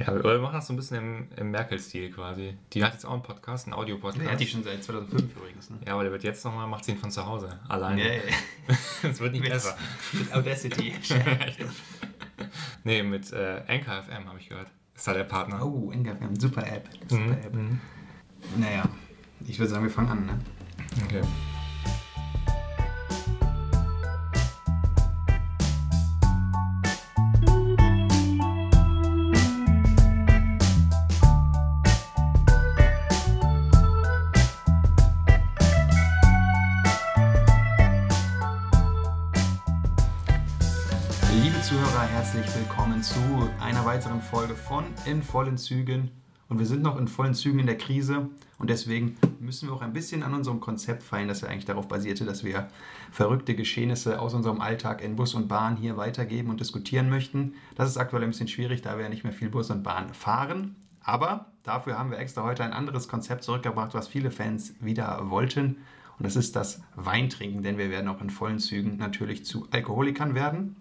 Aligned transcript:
Ja, 0.00 0.24
wir 0.24 0.38
machen 0.38 0.54
das 0.54 0.66
so 0.66 0.72
ein 0.72 0.76
bisschen 0.76 0.96
im, 0.96 1.28
im 1.36 1.50
Merkel-Stil 1.50 2.10
quasi. 2.10 2.56
Die 2.72 2.82
hat 2.82 2.94
jetzt 2.94 3.04
auch 3.04 3.12
einen 3.12 3.22
Podcast, 3.22 3.66
einen 3.66 3.74
Audio-Podcast. 3.74 4.24
Der 4.24 4.32
hat 4.32 4.40
die 4.40 4.46
schon 4.46 4.64
seit 4.64 4.82
2005 4.82 5.36
übrigens. 5.36 5.70
Ne? 5.70 5.78
Ja, 5.86 5.92
aber 5.94 6.02
der 6.04 6.12
wird 6.12 6.24
jetzt 6.24 6.44
nochmal, 6.44 6.66
macht 6.66 6.84
sie 6.84 6.92
ihn 6.92 6.98
von 6.98 7.10
zu 7.10 7.24
Hause, 7.26 7.60
alleine. 7.68 7.96
Nee, 8.02 8.20
Es 9.02 9.20
wird 9.20 9.32
nicht 9.32 9.42
mit, 9.42 9.52
besser. 9.52 9.76
mit 10.12 10.32
Audacity. 10.34 10.94
Nee, 12.84 13.02
mit 13.02 13.30
äh, 13.34 13.62
Anchor 13.68 14.02
FM 14.02 14.26
habe 14.26 14.38
ich 14.38 14.48
gehört. 14.48 14.68
Ist 14.94 15.06
da 15.06 15.12
der 15.12 15.24
Partner. 15.24 15.62
oh, 15.64 15.92
NGFM, 15.92 16.34
super 16.38 16.66
App. 16.66 16.88
Super 17.08 17.22
Mhm, 17.22 17.32
App. 17.32 17.54
mhm. 17.54 17.80
Naja, 18.56 18.84
ich 19.46 19.58
würde 19.58 19.70
sagen, 19.70 19.84
wir 19.84 19.90
fangen 19.90 20.08
an, 20.08 20.26
ne? 20.26 20.38
Okay. 21.04 21.20
In 45.06 45.22
vollen 45.22 45.56
Zügen. 45.56 46.10
Und 46.48 46.58
wir 46.58 46.66
sind 46.66 46.82
noch 46.82 46.98
in 46.98 47.08
vollen 47.08 47.34
Zügen 47.34 47.58
in 47.58 47.66
der 47.66 47.78
Krise 47.78 48.28
und 48.58 48.70
deswegen 48.70 49.16
müssen 49.38 49.68
wir 49.68 49.74
auch 49.74 49.82
ein 49.82 49.92
bisschen 49.92 50.22
an 50.22 50.34
unserem 50.34 50.60
Konzept 50.60 51.02
feilen, 51.02 51.28
das 51.28 51.40
ja 51.40 51.48
eigentlich 51.48 51.64
darauf 51.64 51.88
basierte, 51.88 52.24
dass 52.24 52.44
wir 52.44 52.68
verrückte 53.10 53.54
Geschehnisse 53.54 54.20
aus 54.20 54.34
unserem 54.34 54.60
Alltag 54.60 55.00
in 55.00 55.16
Bus 55.16 55.34
und 55.34 55.48
Bahn 55.48 55.76
hier 55.76 55.96
weitergeben 55.96 56.50
und 56.50 56.60
diskutieren 56.60 57.08
möchten. 57.08 57.54
Das 57.76 57.88
ist 57.88 57.96
aktuell 57.96 58.24
ein 58.24 58.30
bisschen 58.30 58.48
schwierig, 58.48 58.82
da 58.82 58.96
wir 58.96 59.04
ja 59.04 59.08
nicht 59.08 59.24
mehr 59.24 59.32
viel 59.32 59.48
Bus 59.48 59.70
und 59.70 59.82
Bahn 59.82 60.12
fahren. 60.12 60.76
Aber 61.02 61.46
dafür 61.62 61.98
haben 61.98 62.10
wir 62.10 62.18
extra 62.18 62.42
heute 62.42 62.64
ein 62.64 62.72
anderes 62.72 63.08
Konzept 63.08 63.44
zurückgebracht, 63.44 63.94
was 63.94 64.08
viele 64.08 64.30
Fans 64.30 64.74
wieder 64.80 65.30
wollten. 65.30 65.78
Und 66.18 66.26
das 66.26 66.36
ist 66.36 66.54
das 66.54 66.82
Weintrinken, 66.96 67.62
denn 67.62 67.78
wir 67.78 67.90
werden 67.90 68.08
auch 68.08 68.20
in 68.20 68.28
vollen 68.28 68.58
Zügen 68.58 68.98
natürlich 68.98 69.46
zu 69.46 69.66
Alkoholikern 69.70 70.34
werden. 70.34 70.76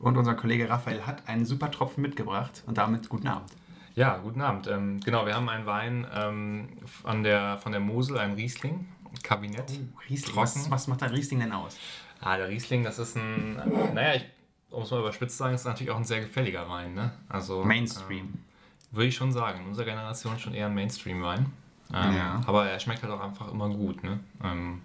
Und 0.00 0.16
unser 0.16 0.34
Kollege 0.34 0.68
Raphael 0.68 1.06
hat 1.06 1.28
einen 1.28 1.44
super 1.44 1.70
Tropfen 1.70 2.02
mitgebracht 2.02 2.62
und 2.66 2.78
damit 2.78 3.08
guten 3.08 3.28
Abend. 3.28 3.50
Ja, 3.94 4.16
guten 4.16 4.40
Abend. 4.40 4.66
Ähm, 4.66 4.98
genau, 5.00 5.26
wir 5.26 5.34
haben 5.34 5.48
einen 5.48 5.66
Wein 5.66 6.06
ähm, 6.14 6.68
von, 6.86 7.22
der, 7.22 7.58
von 7.58 7.70
der 7.72 7.80
Mosel, 7.82 8.18
ein 8.18 8.32
Riesling, 8.32 8.88
Kabinett. 9.22 9.70
Riesling, 10.08 10.34
Trocken. 10.34 10.36
was, 10.42 10.70
was 10.70 10.86
macht 10.88 11.02
ein 11.02 11.10
Riesling 11.10 11.40
denn 11.40 11.52
aus? 11.52 11.76
Ah, 12.20 12.36
der 12.36 12.48
Riesling, 12.48 12.82
das 12.82 12.98
ist 12.98 13.16
ein, 13.16 13.58
äh, 13.58 13.92
naja, 13.92 14.14
ich, 14.14 14.26
um 14.70 14.82
es 14.84 14.90
mal 14.90 15.00
überspitzt 15.00 15.36
zu 15.36 15.42
sagen, 15.42 15.54
ist 15.54 15.64
natürlich 15.66 15.90
auch 15.90 15.96
ein 15.98 16.04
sehr 16.04 16.20
gefälliger 16.20 16.68
Wein. 16.68 16.94
Ne? 16.94 17.12
Also, 17.28 17.62
Mainstream. 17.64 18.26
Ähm, 18.26 18.44
würde 18.92 19.06
ich 19.08 19.14
schon 19.16 19.32
sagen. 19.32 19.60
In 19.60 19.68
unserer 19.68 19.84
Generation 19.84 20.38
schon 20.38 20.54
eher 20.54 20.66
ein 20.66 20.74
Mainstream-Wein. 20.74 21.46
Ähm, 21.92 22.16
Ja. 22.16 22.40
Aber 22.46 22.68
er 22.68 22.80
schmeckt 22.80 23.02
halt 23.02 23.12
auch 23.12 23.20
einfach 23.20 23.52
immer 23.52 23.68
gut. 23.68 24.02
Ne? 24.02 24.20
Ähm, 24.42 24.80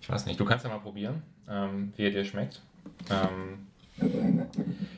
ich 0.00 0.08
weiß 0.08 0.26
nicht, 0.26 0.38
du 0.38 0.44
kannst 0.44 0.64
ja 0.64 0.70
mal 0.70 0.78
probieren, 0.80 1.22
ähm, 1.48 1.92
wie 1.96 2.04
er 2.04 2.10
dir 2.10 2.24
schmeckt. 2.24 2.62
Ähm, 3.10 3.66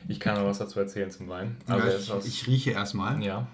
ich 0.07 0.19
kann 0.19 0.37
aber 0.37 0.47
was 0.49 0.59
dazu 0.59 0.79
erzählen 0.79 1.11
zum 1.11 1.27
Wein. 1.29 1.57
Also 1.67 1.87
ist 1.87 2.03
ich, 2.05 2.11
aus, 2.11 2.25
ich 2.25 2.47
rieche 2.47 2.71
erstmal. 2.71 3.21
ja, 3.23 3.47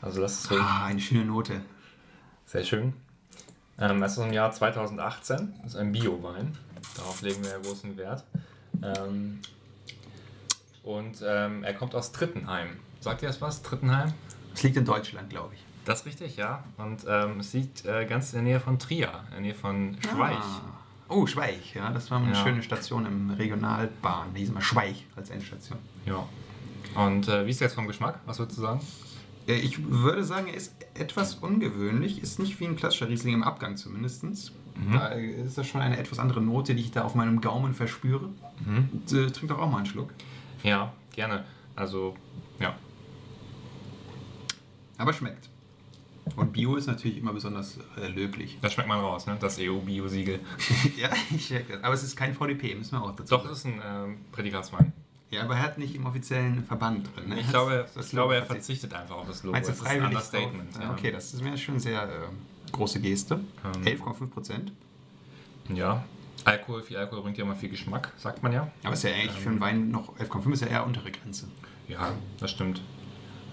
also 0.00 0.20
das 0.20 0.40
ist 0.40 0.50
wirklich 0.50 0.66
Ah, 0.68 0.86
eine 0.86 1.00
schöne 1.00 1.24
Note. 1.24 1.60
sehr 2.46 2.64
schön. 2.64 2.92
Ähm, 3.78 4.00
das 4.00 4.16
ist 4.18 4.24
im 4.24 4.32
Jahr 4.32 4.50
2018. 4.52 5.54
Das 5.62 5.74
ist 5.74 5.76
ein 5.80 5.92
Bio-Wein. 5.92 6.56
Darauf 6.96 7.22
legen 7.22 7.42
wir 7.44 7.50
ja 7.50 7.58
großen 7.58 7.96
Wert. 7.96 8.24
Ähm, 8.82 9.40
und 10.82 11.22
ähm, 11.24 11.64
er 11.64 11.74
kommt 11.74 11.94
aus 11.94 12.12
Trittenheim. 12.12 12.68
Sagt 13.00 13.22
ihr 13.22 13.28
das 13.28 13.40
was? 13.40 13.62
Trittenheim? 13.62 14.12
Es 14.54 14.62
liegt 14.62 14.76
in 14.76 14.84
Deutschland, 14.84 15.30
glaube 15.30 15.54
ich. 15.54 15.60
Das 15.84 16.00
ist 16.00 16.06
richtig, 16.06 16.36
ja. 16.36 16.64
Und 16.76 17.04
ähm, 17.08 17.40
es 17.40 17.52
liegt 17.52 17.84
äh, 17.84 18.04
ganz 18.06 18.32
in 18.32 18.38
der 18.38 18.42
Nähe 18.44 18.60
von 18.60 18.78
Trier, 18.78 19.10
in 19.28 19.32
der 19.34 19.40
Nähe 19.40 19.54
von 19.54 19.96
Schweich. 20.02 20.36
Ah. 20.38 20.62
Oh, 21.08 21.26
Schweich, 21.26 21.74
ja, 21.74 21.90
das 21.90 22.10
war 22.10 22.18
mal 22.18 22.26
eine 22.26 22.36
Ja. 22.36 22.42
schöne 22.42 22.62
Station 22.62 23.06
im 23.06 23.30
Regionalbahn. 23.30 24.34
Die 24.34 24.40
hieß 24.40 24.50
immer 24.50 24.60
Schweich 24.60 25.06
als 25.16 25.30
Endstation. 25.30 25.78
Ja. 26.06 26.26
Und 26.94 27.28
äh, 27.28 27.46
wie 27.46 27.50
ist 27.50 27.60
der 27.60 27.68
jetzt 27.68 27.74
vom 27.74 27.86
Geschmack? 27.86 28.20
Was 28.26 28.38
würdest 28.38 28.58
du 28.58 28.62
sagen? 28.62 28.80
Ich 29.46 29.82
würde 29.90 30.24
sagen, 30.24 30.48
er 30.48 30.54
ist 30.54 30.74
etwas 30.92 31.36
ungewöhnlich, 31.36 32.22
ist 32.22 32.38
nicht 32.38 32.60
wie 32.60 32.66
ein 32.66 32.76
klassischer 32.76 33.08
Riesling 33.08 33.32
im 33.34 33.42
Abgang 33.42 33.76
zumindest. 33.78 34.22
Da 34.92 35.06
ist 35.08 35.56
das 35.56 35.66
schon 35.66 35.80
eine 35.80 35.96
etwas 35.98 36.18
andere 36.18 36.40
Note, 36.42 36.74
die 36.74 36.82
ich 36.82 36.90
da 36.90 37.02
auf 37.02 37.14
meinem 37.14 37.40
Gaumen 37.40 37.72
verspüre. 37.74 38.28
Und, 38.66 39.12
äh, 39.12 39.30
trink 39.30 39.48
doch 39.48 39.58
auch 39.58 39.70
mal 39.70 39.78
einen 39.78 39.86
Schluck. 39.86 40.10
Ja, 40.62 40.92
gerne. 41.12 41.44
Also, 41.74 42.14
ja. 42.60 42.74
Aber 44.98 45.12
schmeckt. 45.14 45.48
Und 46.36 46.52
Bio 46.52 46.76
ist 46.76 46.86
natürlich 46.86 47.18
immer 47.18 47.32
besonders 47.32 47.78
äh, 48.00 48.08
löblich. 48.08 48.58
Das 48.62 48.72
schmeckt 48.72 48.88
man 48.88 48.98
raus, 49.00 49.26
ne? 49.26 49.36
Das 49.40 49.58
EU-Bio-Siegel. 49.58 50.40
ja, 50.96 51.10
ich 51.30 51.48
das. 51.48 51.82
Aber 51.82 51.94
es 51.94 52.02
ist 52.02 52.16
kein 52.16 52.34
VDP, 52.34 52.74
müssen 52.74 52.92
wir 52.92 53.02
auch 53.02 53.14
dazu 53.14 53.36
Doch, 53.36 53.44
es 53.50 53.58
ist 53.58 53.66
ein 53.66 53.82
ähm, 53.84 54.16
Prädikatswein. 54.32 54.92
Ja, 55.30 55.42
aber 55.42 55.56
er 55.56 55.62
hat 55.62 55.78
nicht 55.78 55.94
im 55.94 56.06
offiziellen 56.06 56.64
Verband 56.64 57.10
drin. 57.14 57.28
Ne? 57.28 57.40
Ich 57.40 57.48
glaube, 57.50 57.86
das 57.94 58.06
ich 58.06 58.10
glaube, 58.12 58.34
er 58.34 58.46
verzichtet 58.46 58.94
einfach 58.94 59.16
auf 59.16 59.26
das 59.26 59.42
Logo. 59.42 59.52
Meinst 59.52 59.68
du 59.68 59.72
Es 59.72 59.78
ist 59.78 59.84
ein 59.84 59.90
freiwillig? 59.90 60.16
Understatement. 60.16 60.76
Ja, 60.80 60.90
okay, 60.90 61.10
das 61.12 61.34
ist 61.34 61.42
mir 61.42 61.56
schon 61.58 61.78
sehr 61.78 62.02
äh, 62.04 62.72
große 62.72 63.00
Geste. 63.00 63.40
Ähm. 63.64 63.82
11,5 63.82 64.26
Prozent. 64.28 64.72
Ja. 65.68 66.02
Alkohol, 66.44 66.82
viel 66.82 66.96
Alkohol 66.96 67.22
bringt 67.24 67.36
ja 67.36 67.44
immer 67.44 67.56
viel 67.56 67.68
Geschmack, 67.68 68.12
sagt 68.16 68.42
man 68.42 68.52
ja. 68.52 68.70
Aber 68.84 68.94
ist 68.94 69.02
ja 69.02 69.10
eigentlich 69.10 69.36
Ähm. 69.36 69.42
für 69.42 69.48
einen 69.50 69.60
Wein 69.60 69.90
noch 69.90 70.16
11,5 70.16 70.52
ist 70.52 70.62
ja 70.62 70.68
eher 70.68 70.86
untere 70.86 71.10
Grenze. 71.10 71.48
Ja, 71.88 72.12
das 72.40 72.50
stimmt. 72.50 72.80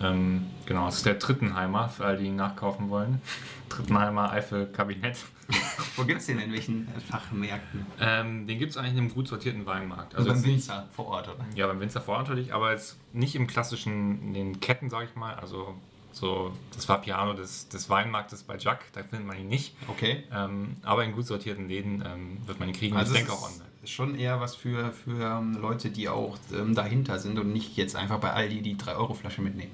Ähm, 0.01 0.47
genau, 0.65 0.87
es 0.87 0.97
ist 0.97 1.05
der 1.05 1.19
Trittenheimer, 1.19 1.89
für 1.89 2.05
alle, 2.05 2.17
die 2.17 2.25
ihn 2.25 2.35
nachkaufen 2.35 2.89
wollen. 2.89 3.21
Trittenheimer 3.69 4.31
Eifel-Kabinett. 4.31 5.17
Wo 5.95 6.03
gibt 6.03 6.21
es 6.21 6.25
den 6.27 6.39
in 6.39 6.51
welchen 6.51 6.87
äh, 6.87 6.99
Fachmärkten? 6.99 7.85
Ähm, 7.99 8.47
den 8.47 8.57
gibt 8.59 8.71
es 8.71 8.77
eigentlich 8.77 8.93
in 8.93 8.99
einem 8.99 9.13
gut 9.13 9.27
sortierten 9.27 9.65
Weinmarkt. 9.65 10.15
Also 10.15 10.27
beim 10.27 10.37
jetzt 10.37 10.45
nicht- 10.45 10.55
Winzer 10.55 10.87
vor 10.91 11.05
Ort, 11.07 11.29
oder? 11.29 11.45
Ja, 11.55 11.67
beim 11.67 11.79
Winzer 11.79 12.01
vor 12.01 12.15
Ort 12.17 12.27
natürlich, 12.29 12.53
aber 12.53 12.71
jetzt 12.71 12.97
nicht 13.13 13.35
im 13.35 13.47
klassischen, 13.47 14.21
in 14.23 14.33
den 14.33 14.59
Ketten, 14.59 14.89
sage 14.89 15.05
ich 15.05 15.15
mal. 15.15 15.35
Also 15.35 15.75
so 16.11 16.51
das 16.73 16.87
Vapiano 16.87 17.33
des, 17.33 17.67
des 17.67 17.89
Weinmarktes 17.89 18.43
bei 18.43 18.57
Jack, 18.57 18.85
da 18.93 19.03
findet 19.03 19.27
man 19.27 19.37
ihn 19.37 19.49
nicht. 19.49 19.75
Okay. 19.87 20.23
Ähm, 20.33 20.77
aber 20.83 21.03
in 21.03 21.11
gut 21.11 21.27
sortierten 21.27 21.67
Läden 21.67 22.03
ähm, 22.05 22.37
wird 22.45 22.59
man 22.59 22.69
ihn 22.69 22.75
kriegen. 22.75 22.95
Also 22.95 23.13
ich 23.13 23.19
denke 23.19 23.33
auch 23.33 23.47
ist 23.49 23.53
online. 23.53 23.69
schon 23.85 24.15
eher 24.15 24.39
was 24.39 24.55
für, 24.55 24.91
für 24.93 25.37
ähm, 25.39 25.57
Leute, 25.61 25.89
die 25.91 26.07
auch 26.09 26.37
ähm, 26.53 26.73
dahinter 26.73 27.19
sind 27.19 27.37
und 27.37 27.51
nicht 27.51 27.75
jetzt 27.77 27.95
einfach 27.95 28.19
bei 28.19 28.31
Aldi 28.31 28.61
die 28.61 28.75
3-Euro-Flasche 28.75 29.41
mitnehmen. 29.41 29.71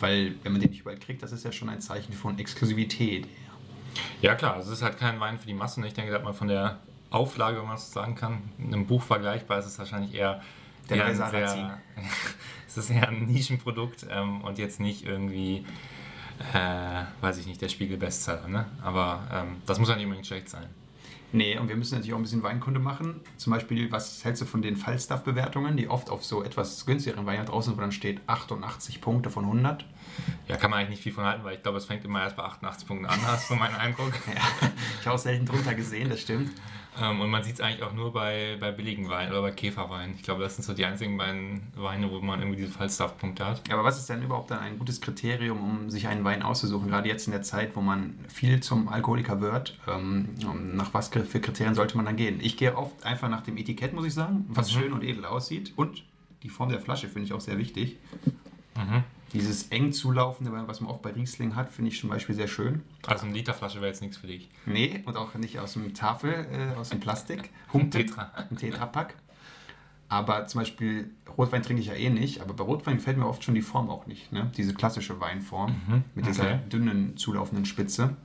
Weil, 0.00 0.34
wenn 0.42 0.52
man 0.52 0.60
den 0.60 0.70
nicht 0.70 0.80
überall 0.80 0.98
kriegt, 0.98 1.22
das 1.22 1.32
ist 1.32 1.44
ja 1.44 1.52
schon 1.52 1.68
ein 1.68 1.80
Zeichen 1.80 2.12
von 2.12 2.38
Exklusivität. 2.38 3.28
Ja 4.22 4.34
klar, 4.34 4.58
es 4.58 4.68
ist 4.68 4.82
halt 4.82 4.98
kein 4.98 5.20
Wein 5.20 5.38
für 5.38 5.46
die 5.46 5.54
Massen. 5.54 5.84
Ich 5.84 5.94
denke, 5.94 6.10
da 6.10 6.18
hat 6.18 6.24
man 6.24 6.34
von 6.34 6.48
der 6.48 6.80
Auflage, 7.10 7.58
wenn 7.58 7.66
man 7.66 7.76
es 7.76 7.88
so 7.88 8.00
sagen 8.00 8.14
kann, 8.14 8.42
in 8.58 8.72
einem 8.72 8.86
Buch 8.86 9.02
vergleichbar 9.02 9.58
ist 9.58 9.66
es 9.66 9.78
wahrscheinlich 9.78 10.14
eher, 10.14 10.42
Der 10.88 10.98
eher 10.98 11.14
sehr, 11.14 11.80
es 12.66 12.76
ist 12.76 12.90
eher 12.90 13.08
ein 13.08 13.26
Nischenprodukt 13.26 14.06
ähm, 14.08 14.42
und 14.42 14.58
jetzt 14.58 14.80
nicht 14.80 15.04
irgendwie, 15.04 15.66
äh, 16.54 17.02
weiß 17.20 17.38
ich 17.38 17.46
nicht, 17.46 17.60
der 17.60 17.68
Spiegel-Bestseller. 17.68 18.48
Ne? 18.48 18.66
Aber 18.82 19.26
ähm, 19.32 19.56
das 19.66 19.78
muss 19.78 19.88
ja 19.88 19.96
nicht 19.96 20.04
unbedingt 20.04 20.26
schlecht 20.26 20.48
sein. 20.48 20.66
Nee, 21.32 21.56
und 21.58 21.68
wir 21.68 21.76
müssen 21.76 21.94
natürlich 21.94 22.12
auch 22.12 22.18
ein 22.18 22.22
bisschen 22.22 22.42
Weinkunde 22.42 22.80
machen. 22.80 23.20
Zum 23.36 23.52
Beispiel, 23.52 23.92
was 23.92 24.24
hältst 24.24 24.42
du 24.42 24.46
von 24.46 24.62
den 24.62 24.76
Falstaff-Bewertungen, 24.76 25.76
die 25.76 25.88
oft 25.88 26.10
auf 26.10 26.24
so 26.24 26.42
etwas 26.42 26.86
günstigeren 26.86 27.24
Weinen 27.26 27.46
draußen, 27.46 27.76
wo 27.76 27.80
dann 27.80 27.92
steht 27.92 28.20
88 28.26 29.00
Punkte 29.00 29.30
von 29.30 29.44
100? 29.44 29.84
Ja, 30.48 30.56
kann 30.56 30.70
man 30.70 30.80
eigentlich 30.80 30.90
nicht 30.90 31.02
viel 31.04 31.12
von 31.12 31.24
halten, 31.24 31.44
weil 31.44 31.54
ich 31.54 31.62
glaube, 31.62 31.78
es 31.78 31.84
fängt 31.84 32.04
immer 32.04 32.20
erst 32.20 32.36
bei 32.36 32.42
88 32.42 32.86
Punkten 32.86 33.06
an, 33.06 33.18
hast 33.26 33.48
du 33.48 33.54
meinen 33.54 33.76
Eindruck. 33.76 34.12
Ja, 34.34 34.68
ich 35.00 35.06
habe 35.06 35.14
auch 35.14 35.20
selten 35.20 35.46
drunter 35.46 35.74
gesehen, 35.74 36.08
das 36.08 36.20
stimmt. 36.20 36.50
Ähm, 37.00 37.20
und 37.20 37.30
man 37.30 37.42
sieht 37.42 37.54
es 37.54 37.60
eigentlich 37.60 37.82
auch 37.82 37.92
nur 37.94 38.12
bei, 38.12 38.56
bei 38.60 38.70
billigen 38.72 39.08
Weinen 39.08 39.30
oder 39.32 39.42
bei 39.42 39.50
Käferweinen. 39.52 40.14
Ich 40.16 40.22
glaube, 40.22 40.42
das 40.42 40.56
sind 40.56 40.64
so 40.64 40.74
die 40.74 40.84
einzigen 40.84 41.16
beiden 41.16 41.62
Weine, 41.74 42.10
wo 42.10 42.20
man 42.20 42.40
irgendwie 42.40 42.58
diese 42.60 42.72
Falstaff-Punkte 42.72 43.46
hat. 43.46 43.62
Aber 43.72 43.84
was 43.84 43.98
ist 43.98 44.08
denn 44.08 44.22
überhaupt 44.22 44.50
dann 44.50 44.58
ein 44.58 44.78
gutes 44.78 45.00
Kriterium, 45.00 45.58
um 45.62 45.90
sich 45.90 46.08
einen 46.08 46.24
Wein 46.24 46.42
auszusuchen? 46.42 46.88
Gerade 46.88 47.08
jetzt 47.08 47.26
in 47.26 47.32
der 47.32 47.42
Zeit, 47.42 47.74
wo 47.74 47.80
man 47.80 48.18
viel 48.28 48.60
zum 48.60 48.88
Alkoholiker 48.88 49.40
wird, 49.40 49.78
ähm, 49.88 50.28
nach 50.74 50.92
was 50.92 51.08
für 51.08 51.40
Kriterien 51.40 51.74
sollte 51.74 51.96
man 51.96 52.04
dann 52.06 52.16
gehen? 52.16 52.38
Ich 52.40 52.56
gehe 52.56 52.76
oft 52.76 53.04
einfach 53.04 53.28
nach 53.28 53.42
dem 53.42 53.56
Etikett, 53.56 53.92
muss 53.94 54.04
ich 54.04 54.14
sagen, 54.14 54.44
was 54.48 54.74
Mhm. 54.74 54.78
schön 54.80 54.92
und 54.92 55.02
edel 55.04 55.24
aussieht. 55.24 55.72
Und 55.76 56.04
die 56.42 56.48
Form 56.48 56.68
der 56.68 56.80
Flasche 56.80 57.08
finde 57.08 57.26
ich 57.26 57.32
auch 57.32 57.40
sehr 57.40 57.58
wichtig. 57.58 57.96
Mhm. 58.76 59.04
Dieses 59.32 59.68
eng 59.68 59.92
zulaufende, 59.92 60.50
was 60.66 60.80
man 60.80 60.90
oft 60.90 61.02
bei 61.02 61.10
Riesling 61.12 61.54
hat, 61.54 61.70
finde 61.70 61.90
ich 61.90 62.00
zum 62.00 62.10
Beispiel 62.10 62.34
sehr 62.34 62.48
schön. 62.48 62.82
Also 63.06 63.26
eine 63.26 63.34
Literflasche 63.34 63.76
wäre 63.76 63.86
jetzt 63.88 64.02
nichts 64.02 64.16
für 64.16 64.26
dich. 64.26 64.50
Nee, 64.66 65.02
und 65.06 65.16
auch 65.16 65.34
nicht 65.34 65.58
aus 65.60 65.74
dem 65.74 65.94
Tafel, 65.94 66.46
äh, 66.52 66.76
aus 66.78 66.88
dem 66.90 67.00
Plastik. 67.00 67.50
Humpen, 67.72 67.90
Tetra. 67.92 68.30
Ein 68.50 68.56
Tetrapack. 68.56 69.14
Aber 70.08 70.46
zum 70.46 70.60
Beispiel 70.62 71.10
Rotwein 71.38 71.62
trinke 71.62 71.80
ich 71.80 71.86
ja 71.88 71.94
eh 71.94 72.10
nicht, 72.10 72.40
aber 72.40 72.54
bei 72.54 72.64
Rotwein 72.64 72.96
gefällt 72.96 73.16
mir 73.16 73.26
oft 73.28 73.44
schon 73.44 73.54
die 73.54 73.62
Form 73.62 73.88
auch 73.88 74.06
nicht. 74.08 74.32
Ne? 74.32 74.50
Diese 74.56 74.74
klassische 74.74 75.20
Weinform 75.20 75.76
Mhm, 75.86 76.04
mit 76.16 76.26
dieser 76.26 76.42
okay. 76.42 76.58
dünnen, 76.72 77.16
zulaufenden 77.16 77.64
Spitze. 77.64 78.16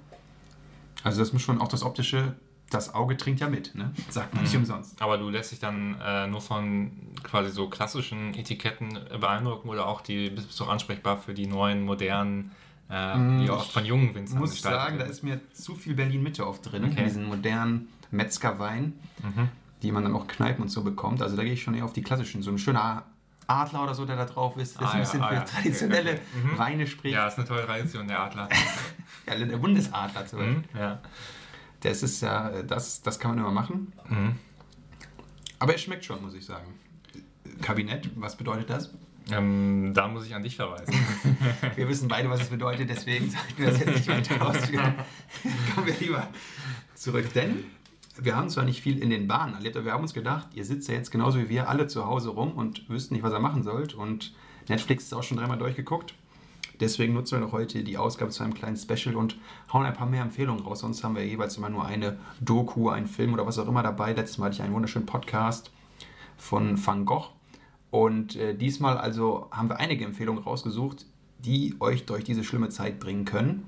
Also 1.03 1.19
das 1.19 1.31
muss 1.33 1.43
schon 1.43 1.61
auch 1.61 1.67
das 1.67 1.83
Optische 1.83 2.35
das 2.69 2.93
Auge 2.93 3.15
trinkt 3.15 3.39
ja 3.41 3.47
mit, 3.49 3.75
ne? 3.75 3.91
sagt 4.09 4.33
man 4.33 4.43
nicht 4.43 4.53
Mhm. 4.53 4.61
umsonst. 4.61 5.01
Aber 5.01 5.17
du 5.17 5.29
lässt 5.29 5.51
dich 5.51 5.59
dann 5.59 5.95
äh, 6.03 6.27
nur 6.27 6.41
von 6.41 6.91
quasi 7.23 7.51
so 7.51 7.69
klassischen 7.69 8.33
Etiketten 8.33 8.99
beeindrucken 9.19 9.69
oder 9.69 9.85
auch 9.87 10.01
die 10.01 10.29
bist 10.31 10.59
du 10.59 10.65
ansprechbar 10.65 11.17
für 11.17 11.33
die 11.33 11.47
neuen, 11.47 11.83
modernen, 11.85 12.51
äh, 12.89 13.17
Mm, 13.17 13.39
die 13.39 13.49
oft 13.49 13.71
von 13.71 13.85
jungen 13.85 14.09
Ich 14.09 14.15
Winzern 14.15 14.39
muss 14.39 14.61
sagen, 14.61 14.95
da 14.95 14.99
werden. 14.99 15.11
ist 15.11 15.23
mir 15.23 15.39
zu 15.53 15.75
viel 15.75 15.93
Berlin-Mitte 15.95 16.45
oft 16.45 16.71
drin, 16.71 16.85
Okay. 16.85 16.99
in 16.99 17.05
diesen 17.05 17.25
modernen 17.25 17.87
Metzgerwein, 18.11 18.93
Mhm. 19.23 19.49
die 19.81 19.91
man 19.91 20.03
dann 20.03 20.13
auch 20.13 20.27
Kneipen 20.27 20.61
und 20.63 20.69
so 20.69 20.83
bekommt. 20.83 21.21
Also 21.21 21.35
da 21.35 21.43
gehe 21.43 21.53
ich 21.53 21.63
schon 21.63 21.73
eher 21.75 21.85
auf 21.85 21.93
die 21.93 22.01
klassischen. 22.03 22.41
So 22.43 22.51
ein 22.51 22.57
schöner 22.57 23.03
Adler 23.47 23.83
oder 23.83 23.93
so, 23.93 24.05
der 24.05 24.15
da 24.15 24.25
drauf 24.25 24.57
ist, 24.57 24.79
das 24.81 24.89
Ah, 24.89 24.91
ein 24.93 24.97
ja, 24.97 25.03
bisschen 25.03 25.21
ah, 25.21 25.27
für 25.29 25.33
ja. 25.35 25.41
traditionelle 25.41 26.11
Okay, 26.13 26.21
okay. 26.43 26.53
Mhm. 26.53 26.57
Weine 26.57 26.87
spricht. 26.87 27.13
Ja, 27.15 27.27
ist 27.27 27.37
eine 27.37 27.47
tolle 27.47 27.65
Tradition, 27.65 28.07
der 28.07 28.19
Adler. 28.21 28.49
Ja, 29.27 29.35
der 29.43 29.57
Bundesadler 29.57 30.27
zum 30.27 30.37
Beispiel. 30.39 30.57
Mhm. 30.57 30.79
Ja. 30.79 30.99
Das 31.81 32.03
ist 32.03 32.21
ja, 32.21 32.63
das, 32.63 33.01
das 33.01 33.19
kann 33.19 33.31
man 33.31 33.39
immer 33.39 33.51
machen. 33.51 33.93
Mhm. 34.09 34.35
Aber 35.59 35.75
es 35.75 35.81
schmeckt 35.81 36.05
schon, 36.05 36.21
muss 36.21 36.33
ich 36.33 36.45
sagen. 36.45 36.73
Kabinett, 37.61 38.09
was 38.15 38.35
bedeutet 38.35 38.69
das? 38.69 38.91
Ähm, 39.31 39.91
da 39.93 40.07
muss 40.07 40.25
ich 40.25 40.35
an 40.35 40.43
dich 40.43 40.55
verweisen. 40.55 40.93
Wir 41.75 41.87
wissen 41.87 42.07
beide, 42.07 42.29
was 42.29 42.41
es 42.41 42.49
bedeutet, 42.49 42.89
deswegen 42.89 43.29
sollten 43.29 43.57
wir 43.57 43.71
das 43.71 43.79
jetzt 43.79 43.95
nicht 43.95 44.07
weiter 44.07 44.45
ausführen. 44.45 44.93
Kommen 45.73 45.87
wir 45.87 45.95
lieber 45.99 46.27
zurück. 46.93 47.33
Denn 47.33 47.63
wir 48.17 48.35
haben 48.35 48.49
zwar 48.49 48.65
nicht 48.65 48.81
viel 48.81 48.99
in 48.99 49.09
den 49.09 49.27
Bahnen 49.27 49.55
erlebt, 49.55 49.75
aber 49.75 49.85
wir 49.85 49.93
haben 49.93 50.03
uns 50.03 50.13
gedacht, 50.13 50.49
ihr 50.53 50.63
sitzt 50.63 50.87
ja 50.87 50.93
jetzt 50.93 51.09
genauso 51.09 51.39
wie 51.39 51.49
wir 51.49 51.69
alle 51.69 51.87
zu 51.87 52.05
Hause 52.05 52.29
rum 52.29 52.51
und 52.51 52.87
wüsst 52.87 53.11
nicht, 53.11 53.23
was 53.23 53.33
ihr 53.33 53.39
machen 53.39 53.63
sollt. 53.63 53.95
Und 53.95 54.33
Netflix 54.69 55.05
ist 55.05 55.13
auch 55.13 55.23
schon 55.23 55.37
dreimal 55.37 55.57
durchgeguckt. 55.57 56.13
Deswegen 56.79 57.13
nutzen 57.13 57.39
wir 57.39 57.45
noch 57.45 57.51
heute 57.51 57.83
die 57.83 57.97
Ausgabe 57.97 58.31
zu 58.31 58.43
einem 58.43 58.53
kleinen 58.53 58.77
Special 58.77 59.15
und 59.15 59.37
hauen 59.71 59.85
ein 59.85 59.93
paar 59.93 60.07
mehr 60.07 60.21
Empfehlungen 60.21 60.63
raus. 60.63 60.79
Sonst 60.79 61.03
haben 61.03 61.15
wir 61.15 61.25
jeweils 61.25 61.57
immer 61.57 61.69
nur 61.69 61.85
eine 61.85 62.17
Doku, 62.39 62.89
einen 62.89 63.07
Film 63.07 63.33
oder 63.33 63.45
was 63.45 63.59
auch 63.59 63.67
immer 63.67 63.83
dabei. 63.83 64.13
Letztes 64.13 64.37
Mal 64.37 64.45
hatte 64.45 64.55
ich 64.55 64.61
einen 64.61 64.73
wunderschönen 64.73 65.05
Podcast 65.05 65.71
von 66.37 66.83
Van 66.85 67.05
Gogh. 67.05 67.29
Und 67.91 68.35
äh, 68.35 68.55
diesmal 68.55 68.97
also 68.97 69.47
haben 69.51 69.69
wir 69.69 69.79
einige 69.79 70.05
Empfehlungen 70.05 70.43
rausgesucht, 70.43 71.05
die 71.39 71.75
euch 71.79 72.05
durch 72.05 72.23
diese 72.23 72.43
schlimme 72.43 72.69
Zeit 72.69 72.99
bringen 72.99 73.25
können. 73.25 73.67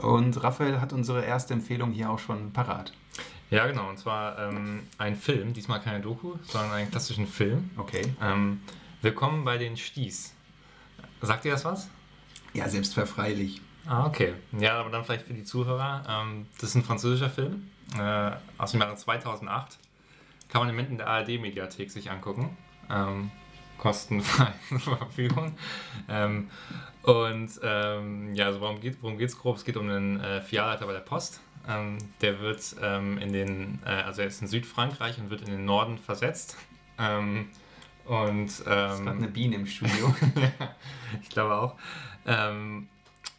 Und 0.00 0.42
Raphael 0.42 0.80
hat 0.80 0.92
unsere 0.92 1.24
erste 1.24 1.54
Empfehlung 1.54 1.90
hier 1.92 2.10
auch 2.10 2.18
schon 2.18 2.52
parat. 2.52 2.92
ja, 3.50 3.66
genau. 3.66 3.88
Und 3.88 3.98
zwar 3.98 4.38
ähm, 4.38 4.80
ein 4.98 5.16
Film, 5.16 5.54
diesmal 5.54 5.80
keine 5.80 6.00
Doku, 6.00 6.34
sondern 6.46 6.72
einen 6.72 6.90
klassischen 6.90 7.26
Film. 7.26 7.70
Okay. 7.76 8.02
Ähm, 8.22 8.60
Willkommen 9.00 9.44
bei 9.44 9.58
den 9.58 9.76
Sties. 9.76 10.34
Sagt 11.22 11.44
ihr 11.44 11.52
das 11.52 11.64
was? 11.64 11.88
Ja, 12.58 12.68
selbstverfreilich. 12.68 13.60
Ah, 13.86 14.04
okay. 14.06 14.34
Ja, 14.58 14.80
aber 14.80 14.90
dann 14.90 15.04
vielleicht 15.04 15.26
für 15.26 15.32
die 15.32 15.44
Zuhörer. 15.44 16.02
Ähm, 16.08 16.46
das 16.60 16.70
ist 16.70 16.74
ein 16.74 16.82
französischer 16.82 17.30
Film 17.30 17.70
äh, 17.96 18.32
aus 18.58 18.72
dem 18.72 18.80
Jahre 18.80 18.96
2008. 18.96 19.78
Kann 20.48 20.62
man 20.62 20.68
im 20.68 20.74
Moment 20.74 20.90
in 20.90 20.98
der 20.98 21.06
ARD-Mediathek 21.06 21.88
sich 21.88 22.10
angucken. 22.10 22.56
Ähm, 22.90 23.30
kostenfrei 23.78 24.52
zur 24.68 24.96
Verfügung. 24.98 25.56
Ähm, 26.08 26.50
und 27.02 27.48
ähm, 27.62 28.34
ja, 28.34 28.46
also 28.46 28.60
worum 28.60 28.80
geht 28.80 28.94
es 28.94 29.02
worum 29.02 29.18
geht's 29.18 29.38
grob? 29.38 29.56
Es 29.56 29.64
geht 29.64 29.76
um 29.76 29.88
einen 29.88 30.18
äh, 30.18 30.40
Filialleiter 30.40 30.86
bei 30.86 30.94
der 30.94 31.00
Post. 31.00 31.40
Ähm, 31.68 31.98
der 32.22 32.40
wird 32.40 32.74
ähm, 32.82 33.18
in 33.18 33.32
den, 33.32 33.78
äh, 33.86 33.90
also 33.90 34.22
er 34.22 34.26
ist 34.26 34.42
in 34.42 34.48
Südfrankreich 34.48 35.18
und 35.18 35.30
wird 35.30 35.42
in 35.42 35.52
den 35.52 35.64
Norden 35.64 35.96
versetzt. 35.98 36.56
Ähm, 36.98 37.50
und 38.04 38.46
Es 38.46 38.58
ist 38.58 38.64
gerade 38.64 39.00
ähm, 39.00 39.08
eine 39.08 39.28
Biene 39.28 39.56
im 39.56 39.66
Studio. 39.66 40.14
ja, 40.34 40.74
ich 41.22 41.28
glaube 41.28 41.54
auch. 41.54 41.76
Ähm, 42.26 42.88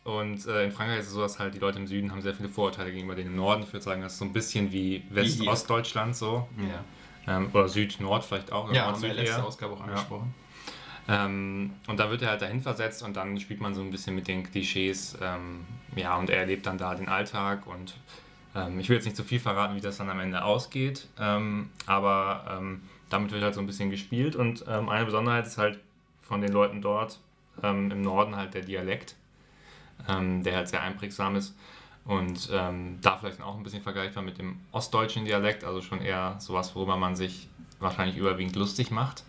und 0.04 0.46
äh, 0.48 0.66
in 0.66 0.72
Frankreich 0.72 1.00
ist 1.00 1.08
es 1.08 1.14
so, 1.14 1.22
dass 1.22 1.38
halt 1.40 1.54
die 1.54 1.60
Leute 1.60 1.78
im 1.78 1.88
Süden 1.88 2.12
haben 2.12 2.22
sehr 2.22 2.34
viele 2.34 2.50
Vorurteile 2.50 2.92
gegenüber 2.92 3.16
denen 3.16 3.32
im 3.32 3.36
Norden. 3.36 3.64
Ich 3.64 3.72
würde 3.74 3.84
sagen, 3.84 4.02
das 4.02 4.14
ist 4.14 4.20
so 4.20 4.26
ein 4.26 4.34
bisschen 4.34 4.72
wie. 4.72 5.04
West-Ostdeutschland 5.10 6.16
so. 6.16 6.48
ja, 6.58 7.36
Ähm, 7.36 7.50
oder 7.54 7.68
Süd-Nord 7.68 8.24
vielleicht 8.24 8.52
auch. 8.52 8.66
oder 8.66 8.74
ja 8.76 8.86
haben 8.86 9.02
wir 9.02 9.10
Nord-Süd 9.10 9.24
letzte 9.26 9.38
eher. 9.42 9.46
Ausgabe 9.46 9.74
auch 9.74 9.80
Ja. 9.80 9.86
angesprochen. 9.86 10.34
Ähm, 11.08 11.74
und 11.88 12.00
da 12.00 12.10
wird 12.12 12.22
er 12.22 12.30
halt 12.30 12.42
dahin 12.42 12.62
versetzt 12.62 13.02
und 13.04 13.16
dann 13.18 13.40
spielt 13.40 13.62
man 13.62 13.74
so 13.74 13.82
ein 13.82 13.90
bisschen 13.92 14.16
mit 14.16 14.28
den 14.28 14.44
Klischees. 14.44 15.18
Ähm, 15.22 15.66
ja, 15.96 16.16
und 16.18 16.30
er 16.30 16.38
erlebt 16.40 16.66
dann 16.66 16.78
da 16.78 16.94
den 16.96 17.08
Alltag 17.10 17.66
und 17.68 17.96
ähm, 18.56 18.80
ich 18.80 18.90
will 18.90 18.96
jetzt 18.96 19.06
nicht 19.06 19.18
zu 19.18 19.24
viel 19.24 19.40
verraten, 19.40 19.76
wie 19.76 19.82
das 19.82 19.98
dann 19.98 20.10
am 20.10 20.20
Ende 20.20 20.44
ausgeht, 20.44 21.08
ähm, 21.20 21.70
aber 21.88 22.58
ähm, 22.60 22.84
damit 23.10 23.32
wird 23.32 23.42
halt 23.44 23.56
so 23.56 23.60
ein 23.60 23.66
bisschen 23.68 23.90
gespielt 23.90 24.36
und 24.36 24.68
eine 24.68 25.06
Besonderheit 25.06 25.48
ist 25.48 25.58
halt 25.58 25.80
von 26.22 26.42
den 26.42 26.52
Leuten 26.54 26.80
dort 26.82 27.20
ähm, 27.64 27.92
im 27.92 28.02
Norden 28.02 28.36
halt 28.36 28.54
der 28.54 28.62
Dialekt, 28.62 29.16
ähm, 30.08 30.44
der 30.44 30.58
halt 30.58 30.70
sehr 30.70 30.82
einprägsam 30.82 31.36
ist 31.36 31.56
und 32.06 32.50
ähm, 32.52 32.98
da 33.02 33.18
vielleicht 33.18 33.42
auch 33.42 33.56
ein 33.56 33.64
bisschen 33.64 33.84
vergleichbar 33.84 34.24
mit 34.24 34.38
dem 34.38 34.60
ostdeutschen 34.72 35.26
Dialekt, 35.26 35.64
also 35.64 35.82
schon 35.82 36.02
eher 36.02 36.36
sowas, 36.40 36.76
worüber 36.76 36.98
man 36.98 37.16
sich 37.16 37.48
wahrscheinlich 37.80 38.18
überwiegend 38.18 38.56
lustig 38.56 38.92
macht. 38.92 39.24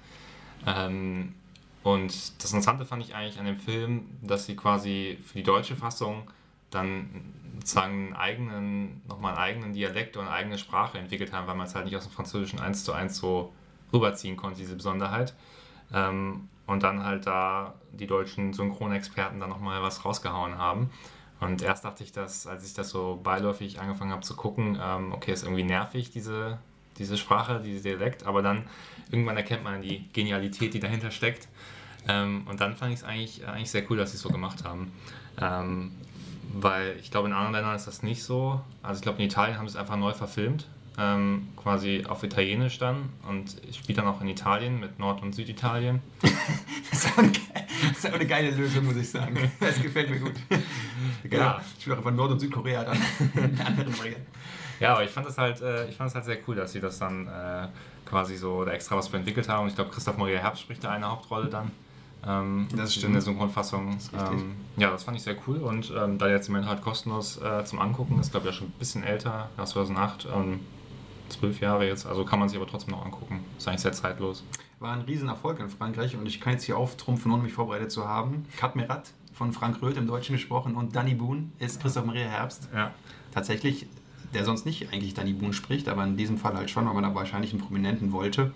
Ähm, 0.66 1.34
und 1.82 2.08
das 2.42 2.52
Interessante 2.52 2.84
fand 2.84 3.02
ich 3.02 3.14
eigentlich 3.14 3.38
an 3.38 3.46
dem 3.46 3.56
Film, 3.56 4.06
dass 4.22 4.46
sie 4.46 4.56
quasi 4.56 5.18
für 5.24 5.34
die 5.34 5.42
deutsche 5.42 5.76
Fassung 5.76 6.30
dann 6.70 7.08
sozusagen 7.56 8.06
einen 8.06 8.14
eigenen, 8.14 9.02
nochmal 9.08 9.32
einen 9.32 9.42
eigenen 9.42 9.72
Dialekt 9.72 10.16
und 10.16 10.26
eine 10.26 10.32
eigene 10.32 10.58
Sprache 10.58 10.98
entwickelt 10.98 11.32
haben, 11.32 11.46
weil 11.46 11.56
man 11.56 11.66
es 11.66 11.74
halt 11.74 11.84
nicht 11.84 11.96
aus 11.96 12.04
dem 12.04 12.12
Französischen 12.12 12.60
eins 12.60 12.84
zu 12.84 12.92
eins 12.92 13.16
so 13.16 13.52
rüberziehen 13.92 14.36
konnte, 14.36 14.58
diese 14.58 14.76
Besonderheit. 14.76 15.34
Ähm, 15.92 16.48
und 16.70 16.84
dann 16.84 17.04
halt 17.04 17.26
da 17.26 17.74
die 17.92 18.06
deutschen 18.06 18.52
Synchronexperten 18.52 19.40
dann 19.40 19.50
nochmal 19.50 19.82
was 19.82 20.04
rausgehauen 20.04 20.56
haben. 20.56 20.90
Und 21.40 21.62
erst 21.62 21.84
dachte 21.84 22.04
ich, 22.04 22.12
dass, 22.12 22.46
als 22.46 22.64
ich 22.64 22.74
das 22.74 22.90
so 22.90 23.18
beiläufig 23.22 23.80
angefangen 23.80 24.12
habe 24.12 24.22
zu 24.22 24.36
gucken, 24.36 24.78
ähm, 24.80 25.12
okay, 25.12 25.32
ist 25.32 25.42
irgendwie 25.42 25.64
nervig, 25.64 26.10
diese, 26.12 26.58
diese 26.98 27.16
Sprache, 27.16 27.60
dieser 27.60 27.82
Dialekt, 27.82 28.24
aber 28.24 28.42
dann 28.42 28.68
irgendwann 29.10 29.36
erkennt 29.36 29.64
man 29.64 29.82
die 29.82 30.08
Genialität, 30.12 30.72
die 30.72 30.80
dahinter 30.80 31.10
steckt. 31.10 31.48
Ähm, 32.06 32.46
und 32.48 32.60
dann 32.60 32.76
fand 32.76 32.92
ich 32.92 33.00
es 33.00 33.04
eigentlich, 33.04 33.46
eigentlich 33.48 33.70
sehr 33.70 33.90
cool, 33.90 33.96
dass 33.96 34.12
sie 34.12 34.16
es 34.16 34.22
so 34.22 34.28
gemacht 34.28 34.64
haben. 34.64 34.92
Ähm, 35.40 35.92
weil 36.52 36.96
ich 37.00 37.10
glaube, 37.10 37.28
in 37.28 37.34
anderen 37.34 37.54
Ländern 37.54 37.74
ist 37.74 37.86
das 37.86 38.04
nicht 38.04 38.22
so. 38.22 38.60
Also 38.82 38.98
ich 38.98 39.02
glaube, 39.02 39.18
in 39.18 39.24
Italien 39.24 39.58
haben 39.58 39.68
sie 39.68 39.74
es 39.74 39.80
einfach 39.80 39.96
neu 39.96 40.12
verfilmt, 40.12 40.68
ähm, 41.00 41.48
quasi 41.56 42.04
auf 42.06 42.22
Italienisch 42.22 42.78
dann. 42.78 43.08
Und 43.28 43.56
ich 43.68 43.78
spiele 43.78 44.02
dann 44.02 44.06
auch 44.08 44.20
in 44.20 44.28
Italien 44.28 44.78
mit 44.80 44.98
Nord- 44.98 45.22
und 45.22 45.34
Süditalien. 45.34 46.00
Das 46.90 47.04
ist, 47.06 47.18
eine, 47.18 47.30
das 47.30 47.98
ist 47.98 48.06
auch 48.08 48.14
eine 48.14 48.26
geile 48.26 48.50
Lösung, 48.50 48.84
muss 48.84 48.96
ich 48.96 49.08
sagen. 49.08 49.50
Das 49.60 49.80
gefällt 49.80 50.10
mir 50.10 50.18
gut. 50.18 50.32
Genau. 51.22 51.36
Ja. 51.44 51.60
Ich 51.78 51.86
will 51.86 51.94
auch 51.96 52.02
von 52.02 52.16
Nord- 52.16 52.32
und 52.32 52.40
Südkorea 52.40 52.82
dann 52.84 52.96
in. 53.34 53.56
Ja, 54.80 54.94
aber 54.94 55.04
ich 55.04 55.10
fand 55.10 55.26
es 55.28 55.38
halt, 55.38 55.60
äh, 55.60 55.88
ich 55.88 55.96
fand 55.96 56.08
es 56.10 56.14
halt 56.16 56.24
sehr 56.24 56.38
cool, 56.48 56.56
dass 56.56 56.72
sie 56.72 56.80
das 56.80 56.98
dann 56.98 57.28
äh, 57.28 57.68
quasi 58.04 58.36
so 58.36 58.64
da 58.64 58.72
extra 58.72 58.96
was 58.96 59.06
für 59.08 59.16
entwickelt 59.18 59.48
haben. 59.48 59.62
Und 59.64 59.68
ich 59.68 59.76
glaube, 59.76 59.90
Christoph 59.90 60.16
Maria 60.18 60.40
Herbst 60.40 60.62
spricht 60.62 60.82
da 60.82 60.90
eine 60.90 61.08
Hauptrolle 61.08 61.48
dann. 61.48 61.70
Ähm, 62.26 62.66
Das 62.72 62.80
In 62.96 63.00
stimmt. 63.00 63.14
der 63.14 63.22
Synchronfassung. 63.22 63.96
Ähm, 64.18 64.56
ja, 64.76 64.90
das 64.90 65.04
fand 65.04 65.16
ich 65.16 65.22
sehr 65.22 65.36
cool. 65.46 65.58
Und 65.58 65.92
ähm, 65.96 66.18
da 66.18 66.28
jetzt 66.28 66.48
im 66.48 66.54
Moment 66.54 66.68
halt 66.70 66.82
kostenlos 66.82 67.40
äh, 67.40 67.64
zum 67.64 67.78
Angucken 67.78 68.18
ist, 68.18 68.32
glaube 68.32 68.48
ich, 68.48 68.54
ja 68.54 68.58
schon 68.58 68.68
ein 68.68 68.78
bisschen 68.78 69.04
älter, 69.04 69.48
ja, 69.56 69.64
2008, 69.64 70.26
ähm, 70.34 70.60
zwölf 71.30 71.60
Jahre 71.60 71.86
jetzt. 71.86 72.06
Also 72.06 72.24
kann 72.24 72.38
man 72.38 72.48
sich 72.48 72.58
aber 72.58 72.66
trotzdem 72.66 72.92
noch 72.92 73.04
angucken. 73.04 73.44
Ist 73.58 73.68
eigentlich 73.68 73.80
sehr 73.80 73.92
zeitlos. 73.92 74.44
War 74.78 74.92
ein 74.92 75.02
Riesenerfolg 75.02 75.60
in 75.60 75.68
Frankreich 75.68 76.16
und 76.16 76.26
ich 76.26 76.40
kann 76.40 76.54
jetzt 76.54 76.64
hier 76.64 76.76
auftrumpfen, 76.76 77.30
ohne 77.30 77.42
mich 77.42 77.52
vorbereitet 77.52 77.90
zu 77.90 78.08
haben. 78.08 78.46
Kat 78.56 78.76
Merat 78.76 79.12
von 79.32 79.52
Frank 79.52 79.80
Röth 79.82 79.96
im 79.96 80.06
Deutschen 80.06 80.34
gesprochen 80.34 80.74
und 80.74 80.94
Danny 80.94 81.14
Boone 81.14 81.50
ist 81.58 81.80
Christoph 81.80 82.04
Maria 82.04 82.26
Herbst. 82.26 82.68
Ja. 82.74 82.92
Tatsächlich, 83.32 83.86
der 84.34 84.44
sonst 84.44 84.66
nicht 84.66 84.92
eigentlich 84.92 85.14
Danny 85.14 85.32
Boone 85.32 85.52
spricht, 85.52 85.88
aber 85.88 86.04
in 86.04 86.16
diesem 86.16 86.38
Fall 86.38 86.54
halt 86.54 86.70
schon, 86.70 86.86
weil 86.86 86.94
man 86.94 87.02
da 87.02 87.14
wahrscheinlich 87.14 87.52
einen 87.52 87.60
Prominenten 87.60 88.12
wollte. 88.12 88.52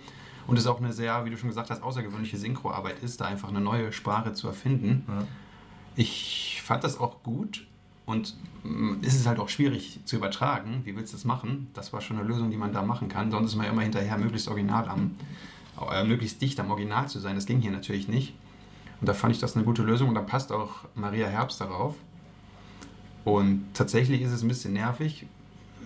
Und 0.47 0.57
es 0.57 0.67
auch 0.67 0.79
eine 0.79 0.93
sehr, 0.93 1.25
wie 1.25 1.31
du 1.31 1.37
schon 1.37 1.49
gesagt 1.49 1.71
hast, 1.71 1.81
außergewöhnliche 1.81 2.37
Synchroarbeit 2.37 3.01
ist, 3.01 3.19
da 3.19 3.25
einfach 3.25 3.49
eine 3.49 3.61
neue 3.61 3.91
Sprache 3.91 4.33
zu 4.33 4.47
erfinden. 4.47 5.05
Ja. 5.07 5.27
Ich 5.95 6.61
fand 6.63 6.83
das 6.83 6.99
auch 6.99 7.23
gut 7.23 7.65
und 8.05 8.35
mm, 8.63 9.01
ist 9.01 9.15
es 9.19 9.25
halt 9.25 9.39
auch 9.39 9.49
schwierig 9.49 9.99
zu 10.05 10.15
übertragen. 10.15 10.81
Wie 10.83 10.95
willst 10.95 11.13
du 11.13 11.17
das 11.17 11.25
machen? 11.25 11.67
Das 11.73 11.93
war 11.93 12.01
schon 12.01 12.17
eine 12.17 12.27
Lösung, 12.27 12.51
die 12.51 12.57
man 12.57 12.73
da 12.73 12.81
machen 12.81 13.09
kann. 13.09 13.31
Sonst 13.31 13.51
ist 13.51 13.55
man 13.55 13.65
ja 13.65 13.71
immer 13.71 13.81
hinterher, 13.81 14.17
möglichst 14.17 14.47
original 14.47 14.87
am, 14.87 15.11
äh, 15.91 16.03
möglichst 16.03 16.41
dicht 16.41 16.59
am 16.59 16.71
Original 16.71 17.07
zu 17.09 17.19
sein. 17.19 17.35
Das 17.35 17.45
ging 17.45 17.61
hier 17.61 17.71
natürlich 17.71 18.07
nicht. 18.07 18.33
Und 19.01 19.07
da 19.09 19.13
fand 19.13 19.33
ich 19.33 19.41
das 19.41 19.55
eine 19.55 19.65
gute 19.65 19.83
Lösung 19.83 20.09
und 20.09 20.15
da 20.15 20.21
passt 20.21 20.51
auch 20.51 20.71
Maria 20.95 21.27
Herbst 21.27 21.59
darauf. 21.61 21.95
Und 23.23 23.65
tatsächlich 23.73 24.21
ist 24.21 24.31
es 24.31 24.41
ein 24.43 24.47
bisschen 24.47 24.73
nervig, 24.73 25.25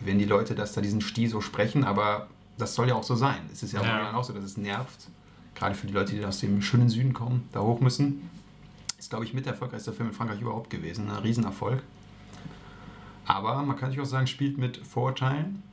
wenn 0.03 0.19
die 0.19 0.25
Leute 0.25 0.55
das 0.55 0.73
da 0.73 0.81
diesen 0.81 1.01
Stil 1.01 1.29
so 1.29 1.41
sprechen, 1.41 1.83
aber 1.83 2.27
das 2.57 2.75
soll 2.75 2.89
ja 2.89 2.95
auch 2.95 3.03
so 3.03 3.15
sein. 3.15 3.39
Es 3.51 3.63
ist 3.63 3.71
ja, 3.73 3.81
Ja. 3.83 4.13
auch 4.13 4.23
so, 4.23 4.33
dass 4.33 4.43
es 4.43 4.57
nervt. 4.57 5.07
Gerade 5.55 5.75
für 5.75 5.87
die 5.87 5.93
Leute, 5.93 6.15
die 6.15 6.23
aus 6.25 6.39
dem 6.39 6.61
schönen 6.61 6.89
Süden 6.89 7.13
kommen, 7.13 7.47
da 7.51 7.61
hoch 7.61 7.79
müssen. 7.79 8.29
Ist, 8.97 9.09
glaube 9.09 9.25
ich, 9.25 9.33
mit 9.33 9.45
der 9.45 9.53
erfolgreichste 9.53 9.93
Film 9.93 10.09
in 10.09 10.15
Frankreich 10.15 10.41
überhaupt 10.41 10.69
gewesen. 10.69 11.09
Ein 11.09 11.17
Riesenerfolg. 11.17 11.81
Aber 13.29 13.61
man 13.61 13.77
kann 13.77 13.91
sich 13.91 13.99
auch 14.01 14.05
sagen, 14.05 14.27
spielt 14.27 14.57
mit 14.57 14.77
Vorurteilen 14.77 15.63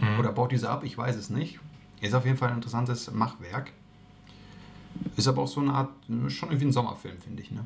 Mhm. 0.00 0.18
oder 0.20 0.32
baut 0.32 0.52
diese 0.52 0.68
ab, 0.68 0.84
ich 0.84 0.98
weiß 0.98 1.16
es 1.16 1.30
nicht. 1.30 1.58
Ist 2.02 2.14
auf 2.14 2.26
jeden 2.26 2.36
Fall 2.36 2.50
ein 2.50 2.56
interessantes 2.56 3.10
Machwerk. 3.10 3.72
Ist 5.16 5.26
aber 5.26 5.42
auch 5.42 5.48
so 5.48 5.60
eine 5.60 5.72
Art, 5.72 5.88
schon 6.28 6.50
irgendwie 6.50 6.66
ein 6.66 6.72
Sommerfilm, 6.72 7.18
finde 7.18 7.42
ich. 7.42 7.50
Ne? 7.50 7.64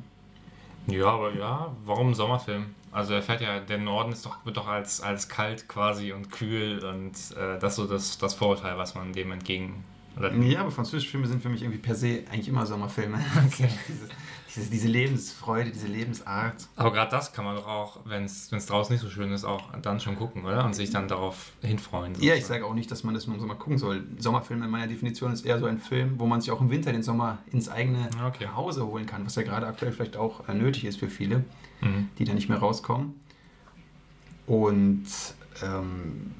Ja, 0.87 1.07
aber 1.07 1.33
ja, 1.35 1.75
warum 1.85 2.13
Sommerfilm? 2.13 2.67
Also 2.93 3.13
er 3.13 3.21
fährt 3.21 3.41
ja, 3.41 3.59
der 3.59 3.77
Norden 3.77 4.13
ist 4.13 4.25
doch, 4.25 4.37
wird 4.45 4.55
doch 4.55 4.67
als, 4.67 5.01
als 5.01 5.27
kalt 5.27 5.67
quasi 5.67 6.13
und 6.13 6.31
kühl 6.31 6.83
und 6.85 7.11
äh, 7.37 7.59
das 7.59 7.73
ist 7.73 7.75
so 7.75 7.85
das, 7.87 8.17
das 8.17 8.33
Vorurteil, 8.35 8.77
was 8.77 8.95
man 8.95 9.11
dem 9.11 9.31
entgegen. 9.31 9.83
Oder 10.17 10.33
Ja, 10.33 10.61
aber 10.61 10.71
französische 10.71 11.09
Filme 11.11 11.27
sind 11.27 11.41
für 11.41 11.49
mich 11.49 11.61
irgendwie 11.61 11.79
per 11.79 11.95
se 11.95 12.23
eigentlich 12.31 12.47
immer 12.47 12.65
Sommerfilme. 12.65 13.19
Okay. 13.47 13.69
diese, 14.55 14.69
diese, 14.69 14.87
Lebensfreude, 14.87 15.71
diese 15.71 15.87
Lebensart. 15.87 16.67
Aber 16.75 16.91
gerade 16.91 17.09
das 17.11 17.33
kann 17.33 17.43
man 17.45 17.55
doch 17.55 17.67
auch, 17.67 17.99
wenn 18.05 18.23
es 18.25 18.49
draußen 18.49 18.93
nicht 18.93 19.01
so 19.01 19.09
schön 19.09 19.31
ist, 19.31 19.43
auch 19.45 19.71
dann 19.81 19.99
schon 19.99 20.15
gucken, 20.15 20.45
oder? 20.45 20.63
Und 20.65 20.75
sich 20.75 20.89
dann 20.91 21.07
darauf 21.07 21.51
hinfreuen. 21.61 22.13
Ja, 22.15 22.19
ich 22.19 22.41
sozusagen. 22.41 22.61
sage 22.61 22.65
auch 22.65 22.73
nicht, 22.75 22.91
dass 22.91 23.03
man 23.03 23.13
das 23.15 23.25
nur 23.27 23.35
im 23.35 23.41
Sommer 23.41 23.55
gucken 23.55 23.77
soll. 23.77 24.03
Sommerfilm 24.19 24.61
in 24.63 24.69
meiner 24.69 24.87
Definition 24.87 25.31
ist 25.33 25.45
eher 25.45 25.59
so 25.59 25.65
ein 25.65 25.77
Film, 25.79 26.15
wo 26.19 26.25
man 26.25 26.41
sich 26.41 26.51
auch 26.51 26.61
im 26.61 26.69
Winter 26.69 26.91
den 26.91 27.03
Sommer 27.03 27.39
ins 27.51 27.69
eigene 27.69 28.07
Okay. 28.27 28.47
Hause 28.55 28.85
holen 28.85 29.05
kann, 29.05 29.25
was 29.25 29.35
ja 29.35 29.43
gerade 29.43 29.65
aktuell 29.67 29.91
vielleicht 29.91 30.17
auch 30.17 30.47
äh, 30.47 30.53
nötig 30.53 30.85
ist 30.85 30.99
für 30.99 31.09
viele, 31.09 31.43
Mhm. 31.81 32.09
die 32.19 32.23
da 32.25 32.33
nicht 32.33 32.47
mehr 32.49 32.59
rauskommen. 32.59 33.15
Und 34.45 35.05
ähm, 35.63 36.31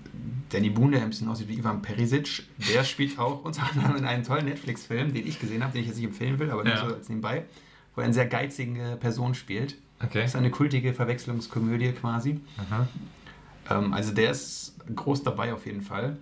Danny 0.50 0.70
Boone, 0.70 0.92
der 0.98 1.04
ein 1.04 1.10
bisschen 1.10 1.28
aussieht 1.30 1.48
wie 1.48 1.56
Ivan 1.58 1.82
Perisic, 1.82 2.44
der 2.74 2.84
spielt 2.84 3.18
auch 3.18 3.44
unter 3.44 3.64
anderem 3.70 3.98
in 3.98 4.06
einem 4.06 4.24
tollen 4.24 4.46
Netflix-Film, 4.46 5.14
den 5.14 5.26
ich 5.28 5.40
gesehen 5.40 5.64
habe, 5.64 5.74
den 5.74 5.82
ich 5.82 5.88
jetzt 5.88 5.98
nicht 5.98 6.06
empfehlen 6.06 6.40
will, 6.40 6.52
aber 6.52 6.64
nur 6.64 6.74
Ja. 6.74 6.88
so 6.90 6.96
als 6.96 7.10
nebenbei, 7.10 7.46
wo 7.96 8.02
er 8.02 8.06
eine 8.06 8.14
sehr 8.14 8.28
geizige 8.28 8.98
Person 9.00 9.34
spielt. 9.36 9.76
Okay. 10.04 10.22
Das 10.22 10.32
ist 10.32 10.36
eine 10.36 10.52
kultige 10.52 10.94
Verwechslungskomödie 10.94 11.92
quasi. 11.94 12.40
Aha. 12.58 12.88
Ähm, 13.70 13.94
also 13.94 14.14
der 14.14 14.32
ist 14.32 14.76
groß 14.96 15.24
dabei 15.24 15.54
auf 15.54 15.66
jeden 15.66 15.82
Fall. 15.82 16.18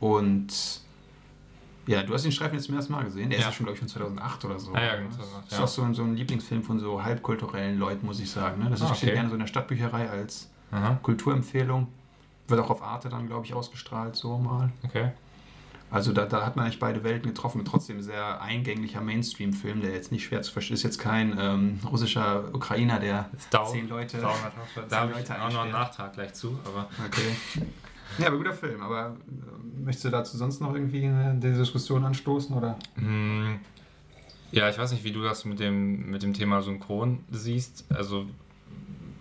Und 0.00 0.80
ja, 1.86 2.02
du 2.02 2.14
hast 2.14 2.24
den 2.24 2.32
Streifen 2.32 2.54
jetzt 2.56 2.64
zum 2.66 2.74
ersten 2.76 2.92
Mal 2.92 3.04
gesehen. 3.04 3.30
Der 3.30 3.38
ist 3.38 3.44
Ja. 3.44 3.50
ja 3.50 3.54
schon, 3.54 3.64
glaube 3.66 3.74
ich, 3.74 3.78
von 3.80 3.88
2008 3.88 4.44
oder 4.44 4.58
so. 4.58 4.72
Ah 4.74 4.82
ja, 4.82 4.96
genau, 4.96 5.08
Das 5.08 5.16
2008, 5.18 5.52
ist 5.52 5.58
ja. 5.58 5.64
auch 5.64 5.68
so, 5.68 5.82
ein- 5.82 5.94
so 5.94 6.02
ein 6.02 6.16
Lieblingsfilm 6.16 6.62
von 6.62 6.78
so 6.78 7.02
halbkulturellen 7.02 7.78
Leuten, 7.78 8.06
muss 8.06 8.20
ich 8.20 8.30
sagen. 8.30 8.62
Ne? 8.64 8.70
Das 8.70 8.82
Ah, 8.82 8.90
ist 8.90 8.96
steht 8.98 9.10
okay. 9.10 9.14
gerne 9.16 9.28
so 9.28 9.34
in 9.34 9.40
der 9.40 9.46
Stadtbücherei 9.46 10.08
als 10.08 10.50
Aha. 10.70 10.98
Kulturempfehlung. 11.02 11.88
Wird 12.48 12.60
auch 12.60 12.70
auf 12.70 12.82
Arte 12.82 13.08
dann, 13.08 13.26
glaube 13.26 13.46
ich, 13.46 13.54
ausgestrahlt, 13.54 14.16
so 14.16 14.36
mal. 14.38 14.70
Okay. 14.82 15.12
Also 15.90 16.12
da, 16.12 16.26
da 16.26 16.44
hat 16.44 16.56
man 16.56 16.64
eigentlich 16.64 16.80
beide 16.80 17.04
Welten 17.04 17.28
getroffen. 17.28 17.58
Mit 17.58 17.68
trotzdem 17.68 18.02
sehr 18.02 18.40
eingänglicher 18.40 19.00
Mainstream-Film, 19.00 19.80
der 19.80 19.92
jetzt 19.92 20.10
nicht 20.10 20.24
schwer 20.24 20.42
zu 20.42 20.52
verstehen 20.52 20.74
ist. 20.74 20.82
Jetzt 20.82 20.98
kein 20.98 21.36
ähm, 21.38 21.78
russischer 21.88 22.52
Ukrainer, 22.52 22.98
der 22.98 23.28
dauert. 23.50 23.70
zehn 23.70 23.88
Leute... 23.88 24.18
Da 24.18 25.00
habe 25.00 25.12
ich 25.20 25.30
auch 25.30 25.52
noch 25.52 25.62
einen. 25.62 25.72
Nachtrag 25.72 26.12
gleich 26.14 26.34
zu, 26.34 26.58
aber 26.64 26.88
Okay. 27.06 27.62
Ja, 28.18 28.26
aber 28.28 28.36
guter 28.38 28.52
Film. 28.52 28.80
Aber 28.82 29.16
äh, 29.28 29.82
möchtest 29.84 30.04
du 30.04 30.10
dazu 30.10 30.36
sonst 30.36 30.60
noch 30.60 30.74
irgendwie 30.74 31.04
eine 31.04 31.34
Diskussion 31.40 32.04
anstoßen? 32.04 32.54
Oder? 32.56 32.76
Hm, 32.96 33.58
Ja, 34.52 34.68
ich 34.68 34.78
weiß 34.78 34.92
nicht, 34.92 35.04
wie 35.04 35.12
du 35.12 35.22
das 35.22 35.44
mit 35.44 35.58
dem, 35.60 36.10
mit 36.10 36.22
dem 36.22 36.32
Thema 36.34 36.60
Synchron 36.62 37.24
siehst. 37.30 37.84
Also, 37.92 38.26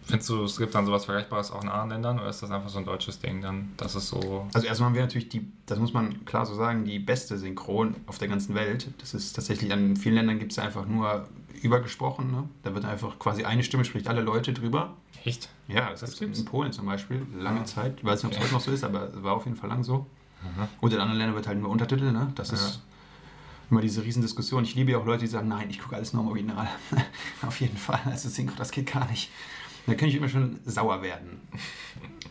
findest 0.06 0.30
du, 0.30 0.44
es 0.44 0.58
gibt 0.58 0.74
dann 0.76 0.86
sowas 0.86 1.06
Vergleichbares 1.06 1.52
auch 1.52 1.62
in 1.64 1.70
anderen 1.70 1.90
Ländern 1.90 2.20
oder 2.20 2.30
ist 2.30 2.42
das 2.44 2.52
einfach 2.52 2.70
so 2.70 2.80
ein 2.80 2.86
deutsches 2.86 3.20
Ding 3.20 3.42
dann? 3.42 3.72
Das 3.78 3.96
ist 3.96 4.10
so. 4.10 4.48
Also 4.54 4.68
erstmal 4.68 4.90
haben 4.90 4.96
wir 4.96 5.02
natürlich 5.02 5.30
die, 5.30 5.48
das 5.66 5.80
muss 5.80 5.94
man 5.94 6.26
klar 6.26 6.46
so 6.46 6.56
sagen, 6.56 6.86
die 6.86 7.00
beste 7.00 7.38
Synchron 7.38 7.96
auf 8.08 8.18
der 8.18 8.28
ganzen 8.28 8.56
Welt. 8.56 8.88
Das 9.00 9.14
ist 9.14 9.34
tatsächlich, 9.34 9.72
in 9.72 9.96
vielen 9.96 10.16
Ländern 10.16 10.40
gibt 10.40 10.52
es 10.52 10.60
einfach 10.60 10.86
nur 10.86 11.28
übergesprochen. 11.62 12.32
Ne? 12.32 12.44
Da 12.64 12.74
wird 12.76 12.86
einfach 12.86 13.18
quasi 13.20 13.44
eine 13.46 13.64
Stimme 13.64 13.86
spricht 13.86 14.08
alle 14.08 14.22
Leute 14.22 14.54
drüber. 14.54 14.94
Echt? 15.24 15.50
Ja, 15.70 15.90
das, 15.92 16.02
Das 16.02 16.10
gibt's 16.10 16.20
gibt's? 16.20 16.40
in 16.40 16.46
Polen 16.46 16.72
zum 16.74 16.86
Beispiel, 16.86 17.26
lange 17.38 17.62
Ah. 17.62 17.66
Zeit. 17.66 17.96
Ich 18.00 18.04
weiß 18.04 18.24
nicht, 18.24 18.26
ob 18.26 18.32
es 18.32 18.38
Okay. 18.38 18.46
heute 18.46 18.54
noch 18.56 18.62
so 18.62 18.72
ist, 18.72 18.84
aber 18.84 19.10
es 19.10 19.24
war 19.24 19.34
auf 19.34 19.46
jeden 19.46 19.56
Fall 19.56 19.70
lang 19.70 19.84
so. 19.84 20.06
Aha. 20.44 20.68
Und 20.82 20.92
in 20.94 21.00
anderen 21.00 21.18
Ländern 21.20 21.36
wird 21.36 21.48
halt 21.48 21.58
nur 21.60 21.70
Untertitel, 21.70 22.12
ne? 22.12 22.32
Das 22.36 22.50
Ja. 22.50 22.56
ist 22.56 22.82
immer 23.72 23.80
diese 23.80 24.04
Riesendiskussion. 24.04 24.66
Ich 24.66 24.76
liebe 24.76 24.92
ja 24.92 24.98
auch 24.98 25.06
Leute, 25.06 25.22
die 25.22 25.28
sagen, 25.28 25.48
nein, 25.48 25.70
ich 25.70 25.80
gucke 25.80 25.96
alles 25.96 26.12
nur 26.12 26.22
im 26.24 26.28
Original. 26.28 26.68
Auf 27.48 27.62
jeden 27.62 27.78
Fall. 27.78 28.02
Also 28.06 28.28
Synchro, 28.28 28.56
das 28.58 28.72
geht 28.72 28.92
gar 28.92 29.10
nicht. 29.10 29.32
Da 29.86 29.96
kann 29.96 30.08
ich 30.08 30.16
immer 30.16 30.30
schon 30.30 30.60
sauer 30.66 31.02
werden. 31.02 31.42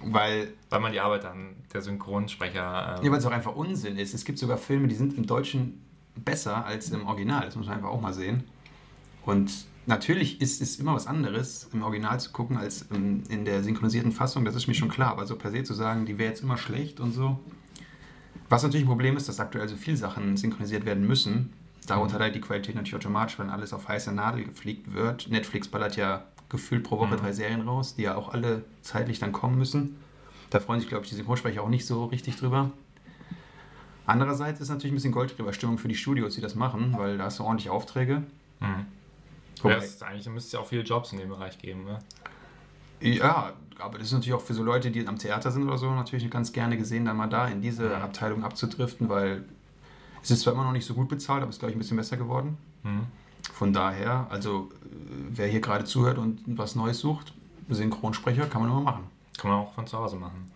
Weil, 0.04 0.52
Weil 0.70 0.80
man 0.80 0.92
die 0.92 1.00
Arbeit 1.00 1.24
dann 1.24 1.54
der 1.72 1.82
Synchronsprecher. 1.82 2.96
Ähm, 2.98 3.04
ja, 3.04 3.10
weil 3.10 3.18
es 3.18 3.26
auch 3.26 3.32
einfach 3.32 3.54
Unsinn 3.54 3.96
ist. 3.96 4.14
Es 4.14 4.24
gibt 4.24 4.38
sogar 4.38 4.58
Filme, 4.58 4.88
die 4.88 4.94
sind 4.94 5.16
im 5.16 5.26
Deutschen 5.26 5.82
besser 6.16 6.64
als 6.64 6.90
im 6.90 7.06
Original. 7.06 7.44
Das 7.44 7.56
muss 7.56 7.66
man 7.66 7.76
einfach 7.76 7.90
auch 7.90 8.00
mal 8.00 8.12
sehen. 8.12 8.44
Und 9.24 9.66
natürlich 9.86 10.40
ist 10.40 10.60
es 10.60 10.76
immer 10.76 10.94
was 10.94 11.06
anderes, 11.06 11.68
im 11.72 11.82
Original 11.82 12.18
zu 12.20 12.32
gucken, 12.32 12.56
als 12.56 12.82
in, 12.82 13.24
in 13.26 13.44
der 13.44 13.62
synchronisierten 13.62 14.12
Fassung. 14.12 14.44
Das 14.44 14.54
ist 14.54 14.66
mir 14.66 14.74
schon 14.74 14.88
klar. 14.88 15.10
Aber 15.10 15.26
so 15.26 15.36
per 15.36 15.50
se 15.50 15.62
zu 15.62 15.74
sagen, 15.74 16.06
die 16.06 16.18
wäre 16.18 16.30
jetzt 16.30 16.42
immer 16.42 16.56
schlecht 16.56 17.00
und 17.00 17.12
so. 17.12 17.38
Was 18.48 18.62
natürlich 18.62 18.84
ein 18.84 18.88
Problem 18.88 19.16
ist, 19.16 19.28
dass 19.28 19.40
aktuell 19.40 19.68
so 19.68 19.76
viele 19.76 19.96
Sachen 19.96 20.36
synchronisiert 20.36 20.84
werden 20.84 21.06
müssen. 21.06 21.52
Darunter 21.86 22.18
leidet 22.18 22.36
die 22.36 22.40
Qualität 22.40 22.74
natürlich 22.74 22.94
automatisch, 22.94 23.38
wenn 23.38 23.50
alles 23.50 23.72
auf 23.72 23.88
heiße 23.88 24.12
Nadel 24.12 24.44
gefliegt 24.44 24.92
wird. 24.92 25.28
Netflix 25.30 25.68
ballert 25.68 25.96
ja 25.96 26.26
gefühlt 26.52 26.84
pro 26.84 26.98
Woche 27.00 27.14
Mhm. 27.16 27.20
drei 27.20 27.32
Serien 27.32 27.62
raus, 27.66 27.96
die 27.96 28.02
ja 28.02 28.14
auch 28.14 28.32
alle 28.32 28.64
zeitlich 28.82 29.18
dann 29.18 29.32
kommen 29.32 29.58
müssen. 29.58 29.96
Da 30.50 30.60
freuen 30.60 30.78
sich, 30.78 30.88
glaube 30.88 31.02
ich, 31.04 31.10
die 31.10 31.16
Synchronsprecher 31.16 31.62
auch 31.62 31.68
nicht 31.68 31.86
so 31.86 32.04
richtig 32.04 32.36
drüber. 32.36 32.70
Andererseits 34.06 34.60
ist 34.60 34.68
natürlich 34.68 34.92
ein 34.92 34.96
bisschen 34.96 35.12
Goldgräberstimmung 35.12 35.78
für 35.78 35.88
die 35.88 35.94
Studios, 35.94 36.34
die 36.34 36.40
das 36.40 36.54
machen, 36.54 36.94
weil 36.98 37.18
da 37.18 37.24
hast 37.24 37.38
du 37.38 37.44
ordentlich 37.44 37.70
Aufträge. 37.70 38.22
hm. 38.60 38.86
Wobei- 39.62 39.74
Ja, 39.76 39.80
ist 39.82 40.02
eigentlich 40.02 40.28
müsste 40.28 40.46
es 40.48 40.52
ja 40.52 40.60
auch 40.60 40.66
viele 40.66 40.82
Jobs 40.82 41.12
in 41.12 41.18
dem 41.18 41.28
Bereich 41.28 41.56
geben, 41.58 41.84
ne? 41.84 41.98
Ja, 43.00 43.52
aber 43.78 43.98
das 43.98 44.08
ist 44.08 44.12
natürlich 44.12 44.34
auch 44.34 44.40
für 44.40 44.54
so 44.54 44.62
Leute, 44.64 44.90
die 44.90 45.06
am 45.06 45.18
Theater 45.18 45.50
sind 45.52 45.64
oder 45.64 45.78
so, 45.78 45.90
natürlich 45.92 46.28
ganz 46.30 46.52
gerne 46.52 46.76
gesehen, 46.76 47.04
dann 47.04 47.16
mal 47.16 47.28
da 47.28 47.46
in 47.48 47.60
diese 47.60 47.90
Ja. 47.90 47.98
Abteilung 48.02 48.44
abzudriften, 48.44 49.08
weil 49.08 49.44
es 50.22 50.30
ist 50.32 50.42
zwar 50.42 50.52
immer 50.52 50.64
noch 50.64 50.72
nicht 50.72 50.84
so 50.86 50.94
gut 50.94 51.08
bezahlt, 51.08 51.42
aber 51.42 51.50
es 51.50 51.56
ist, 51.56 51.60
glaube 51.60 51.70
ich, 51.70 51.76
ein 51.76 51.80
bisschen 51.80 51.96
besser 51.96 52.16
geworden. 52.16 52.58
Hm. 52.82 53.06
Von 53.52 53.72
daher, 53.72 54.26
also 54.30 54.70
äh, 54.84 54.86
wer 55.30 55.48
hier 55.48 55.60
gerade 55.60 55.84
zuhört 55.84 56.18
und 56.18 56.40
was 56.46 56.74
Neues 56.74 56.98
sucht, 56.98 57.34
Synchronsprecher 57.68 58.46
kann 58.46 58.62
man 58.62 58.70
immer 58.70 58.80
machen. 58.80 59.04
Kann 59.38 59.50
man 59.50 59.60
auch 59.60 59.72
von 59.72 59.86
zu 59.86 59.98
Hause 59.98 60.16
machen. 60.16 60.50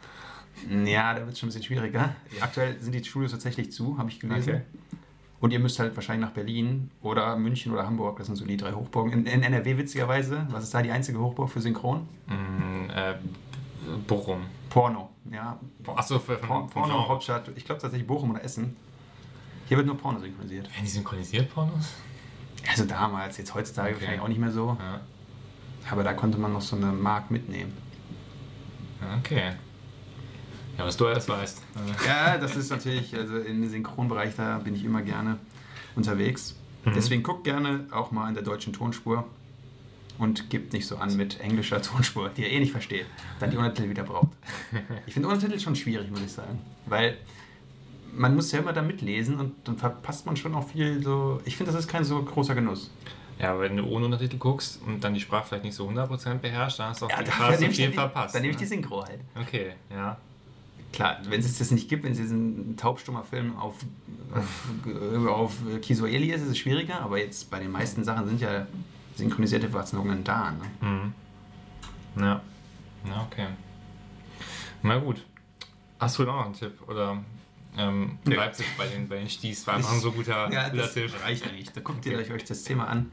Ja, 0.86 1.12
da 1.14 1.20
wird 1.20 1.32
es 1.32 1.38
schon 1.38 1.48
ein 1.48 1.50
bisschen 1.50 1.64
schwieriger. 1.64 2.14
Aktuell 2.40 2.80
sind 2.80 2.94
die 2.94 3.04
Studios 3.04 3.32
tatsächlich 3.32 3.72
zu, 3.72 3.98
habe 3.98 4.08
ich 4.10 4.20
gelesen. 4.20 4.54
Okay. 4.54 4.62
Und 5.38 5.52
ihr 5.52 5.58
müsst 5.58 5.78
halt 5.78 5.94
wahrscheinlich 5.94 6.26
nach 6.26 6.34
Berlin 6.34 6.90
oder 7.02 7.36
München 7.36 7.72
oder 7.72 7.86
Hamburg, 7.86 8.18
das 8.18 8.26
sind 8.26 8.36
so 8.36 8.46
die 8.46 8.56
drei 8.56 8.72
Hochburgen. 8.72 9.12
In, 9.12 9.26
in 9.26 9.42
NRW 9.42 9.76
witzigerweise, 9.76 10.46
was 10.50 10.64
ist 10.64 10.72
da 10.72 10.80
die 10.80 10.90
einzige 10.90 11.18
Hochburg 11.18 11.50
für 11.50 11.60
Synchron? 11.60 12.08
Hm, 12.26 12.90
äh, 12.90 13.14
Bochum. 14.06 14.40
Porno, 14.70 15.10
ja. 15.30 15.58
Achso, 15.94 16.18
für, 16.18 16.36
Por 16.36 16.48
von 16.48 16.70
Porno, 16.70 16.94
Genre. 16.94 17.08
Hauptstadt, 17.08 17.50
ich 17.54 17.64
glaube 17.64 17.80
tatsächlich 17.80 18.06
Bochum 18.06 18.30
oder 18.30 18.42
Essen. 18.42 18.76
Hier 19.68 19.76
wird 19.76 19.86
nur 19.86 19.96
Porno 19.96 20.20
synchronisiert. 20.20 20.68
Werden 20.68 20.84
die 20.84 20.90
synchronisiert, 20.90 21.52
Pornos? 21.52 21.92
Also 22.68 22.84
damals, 22.84 23.38
jetzt 23.38 23.54
heutzutage 23.54 23.88
Okay. 23.90 24.00
wahrscheinlich 24.00 24.20
auch 24.22 24.28
nicht 24.28 24.40
mehr 24.40 24.50
so. 24.52 24.76
Ja. 24.80 25.00
Aber 25.90 26.02
da 26.02 26.12
konnte 26.14 26.38
man 26.38 26.52
noch 26.52 26.60
so 26.60 26.76
eine 26.76 26.86
Mark 26.86 27.30
mitnehmen. 27.30 27.72
Okay. 29.20 29.52
Ja, 30.76 30.84
was 30.84 30.96
du 30.96 31.06
alles 31.06 31.28
weißt. 31.28 31.62
Ja, 32.06 32.38
das 32.38 32.56
ist 32.56 32.70
natürlich, 32.70 33.14
also 33.14 33.38
im 33.38 33.68
Synchronbereich, 33.68 34.34
da 34.36 34.58
bin 34.58 34.74
ich 34.74 34.84
immer 34.84 35.02
gerne 35.02 35.38
unterwegs. 35.94 36.56
Mhm. 36.84 36.92
Deswegen 36.94 37.22
guckt 37.22 37.44
gerne 37.44 37.86
auch 37.90 38.10
mal 38.10 38.28
in 38.28 38.34
der 38.34 38.42
deutschen 38.42 38.72
Tonspur 38.72 39.24
und 40.18 40.50
gebt 40.50 40.72
nicht 40.72 40.86
so 40.86 40.96
an 40.96 41.16
mit 41.16 41.40
englischer 41.40 41.80
Tonspur, 41.82 42.28
die 42.30 42.42
ihr 42.42 42.50
eh 42.50 42.60
nicht 42.60 42.72
versteht, 42.72 43.06
dann 43.38 43.50
die 43.50 43.56
Untertitel 43.56 43.88
wieder 43.90 44.02
braucht. 44.02 44.28
Ich 45.06 45.14
finde 45.14 45.28
Untertitel 45.28 45.60
schon 45.60 45.76
schwierig, 45.76 46.10
muss 46.10 46.20
ich 46.20 46.32
sagen, 46.32 46.58
weil 46.86 47.16
man 48.16 48.34
muss 48.34 48.50
ja 48.52 48.58
immer 48.60 48.72
da 48.72 48.82
mitlesen 48.82 49.38
und 49.38 49.54
dann 49.64 49.76
verpasst 49.78 50.26
man 50.26 50.36
schon 50.36 50.54
auch 50.54 50.66
viel 50.68 51.02
so. 51.02 51.40
Ich 51.44 51.56
finde, 51.56 51.72
das 51.72 51.80
ist 51.82 51.88
kein 51.88 52.04
so 52.04 52.22
großer 52.22 52.54
Genuss. 52.54 52.90
Ja, 53.38 53.58
wenn 53.60 53.76
du 53.76 53.84
ohne 53.84 54.06
Untertitel 54.06 54.38
guckst 54.38 54.80
und 54.86 55.04
dann 55.04 55.12
die 55.12 55.20
Sprache 55.20 55.46
vielleicht 55.48 55.64
nicht 55.64 55.74
so 55.74 55.86
100% 55.88 56.36
beherrschst, 56.38 56.78
dann 56.78 56.88
hast 56.90 57.02
du 57.02 57.06
auch 57.06 57.10
Ja, 57.10 57.22
die 57.22 57.64
ich, 57.66 57.76
viel 57.76 57.86
dann- 57.86 57.94
verpasst. 57.94 58.34
dann 58.34 58.42
nehme 58.42 58.52
ich 58.52 58.56
die 58.56 58.64
ne? 58.64 58.68
Synchro 58.68 59.04
halt. 59.04 59.20
Okay, 59.38 59.72
ja. 59.90 60.16
Klar, 60.92 61.18
wenn 61.28 61.40
es 61.40 61.58
das 61.58 61.70
nicht 61.70 61.88
gibt, 61.90 62.04
wenn 62.04 62.12
es 62.12 62.18
jetzt 62.18 62.30
ein 62.30 62.74
taubstummer 62.78 63.22
Film 63.24 63.54
auf, 63.58 63.74
auf, 64.34 65.26
auf 65.28 65.52
Kisueli 65.82 66.30
ist, 66.32 66.42
ist 66.42 66.48
es 66.48 66.58
schwieriger, 66.58 67.00
aber 67.02 67.18
jetzt 67.18 67.50
bei 67.50 67.58
den 67.58 67.70
meisten 67.70 68.02
Sachen 68.04 68.26
sind 68.26 68.40
ja 68.40 68.66
synchronisierte 69.16 69.68
Versionungen 69.68 70.24
da. 70.24 70.52
Ne? 70.52 70.88
Mhm. 70.88 72.22
Ja. 72.22 72.40
Ja, 73.06 73.26
okay. 73.30 73.48
Na 74.82 74.96
gut. 74.98 75.22
Hast 75.98 76.18
du 76.18 76.22
noch 76.24 76.44
einen 76.46 76.54
Tipp? 76.54 76.78
Oder 76.88 77.18
ähm, 77.76 78.18
Nö. 78.24 78.34
Leipzig 78.36 78.66
bei 78.78 78.86
den, 78.86 79.08
bei 79.08 79.18
den 79.18 79.28
Sties 79.28 79.66
war 79.66 79.74
einfach 79.74 79.92
ein 79.92 80.00
so 80.00 80.12
guter, 80.12 80.50
Ja, 80.52 80.70
das 80.70 80.96
reicht 81.24 81.46
eigentlich. 81.46 81.70
Da 81.72 81.80
guckt 81.80 82.04
ihr 82.06 82.18
Okay. 82.18 82.32
euch 82.32 82.44
das 82.44 82.64
Thema 82.64 82.86
an. 82.88 83.12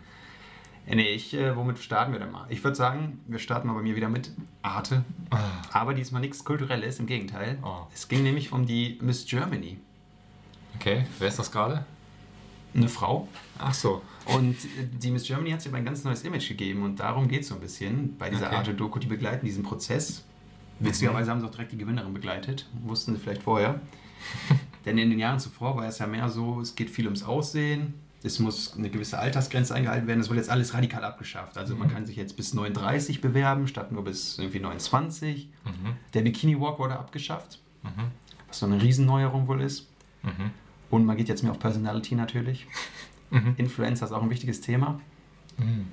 Äh, 0.86 0.96
Nee, 0.96 1.12
ich, 1.12 1.34
äh, 1.34 1.56
womit 1.56 1.80
starten 1.80 2.12
wir 2.12 2.20
denn 2.20 2.32
mal? 2.32 2.46
Ich 2.50 2.62
würde 2.64 2.76
sagen, 2.76 3.22
wir 3.28 3.40
starten 3.40 3.68
mal 3.70 3.74
bei 3.74 3.82
mir 3.82 3.96
wieder 3.96 4.10
mit 4.10 4.32
Arte. 4.64 5.06
Ah, 5.30 5.40
Aber 5.72 5.94
diesmal 5.94 6.20
nichts 6.22 6.44
Kulturelles, 6.44 7.00
im 7.00 7.06
Gegenteil. 7.06 7.58
Oh. 7.64 7.88
Es 7.94 8.10
ging 8.10 8.22
nämlich 8.24 8.52
um 8.52 8.66
die 8.66 8.98
Miss 9.02 9.26
Germany. 9.26 9.78
Okay, 10.76 11.06
wer 11.20 11.28
ist 11.30 11.40
das 11.40 11.52
gerade? 11.52 11.86
Eine 12.76 12.90
Frau. 12.90 13.30
Ach 13.60 13.74
so. 13.74 14.02
Und 14.26 14.56
äh, 14.56 14.88
die 15.02 15.12
Miss 15.12 15.24
Germany 15.26 15.52
hat 15.52 15.62
sich 15.62 15.74
ein 15.74 15.86
ganz 15.86 16.04
neues 16.04 16.24
Image 16.24 16.50
gegeben 16.50 16.84
und 16.84 17.00
darum 17.00 17.28
geht 17.30 17.44
es 17.44 17.48
so 17.48 17.56
ein 17.56 17.62
bisschen 17.62 18.18
bei 18.18 18.30
dieser 18.30 18.48
Okay. 18.48 18.56
Arte-Doku, 18.58 19.00
die 19.00 19.08
begleiten 19.08 19.46
diesen 19.46 19.64
Prozess. 19.64 20.26
Witzigerweise 20.80 21.32
haben 21.32 21.40
sie 21.40 21.46
auch 21.46 21.52
direkt 21.52 21.72
die 21.72 21.78
Gewinnerin 21.78 22.14
begleitet, 22.14 22.68
wussten 22.82 23.14
sie 23.14 23.22
vielleicht 23.22 23.44
vorher. 23.44 23.80
Denn 24.86 24.98
in 24.98 25.10
den 25.10 25.20
Jahren 25.20 25.40
zuvor 25.40 25.78
war 25.78 25.86
es 25.86 26.00
ja 26.00 26.08
mehr 26.08 26.30
so, 26.30 26.60
es 26.60 26.76
geht 26.76 26.90
viel 26.90 27.06
ums 27.06 27.24
Aussehen, 27.24 27.94
es 28.22 28.40
muss 28.40 28.76
eine 28.78 28.90
gewisse 28.90 29.20
Altersgrenze 29.20 29.76
eingehalten 29.76 30.08
werden. 30.08 30.20
Das 30.20 30.30
wird 30.30 30.38
jetzt 30.38 30.50
alles 30.50 30.74
radikal 30.74 31.04
abgeschafft. 31.04 31.58
Also 31.58 31.76
man 31.76 31.90
kann 31.90 32.06
sich 32.06 32.16
jetzt 32.16 32.38
bis 32.38 32.54
39 32.54 33.20
bewerben, 33.22 33.68
statt 33.68 33.92
nur 33.92 34.04
bis 34.04 34.38
irgendwie 34.40 34.60
29. 34.62 35.50
Mhm. 35.66 35.72
Der 36.14 36.22
Bikini 36.22 36.60
Walk 36.60 36.80
wurde 36.80 36.98
abgeschafft, 36.98 37.60
Mhm. 37.84 38.12
was 38.48 38.60
so 38.60 38.66
eine 38.66 38.82
Riesenneuerung 38.82 39.48
wohl 39.48 39.62
ist. 39.62 39.90
Mhm. 40.22 40.52
Und 40.90 41.06
man 41.06 41.18
geht 41.18 41.28
jetzt 41.28 41.44
mehr 41.44 41.52
auf 41.52 41.60
Personality 41.60 42.16
natürlich. 42.16 42.68
Mhm. 43.30 43.56
Influencer 43.58 44.06
ist 44.06 44.12
auch 44.12 44.22
ein 44.22 44.30
wichtiges 44.30 44.62
Thema. 44.62 45.00
Mhm. 45.58 45.88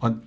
Und 0.00 0.22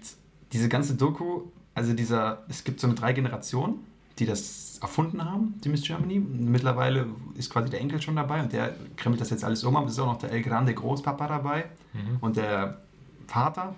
diese 0.54 0.70
ganze 0.70 0.96
Doku, 0.96 1.42
also 1.74 1.92
dieser, 1.94 2.46
es 2.48 2.64
gibt 2.64 2.80
so 2.80 2.88
eine 2.88 2.96
drei 2.96 3.12
Generationen, 3.12 3.80
die 4.20 4.26
das 4.26 4.80
erfunden 4.82 5.24
haben, 5.24 5.56
die 5.64 5.70
Miss 5.70 5.82
Germany. 5.84 6.20
Mittlerweile 6.20 7.08
ist 7.36 7.50
quasi 7.50 7.70
der 7.70 7.82
Enkel 7.82 8.02
schon 8.02 8.16
dabei 8.16 8.42
und 8.42 8.54
der 8.54 8.76
krempelt 8.96 9.22
das 9.22 9.30
jetzt 9.30 9.44
alles 9.44 9.64
um. 9.64 9.76
Aber 9.76 9.88
es 9.88 9.94
ist 9.94 10.00
auch 10.00 10.06
noch 10.06 10.20
der 10.20 10.32
El 10.32 10.42
Grande 10.44 10.74
Großpapa 10.74 11.28
dabei 11.28 11.66
Mhm. 11.94 12.18
und 12.22 12.38
der 12.38 12.82
Vater. 13.28 13.76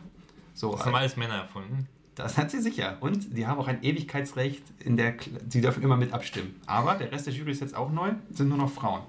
So, 0.54 0.72
Das 0.74 0.86
haben 0.86 0.96
alles 0.96 1.16
Männer 1.16 1.36
erfunden. 1.36 1.88
das 2.16 2.38
hat 2.38 2.52
sie 2.52 2.62
sicher. 2.62 2.98
Und 3.00 3.38
die 3.38 3.48
haben 3.48 3.58
auch 3.60 3.68
ein 3.68 3.82
Ewigkeitsrecht 3.82 4.62
in 4.80 4.98
der, 4.98 5.14
sie 5.48 5.62
dürfen 5.62 5.82
immer 5.84 5.96
mit 5.96 6.12
abstimmen. 6.12 6.56
Aber 6.66 6.96
der 6.96 7.12
Rest 7.14 7.28
der 7.28 7.34
Jury 7.34 7.52
ist 7.52 7.62
jetzt 7.62 7.76
auch 7.76 7.92
neu, 7.92 8.12
sind 8.34 8.50
nur 8.50 8.58
noch 8.58 8.70
Frauen. 8.70 9.02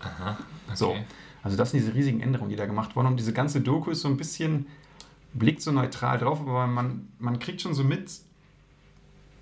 Aha. 0.00 0.38
Okay. 0.66 0.76
So. 0.76 0.96
Also 1.44 1.56
das 1.56 1.70
sind 1.70 1.80
diese 1.80 1.94
riesigen 1.94 2.20
Änderungen, 2.20 2.50
die 2.50 2.56
da 2.56 2.66
gemacht 2.66 2.96
wurden. 2.96 3.06
Und 3.06 3.16
diese 3.16 3.32
ganze 3.32 3.60
Doku 3.60 3.90
ist 3.92 4.00
so 4.00 4.08
ein 4.08 4.16
bisschen, 4.16 4.66
blickt 5.34 5.62
so 5.62 5.70
neutral 5.70 6.18
drauf, 6.18 6.40
aber 6.40 6.66
man, 6.66 7.08
man 7.20 7.38
kriegt 7.38 7.60
schon 7.60 7.74
so 7.74 7.84
mit, 7.84 8.10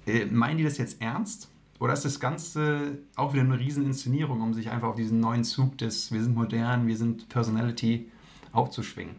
äh, 0.06 0.24
meinen 0.26 0.58
die 0.58 0.64
das 0.64 0.78
jetzt 0.78 1.00
ernst? 1.02 1.48
Oder 1.78 1.92
ist 1.92 2.04
das 2.06 2.20
Ganze 2.20 2.98
auch 3.16 3.34
wieder 3.34 3.42
eine 3.42 3.58
Rieseninszenierung, 3.58 4.40
um 4.40 4.54
sich 4.54 4.70
einfach 4.70 4.88
auf 4.88 4.96
diesen 4.96 5.20
neuen 5.20 5.44
Zug 5.44 5.76
des 5.78 6.10
Wir 6.10 6.22
sind 6.22 6.34
modern, 6.34 6.86
wir 6.86 6.96
sind 6.96 7.28
Personality 7.28 8.08
aufzuschwingen? 8.52 9.16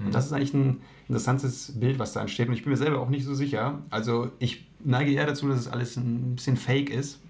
Und 0.00 0.06
Mhm. 0.06 0.10
das 0.10 0.26
ist 0.26 0.32
eigentlich 0.32 0.54
ein 0.54 0.80
interessantes 1.08 1.78
Bild, 1.78 1.98
was 2.00 2.12
da 2.12 2.20
entsteht. 2.22 2.48
Und 2.48 2.54
ich 2.54 2.62
bin 2.64 2.70
mir 2.72 2.76
selber 2.76 3.00
auch 3.00 3.08
nicht 3.08 3.24
so 3.24 3.34
sicher. 3.34 3.78
Also 3.90 4.30
ich 4.40 4.66
neige 4.82 5.12
eher 5.12 5.26
dazu, 5.26 5.46
dass 5.48 5.60
es 5.60 5.68
alles 5.68 5.96
ein 5.96 6.34
bisschen 6.34 6.56
fake 6.56 6.90
ist. 6.90 7.20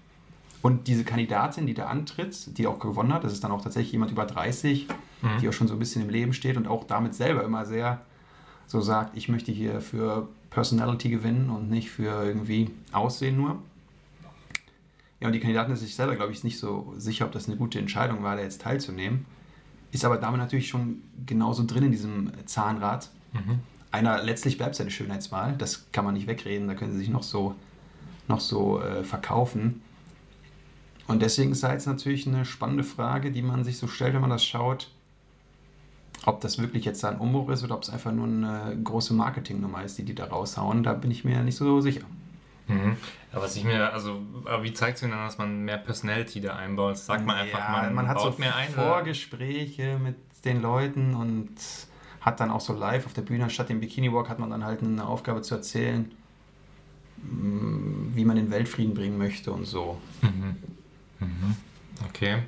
Und 0.63 0.87
diese 0.87 1.03
Kandidatin, 1.03 1.67
die 1.67 1.73
da 1.73 1.87
antritt, 1.87 2.57
die 2.57 2.65
auch 2.67 2.79
gewonnen 2.79 3.13
hat, 3.13 3.23
das 3.25 3.33
ist 3.33 3.43
dann 3.43 3.51
auch 3.51 3.61
tatsächlich 3.61 3.91
jemand 3.91 4.11
über 4.11 4.25
30, 4.25 4.87
Mhm. 5.21 5.27
die 5.41 5.49
auch 5.49 5.53
schon 5.53 5.67
so 5.67 5.73
ein 5.73 5.79
bisschen 5.79 6.01
im 6.01 6.09
Leben 6.09 6.33
steht 6.33 6.57
und 6.57 6.67
auch 6.67 6.85
damit 6.85 7.13
selber 7.13 7.43
immer 7.43 7.65
sehr 7.65 8.01
so 8.65 8.81
sagt, 8.81 9.15
ich 9.17 9.27
möchte 9.29 9.51
hier 9.51 9.81
für 9.81 10.29
Personality 10.53 11.09
gewinnen 11.09 11.49
und 11.49 11.69
nicht 11.69 11.89
für 11.89 12.23
irgendwie 12.23 12.69
Aussehen 12.91 13.37
nur. 13.37 13.61
Ja, 15.19 15.27
und 15.27 15.33
die 15.33 15.39
Kandidatin 15.39 15.73
ist 15.73 15.79
sich 15.79 15.95
selber, 15.95 16.15
glaube 16.15 16.31
ich, 16.31 16.43
nicht 16.43 16.59
so 16.59 16.93
sicher, 16.97 17.25
ob 17.25 17.31
das 17.31 17.47
eine 17.47 17.57
gute 17.57 17.79
Entscheidung 17.79 18.23
war, 18.23 18.35
da 18.35 18.41
jetzt 18.41 18.61
teilzunehmen. 18.61 19.25
Ist 19.91 20.05
aber 20.05 20.17
damit 20.17 20.39
natürlich 20.39 20.67
schon 20.67 21.01
genauso 21.25 21.65
drin 21.65 21.85
in 21.85 21.91
diesem 21.91 22.31
Zahnrad. 22.45 23.09
Mhm. 23.31 23.59
Einer, 23.91 24.21
letztlich 24.23 24.57
bleibt 24.57 24.75
es 24.75 24.81
eine 24.81 24.91
Schönheitswahl, 24.91 25.55
das 25.57 25.91
kann 25.91 26.03
man 26.05 26.13
nicht 26.13 26.27
wegreden, 26.27 26.67
da 26.67 26.73
können 26.73 26.91
sie 26.91 26.99
sich 26.99 27.09
noch 27.09 27.23
so, 27.23 27.55
noch 28.27 28.39
so 28.39 28.81
äh, 28.81 29.03
verkaufen. 29.03 29.81
Und 31.07 31.21
deswegen 31.21 31.51
ist 31.51 31.63
da 31.63 31.71
jetzt 31.71 31.85
natürlich 31.85 32.27
eine 32.27 32.45
spannende 32.45 32.83
Frage, 32.83 33.31
die 33.31 33.41
man 33.41 33.63
sich 33.63 33.77
so 33.77 33.87
stellt, 33.87 34.13
wenn 34.13 34.21
man 34.21 34.29
das 34.29 34.43
schaut, 34.43 34.89
ob 36.25 36.41
das 36.41 36.57
wirklich 36.59 36.85
jetzt 36.85 37.03
da 37.03 37.09
ein 37.09 37.17
Umbruch 37.17 37.49
ist 37.49 37.63
oder 37.63 37.75
ob 37.75 37.83
es 37.83 37.89
einfach 37.89 38.11
nur 38.11 38.27
eine 38.27 38.77
große 38.83 39.13
Marketingnummer 39.13 39.83
ist, 39.83 39.97
die 39.97 40.03
die 40.03 40.15
da 40.15 40.25
raushauen, 40.25 40.83
da 40.83 40.93
bin 40.93 41.11
ich 41.11 41.23
mir 41.23 41.41
nicht 41.43 41.55
so 41.57 41.81
sicher. 41.81 42.05
Mhm. 42.67 42.95
Aber 43.31 43.43
was 43.43 43.55
ich 43.55 43.63
mir, 43.63 43.91
also, 43.91 44.21
aber 44.45 44.63
wie 44.63 44.73
zeigt 44.73 44.95
es 44.95 45.01
denn 45.01 45.11
dann, 45.11 45.25
dass 45.25 45.37
man 45.37 45.65
mehr 45.65 45.77
Personality 45.77 46.39
da 46.39 46.55
einbaut? 46.55 46.97
Sagt 46.97 47.25
man 47.25 47.35
einfach, 47.35 47.59
Ja, 47.59 47.89
man, 47.89 48.07
hat 48.07 48.17
baut 48.17 48.35
so 48.35 48.39
mehr 48.39 48.55
ein? 48.55 48.69
Vorgespräche 48.69 49.99
mit 50.01 50.15
den 50.45 50.61
Leuten 50.61 51.13
und 51.15 51.55
hat 52.21 52.39
dann 52.39 52.51
auch 52.51 52.61
so 52.61 52.73
live 52.73 53.05
auf 53.05 53.13
der 53.13 53.23
Bühne, 53.23 53.49
statt 53.49 53.69
dem 53.69 53.81
Bikini 53.81 54.13
Walk, 54.13 54.29
hat 54.29 54.39
man 54.39 54.49
dann 54.49 54.63
halt 54.63 54.81
eine 54.81 55.05
Aufgabe 55.05 55.41
zu 55.41 55.55
erzählen, 55.55 56.11
mh, 57.17 58.15
wie 58.15 58.23
man 58.23 58.37
den 58.37 58.49
Weltfrieden 58.49 58.93
bringen 58.93 59.17
möchte 59.17 59.51
und 59.51 59.65
so. 59.65 59.97
Mhm. 60.21 60.55
Mhm. 61.19 61.55
Okay. 62.07 62.43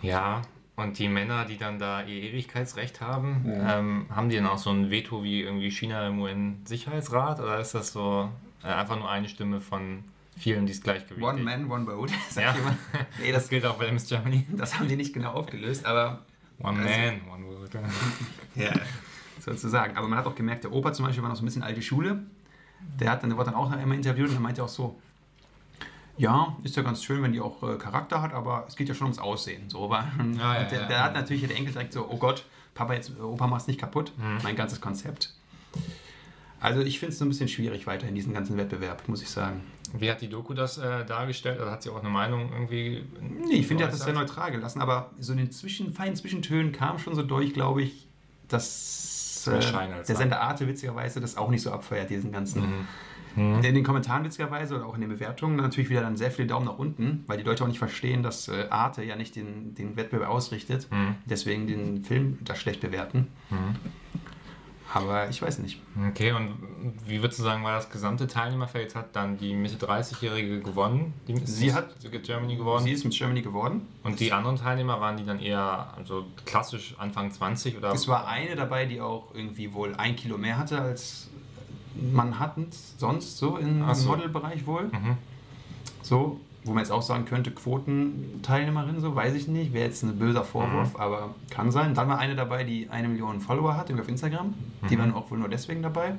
Ja, 0.00 0.42
und 0.76 0.98
die 0.98 1.08
Männer, 1.08 1.44
die 1.44 1.58
dann 1.58 1.78
da 1.78 2.02
ihr 2.02 2.22
Ewigkeitsrecht 2.22 3.00
haben, 3.00 3.44
Ja. 3.46 3.78
ähm, 3.78 4.06
haben 4.10 4.28
die 4.28 4.36
dann 4.36 4.46
auch 4.46 4.58
so 4.58 4.70
ein 4.70 4.90
Veto 4.90 5.22
wie 5.22 5.42
irgendwie 5.42 5.70
China 5.70 6.06
im 6.08 6.20
UN-Sicherheitsrat? 6.20 7.40
Oder 7.40 7.60
ist 7.60 7.74
das 7.74 7.92
so 7.92 8.30
äh, 8.64 8.68
einfach 8.68 8.96
nur 8.98 9.10
eine 9.10 9.28
Stimme 9.28 9.60
von 9.60 10.04
vielen, 10.36 10.64
die 10.66 10.72
es 10.72 10.80
gleichgewichtig 10.82 11.22
One 11.22 11.42
man, 11.42 11.70
one 11.70 11.84
vote, 11.84 12.12
sag 12.30 12.44
Ja. 12.44 12.52
ich 12.52 12.58
immer. 12.58 12.76
Nee, 13.20 13.32
Das 13.32 13.42
das, 13.42 13.50
gilt 13.50 13.66
auch 13.66 13.74
bei 13.76 13.90
Miss 13.92 14.08
Germany. 14.08 14.46
das 14.52 14.78
haben 14.78 14.88
die 14.88 14.96
nicht 14.96 15.12
genau 15.12 15.32
aufgelöst, 15.32 15.84
aber 15.84 16.24
One 16.58 16.78
Also- 16.80 16.88
man, 17.28 17.42
one 17.44 17.56
vote. 17.58 17.80
Ja, 18.54 18.72
sozusagen. 19.40 19.96
Aber 19.96 20.06
man 20.08 20.18
hat 20.18 20.26
auch 20.26 20.34
gemerkt, 20.34 20.64
der 20.64 20.72
Opa 20.72 20.92
zum 20.92 21.06
Beispiel 21.06 21.22
war 21.22 21.30
noch 21.30 21.36
so 21.36 21.42
ein 21.42 21.46
bisschen 21.46 21.62
alte 21.62 21.82
Schule. 21.82 22.22
Der 23.00 23.10
hat 23.10 23.22
dann, 23.22 23.30
der 23.30 23.36
wurde 23.38 23.50
dann 23.50 23.58
auch 23.58 23.70
noch 23.70 23.76
einmal 23.76 23.96
interviewt 23.96 24.28
und 24.28 24.34
er 24.36 24.40
meinte 24.40 24.62
auch 24.62 24.68
so, 24.68 25.00
ja, 26.16 26.56
ist 26.62 26.76
ja 26.76 26.82
ganz 26.82 27.02
schön, 27.02 27.22
wenn 27.22 27.32
die 27.32 27.40
auch 27.40 27.62
äh, 27.62 27.76
Charakter 27.76 28.22
hat, 28.22 28.32
aber 28.32 28.64
es 28.68 28.76
geht 28.76 28.88
ja 28.88 28.94
schon 28.94 29.06
ums 29.06 29.18
Aussehen. 29.18 29.68
So, 29.70 29.84
aber, 29.84 29.98
ja, 29.98 30.12
und 30.20 30.36
der, 30.38 30.80
ja, 30.82 30.86
der 30.86 30.90
ja. 30.90 31.02
hat 31.04 31.14
natürlich 31.14 31.46
der 31.46 31.56
Enkel 31.56 31.72
direkt 31.72 31.92
so, 31.92 32.06
oh 32.08 32.16
Gott, 32.16 32.44
Papa 32.74 32.94
jetzt, 32.94 33.18
Opa 33.20 33.46
mach's 33.46 33.66
nicht 33.66 33.80
kaputt, 33.80 34.12
Mhm. 34.16 34.38
mein 34.42 34.56
ganzes 34.56 34.80
Konzept. 34.80 35.34
Also 36.60 36.80
ich 36.80 37.00
finde 37.00 37.12
es 37.12 37.18
so 37.18 37.24
ein 37.24 37.28
bisschen 37.28 37.48
schwierig 37.48 37.88
weiter 37.88 38.06
in 38.06 38.14
diesem 38.14 38.32
ganzen 38.32 38.56
Wettbewerb, 38.56 39.08
muss 39.08 39.20
ich 39.20 39.28
sagen. 39.28 39.62
Wie 39.94 40.08
hat 40.08 40.20
die 40.20 40.28
Doku 40.28 40.54
das 40.54 40.78
äh, 40.78 41.04
dargestellt? 41.04 41.60
Oder 41.60 41.72
hat 41.72 41.82
sie 41.82 41.90
auch 41.90 41.98
eine 41.98 42.08
Meinung 42.08 42.52
irgendwie? 42.52 43.04
Nee, 43.20 43.56
ich 43.56 43.66
finde, 43.66 43.82
er 43.82 43.88
hat 43.88 43.94
das 43.94 44.04
sehr 44.04 44.14
neutral 44.14 44.52
gelassen, 44.52 44.80
aber 44.80 45.10
so 45.18 45.32
in 45.32 45.38
den 45.38 45.50
zwischen, 45.50 45.92
feinen 45.92 46.14
Zwischentönen 46.14 46.70
kam 46.70 46.98
schon 47.00 47.16
so 47.16 47.22
durch, 47.22 47.52
glaube 47.52 47.82
ich, 47.82 48.06
dass 48.48 49.44
äh, 49.48 49.58
der. 49.58 50.04
Sender 50.16 50.40
Arte 50.40 50.68
witzigerweise 50.68 51.20
das 51.20 51.36
auch 51.36 51.50
nicht 51.50 51.62
so 51.62 51.72
abfeiert, 51.72 52.10
diesen 52.10 52.30
ganzen. 52.30 52.62
Mhm. 52.62 52.88
Mhm. 53.36 53.62
In 53.62 53.74
den 53.74 53.84
Kommentaren 53.84 54.24
witzigerweise 54.24 54.76
oder 54.76 54.86
auch 54.86 54.94
in 54.94 55.00
den 55.00 55.10
Bewertungen 55.10 55.56
natürlich 55.56 55.88
wieder 55.90 56.02
dann 56.02 56.16
sehr 56.16 56.30
viele 56.30 56.48
Daumen 56.48 56.66
nach 56.66 56.78
unten, 56.78 57.24
weil 57.26 57.38
die 57.38 57.44
Leute 57.44 57.64
auch 57.64 57.68
nicht 57.68 57.78
verstehen, 57.78 58.22
dass 58.22 58.48
äh, 58.48 58.66
Arte 58.70 59.02
ja 59.04 59.16
nicht 59.16 59.36
den, 59.36 59.74
den 59.74 59.96
Wettbewerb 59.96 60.28
ausrichtet, 60.30 60.88
Mhm. 60.90 61.16
deswegen 61.26 61.66
den 61.66 62.02
Film 62.02 62.38
da 62.42 62.54
schlecht 62.54 62.80
bewerten. 62.80 63.28
Mhm. 63.50 63.76
Aber 64.94 65.30
ich 65.30 65.40
weiß 65.40 65.60
nicht. 65.60 65.80
Okay, 66.10 66.32
und 66.32 66.50
wie 67.06 67.22
würdest 67.22 67.38
du 67.40 67.42
sagen, 67.44 67.64
war 67.64 67.72
das 67.76 67.88
gesamte 67.88 68.26
Teilnehmerfeld? 68.26 68.94
Hat 68.94 69.16
dann 69.16 69.38
die 69.38 69.54
Mitte 69.54 69.76
30-Jährige 69.76 70.60
gewonnen. 70.60 71.14
Die 71.26 71.38
Sie 71.46 71.72
hat- 71.72 71.94
Germany 72.22 72.56
gewonnen. 72.56 72.84
Sie 72.84 72.92
ist 72.92 73.02
mit 73.04 73.14
Germany 73.14 73.40
geworden. 73.40 73.88
und 74.02 74.20
die 74.20 74.32
anderen 74.32 74.56
Teilnehmer 74.58 75.00
waren 75.00 75.16
die 75.16 75.24
dann 75.24 75.38
eher 75.40 75.94
also 75.96 76.26
klassisch 76.44 76.94
Anfang 76.98 77.30
20 77.32 77.78
oder? 77.78 77.90
Es 77.92 78.06
war 78.06 78.26
eine 78.28 78.54
dabei, 78.54 78.84
die 78.84 79.00
auch 79.00 79.34
irgendwie 79.34 79.72
wohl 79.72 79.94
ein 79.96 80.14
Kilo 80.14 80.36
mehr 80.36 80.58
hatte 80.58 80.78
als 80.82 81.30
Manhattan 82.12 82.66
sonst 82.98 83.38
so 83.38 83.56
im 83.56 83.84
so. 83.94 84.08
Modelbereich 84.10 84.66
wohl. 84.66 84.84
Mhm. 84.84 85.16
So, 86.02 86.40
wo 86.64 86.72
man 86.72 86.78
jetzt 86.82 86.90
auch 86.92 87.02
sagen 87.02 87.24
könnte, 87.24 87.50
Quotenteilnehmerin, 87.50 89.00
so 89.00 89.14
weiß 89.14 89.34
ich 89.34 89.48
nicht, 89.48 89.72
wäre 89.72 89.86
jetzt 89.86 90.02
ein 90.02 90.18
böser 90.18 90.44
Vorwurf, 90.44 90.98
aber 90.98 91.34
kann 91.50 91.70
sein. 91.70 91.94
Dann 91.94 92.08
war 92.08 92.18
eine 92.18 92.34
dabei, 92.36 92.64
die 92.64 92.88
eine 92.88 93.08
Million 93.08 93.40
Follower 93.40 93.76
hat, 93.76 93.88
irgendwie 93.90 94.02
auf 94.04 94.08
Instagram. 94.08 94.54
Die 94.88 94.96
Mhm. 94.96 95.00
waren 95.00 95.14
auch 95.14 95.30
wohl 95.30 95.38
nur 95.38 95.48
deswegen 95.48 95.82
dabei. 95.82 96.14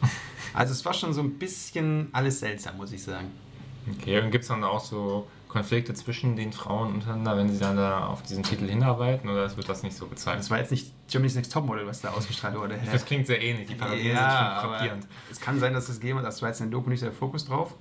Also 0.56 0.70
es 0.72 0.84
war 0.84 0.94
schon 0.94 1.12
so 1.12 1.20
ein 1.20 1.30
bisschen 1.32 2.10
alles 2.12 2.38
seltsam, 2.38 2.76
muss 2.76 2.92
ich 2.92 3.02
sagen. 3.02 3.26
Okay, 3.92 4.20
und 4.22 4.30
gibt 4.30 4.42
es 4.42 4.48
dann 4.48 4.62
auch 4.62 4.78
so 4.84 5.26
Konflikte 5.54 5.94
zwischen 5.94 6.34
den 6.34 6.52
Frauen 6.52 6.94
untereinander, 6.94 7.36
wenn 7.36 7.48
sie 7.48 7.60
dann 7.60 7.76
da 7.76 8.06
auf 8.08 8.22
diesen 8.22 8.42
Titel 8.42 8.66
hinarbeiten 8.68 9.30
oder 9.30 9.56
wird 9.56 9.68
das 9.68 9.84
nicht 9.84 9.96
so 9.96 10.06
gezeigt? 10.08 10.40
Das 10.40 10.50
war 10.50 10.58
jetzt 10.58 10.72
nicht 10.72 10.92
Germany's 11.08 11.36
Next 11.36 11.52
Topmodel, 11.52 11.86
was 11.86 12.00
da 12.00 12.10
ausgestrahlt 12.10 12.56
wurde. 12.58 12.76
Das 12.90 13.04
klingt 13.04 13.28
sehr 13.28 13.40
ähnlich, 13.40 13.68
die 13.68 13.76
Parallelen 13.76 14.16
Ja, 14.16 14.58
sind 14.60 14.68
frappierend. 14.70 15.06
es 15.30 15.40
kann 15.40 15.60
sein, 15.60 15.72
dass 15.72 15.88
es 15.88 16.00
gegeben 16.00 16.18
hat, 16.18 16.26
das 16.26 16.42
war 16.42 16.48
jetzt 16.48 16.60
in 16.60 16.70
der 16.70 16.76
Doku 16.78 16.90
nicht 16.90 17.04
der 17.04 17.12
Fokus 17.12 17.44
drauf. 17.44 17.72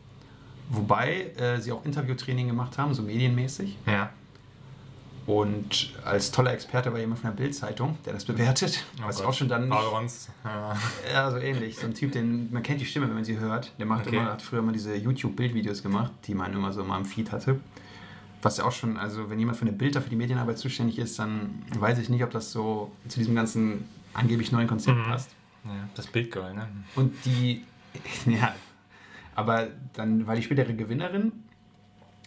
Wobei 0.70 1.32
äh, 1.38 1.60
sie 1.60 1.72
auch 1.72 1.84
Interviewtraining 1.84 2.48
gemacht 2.48 2.78
haben, 2.78 2.94
so 2.94 3.02
medienmäßig. 3.02 3.76
Ja. 3.88 4.12
Und 5.26 5.94
als 6.04 6.32
toller 6.32 6.52
Experte 6.54 6.92
war 6.92 7.00
jemand 7.00 7.20
von 7.22 7.30
der 7.30 7.38
Bild-Zeitung, 7.38 7.98
der 8.06 8.12
das 8.14 8.26
bewertet. 8.26 8.84
Oh 9.02 9.08
was 9.08 9.18
Gott. 9.18 9.26
auch 9.28 9.34
schon 9.34 9.48
dann. 9.48 9.70
Paul 9.70 9.86
Rons. 9.86 10.28
Ja. 10.44 10.76
Ja, 11.14 11.32
so 11.32 11.38
ähnlich. 11.38 11.78
So 11.78 11.88
ein 11.88 11.94
Typ, 11.94 12.12
den 12.12 12.52
man 12.52 12.62
kennt 12.62 12.82
die 12.82 12.86
Stimme, 12.86 13.08
wenn 13.08 13.16
man 13.16 13.24
sie 13.24 13.40
hört. 13.40 13.72
Der 13.80 13.86
macht 13.86 14.06
Okay. 14.08 14.18
immer, 14.18 14.32
hat 14.34 14.42
früher 14.42 14.60
immer 14.60 14.74
diese 14.74 14.94
YouTube-Bildvideos 14.96 15.82
gemacht, 15.82 16.12
die 16.28 16.36
man 16.36 16.52
immer 16.54 16.74
so 16.74 16.84
mal 16.84 16.98
im 16.98 17.06
Feed 17.06 17.32
hatte. 17.32 17.60
Was 18.42 18.58
ja 18.58 18.66
auch 18.66 18.74
schon, 18.74 18.98
also 18.98 19.30
wenn 19.30 19.40
jemand 19.40 19.58
für 19.58 19.62
eine 19.62 19.72
Bild 19.72 19.96
für 19.96 20.10
die 20.10 20.18
Medienarbeit 20.18 20.58
zuständig 20.58 21.00
ist, 21.00 21.18
dann 21.20 21.64
weiß 21.78 21.98
ich 22.00 22.10
nicht, 22.10 22.24
ob 22.24 22.32
das 22.32 22.52
so 22.52 22.92
zu 23.08 23.18
diesem 23.20 23.34
ganzen 23.36 23.88
angeblich 24.14 24.52
neuen 24.52 24.68
Konzept 24.68 24.98
Mhm. 24.98 25.04
passt. 25.04 25.30
ja, 25.64 25.72
das 25.96 26.08
Bildgirl, 26.08 26.54
ne? 26.54 26.68
Und 26.96 27.14
die, 27.24 27.64
ja, 28.26 28.54
aber 29.36 29.68
dann 29.94 30.28
war 30.28 30.36
die 30.36 30.44
spätere 30.44 30.74
Gewinnerin, 30.74 31.32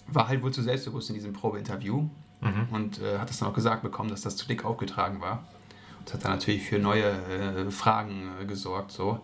war 0.07 0.29
halt 0.29 0.43
wohl 0.43 0.53
zu 0.53 0.63
selbstbewusst 0.63 1.11
in 1.11 1.17
diesem 1.17 1.35
Probeinterview 1.35 2.09
Mhm. 2.41 2.69
und 2.71 3.01
äh, 3.01 3.19
hat 3.19 3.31
das 3.31 3.39
dann 3.39 3.49
auch 3.49 3.55
gesagt 3.55 3.83
bekommen, 3.83 4.11
dass 4.11 4.21
das 4.23 4.37
zu 4.37 4.47
dick 4.47 4.65
aufgetragen 4.65 5.21
war. 5.21 5.45
Und 6.01 6.13
hat 6.13 6.25
dann 6.25 6.33
natürlich 6.33 6.63
für 6.63 6.79
neue 6.79 7.05
äh, 7.05 7.71
Fragen 7.71 8.31
äh, 8.41 8.45
gesorgt. 8.45 8.93
So. 8.93 9.21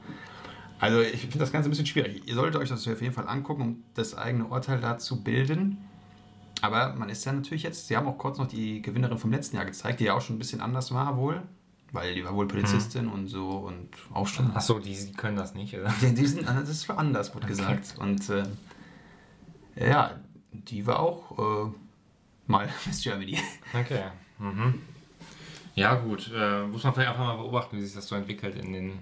Also 0.81 1.01
ich 1.01 1.21
finde 1.21 1.39
das 1.39 1.53
Ganze 1.53 1.69
ein 1.69 1.71
bisschen 1.71 1.87
schwierig. 1.87 2.23
Ihr 2.27 2.35
solltet 2.35 2.61
euch 2.61 2.69
das 2.71 2.89
auf 2.89 3.01
jeden 3.03 3.15
Fall 3.15 3.29
angucken, 3.29 3.63
um 3.63 3.85
das 3.95 4.17
eigene 4.17 4.47
Urteil 4.47 4.81
da 4.81 4.99
zu 4.99 5.23
bilden. 5.23 5.79
Aber 6.61 6.95
man 6.95 7.09
ist 7.09 7.25
ja 7.25 7.33
natürlich 7.33 7.63
jetzt, 7.65 7.89
sie 7.89 7.97
haben 7.97 8.07
auch 8.07 8.19
kurz 8.19 8.39
noch 8.39 8.47
die 8.47 8.83
Gewinnerin 8.83 9.19
vom 9.19 9.31
letzten 9.31 9.57
Jahr 9.57 9.65
gezeigt, 9.65 10.01
die 10.01 10.05
ja 10.05 10.15
auch 10.15 10.21
schon 10.21 10.37
ein 10.37 10.39
bisschen 10.39 10.61
anders 10.61 10.93
war 10.93 11.17
wohl. 11.17 11.43
Weil 11.93 12.15
die 12.15 12.25
war 12.25 12.35
wohl 12.35 12.49
Polizistin 12.49 13.07
und 13.09 13.27
so 13.29 13.49
und 13.51 13.89
auch 14.15 14.27
schon. 14.27 14.51
Achso, 14.57 14.79
die, 14.79 14.95
die 14.95 15.13
können 15.13 15.37
das 15.37 15.55
nicht, 15.55 15.75
oder? 15.77 15.93
Die, 16.01 16.15
die 16.15 16.27
sind, 16.27 16.47
das 16.49 16.69
ist 16.69 16.85
für 16.85 16.97
anders, 16.97 17.35
wurde 17.35 17.45
Okay. 17.45 17.53
gesagt. 17.55 17.97
Und 17.99 18.31
äh, 18.31 18.45
ja, 19.77 20.13
die 20.53 20.87
war 20.87 21.01
auch 21.01 21.39
äh, 21.39 21.73
mal 22.53 22.69
Miss 22.87 23.03
Germany. 23.03 23.39
Okay. 23.75 24.05
Mhm. 24.39 24.81
Ja, 25.75 25.95
gut. 25.95 26.31
Äh, 26.35 26.67
muss 26.67 26.85
man 26.85 26.93
vielleicht 26.95 27.11
einfach 27.11 27.25
mal 27.25 27.37
beobachten, 27.37 27.77
wie 27.79 27.83
sich 27.83 27.95
das 27.95 28.07
so 28.07 28.15
entwickelt 28.15 28.55
in 28.57 28.73
den. 28.73 28.93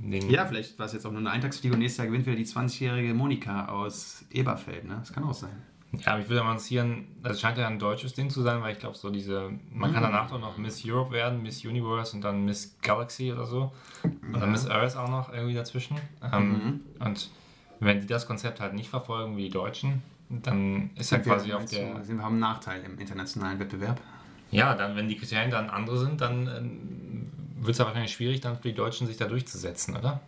In 0.00 0.10
den 0.12 0.30
Ja, 0.30 0.46
vielleicht 0.46 0.78
war 0.78 0.86
es 0.86 0.92
jetzt 0.92 1.04
auch 1.06 1.10
nur 1.10 1.18
eine 1.20 1.30
Eintagsfliege 1.30 1.74
und 1.74 1.80
nächstes 1.80 1.98
Jahr 1.98 2.06
gewinnt 2.06 2.24
wieder 2.26 2.36
die 2.36 2.44
20-jährige 2.46 3.14
Monika 3.14 3.66
aus 3.66 4.24
Eberfeld. 4.30 4.84
Ne? 4.84 4.96
Das 5.00 5.12
kann 5.12 5.24
auch 5.24 5.34
sein. 5.34 5.50
Ja, 5.92 6.12
aber 6.12 6.20
ich 6.22 6.28
würde 6.28 6.44
mal 6.44 6.52
interessieren, 6.52 7.08
also 7.22 7.34
es 7.34 7.40
scheint 7.40 7.56
ja 7.58 7.66
ein 7.66 7.78
deutsches 7.78 8.12
Ding 8.12 8.28
zu 8.30 8.42
sein, 8.42 8.60
weil 8.62 8.74
ich 8.74 8.78
glaube, 8.78 8.94
so 8.96 9.08
diese, 9.10 9.50
man 9.72 9.92
kann 9.92 10.02
Mhm. 10.02 10.06
danach 10.06 10.30
doch 10.30 10.38
noch 10.38 10.56
Miss 10.58 10.84
Europe 10.84 11.10
werden, 11.12 11.42
Miss 11.42 11.64
Universe 11.64 12.14
und 12.14 12.20
dann 12.22 12.44
Miss 12.44 12.76
Galaxy 12.82 13.32
oder 13.32 13.46
so. 13.46 13.72
Oder 14.30 14.40
Ja. 14.42 14.46
Miss 14.46 14.68
Earth 14.68 14.96
auch 14.96 15.08
noch 15.08 15.32
irgendwie 15.32 15.54
dazwischen. 15.54 15.96
Ähm, 16.32 16.48
Mhm. 16.52 16.80
Und 17.06 17.30
wenn 17.80 18.00
die 18.02 18.06
das 18.06 18.26
Konzept 18.26 18.60
halt 18.60 18.74
nicht 18.74 18.90
verfolgen 18.90 19.36
wie 19.38 19.44
die 19.44 19.50
Deutschen, 19.50 20.02
dann 20.28 20.90
ist 20.96 21.10
ja 21.10 21.18
quasi 21.18 21.52
auf 21.52 21.64
der. 21.66 22.06
Wir 22.06 22.18
haben 22.22 22.32
einen 22.32 22.38
Nachteil 22.40 22.82
im 22.82 22.98
internationalen 22.98 23.58
Wettbewerb. 23.58 24.00
Ja, 24.50 24.74
dann, 24.74 24.96
wenn 24.96 25.08
die 25.08 25.16
Kriterien 25.16 25.50
dann 25.50 25.68
andere 25.68 25.98
sind, 25.98 26.20
dann 26.20 26.46
ähm, 26.46 27.32
wird 27.60 27.72
es 27.72 27.78
ja 27.78 27.84
wahrscheinlich 27.84 28.12
schwierig, 28.12 28.40
dann 28.40 28.56
für 28.56 28.68
die 28.68 28.74
Deutschen 28.74 29.06
sich 29.06 29.16
da 29.16 29.26
durchzusetzen, 29.26 29.96
oder? 29.96 30.20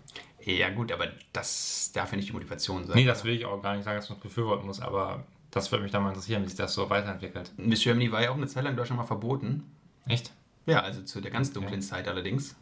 Ja, 0.42 0.70
gut, 0.70 0.90
aber 0.92 1.06
das 1.32 1.90
darf 1.94 2.10
ja 2.12 2.16
nicht 2.16 2.28
die 2.28 2.32
Motivation 2.32 2.86
sein. 2.86 2.96
Nee, 2.96 3.04
das 3.04 3.24
will 3.24 3.34
ich 3.34 3.44
auch 3.44 3.62
gar 3.62 3.74
nicht 3.74 3.84
sagen, 3.84 3.98
dass 3.98 4.08
man 4.08 4.18
es 4.18 4.22
befürworten 4.22 4.66
muss, 4.66 4.80
aber 4.80 5.24
das 5.50 5.70
würde 5.70 5.82
mich 5.82 5.92
dann 5.92 6.02
mal 6.02 6.10
interessieren, 6.10 6.42
wie 6.42 6.48
sich 6.48 6.56
das 6.56 6.72
so 6.74 6.88
weiterentwickelt. 6.90 7.52
Miss 7.56 7.82
Germany 7.82 8.10
war 8.12 8.22
ja 8.22 8.30
auch 8.30 8.36
eine 8.36 8.46
Zeit 8.46 8.62
lang 8.64 8.72
in 8.72 8.76
Deutschland 8.76 9.00
mal 9.00 9.06
verboten. 9.06 9.64
Echt? 10.06 10.32
Ja, 10.66 10.80
also 10.80 11.02
zu 11.02 11.20
der 11.20 11.30
ganz 11.30 11.52
dunklen 11.52 11.82
Zeit 11.82 12.08
allerdings. 12.08 12.56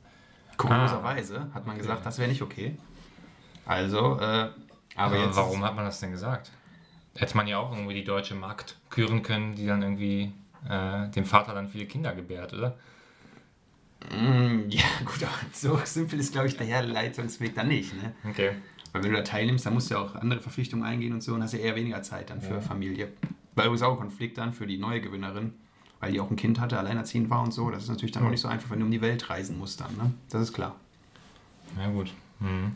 Kurioserweise 0.56 1.48
hat 1.54 1.66
man 1.66 1.78
gesagt, 1.78 2.04
das 2.04 2.18
wäre 2.18 2.28
nicht 2.28 2.42
okay. 2.42 2.76
Also, 3.64 4.18
äh, 4.18 4.22
aber 4.22 4.52
Aber 4.96 5.18
jetzt. 5.18 5.36
warum 5.36 5.64
hat 5.64 5.76
man 5.76 5.84
das 5.84 6.00
denn 6.00 6.10
gesagt? 6.10 6.50
Hätte 7.18 7.36
man 7.36 7.48
ja 7.48 7.58
auch 7.58 7.72
irgendwie 7.72 7.94
die 7.94 8.04
deutsche 8.04 8.34
Magd 8.34 8.76
küren 8.90 9.22
können, 9.22 9.54
die 9.56 9.66
dann 9.66 9.82
irgendwie 9.82 10.32
äh, 10.68 11.08
dem 11.08 11.24
Vater 11.24 11.52
dann 11.52 11.68
viele 11.68 11.86
Kinder 11.86 12.14
gebärt, 12.14 12.54
oder? 12.54 12.76
Mm, 14.10 14.64
ja, 14.68 14.84
gut, 15.04 15.22
aber 15.22 15.32
so 15.52 15.80
simpel 15.84 16.20
ist, 16.20 16.32
glaube 16.32 16.46
ich, 16.46 16.56
der 16.56 16.66
Herleitungsweg 16.66 17.54
dann 17.54 17.68
nicht. 17.68 17.94
Ne? 18.00 18.12
Okay. 18.28 18.52
Weil 18.92 19.02
wenn 19.02 19.10
du 19.10 19.16
da 19.16 19.22
teilnimmst, 19.22 19.66
dann 19.66 19.74
musst 19.74 19.90
du 19.90 19.94
ja 19.94 20.00
auch 20.00 20.14
andere 20.14 20.40
Verpflichtungen 20.40 20.84
eingehen 20.84 21.12
und 21.12 21.22
so 21.22 21.34
und 21.34 21.42
hast 21.42 21.52
ja 21.52 21.58
eher 21.58 21.74
weniger 21.74 22.02
Zeit 22.02 22.30
dann 22.30 22.40
für 22.40 22.60
Familie. 22.60 23.08
War 23.54 23.64
übrigens 23.64 23.82
auch 23.82 23.92
ein 23.92 23.98
Konflikt 23.98 24.38
dann 24.38 24.52
für 24.52 24.66
die 24.66 24.78
neue 24.78 25.00
Gewinnerin, 25.00 25.52
weil 26.00 26.12
die 26.12 26.20
auch 26.20 26.30
ein 26.30 26.36
Kind 26.36 26.60
hatte, 26.60 26.78
alleinerziehend 26.78 27.28
war 27.28 27.42
und 27.42 27.52
so. 27.52 27.70
Das 27.70 27.82
ist 27.82 27.88
natürlich 27.88 28.12
dann 28.12 28.24
auch 28.24 28.30
nicht 28.30 28.40
so 28.40 28.48
einfach, 28.48 28.70
wenn 28.70 28.78
du 28.78 28.86
um 28.86 28.90
die 28.90 29.02
Welt 29.02 29.28
reisen 29.28 29.58
musst 29.58 29.80
dann. 29.80 29.94
Ne? 29.96 30.12
Das 30.30 30.42
ist 30.42 30.52
klar. 30.52 30.76
Ja, 31.76 31.90
gut. 31.90 32.12
Mhm. 32.38 32.72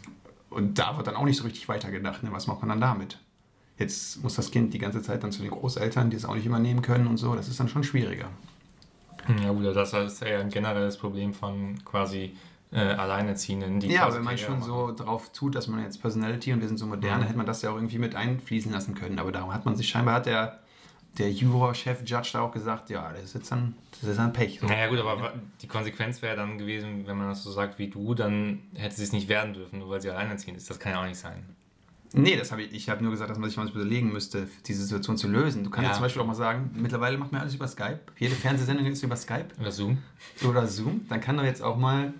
Und 0.51 0.79
da 0.79 0.97
wird 0.97 1.07
dann 1.07 1.17
auch 1.17 1.25
nicht 1.25 1.39
so 1.39 1.45
richtig 1.45 1.69
weitergedacht. 1.69 2.23
Ne? 2.25 2.33
Was 2.33 2.47
macht 2.47 2.61
man 2.61 2.69
dann 2.69 2.81
damit? 2.81 3.19
Jetzt 3.79 4.23
muss 4.23 4.35
das 4.35 4.51
Kind 4.51 4.75
die 4.75 4.79
ganze 4.79 5.03
Zeit 5.03 5.23
dann 5.25 5.33
zu 5.33 5.43
den 5.43 5.51
Großeltern, 5.51 6.11
die 6.11 6.17
es 6.17 6.25
auch 6.25 6.35
nicht 6.35 6.47
übernehmen 6.47 6.83
können 6.83 7.07
und 7.07 7.17
so. 7.17 7.35
Das 7.35 7.49
ist 7.49 7.59
dann 7.59 7.69
schon 7.69 7.83
schwieriger. 7.85 8.29
Ja, 9.43 9.51
gut, 9.53 9.65
das 9.75 9.93
ist 9.93 10.21
ja 10.23 10.41
ein 10.41 10.51
generelles 10.51 10.97
Problem 10.97 11.33
von 11.33 11.83
quasi 11.85 12.37
äh, 12.73 12.79
Alleinerziehenden, 12.81 13.81
die 13.81 13.89
Ja, 13.89 14.13
wenn 14.13 14.23
man 14.25 14.37
schon 14.39 14.59
machen. 14.61 14.65
so 14.65 14.93
drauf 14.95 15.31
tut, 15.33 15.55
dass 15.55 15.69
man 15.69 15.83
jetzt 15.83 16.01
Personality 16.01 16.53
und 16.53 16.61
wir 16.61 16.69
sind 16.69 16.79
so 16.79 16.87
modern, 16.87 17.21
Mhm. 17.21 17.25
hätte 17.25 17.37
man 17.37 17.47
das 17.47 17.63
ja 17.63 17.71
auch 17.71 17.75
irgendwie 17.77 17.99
mit 17.99 18.15
einfließen 18.15 18.73
lassen 18.73 18.95
können. 18.95 19.19
Aber 19.19 19.31
darum 19.31 19.53
hat 19.53 19.65
man 19.65 19.77
sich 19.77 19.89
scheinbar, 19.89 20.15
hat 20.17 20.27
der, 20.27 20.59
der 21.19 21.31
Juror-Chef, 21.31 22.01
Judge 22.05 22.31
da 22.33 22.41
auch 22.41 22.51
gesagt, 22.53 22.89
ja, 22.91 23.13
das 23.13 23.25
ist 23.25 23.35
jetzt 23.35 23.53
dann, 23.53 23.75
das 24.01 24.11
ist 24.11 24.19
dann 24.19 24.33
Pech. 24.33 24.59
So. 24.61 24.67
Naja, 24.67 24.89
gut, 24.89 24.99
aber 24.99 25.21
wa- 25.21 25.33
die 25.61 25.67
Konsequenz 25.69 26.23
wäre 26.23 26.35
dann 26.37 26.57
gewesen, 26.59 27.07
wenn 27.07 27.17
man 27.19 27.29
das 27.29 27.43
so 27.45 27.51
sagt 27.53 27.79
wie 27.79 27.89
du, 27.89 28.15
dann 28.15 28.61
hätte 28.75 28.97
sie 28.97 29.05
es 29.05 29.13
nicht 29.13 29.29
werden 29.29 29.53
dürfen, 29.55 29.79
nur 29.79 29.91
weil 29.91 30.01
sie 30.01 30.11
alleinerziehend 30.11 30.57
ist. 30.57 30.69
Das 30.71 30.79
kann 30.81 30.93
ja 30.93 31.01
auch 31.03 31.07
nicht 31.07 31.19
sein. 31.19 31.45
Nee, 32.15 32.37
das 32.37 32.53
habe 32.53 32.63
ich, 32.63 32.73
ich 32.73 32.89
habe 32.91 33.03
nur 33.03 33.11
gesagt, 33.13 33.31
dass 33.31 33.39
man 33.39 33.49
sich 33.49 33.57
mal 33.57 33.69
überlegen 33.69 34.13
müsste, 34.13 34.49
diese 34.67 34.83
Situation 34.85 35.17
zu 35.17 35.29
lösen. 35.29 35.65
Du 35.65 35.71
kannst 35.71 35.89
Ja. 35.89 35.95
zum 35.95 36.03
Beispiel 36.03 36.23
auch 36.23 36.27
mal 36.27 36.35
sagen, 36.35 36.71
mittlerweile 36.75 37.17
macht 37.19 37.33
man 37.33 37.41
alles 37.41 37.55
über 37.55 37.67
Skype. 37.69 38.01
Jede 38.19 38.35
Fernsehsendung 38.35 38.87
ist 38.87 39.03
über 39.03 39.17
Skype. 39.17 39.47
Oder 39.61 39.73
Zoom. 39.73 39.99
oder 40.47 40.67
Zoom, 40.67 41.07
dann 41.09 41.21
kann 41.21 41.39
er 41.39 41.45
jetzt 41.47 41.63
auch 41.63 41.77
mal, 41.77 42.13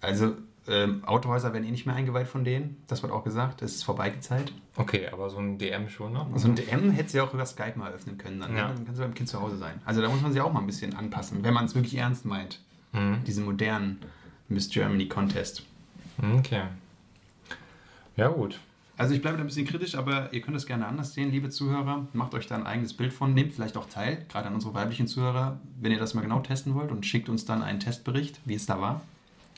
also 0.00 0.34
ähm, 0.68 1.02
Autohäuser 1.04 1.52
werden 1.52 1.64
eh 1.64 1.70
nicht 1.72 1.86
mehr 1.86 1.94
eingeweiht 1.96 2.28
von 2.28 2.44
denen, 2.44 2.76
das 2.86 3.02
wird 3.02 3.12
auch 3.12 3.24
gesagt, 3.24 3.62
das 3.62 3.72
ist 3.74 3.82
vorbei 3.82 4.10
die 4.10 4.20
Zeit. 4.20 4.52
Okay, 4.76 5.08
aber 5.08 5.28
so 5.28 5.38
ein 5.38 5.58
DM 5.58 5.88
schon 5.88 6.12
noch. 6.12 6.28
So 6.38 6.46
ein 6.48 6.54
DM 6.54 6.90
hätte 6.92 7.10
sie 7.10 7.20
auch 7.20 7.34
über 7.34 7.44
Skype 7.46 7.74
mal 7.76 7.90
öffnen 7.92 8.16
können, 8.18 8.38
dann, 8.40 8.56
Ja. 8.56 8.68
ne? 8.68 8.74
dann 8.76 8.86
kann 8.86 8.94
sie 8.94 9.02
beim 9.02 9.14
Kind 9.14 9.28
zu 9.28 9.40
Hause 9.40 9.56
sein. 9.56 9.80
Also 9.84 10.00
da 10.02 10.08
muss 10.08 10.20
man 10.20 10.32
sich 10.32 10.40
auch 10.40 10.52
mal 10.52 10.60
ein 10.60 10.66
bisschen 10.66 10.94
anpassen, 10.94 11.42
wenn 11.42 11.52
man 11.54 11.64
es 11.64 11.74
wirklich 11.74 11.96
ernst 11.96 12.24
meint, 12.26 12.60
Mhm. 12.92 13.24
diesen 13.26 13.44
modernen 13.44 13.98
Miss 14.48 14.68
Germany 14.70 15.08
Contest. 15.08 15.62
Okay. 16.38 16.62
Ja, 18.16 18.28
gut. 18.28 18.60
Also 19.02 19.14
ich 19.14 19.20
bleibe 19.20 19.36
da 19.36 19.42
ein 19.42 19.48
bisschen 19.48 19.66
kritisch, 19.66 19.96
aber 19.96 20.32
ihr 20.32 20.40
könnt 20.42 20.56
es 20.56 20.64
gerne 20.64 20.86
anders 20.86 21.12
sehen, 21.12 21.32
liebe 21.32 21.50
Zuhörer. 21.50 22.06
Macht 22.12 22.34
euch 22.34 22.46
da 22.46 22.54
ein 22.54 22.68
eigenes 22.68 22.92
Bild 22.92 23.12
von, 23.12 23.34
nehmt 23.34 23.52
vielleicht 23.52 23.76
auch 23.76 23.86
teil, 23.86 24.24
gerade 24.28 24.46
an 24.46 24.54
unsere 24.54 24.74
weiblichen 24.74 25.08
Zuhörer, 25.08 25.58
wenn 25.80 25.90
ihr 25.90 25.98
das 25.98 26.14
mal 26.14 26.20
genau 26.20 26.38
testen 26.38 26.76
wollt 26.76 26.92
und 26.92 27.04
schickt 27.04 27.28
uns 27.28 27.44
dann 27.44 27.64
einen 27.64 27.80
Testbericht, 27.80 28.38
wie 28.44 28.54
es 28.54 28.66
da 28.66 28.80
war. 28.80 29.00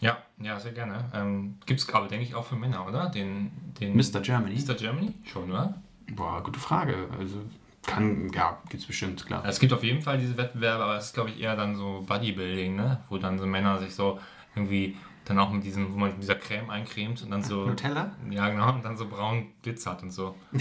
Ja, 0.00 0.16
ja, 0.38 0.58
sehr 0.58 0.72
gerne. 0.72 1.10
Ähm, 1.12 1.56
Gibt 1.66 1.78
es 1.78 1.92
aber, 1.92 2.08
denke 2.08 2.24
ich, 2.24 2.34
auch 2.34 2.46
für 2.46 2.56
Männer, 2.56 2.88
oder? 2.88 3.10
Den, 3.10 3.50
den 3.78 3.94
Mr. 3.94 4.20
Germany. 4.22 4.58
Mr. 4.58 4.76
Germany? 4.76 5.12
Schon, 5.26 5.50
oder? 5.50 5.74
Boah, 6.10 6.42
gute 6.42 6.58
Frage. 6.58 7.06
Also 7.18 7.42
kann, 7.86 8.30
ja, 8.32 8.56
gibt's 8.70 8.86
bestimmt, 8.86 9.26
klar. 9.26 9.44
Es 9.44 9.60
gibt 9.60 9.74
auf 9.74 9.84
jeden 9.84 10.00
Fall 10.00 10.16
diese 10.16 10.38
Wettbewerbe, 10.38 10.84
aber 10.84 10.96
es 10.96 11.08
ist, 11.08 11.14
glaube 11.14 11.28
ich, 11.28 11.38
eher 11.38 11.54
dann 11.54 11.76
so 11.76 12.02
Bodybuilding, 12.08 12.76
ne? 12.76 13.00
Wo 13.10 13.18
dann 13.18 13.38
so 13.38 13.44
Männer 13.44 13.78
sich 13.78 13.94
so 13.94 14.18
irgendwie 14.56 14.96
dann 15.24 15.38
auch 15.38 15.50
mit 15.50 15.64
diesem, 15.64 15.92
wo 15.92 15.96
man 15.96 16.10
mit 16.10 16.22
dieser 16.22 16.34
Creme 16.34 16.68
eincremt 16.70 17.22
und 17.22 17.30
dann 17.30 17.42
so. 17.42 17.66
Nutella? 17.66 18.14
Ja, 18.30 18.48
genau, 18.50 18.72
und 18.74 18.84
dann 18.84 18.96
so 18.96 19.06
braun 19.08 19.46
glitzert 19.62 20.02
und 20.02 20.10
so. 20.10 20.36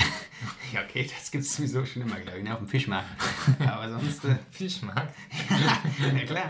Ja, 0.74 0.82
okay, 0.82 1.08
das 1.18 1.30
gibt's 1.32 1.56
sowieso 1.56 1.86
schon 1.86 2.02
immer, 2.02 2.16
glaube 2.20 2.40
ich, 2.40 2.44
ne, 2.44 2.52
auf 2.54 2.58
dem 2.60 2.68
Fischmarkt. 2.68 3.08
Aber 3.60 3.88
sonst, 3.90 4.26
äh, 4.26 4.36
Fischmarkt. 4.52 5.14
ja 6.02 6.26
klar. 6.26 6.50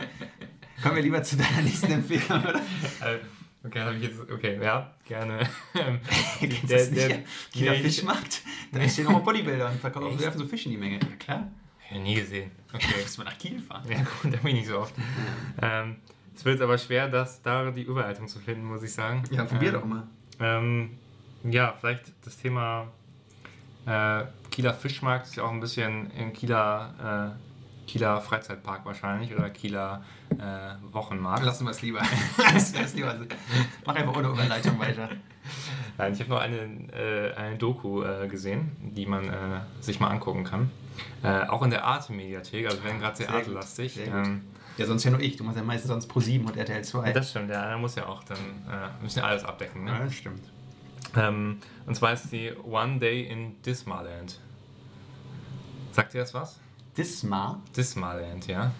Kommen 0.81 0.95
wir 0.95 1.03
lieber 1.03 1.21
zu 1.21 1.35
deiner 1.37 1.61
nächsten 1.61 1.91
Empfehlung, 1.91 2.41
oder? 2.43 2.55
Äh, 3.01 3.19
okay, 3.65 3.79
habe 3.81 3.95
ich 3.95 4.03
jetzt. 4.03 4.19
Okay, 4.31 4.59
ja, 4.61 4.93
gerne. 5.05 5.47
Ähm, 5.75 5.99
Kennst 6.39 6.69
der- 6.69 6.85
nicht? 6.89 6.95
der- 7.09 7.23
Kieler 7.51 7.71
nee, 7.73 7.81
Fischmarkt? 7.83 8.41
Da 8.71 8.87
stehen 8.89 9.07
auch 9.07 9.11
mal 9.11 9.19
Bodybuilder 9.19 9.69
und 9.71 9.79
verkaufen, 9.79 10.19
werfen 10.19 10.39
so 10.39 10.47
Fische 10.47 10.65
in 10.65 10.71
die 10.71 10.77
Menge. 10.77 10.95
Ja, 10.99 11.15
klar. 11.19 11.51
Ja, 11.91 11.99
nie 11.99 12.15
gesehen. 12.15 12.49
Okay. 12.73 13.01
Muss 13.01 13.17
man 13.17 13.27
nach 13.27 13.37
Kiel 13.37 13.59
fahren. 13.61 13.83
Ja, 13.89 13.97
gut, 13.99 14.33
da 14.33 14.37
bin 14.37 14.47
ich 14.47 14.53
nicht 14.61 14.67
so 14.67 14.79
oft. 14.79 14.93
Ähm, 15.61 15.97
es 16.35 16.45
wird 16.45 16.61
aber 16.61 16.77
schwer, 16.77 17.07
das, 17.07 17.41
da 17.41 17.71
die 17.71 17.83
Überleitung 17.83 18.27
zu 18.27 18.39
finden, 18.39 18.65
muss 18.65 18.83
ich 18.83 18.93
sagen. 18.93 19.23
Ja, 19.31 19.45
probier 19.45 19.69
ähm, 19.69 19.73
doch 19.73 19.85
mal. 19.85 20.03
Ähm, 20.39 20.89
ja, 21.43 21.73
vielleicht 21.79 22.13
das 22.25 22.37
Thema 22.37 22.87
äh, 23.85 24.23
Kieler 24.49 24.73
Fischmarkt 24.73 25.27
ist 25.27 25.35
ja 25.35 25.43
auch 25.43 25.51
ein 25.51 25.59
bisschen 25.59 26.11
im 26.11 26.33
Kieler, 26.33 27.35
äh, 27.35 27.87
Kieler 27.89 28.21
Freizeitpark 28.21 28.85
wahrscheinlich 28.85 29.35
oder 29.35 29.49
Kieler 29.49 30.03
äh, 30.31 30.93
Wochenmarkt. 30.93 31.43
Lassen 31.43 31.65
wir 31.65 31.71
es 31.71 31.81
lieber. 31.81 32.01
Mach 33.85 33.95
einfach 33.95 34.15
ohne 34.15 34.29
Überleitung 34.29 34.79
weiter. 34.79 35.09
Nein, 35.97 36.13
ich 36.13 36.19
habe 36.21 36.29
noch 36.29 36.39
eine, 36.39 36.57
äh, 36.93 37.33
eine 37.35 37.57
Doku 37.57 38.03
äh, 38.03 38.27
gesehen, 38.27 38.71
die 38.79 39.05
man 39.05 39.25
äh, 39.25 39.61
sich 39.81 39.99
mal 39.99 40.09
angucken 40.09 40.43
kann. 40.43 40.71
Auch 41.23 41.63
in 41.63 41.71
der 41.71 41.85
Arte-Mediathek, 41.85 42.67
also 42.67 42.77
wir 42.77 42.85
werden 42.85 42.99
gerade 42.99 43.15
sehr, 43.17 43.27
Sehr 43.27 43.35
artelastig. 43.35 43.99
Ähm, 44.05 44.41
Ja, 44.77 44.85
sonst 44.85 45.03
ja 45.03 45.11
nur 45.11 45.19
ich. 45.19 45.37
Du 45.37 45.43
machst 45.43 45.57
ja 45.57 45.63
meistens 45.63 45.89
sonst 45.89 46.07
Pro 46.07 46.19
7 46.19 46.45
und 46.45 46.57
RTL 46.57 46.83
2. 46.83 47.11
das 47.13 47.29
stimmt, 47.29 47.49
ja, 47.49 47.69
da 47.69 47.77
muss 47.77 47.95
ja 47.95 48.07
auch 48.07 48.23
dann, 48.23 48.37
äh, 48.37 49.03
müssen 49.03 49.19
ja 49.19 49.25
alles 49.25 49.43
abdecken. 49.43 49.83
Ne? 49.83 49.91
ja, 49.91 49.99
das 49.99 50.13
stimmt. 50.13 50.41
Ähm, 51.15 51.59
und 51.85 51.95
zwar 51.95 52.13
ist 52.13 52.31
die 52.31 52.51
One 52.63 52.99
Day 52.99 53.23
in 53.23 53.61
Dismaland. 53.61 54.39
Sagt 55.91 56.15
ihr 56.15 56.21
das 56.21 56.33
was? 56.33 56.59
Dismar? 56.97 57.61
Dismaland, 57.75 58.47
ja. 58.47 58.71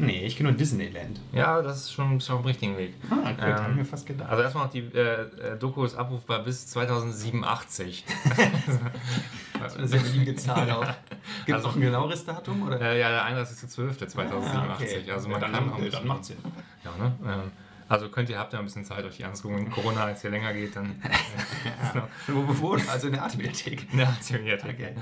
Nee, 0.00 0.24
ich 0.24 0.36
kenne 0.36 0.50
nur 0.50 0.58
Disneyland. 0.58 1.20
Ja, 1.32 1.60
das 1.60 1.78
ist 1.78 1.92
schon, 1.92 2.20
schon 2.20 2.36
auf 2.36 2.42
dem 2.42 2.46
richtigen 2.46 2.76
Weg. 2.78 2.94
Ah, 3.10 3.30
gut, 3.32 3.42
Ähm, 3.42 3.54
hab 3.54 3.70
ich 3.70 3.76
mir 3.76 3.84
fast 3.84 4.06
gedacht. 4.06 4.30
Also 4.30 4.42
erstmal 4.44 4.64
noch 4.66 4.72
die 4.72 4.78
äh, 4.78 5.22
äh, 5.22 5.58
Doku 5.58 5.84
ist 5.84 5.96
abrufbar 5.96 6.44
bis 6.44 6.66
2087. 6.68 8.04
Das 9.60 9.74
ist 9.76 9.92
eine 9.92 10.02
beliebige 10.02 10.36
Zahl 10.36 10.70
auch. 10.70 10.84
Gibt 11.46 11.48
es 11.48 11.54
Also- 11.54 11.68
auch 11.68 11.74
ein 11.74 11.80
genaueres 11.80 12.24
Datum? 12.24 12.62
Oder? 12.66 12.80
äh, 12.80 13.00
ja, 13.00 13.10
der 13.10 13.24
31.12.2087. 13.44 14.14
Ah, 14.54 14.74
okay. 14.74 15.10
Also 15.12 15.26
Ja, 15.28 15.32
man 15.32 15.40
dann, 15.40 15.52
kann 15.52 15.70
dann, 15.70 15.72
auch 15.86 15.90
dann 15.90 16.06
macht 16.06 16.24
Sinn. 16.24 16.36
Ja, 16.84 16.90
ne? 17.04 17.12
Ähm, 17.26 17.50
also 17.88 18.08
könnt 18.10 18.28
ihr, 18.28 18.38
habt 18.38 18.52
ihr 18.52 18.58
ein 18.60 18.66
bisschen 18.66 18.84
Zeit, 18.84 19.04
euch 19.04 19.16
die 19.16 19.24
anzugucken. 19.24 19.64
Wenn 19.64 19.72
Corona 19.72 20.08
jetzt 20.10 20.20
hier 20.20 20.30
länger 20.30 20.52
geht, 20.52 20.76
dann 20.76 21.02
Wo, 22.28 22.46
wo, 22.46 22.60
wo? 22.60 22.72
Also 22.90 23.08
in 23.08 23.14
der 23.14 23.22
Arte-Bibliothek. 23.24 23.92
Ja, 23.94 24.14
ziemlich 24.20 24.52
Okay. 24.62 24.94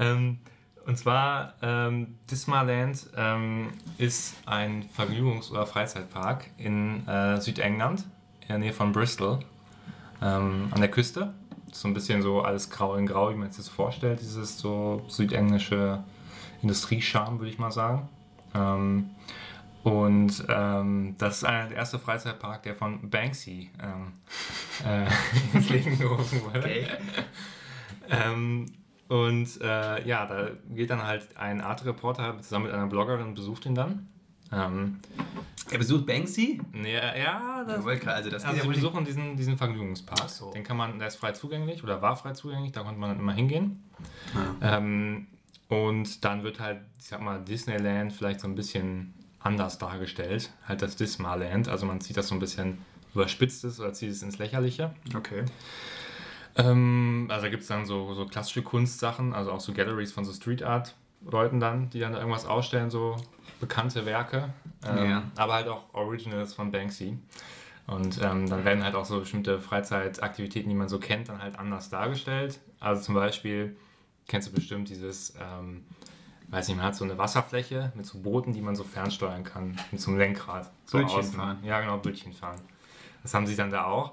ähm, 0.00 0.38
Und 0.86 0.96
zwar, 0.98 1.54
ähm, 1.62 2.18
Dismaland 2.30 3.06
ähm, 3.16 3.68
ist 3.98 4.36
ein 4.46 4.88
Vergnügungs- 4.96 5.50
oder 5.50 5.66
Freizeitpark 5.66 6.46
in 6.58 7.06
äh, 7.06 7.40
Südengland, 7.40 8.04
in 8.42 8.48
der 8.48 8.58
Nähe 8.58 8.72
von 8.72 8.92
Bristol, 8.92 9.38
ähm, 10.20 10.68
an 10.70 10.80
der 10.80 10.90
Küste. 10.90 11.34
So 11.72 11.88
ein 11.88 11.94
bisschen 11.94 12.20
so 12.22 12.42
alles 12.42 12.68
grau 12.68 12.96
in 12.96 13.06
grau, 13.06 13.30
wie 13.30 13.34
man 13.36 13.48
es 13.48 13.56
sich 13.56 13.70
vorstellt, 13.70 14.20
dieses 14.20 14.58
so 14.58 15.04
südenglische 15.08 16.02
Industriescharme, 16.62 17.38
würde 17.38 17.50
ich 17.50 17.58
mal 17.58 17.70
sagen. 17.72 18.08
Ähm, 18.54 19.10
Und 19.84 20.44
ähm, 20.48 21.16
das 21.18 21.38
ist 21.38 21.44
einer 21.44 21.68
der 21.68 21.78
erste 21.78 21.98
Freizeitpark, 21.98 22.62
der 22.62 22.74
von 22.76 23.08
Banksy 23.10 23.70
ähm, 23.82 24.12
äh, 24.86 25.08
ins 25.56 25.70
Leben 25.70 25.98
gerufen 25.98 26.40
wurde. 26.44 26.58
Okay. 26.60 26.86
Ähm, 28.10 28.66
und 29.12 29.60
äh, 29.60 30.08
ja, 30.08 30.24
da 30.24 30.52
geht 30.70 30.88
dann 30.88 31.02
halt 31.02 31.36
ein 31.36 31.60
Arte-Reporter 31.60 32.38
zusammen 32.40 32.64
mit 32.64 32.74
einer 32.74 32.86
Bloggerin 32.86 33.26
und 33.26 33.34
besucht 33.34 33.66
ihn 33.66 33.74
dann. 33.74 34.08
Ähm, 34.50 35.00
Er 35.70 35.76
besucht 35.76 36.06
Banksy? 36.06 36.62
nee, 36.72 36.94
ja, 36.94 37.62
das, 37.64 37.84
Ja, 37.84 38.12
also 38.12 38.30
das 38.30 38.42
also 38.42 38.62
sie 38.62 38.66
ja 38.66 38.72
besuchen 38.72 39.04
diesen, 39.04 39.36
diesen 39.36 39.58
Vergnügungspark. 39.58 40.30
So. 40.30 40.50
Den 40.52 40.64
kann 40.64 40.78
man, 40.78 40.98
der 40.98 41.08
ist 41.08 41.16
frei 41.16 41.32
zugänglich 41.32 41.84
oder 41.84 42.00
war 42.00 42.16
frei 42.16 42.32
zugänglich, 42.32 42.72
da 42.72 42.84
konnte 42.84 42.98
man 42.98 43.10
dann 43.10 43.18
immer 43.18 43.34
hingehen. 43.34 43.84
Ja. 44.62 44.78
Ähm, 44.78 45.26
und 45.68 46.24
dann 46.24 46.42
wird 46.42 46.58
halt, 46.58 46.80
ich 46.98 47.08
sag 47.08 47.20
mal, 47.20 47.38
Disneyland 47.44 48.14
vielleicht 48.14 48.40
so 48.40 48.48
ein 48.48 48.54
bisschen 48.54 49.12
anders 49.40 49.76
dargestellt. 49.76 50.50
Halt 50.66 50.80
das 50.80 50.96
Dismaland. 50.96 51.68
Also 51.68 51.84
man 51.84 52.00
zieht 52.00 52.16
das 52.16 52.28
so 52.28 52.34
ein 52.34 52.40
bisschen 52.40 52.78
überspitzt 53.14 53.62
ist 53.64 53.78
oder 53.78 53.92
zieht 53.92 54.10
es 54.10 54.22
ins 54.22 54.38
Lächerliche. 54.38 54.94
Okay. 55.14 55.44
Ähm, 56.56 57.26
also 57.30 57.44
da 57.44 57.48
gibt 57.50 57.62
es 57.62 57.68
dann 57.68 57.86
so, 57.86 58.14
so 58.14 58.26
klassische 58.26 58.62
Kunstsachen, 58.62 59.32
also 59.32 59.52
auch 59.52 59.60
so 59.60 59.72
Galleries 59.72 60.12
von 60.12 60.24
so 60.24 60.32
Street 60.32 60.62
Art 60.62 60.94
Leuten 61.24 61.60
dann, 61.60 61.88
die 61.90 62.00
dann 62.00 62.12
da 62.12 62.18
irgendwas 62.18 62.46
ausstellen, 62.46 62.90
so 62.90 63.16
bekannte 63.60 64.04
Werke. 64.06 64.52
Ähm, 64.84 65.10
Ja. 65.10 65.22
Aber 65.36 65.54
halt 65.54 65.68
auch 65.68 65.84
Originals 65.94 66.54
von 66.54 66.70
Banksy. 66.72 67.18
Und 67.86 68.20
ähm, 68.22 68.48
dann 68.48 68.64
werden 68.64 68.84
halt 68.84 68.94
auch 68.94 69.04
so 69.04 69.20
bestimmte 69.20 69.60
Freizeitaktivitäten, 69.60 70.68
die 70.68 70.74
man 70.74 70.88
so 70.88 70.98
kennt, 70.98 71.28
dann 71.28 71.42
halt 71.42 71.58
anders 71.58 71.90
dargestellt. 71.90 72.60
Also 72.80 73.02
zum 73.02 73.14
Beispiel, 73.14 73.76
kennst 74.28 74.48
du 74.48 74.52
bestimmt 74.52 74.88
dieses, 74.88 75.34
ähm, 75.40 75.84
weiß 76.48 76.68
nicht, 76.68 76.76
man 76.76 76.86
hat 76.86 76.94
so 76.94 77.04
eine 77.04 77.18
Wasserfläche 77.18 77.92
mit 77.94 78.06
so 78.06 78.20
Booten, 78.20 78.52
die 78.52 78.60
man 78.60 78.76
so 78.76 78.84
fernsteuern 78.84 79.42
kann, 79.44 79.78
mit 79.90 80.00
so 80.00 80.10
einem 80.10 80.18
Lenkrad. 80.18 80.70
So 80.84 80.98
Bötchen 80.98 81.18
außen. 81.18 81.34
fahren. 81.34 81.58
Ja, 81.64 81.80
genau, 81.80 81.98
Bötchen 81.98 82.32
fahren. 82.32 82.60
Das 83.22 83.34
haben 83.34 83.46
sie 83.46 83.56
dann 83.56 83.70
da 83.70 83.84
auch. 83.84 84.12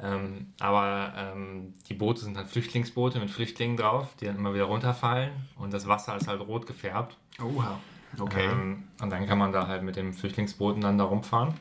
Ähm, 0.00 0.52
aber 0.60 1.12
ähm, 1.16 1.74
die 1.88 1.94
Boote 1.94 2.20
sind 2.20 2.36
dann 2.36 2.46
Flüchtlingsboote 2.46 3.18
mit 3.18 3.30
Flüchtlingen 3.30 3.76
drauf, 3.76 4.14
die 4.20 4.26
dann 4.26 4.36
immer 4.36 4.54
wieder 4.54 4.64
runterfallen 4.64 5.32
und 5.56 5.72
das 5.72 5.88
Wasser 5.88 6.16
ist 6.16 6.28
halt 6.28 6.40
rot 6.40 6.66
gefärbt. 6.66 7.16
Oha. 7.42 7.78
Okay. 8.18 8.46
Ähm, 8.46 8.84
und 9.00 9.10
dann 9.10 9.26
kann 9.26 9.38
man 9.38 9.52
da 9.52 9.66
halt 9.66 9.82
mit 9.82 9.96
dem 9.96 10.12
Flüchtlingsbooten 10.14 10.80
dann 10.82 10.98
da 10.98 11.04
rumfahren. 11.04 11.54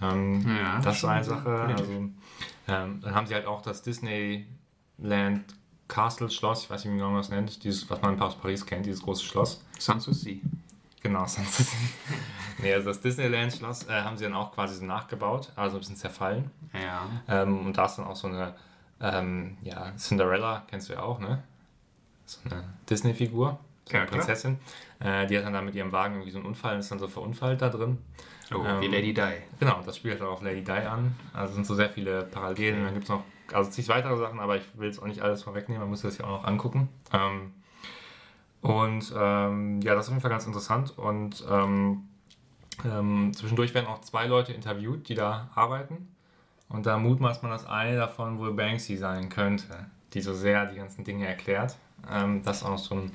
Ähm, 0.00 0.44
Ja, 0.48 0.80
das 0.80 0.96
ist 0.96 1.04
eine 1.04 1.24
Sache. 1.24 1.50
Also, 1.50 1.92
ähm, 1.92 3.00
dann 3.02 3.14
haben 3.14 3.26
sie 3.26 3.34
halt 3.34 3.46
auch 3.46 3.60
das 3.62 3.82
Disneyland 3.82 5.44
Castle 5.86 6.30
Schloss, 6.30 6.64
ich 6.64 6.70
weiß 6.70 6.84
nicht, 6.84 6.94
wie 6.94 7.00
man 7.00 7.14
das 7.16 7.28
nennt, 7.28 7.62
dieses, 7.62 7.88
was 7.90 8.00
man 8.00 8.20
aus 8.20 8.36
Paris 8.36 8.64
kennt, 8.64 8.86
dieses 8.86 9.02
große 9.02 9.24
Schloss. 9.24 9.62
Sanssouci. 9.78 10.40
Genau, 11.04 11.24
sonst 11.26 11.60
ist 11.60 11.72
Nee, 12.58 12.72
also 12.74 12.88
das 12.88 13.00
Disneyland 13.00 13.52
Schloss 13.52 13.86
äh, 13.88 13.92
haben 14.02 14.16
sie 14.16 14.24
dann 14.24 14.34
auch 14.34 14.52
quasi 14.52 14.74
so 14.76 14.84
nachgebaut, 14.84 15.52
also 15.54 15.76
ein 15.76 15.80
bisschen 15.80 15.96
zerfallen. 15.96 16.50
Ja. 16.72 17.02
Ähm, 17.28 17.66
und 17.66 17.76
da 17.76 17.84
ist 17.84 17.96
dann 17.96 18.06
auch 18.06 18.16
so 18.16 18.26
eine, 18.28 18.54
ähm, 19.00 19.56
ja, 19.62 19.92
Cinderella, 19.96 20.62
kennst 20.68 20.88
du 20.88 20.94
ja 20.94 21.02
auch, 21.02 21.18
ne? 21.20 21.42
So 22.26 22.38
eine 22.46 22.64
Disney-Figur, 22.88 23.58
so 23.84 23.92
Ja, 23.92 24.00
eine 24.00 24.08
klar. 24.08 24.18
Prinzessin. 24.20 24.58
Äh, 25.00 25.26
die 25.26 25.36
hat 25.36 25.44
dann 25.44 25.52
da 25.52 25.60
mit 25.60 25.74
ihrem 25.74 25.92
Wagen 25.92 26.14
irgendwie 26.14 26.30
so 26.30 26.38
einen 26.38 26.46
Unfall 26.46 26.74
und 26.74 26.80
ist 26.80 26.90
dann 26.90 26.98
so 26.98 27.08
verunfallt 27.08 27.60
da 27.60 27.68
drin. 27.68 27.98
Oh, 28.54 28.62
Ähm, 28.64 28.80
wie 28.80 28.86
Lady 28.86 29.12
Di. 29.12 29.22
Genau, 29.60 29.82
das 29.84 29.96
spielt 29.98 30.22
auch 30.22 30.32
auf 30.34 30.42
Lady 30.42 30.62
Di 30.64 30.70
an. 30.72 31.14
Also 31.34 31.54
sind 31.54 31.66
so 31.66 31.74
sehr 31.74 31.90
viele 31.90 32.22
Parallelen. 32.22 32.84
Dann 32.84 32.94
gibt 32.94 33.04
es 33.04 33.10
noch, 33.10 33.24
also 33.52 33.70
zig 33.70 33.88
weitere 33.88 34.16
Sachen, 34.16 34.40
aber 34.40 34.56
ich 34.56 34.64
will 34.78 34.86
jetzt 34.86 35.02
auch 35.02 35.06
nicht 35.06 35.20
alles 35.20 35.42
vorwegnehmen, 35.42 35.82
man 35.82 35.90
muss 35.90 36.02
das 36.02 36.16
ja 36.18 36.24
auch 36.24 36.40
noch 36.40 36.44
angucken. 36.44 36.88
Ähm, 37.12 37.52
und 38.64 39.12
ähm, 39.14 39.82
ja, 39.82 39.94
das 39.94 40.06
ist 40.06 40.08
auf 40.08 40.14
jeden 40.14 40.22
Fall 40.22 40.30
ganz 40.30 40.46
interessant. 40.46 40.96
Und 40.96 41.44
ähm, 41.50 42.08
ähm, 42.82 43.30
zwischendurch 43.34 43.74
werden 43.74 43.86
auch 43.86 44.00
zwei 44.00 44.26
Leute 44.26 44.54
interviewt, 44.54 45.06
die 45.10 45.14
da 45.14 45.50
arbeiten. 45.54 46.08
Und 46.70 46.86
da 46.86 46.96
mutmaßt 46.96 47.42
man, 47.42 47.52
dass 47.52 47.66
eine 47.66 47.94
davon 47.94 48.38
wohl 48.38 48.54
Banksy 48.54 48.96
sein 48.96 49.28
könnte, 49.28 49.66
die 50.14 50.22
so 50.22 50.32
sehr 50.32 50.64
die 50.64 50.76
ganzen 50.76 51.04
Dinge 51.04 51.26
erklärt. 51.26 51.76
Ähm, 52.10 52.42
das 52.42 52.58
ist 52.58 52.62
auch 52.62 52.70
noch 52.70 52.78
so 52.78 52.94
ein 52.94 53.12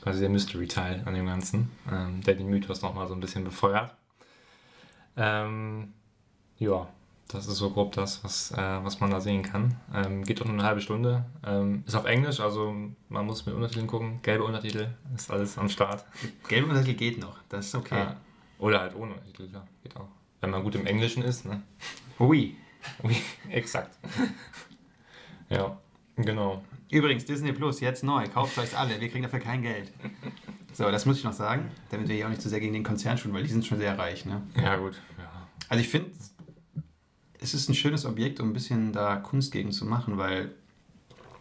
quasi 0.00 0.20
der 0.20 0.30
Mystery-Teil 0.30 1.02
an 1.04 1.12
dem 1.12 1.26
Ganzen, 1.26 1.70
ähm, 1.92 2.22
der 2.22 2.36
den 2.36 2.48
Mythos 2.48 2.80
nochmal 2.80 3.08
so 3.08 3.12
ein 3.12 3.20
bisschen 3.20 3.44
befeuert. 3.44 3.94
Ähm, 5.18 5.92
ja, 6.56 6.88
das 7.28 7.46
ist 7.46 7.58
so 7.58 7.70
grob 7.70 7.92
das, 7.92 8.24
was, 8.24 8.52
äh, 8.52 8.56
was 8.56 9.00
man 9.00 9.10
da 9.10 9.20
sehen 9.20 9.42
kann. 9.42 9.76
Ähm, 9.94 10.24
geht 10.24 10.40
auch 10.40 10.46
nur 10.46 10.54
eine 10.54 10.64
halbe 10.64 10.80
Stunde. 10.80 11.26
Ähm, 11.46 11.84
ist 11.86 11.94
auf 11.94 12.06
Englisch, 12.06 12.40
also 12.40 12.74
man 13.10 13.26
muss 13.26 13.44
mit 13.44 13.54
Untertiteln 13.54 13.86
gucken. 13.86 14.20
Gelbe 14.22 14.44
Untertitel 14.44 14.88
ist 15.14 15.30
alles 15.30 15.58
am 15.58 15.68
Start. 15.68 16.06
Gelbe 16.48 16.68
Untertitel 16.68 16.96
geht 16.96 17.20
noch. 17.20 17.36
Das 17.50 17.66
ist 17.66 17.74
okay. 17.74 17.98
Ja. 17.98 18.16
Oder 18.58 18.80
halt 18.80 18.96
ohne 18.96 19.12
Untertitel, 19.12 19.48
klar, 19.48 19.66
geht 19.82 19.94
auch. 19.96 20.08
Wenn 20.40 20.50
man 20.50 20.62
gut 20.62 20.74
im 20.74 20.86
Englischen 20.86 21.22
ist, 21.22 21.44
ne? 21.44 21.62
Ui. 22.18 22.56
Oui, 23.02 23.16
exakt. 23.50 23.98
ja, 25.50 25.78
genau. 26.16 26.62
Übrigens, 26.90 27.26
Disney 27.26 27.52
Plus, 27.52 27.80
jetzt 27.80 28.02
neu. 28.02 28.26
Kauft 28.28 28.56
euch 28.58 28.76
alle. 28.76 28.98
Wir 29.00 29.08
kriegen 29.08 29.24
dafür 29.24 29.40
kein 29.40 29.62
Geld. 29.62 29.92
So, 30.72 30.90
das 30.90 31.04
muss 31.06 31.18
ich 31.18 31.24
noch 31.24 31.32
sagen, 31.32 31.70
damit 31.90 32.08
wir 32.08 32.14
hier 32.14 32.26
auch 32.26 32.30
nicht 32.30 32.40
zu 32.40 32.48
sehr 32.48 32.60
gegen 32.60 32.72
den 32.72 32.84
Konzern 32.84 33.18
schulen, 33.18 33.34
weil 33.34 33.42
die 33.42 33.50
sind 33.50 33.66
schon 33.66 33.78
sehr 33.78 33.98
reich. 33.98 34.24
Ne? 34.24 34.42
Ja, 34.56 34.76
gut. 34.76 34.94
Ja. 35.18 35.48
Also 35.68 35.82
ich 35.82 35.88
finde, 35.88 36.10
es 37.40 37.54
ist 37.54 37.68
ein 37.68 37.74
schönes 37.74 38.04
Objekt, 38.04 38.40
um 38.40 38.50
ein 38.50 38.52
bisschen 38.52 38.92
da 38.92 39.16
Kunst 39.16 39.52
gegen 39.52 39.72
zu 39.72 39.84
machen, 39.84 40.18
weil 40.18 40.52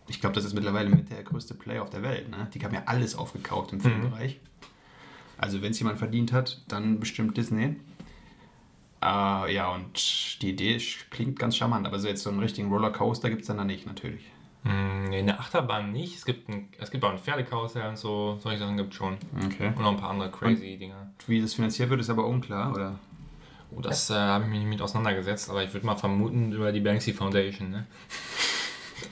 ich 0.07 0.21
glaube, 0.21 0.36
das 0.36 0.45
ist 0.45 0.53
mittlerweile 0.53 0.89
mit 0.89 1.10
der 1.12 1.23
größte 1.23 1.53
Player 1.53 1.83
auf 1.83 1.89
der 1.89 2.01
Welt. 2.03 2.29
Ne? 2.29 2.47
Die 2.53 2.63
haben 2.63 2.73
ja 2.73 2.83
alles 2.86 3.15
aufgekauft 3.15 3.73
im 3.73 3.81
Filmbereich. 3.81 4.39
Also 5.38 5.62
wenn 5.62 5.71
es 5.71 5.79
jemand 5.79 5.99
verdient 5.99 6.31
hat, 6.31 6.62
dann 6.67 6.99
bestimmt 6.99 7.38
Disney. 7.38 7.75
Äh, 9.01 9.53
ja, 9.53 9.71
und 9.73 10.41
die 10.41 10.49
Idee 10.49 10.81
klingt 11.10 11.38
ganz 11.38 11.55
charmant, 11.55 11.86
aber 11.86 11.99
so 11.99 12.07
jetzt 12.07 12.23
so 12.23 12.29
einen 12.29 12.39
richtigen 12.39 12.69
Rollercoaster 12.69 13.29
gibt 13.29 13.41
es 13.41 13.47
dann 13.47 13.57
da 13.57 13.63
nicht, 13.63 13.86
natürlich. 13.86 14.23
Hm, 14.63 15.10
nee, 15.10 15.19
eine 15.19 15.39
Achterbahn 15.39 15.91
nicht. 15.91 16.15
Es 16.15 16.25
gibt, 16.25 16.49
ein, 16.49 16.69
es 16.79 16.89
gibt 16.89 17.03
auch 17.03 17.12
ein 17.12 17.19
Pferdekarussell 17.19 17.88
und 17.88 17.97
so. 17.97 18.38
Solche 18.41 18.60
Sachen 18.60 18.77
gibt 18.77 18.91
es 18.91 18.97
schon. 18.97 19.17
Okay. 19.45 19.67
Und 19.67 19.79
noch 19.79 19.91
ein 19.91 19.97
paar 19.97 20.10
andere 20.10 20.31
crazy 20.31 20.77
Dinger. 20.77 21.12
Wie 21.27 21.41
das 21.41 21.53
finanziert 21.53 21.89
wird, 21.89 22.01
ist 22.01 22.10
aber 22.10 22.25
unklar, 22.25 22.73
oder? 22.73 22.99
Oh, 23.75 23.82
das 23.82 24.10
äh, 24.10 24.13
habe 24.13 24.45
ich 24.45 24.49
mich 24.49 24.60
nicht 24.60 24.69
mit 24.69 24.82
auseinandergesetzt, 24.82 25.49
aber 25.49 25.63
ich 25.63 25.73
würde 25.73 25.86
mal 25.86 25.95
vermuten 25.95 26.51
über 26.51 26.71
die 26.71 26.80
Banksy 26.80 27.13
Foundation, 27.13 27.69
ne? 27.71 27.86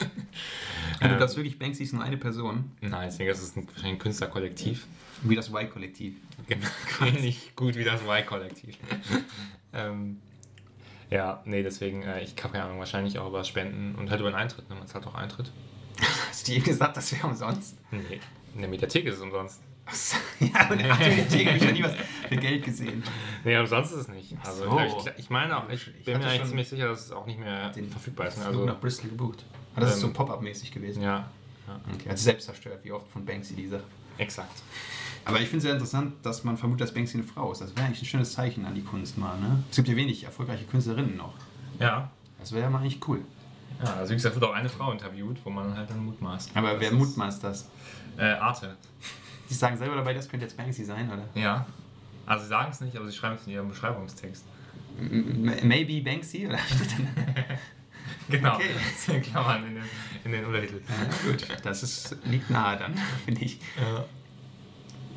du 1.02 1.06
Ähm. 1.08 1.16
glaubst 1.18 1.36
wirklich, 1.36 1.58
Banksy 1.58 1.82
ist 1.84 1.92
nur 1.92 2.02
eine 2.02 2.16
Person, 2.16 2.72
Nein, 2.80 3.08
ich 3.10 3.16
denke, 3.16 3.32
das 3.32 3.42
ist 3.42 3.56
ein, 3.56 3.66
wahrscheinlich 3.66 3.92
ein 3.94 3.98
Künstlerkollektiv. 3.98 4.86
wie 5.22 5.36
das 5.36 5.48
Y-Kollektiv. 5.50 6.14
Genau, 6.48 6.66
ähnlich 7.06 7.52
gut 7.54 7.74
wie 7.76 7.84
das 7.84 8.00
Y-Kollektiv. 8.02 8.76
ähm, 9.72 10.20
ja, 11.10 11.40
nee, 11.44 11.62
deswegen, 11.62 12.02
äh, 12.02 12.22
ich 12.22 12.30
habe 12.42 12.52
keine 12.52 12.64
Ahnung, 12.64 12.78
wahrscheinlich 12.78 13.18
auch 13.18 13.28
über 13.28 13.44
Spenden 13.44 13.94
und 13.94 14.10
halt 14.10 14.20
über 14.20 14.30
den 14.30 14.36
Eintritt, 14.36 14.68
ne? 14.68 14.74
Man 14.74 14.86
zahlt 14.88 15.06
auch 15.06 15.14
Eintritt. 15.14 15.52
Hast 16.28 16.48
du 16.48 16.52
dir 16.52 16.60
gesagt, 16.62 16.96
das 16.96 17.12
wäre 17.12 17.26
umsonst? 17.26 17.76
Nee, 17.90 18.20
in 18.54 18.60
der 18.60 18.68
Mediathek 18.68 19.04
ist 19.06 19.14
es 19.16 19.20
umsonst. 19.20 19.60
ja, 20.40 20.68
und 20.70 20.80
der 20.80 20.92
habe 20.98 21.04
ich 21.04 21.62
noch 21.62 21.72
nie 21.72 21.82
was 21.82 21.92
für 22.28 22.36
Geld 22.36 22.64
gesehen. 22.64 23.02
Nee, 23.44 23.56
umsonst 23.58 23.92
ist 23.92 23.98
es 24.00 24.08
nicht. 24.08 24.34
Also 24.44 24.64
so. 24.64 24.80
ich, 24.80 25.12
ich 25.18 25.30
meine 25.30 25.56
auch, 25.56 25.68
ich 25.68 25.86
Ich 25.98 26.04
bin 26.04 26.18
mir 26.18 26.26
eigentlich 26.26 26.44
ziemlich 26.48 26.68
sicher, 26.68 26.88
dass 26.88 27.06
es 27.06 27.12
auch 27.12 27.26
nicht 27.26 27.38
mehr 27.38 27.72
verfügbar 27.90 28.26
ist. 28.28 28.34
Flug 28.34 28.46
Also, 28.46 28.64
nach 28.64 28.80
Bristol 28.80 29.10
gebucht. 29.10 29.44
Ah, 29.76 29.80
das 29.80 29.94
ist 29.94 30.00
so 30.00 30.08
Ähm, 30.08 30.12
Pop-Up-mäßig 30.12 30.72
gewesen. 30.72 31.02
ja, 31.02 31.28
Okay, 31.94 32.08
also 32.10 32.22
selbst 32.22 32.46
zerstört, 32.46 32.80
wie 32.84 32.92
oft 32.92 33.08
von 33.10 33.24
Banksy 33.24 33.54
die 33.54 33.66
Sache. 33.68 33.84
exakt. 34.18 34.62
Aber 35.24 35.40
ich 35.40 35.48
finde 35.48 35.56
es 35.58 35.62
sehr 35.64 35.72
interessant, 35.72 36.14
dass 36.24 36.44
man 36.44 36.56
vermutet, 36.56 36.82
dass 36.88 36.94
Banksy 36.94 37.18
eine 37.18 37.26
Frau 37.26 37.50
ist. 37.50 37.60
Das 37.60 37.74
wäre 37.76 37.86
eigentlich 37.86 38.02
ein 38.02 38.06
schönes 38.06 38.32
Zeichen 38.32 38.64
an 38.64 38.74
die 38.76 38.82
Kunst 38.84 39.18
mal. 39.18 39.36
Ne? 39.38 39.62
Es 39.70 39.76
gibt 39.76 39.88
ja 39.88 39.96
wenig 39.96 40.22
erfolgreiche 40.22 40.64
Künstlerinnen 40.64 41.16
noch. 41.16 41.34
Ja. 41.80 42.10
Das 42.38 42.52
wäre 42.52 42.62
ja 42.62 42.70
mal 42.70 42.78
eigentlich 42.78 43.00
cool. 43.08 43.20
ja, 43.84 43.94
also 43.94 44.10
wie 44.12 44.14
gesagt, 44.14 44.36
wird 44.36 44.44
auch 44.44 44.54
eine 44.54 44.68
Frau 44.68 44.92
interviewt, 44.92 45.38
wo 45.44 45.50
man 45.50 45.76
halt 45.76 45.90
dann 45.90 46.04
mutmaßt. 46.04 46.52
Aber 46.54 46.72
Das 46.74 46.80
wer 46.80 46.92
mutmaßt 46.92 47.42
das? 47.42 47.68
Äh, 48.16 48.24
Arte. 48.34 48.76
Die 49.48 49.54
sagen 49.54 49.76
selber 49.76 49.96
dabei, 49.96 50.14
das 50.14 50.28
könnte 50.28 50.46
jetzt 50.46 50.56
Banksy 50.56 50.84
sein, 50.84 51.10
oder? 51.10 51.28
Ja. 51.34 51.66
Also 52.24 52.44
sie 52.44 52.48
sagen 52.48 52.70
es 52.72 52.80
nicht, 52.80 52.96
aber 52.96 53.06
sie 53.06 53.16
schreiben 53.16 53.36
es 53.36 53.46
in 53.46 53.52
ihrem 53.52 53.68
Beschreibungstext. 53.68 54.44
Maybe 55.62 56.02
Banksy? 56.02 56.46
Oder? 56.46 56.58
Genau. 58.28 58.54
Okay. 58.54 58.70
Das 58.92 59.04
sind 59.04 59.22
Klammern 59.22 59.66
in 59.66 59.74
den, 59.76 59.84
in 60.24 60.32
den 60.32 60.44
Untertitel. 60.44 60.80
ja, 60.88 61.30
gut, 61.30 61.46
das 61.62 61.82
ist, 61.82 62.16
liegt 62.24 62.50
nahe 62.50 62.78
dann, 62.78 62.94
finde 63.24 63.42
ich. 63.42 63.60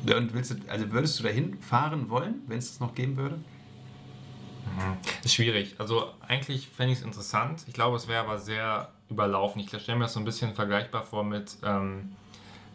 Ja. 0.04 0.16
Und 0.16 0.32
willst 0.32 0.52
du, 0.52 0.56
also 0.68 0.90
würdest 0.92 1.18
du 1.18 1.24
dahin 1.24 1.60
fahren 1.60 2.08
wollen, 2.08 2.42
wenn 2.46 2.58
es 2.58 2.70
das 2.70 2.80
noch 2.80 2.94
geben 2.94 3.16
würde? 3.16 3.36
Mhm. 3.36 4.96
Ist 5.24 5.34
schwierig. 5.34 5.74
Also 5.78 6.12
eigentlich 6.26 6.68
fände 6.68 6.92
ich 6.92 7.00
es 7.00 7.04
interessant. 7.04 7.64
Ich 7.66 7.74
glaube, 7.74 7.96
es 7.96 8.08
wäre 8.08 8.24
aber 8.24 8.38
sehr 8.38 8.90
überlaufen. 9.10 9.60
Ich 9.60 9.68
stelle 9.68 9.98
mir 9.98 10.04
das 10.04 10.14
so 10.14 10.20
ein 10.20 10.24
bisschen 10.24 10.54
vergleichbar 10.54 11.02
vor 11.02 11.24
mit 11.24 11.56
ähm, 11.64 12.12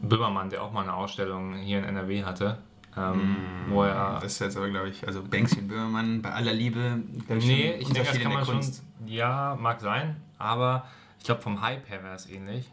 Böhmermann, 0.02 0.50
der 0.50 0.64
auch 0.64 0.72
mal 0.72 0.82
eine 0.84 0.94
Ausstellung 0.94 1.54
hier 1.56 1.80
in 1.80 1.86
NRW 1.86 2.24
hatte. 2.24 2.60
Ähm, 2.98 3.36
wo 3.70 3.84
er. 3.84 4.20
Das 4.22 4.34
ist 4.34 4.40
jetzt 4.40 4.58
aber, 4.58 4.70
glaube 4.70 4.90
ich, 4.90 5.06
also 5.06 5.22
Banksy 5.22 5.60
und 5.60 5.68
Böhmermann 5.68 6.22
bei 6.22 6.32
aller 6.32 6.54
Liebe. 6.54 7.02
glaub 7.28 7.40
Nee, 7.40 7.74
ich 7.74 7.90
denke, 7.90 8.10
das 8.10 8.20
kann 8.20 8.32
man 8.32 8.40
der 8.40 8.46
schon. 8.46 8.56
Kunst. 8.56 8.84
Ja, 9.06 9.58
mag 9.60 9.82
sein, 9.82 10.16
aber 10.38 10.86
ich 11.20 11.26
glaube, 11.26 11.42
vom 11.42 11.62
Hype 11.62 11.90
her 11.90 12.04
wäre 12.04 12.16
es 12.16 12.30
ähnlich. 12.30 12.72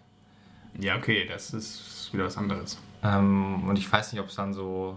Ja, 0.79 0.97
okay, 0.97 1.27
das 1.27 1.53
ist 1.53 2.11
wieder 2.13 2.25
was 2.25 2.37
anderes. 2.39 2.79
Ähm, 3.03 3.69
und 3.69 3.79
ich 3.79 3.91
weiß 3.93 4.13
nicht, 4.13 4.21
ob 4.21 4.29
es 4.29 4.37
dann 4.37 4.55
so. 4.55 4.97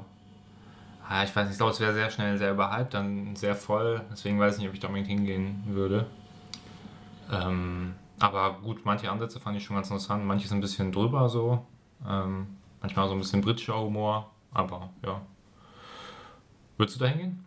Ah, 1.07 1.23
ich 1.23 1.35
weiß 1.35 1.45
nicht, 1.45 1.53
ich 1.53 1.57
glaube, 1.57 1.71
es 1.71 1.79
wäre 1.79 1.93
sehr 1.93 2.09
schnell 2.09 2.37
sehr 2.37 2.51
überhyped, 2.51 2.93
dann 2.93 3.35
sehr 3.35 3.55
voll. 3.55 4.01
Deswegen 4.11 4.39
weiß 4.39 4.55
ich 4.55 4.59
nicht, 4.59 4.69
ob 4.69 4.73
ich 4.73 4.79
da 4.79 4.87
unbedingt 4.87 5.09
hingehen 5.09 5.63
würde. 5.67 6.07
Ähm, 7.31 7.93
aber 8.19 8.59
gut, 8.63 8.85
manche 8.85 9.11
Ansätze 9.11 9.39
fand 9.39 9.57
ich 9.57 9.63
schon 9.63 9.75
ganz 9.75 9.89
interessant. 9.89 10.25
Manche 10.25 10.47
sind 10.47 10.59
ein 10.59 10.61
bisschen 10.61 10.91
drüber 10.91 11.29
so. 11.29 11.65
Ähm, 12.07 12.47
manchmal 12.81 13.07
so 13.07 13.13
ein 13.13 13.19
bisschen 13.19 13.41
britischer 13.41 13.79
Humor. 13.79 14.31
Aber 14.51 14.89
ja. 15.05 15.21
Würdest 16.77 16.99
du 16.99 17.03
da 17.03 17.09
hingehen? 17.09 17.45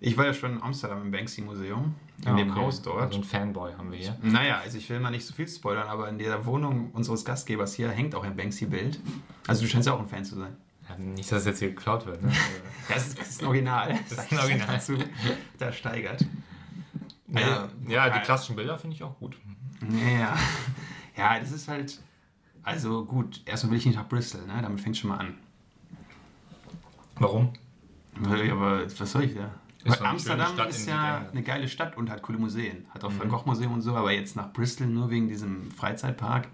Ich 0.00 0.16
war 0.16 0.26
ja 0.26 0.34
schon 0.34 0.52
in 0.52 0.62
Amsterdam 0.62 1.00
im 1.02 1.10
Banksy-Museum, 1.10 1.94
in 2.22 2.28
ah, 2.28 2.36
dem 2.36 2.50
okay. 2.50 2.60
Haus 2.60 2.82
dort. 2.82 3.02
Also 3.02 3.18
ein 3.18 3.24
Fanboy 3.24 3.72
haben 3.72 3.90
wir 3.90 3.98
hier. 3.98 4.16
Naja, 4.20 4.58
also 4.58 4.76
ich 4.76 4.88
will 4.90 5.00
mal 5.00 5.10
nicht 5.10 5.24
so 5.24 5.32
viel 5.32 5.48
spoilern, 5.48 5.88
aber 5.88 6.08
in 6.08 6.18
der 6.18 6.44
Wohnung 6.44 6.90
unseres 6.92 7.24
Gastgebers 7.24 7.74
hier 7.74 7.90
hängt 7.90 8.14
auch 8.14 8.22
ein 8.22 8.36
Banksy-Bild. 8.36 9.00
Also 9.46 9.62
du 9.62 9.68
scheinst 9.68 9.88
ja 9.88 9.94
auch 9.94 10.00
ein 10.00 10.08
Fan 10.08 10.24
zu 10.24 10.36
sein. 10.36 10.56
Ja, 10.88 10.96
nicht, 10.98 11.32
dass 11.32 11.40
es 11.40 11.46
jetzt 11.46 11.58
hier 11.60 11.70
geklaut 11.70 12.04
wird. 12.06 12.22
Ne? 12.22 12.30
das, 12.88 13.08
ist, 13.08 13.18
das 13.18 13.28
ist 13.30 13.42
ein 13.42 13.46
Original. 13.46 13.98
Das 14.10 14.24
ist 14.24 14.32
ein 14.32 14.38
Original. 14.38 14.66
Dazu, 14.74 14.98
da 15.58 15.72
steigert. 15.72 16.26
Ja, 17.28 17.68
ja, 17.88 18.10
die 18.10 18.20
klassischen 18.20 18.56
Bilder 18.56 18.78
finde 18.78 18.96
ich 18.96 19.02
auch 19.02 19.18
gut. 19.18 19.36
Ja, 19.90 20.36
ja, 21.16 21.40
das 21.40 21.50
ist 21.50 21.68
halt. 21.68 21.98
Also 22.64 23.04
gut, 23.04 23.42
erstmal 23.44 23.72
will 23.72 23.78
ich 23.78 23.86
nicht 23.86 23.96
nach 23.96 24.08
Bristol, 24.08 24.46
ne? 24.46 24.60
damit 24.62 24.80
fängt 24.80 24.96
schon 24.96 25.10
mal 25.10 25.18
an. 25.18 25.34
Warum? 27.16 27.52
Aber 28.22 28.84
was 28.98 29.12
soll 29.12 29.24
ich 29.24 29.34
da? 29.34 29.50
Ist 29.84 30.00
Amsterdam 30.00 30.58
ist 30.68 30.88
ja 30.88 31.28
eine 31.30 31.42
geile 31.42 31.68
Stadt 31.68 31.96
und 31.96 32.10
hat 32.10 32.22
coole 32.22 32.38
Museen. 32.38 32.86
Hat 32.90 33.04
auch 33.04 33.10
mhm. 33.10 33.20
Van 33.20 33.28
Gogh 33.28 33.42
Museum 33.46 33.74
und 33.74 33.82
so, 33.82 33.94
aber 33.94 34.12
jetzt 34.12 34.34
nach 34.34 34.52
Bristol 34.52 34.86
nur 34.86 35.10
wegen 35.10 35.28
diesem 35.28 35.70
Freizeitpark 35.70 36.48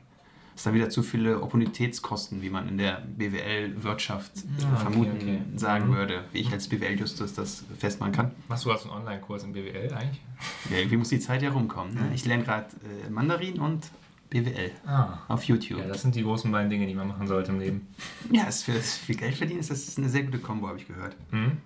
ist 0.56 0.66
dann 0.66 0.74
wieder 0.74 0.90
zu 0.90 1.02
viele 1.02 1.36
Opportunitätskosten, 1.36 2.42
wie 2.42 2.50
man 2.50 2.68
in 2.68 2.76
der 2.76 3.02
BWL-Wirtschaft 3.16 4.32
ja, 4.58 4.76
vermuten 4.76 5.16
okay, 5.16 5.40
okay. 5.46 5.58
sagen 5.58 5.88
mhm. 5.88 5.94
würde, 5.94 6.24
wie 6.32 6.40
ich 6.40 6.52
als 6.52 6.68
BWL-Justus 6.68 7.34
das 7.34 7.64
festmachen 7.78 8.12
kann. 8.12 8.32
Machst 8.48 8.64
du 8.64 8.72
also 8.72 8.90
einen 8.90 9.00
Online-Kurs 9.00 9.44
in 9.44 9.52
BWL 9.52 9.94
eigentlich? 9.94 10.20
Ja, 10.68 10.78
irgendwie 10.78 10.96
muss 10.96 11.08
die 11.08 11.20
Zeit 11.20 11.40
ja 11.42 11.50
rumkommen. 11.50 11.94
Ne? 11.94 12.10
Ich 12.14 12.26
lerne 12.26 12.44
gerade 12.44 12.66
äh, 13.06 13.08
Mandarin 13.08 13.60
und 13.60 13.90
BWL 14.30 14.70
ah. 14.86 15.18
auf 15.28 15.44
YouTube. 15.44 15.80
Ja, 15.80 15.86
das 15.86 16.02
sind 16.02 16.14
die 16.14 16.22
großen 16.22 16.50
beiden 16.50 16.70
Dinge, 16.70 16.86
die 16.86 16.94
man 16.94 17.08
machen 17.08 17.26
sollte 17.26 17.50
im 17.50 17.58
Leben. 17.58 17.88
Ja, 18.30 18.44
ist 18.44 18.62
für 18.62 18.72
das 18.72 18.96
viel 18.96 19.16
Geld 19.16 19.34
verdienen 19.34 19.60
ist 19.60 19.70
das 19.70 19.98
eine 19.98 20.08
sehr 20.08 20.22
gute 20.22 20.38
Kombo, 20.38 20.68
habe 20.68 20.78
ich 20.78 20.86
gehört. 20.86 21.16
Mhm. 21.32 21.58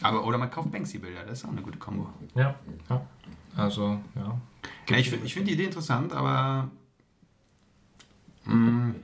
Aber, 0.00 0.26
oder 0.26 0.38
man 0.38 0.50
kauft 0.50 0.72
Banksy-Bilder, 0.72 1.24
das 1.24 1.40
ist 1.40 1.44
auch 1.44 1.50
eine 1.50 1.62
gute 1.62 1.78
Kombo. 1.78 2.08
Ja, 2.34 2.54
ja. 2.88 3.06
Also, 3.56 4.00
ja. 4.16 4.40
ja 4.88 4.96
ich 4.96 5.12
ich 5.12 5.34
finde 5.34 5.48
die 5.48 5.54
Idee 5.54 5.66
interessant, 5.66 6.12
aber 6.12 6.70
mh, 8.46 8.54
mm, 8.54 8.94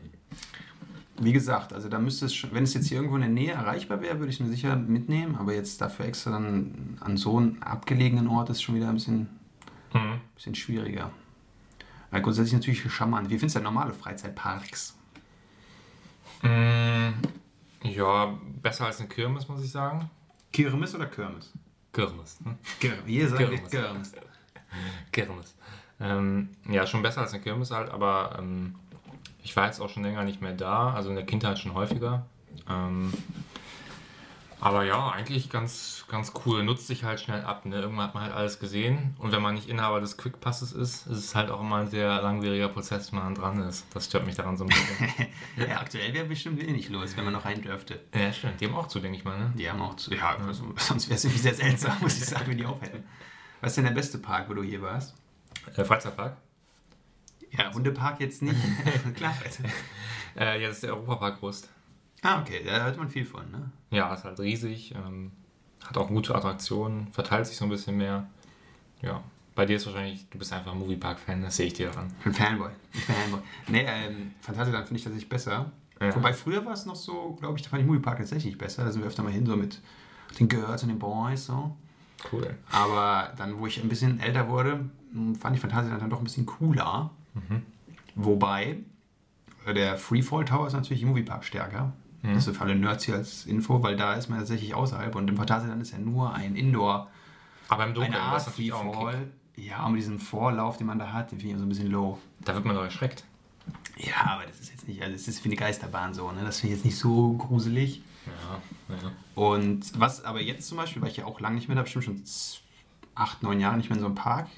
wie 1.20 1.33
gesagt, 1.33 1.72
also 1.72 1.88
da 1.88 1.98
müsste 1.98 2.27
es 2.27 2.35
schon, 2.35 2.53
wenn 2.53 2.64
es 2.64 2.74
jetzt 2.74 2.87
hier 2.87 2.98
irgendwo 2.98 3.16
in 3.16 3.22
der 3.22 3.31
Nähe 3.31 3.53
erreichbar 3.53 4.01
wäre, 4.01 4.18
würde 4.18 4.31
ich 4.31 4.37
es 4.37 4.40
mir 4.40 4.48
sicher 4.48 4.77
mitnehmen, 4.77 5.37
aber 5.37 5.55
jetzt 5.55 5.81
dafür 5.81 6.07
extra 6.07 6.31
dann 6.31 6.96
an 7.01 7.16
so 7.16 7.37
einem 7.37 7.62
abgelegenen 7.62 8.29
Ort 8.29 8.51
ist 8.51 8.62
schon 8.62 8.74
wieder 8.74 8.88
ein 8.88 8.94
bisschen, 8.94 9.29
mhm. 9.92 10.20
bisschen 10.35 10.55
schwieriger. 10.55 11.12
Weil 12.11 12.23
grundsätzlich 12.23 12.55
natürlich 12.55 12.92
charmant. 12.92 13.29
Wie 13.29 13.38
findest 13.38 13.57
du 13.57 13.59
denn 13.59 13.64
normale 13.64 13.92
Freizeitparks? 13.92 14.97
Mm, 16.42 17.11
ja, 17.83 18.38
besser 18.62 18.87
als 18.87 19.01
eine 19.01 19.09
Kirmes, 19.09 19.49
muss 19.49 19.62
ich 19.62 19.71
sagen. 19.71 20.11
Kirmes 20.53 20.94
oder 20.94 21.07
Kirmes? 21.07 21.53
Kirmes. 21.92 22.38
Hm? 22.42 22.57
Kirmes. 22.81 23.03
Hier 23.07 23.29
sagen 23.29 23.51
wir 23.51 23.59
Kirmes. 23.59 24.12
Kirmes. 25.12 25.57
Ähm, 26.01 26.51
ja, 26.68 26.87
schon 26.87 27.03
besser 27.03 27.23
als 27.23 27.35
eine 27.35 27.42
Kirmes 27.42 27.71
halt, 27.71 27.90
aber 27.90 28.37
ähm, 28.38 28.77
ich 29.42 29.55
war 29.57 29.66
jetzt 29.66 29.81
auch 29.81 29.88
schon 29.88 30.05
länger 30.05 30.25
nicht 30.25 30.40
mehr 30.40 30.53
da, 30.53 30.92
also 30.92 31.11
in 31.11 31.16
der 31.16 31.27
Kindheit 31.27 31.59
schon 31.59 31.75
häufiger. 31.75 32.27
Ähm, 32.68 33.12
aber 34.61 34.85
ja, 34.85 35.11
eigentlich 35.11 35.51
ganz, 35.51 36.05
ganz 36.09 36.33
cool. 36.44 36.64
Nutzt 36.64 36.87
sich 36.87 37.05
halt 37.05 37.21
schnell 37.21 37.42
ab. 37.42 37.64
Ne? 37.64 37.77
Irgendwann 37.77 38.07
hat 38.07 38.14
man 38.14 38.25
halt 38.25 38.33
alles 38.33 38.59
gesehen. 38.59 39.14
Und 39.18 39.31
wenn 39.33 39.40
man 39.40 39.55
nicht 39.55 39.68
Inhaber 39.68 40.01
des 40.01 40.16
Quickpasses 40.16 40.73
ist, 40.73 41.07
ist 41.07 41.18
es 41.18 41.35
halt 41.35 41.51
auch 41.51 41.61
immer 41.61 41.77
ein 41.77 41.88
sehr 41.88 42.21
langwieriger 42.23 42.68
Prozess, 42.68 43.12
wenn 43.12 43.21
man 43.21 43.35
dran 43.35 43.61
ist. 43.62 43.87
Das 43.94 44.07
stört 44.07 44.27
mich 44.27 44.35
daran 44.35 44.57
so 44.57 44.64
ein 44.64 44.68
bisschen. 44.68 45.29
ja, 45.68 45.81
aktuell 45.81 46.12
wäre 46.12 46.27
bestimmt 46.27 46.61
wenig 46.61 46.88
los, 46.88 47.16
wenn 47.16 47.25
man 47.25 47.35
noch 47.35 47.44
rein 47.44 47.62
dürfte. 47.62 48.01
Ja, 48.14 48.33
stimmt. 48.33 48.61
Die 48.61 48.66
haben 48.66 48.75
auch 48.75 48.88
zu, 48.88 48.99
denke 48.99 49.18
ich 49.18 49.25
mal. 49.25 49.38
Ne? 49.38 49.53
Die 49.57 49.71
haben 49.71 49.81
auch 49.81 49.94
zu. 49.94 50.12
Ja, 50.12 50.37
also, 50.37 50.64
sonst 50.77 51.09
wäre 51.09 51.16
es 51.16 51.25
irgendwie 51.25 51.42
sehr 51.42 51.55
seltsam, 51.55 51.97
muss 52.01 52.18
ich 52.18 52.27
sagen, 52.27 52.47
wenn 52.49 52.59
die 52.59 52.66
auf 52.66 52.81
hätten. 52.83 53.05
Was 53.61 53.73
ist 53.73 53.77
denn 53.77 53.85
der 53.85 53.92
beste 53.92 54.18
Park, 54.18 54.49
wo 54.49 54.55
du 54.55 54.62
hier 54.62 54.83
warst? 54.83 55.14
Der 55.77 55.85
Freizeitpark? 55.85 56.37
Ja, 57.51 57.73
Hundepark 57.73 58.21
jetzt 58.21 58.42
nicht. 58.42 58.61
Klar. 59.16 59.35
äh, 60.37 60.61
ja, 60.61 60.68
das 60.68 60.77
ist 60.77 60.83
der 60.83 60.94
Europapark 60.94 61.40
Rust. 61.42 61.68
Ah, 62.23 62.41
okay, 62.41 62.63
da 62.65 62.85
hört 62.85 62.97
man 62.97 63.09
viel 63.09 63.25
von, 63.25 63.51
ne? 63.51 63.71
Ja, 63.91 64.13
ist 64.15 64.25
halt 64.25 64.41
riesig, 64.41 64.95
ähm, 64.95 65.33
hat 65.85 65.97
auch 65.97 66.09
gute 66.09 66.35
Attraktionen, 66.35 67.13
verteilt 67.13 67.47
sich 67.47 67.57
so 67.57 67.65
ein 67.65 67.71
bisschen 67.71 67.97
mehr. 67.97 68.27
Ja, 69.03 69.23
bei 69.55 69.67
dir 69.67 69.77
ist 69.77 69.87
wahrscheinlich, 69.87 70.29
du 70.31 70.39
bist 70.39 70.53
einfach 70.53 70.73
ein 70.73 70.79
Moviepark-Fan, 70.79 71.43
das 71.43 71.57
sehe 71.57 71.67
ich 71.67 71.75
dir 71.75 71.91
daran. 71.91 72.13
Ein 72.25 72.33
Fanboy. 72.33 72.71
Fanboy. 72.93 73.41
nee, 73.69 73.85
ähm, 73.87 74.33
Phantasialand 74.41 74.87
finde 74.87 74.99
ich 74.99 75.05
tatsächlich 75.05 75.29
besser. 75.29 75.73
Ja. 76.01 76.15
Wobei 76.15 76.33
früher 76.33 76.65
war 76.65 76.75
es 76.75 76.87
noch 76.87 76.95
so, 76.95 77.37
glaube 77.41 77.59
ich, 77.59 77.65
da 77.65 77.71
fand 77.71 77.83
ich 77.83 77.89
Moviepark 77.89 78.19
tatsächlich 78.19 78.57
besser. 78.57 78.85
Da 78.85 78.93
sind 78.93 79.03
wir 79.03 79.09
öfter 79.09 79.25
mal 79.25 79.33
hin, 79.33 79.47
so 79.47 79.57
mit 79.57 79.81
den 80.39 80.49
Girls 80.49 80.85
und 80.85 80.91
den 80.91 80.99
Boys, 81.01 81.47
so. 81.47 81.77
Cool. 82.33 82.57
Aber 82.71 83.33
dann, 83.37 83.59
wo 83.59 83.67
ich 83.67 83.83
ein 83.83 83.89
bisschen 83.89 84.21
älter 84.21 84.49
wurde, 84.49 84.89
fand 85.41 85.57
ich 85.57 85.61
Phantasialand 85.61 86.03
dann 86.03 86.11
doch 86.11 86.19
ein 86.19 86.25
bisschen 86.25 86.47
cooler. 86.47 87.11
Mhm. 87.35 87.63
Wobei, 88.15 88.79
der 89.67 89.97
Freefall 89.97 90.45
Tower 90.45 90.69
ist 90.69 90.73
natürlich 90.73 91.03
im 91.03 91.09
Moviepark 91.09 91.45
stärker. 91.45 91.93
Mhm. 92.29 92.35
Das 92.35 92.47
ist 92.47 92.57
für 92.57 92.62
alle 92.62 92.75
Nerds 92.75 93.05
hier 93.05 93.14
als 93.14 93.47
Info, 93.47 93.83
weil 93.83 93.97
da 93.97 94.14
ist 94.14 94.29
man 94.29 94.38
tatsächlich 94.38 94.75
außerhalb 94.75 95.14
und 95.14 95.29
im 95.29 95.37
Phantasialand 95.37 95.81
ist 95.81 95.93
ja 95.93 95.99
nur 95.99 96.35
ein 96.35 96.57
Indoor. 96.57 97.09
Aber 97.69 97.85
im 97.85 97.95
Dunkeln, 97.95 98.14
eine 98.14 98.23
Art 98.23 98.47
das 98.47 98.59
ist 98.59 98.73
auch 98.73 99.07
ein 99.09 99.33
Ja, 99.57 99.88
mit 99.88 100.01
diesem 100.01 100.19
Vorlauf, 100.19 100.77
den 100.77 100.87
man 100.87 100.99
da 100.99 101.12
hat, 101.12 101.33
den 101.33 101.38
finde 101.38 101.55
ich 101.55 101.59
so 101.59 101.67
ein 101.67 101.69
bisschen 101.69 101.91
low. 101.91 102.19
Da 102.45 102.55
wird 102.55 102.64
man 102.64 102.77
doch 102.77 102.85
erschreckt. 102.85 103.25
Ja, 103.97 104.33
aber 104.33 104.45
das 104.47 104.61
ist 104.61 104.71
jetzt 104.71 104.88
nicht, 104.88 105.03
also 105.03 105.14
es 105.14 105.27
ist 105.27 105.45
wie 105.45 105.49
eine 105.49 105.57
Geisterbahn 105.57 106.14
so, 106.14 106.31
ne? 106.31 106.43
Das 106.45 106.61
finde 106.61 106.75
ich 106.75 106.79
jetzt 106.79 106.85
nicht 106.87 106.99
so 106.99 107.33
gruselig. 107.35 108.03
Ja, 108.27 108.95
ja. 108.95 109.12
Und 109.35 109.99
was 109.99 110.25
aber 110.25 110.41
jetzt 110.41 110.69
zum 110.69 110.77
Beispiel, 110.77 111.03
weil 111.03 111.11
ich 111.11 111.17
ja 111.17 111.25
auch 111.25 111.41
lange 111.41 111.57
nicht 111.57 111.69
mehr, 111.69 111.77
da 111.77 111.83
bestimmt 111.83 112.05
schon 112.05 112.23
acht, 113.14 113.43
neun 113.43 113.61
Jahre 113.61 113.77
nicht 113.77 113.91
mehr 113.91 113.97
in 113.97 114.01
so 114.01 114.07
einem 114.07 114.14
Park. 114.14 114.49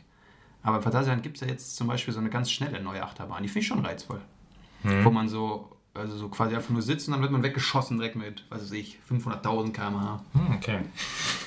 Aber 0.62 0.76
im 0.76 0.83
Phantasialand 0.83 1.22
gibt 1.22 1.37
es 1.37 1.40
ja 1.40 1.48
jetzt 1.48 1.76
zum 1.76 1.87
Beispiel 1.87 2.12
so 2.12 2.20
eine 2.20 2.30
ganz 2.30 2.50
schnelle 2.50 2.83
neue 2.83 3.02
Achterbahn. 3.02 3.42
Die 3.42 3.48
finde 3.48 3.61
ich 3.61 3.66
schon 3.66 3.85
reizvoll. 3.85 4.20
Hm. 4.83 5.04
Wo 5.04 5.11
man 5.11 5.28
so 5.28 5.76
also 5.94 6.16
so 6.16 6.29
quasi 6.29 6.55
einfach 6.55 6.70
nur 6.70 6.83
sitzt 6.83 7.09
und 7.09 7.12
dann 7.12 7.22
wird 7.22 7.33
man 7.33 7.42
weggeschossen 7.42 7.98
direkt 7.98 8.16
mit, 8.16 8.44
was 8.48 8.62
weiß 8.62 8.72
ich, 8.72 8.98
500.000 9.11 9.72
km/h. 9.72 10.22
Hm, 10.33 10.55
okay. 10.55 10.81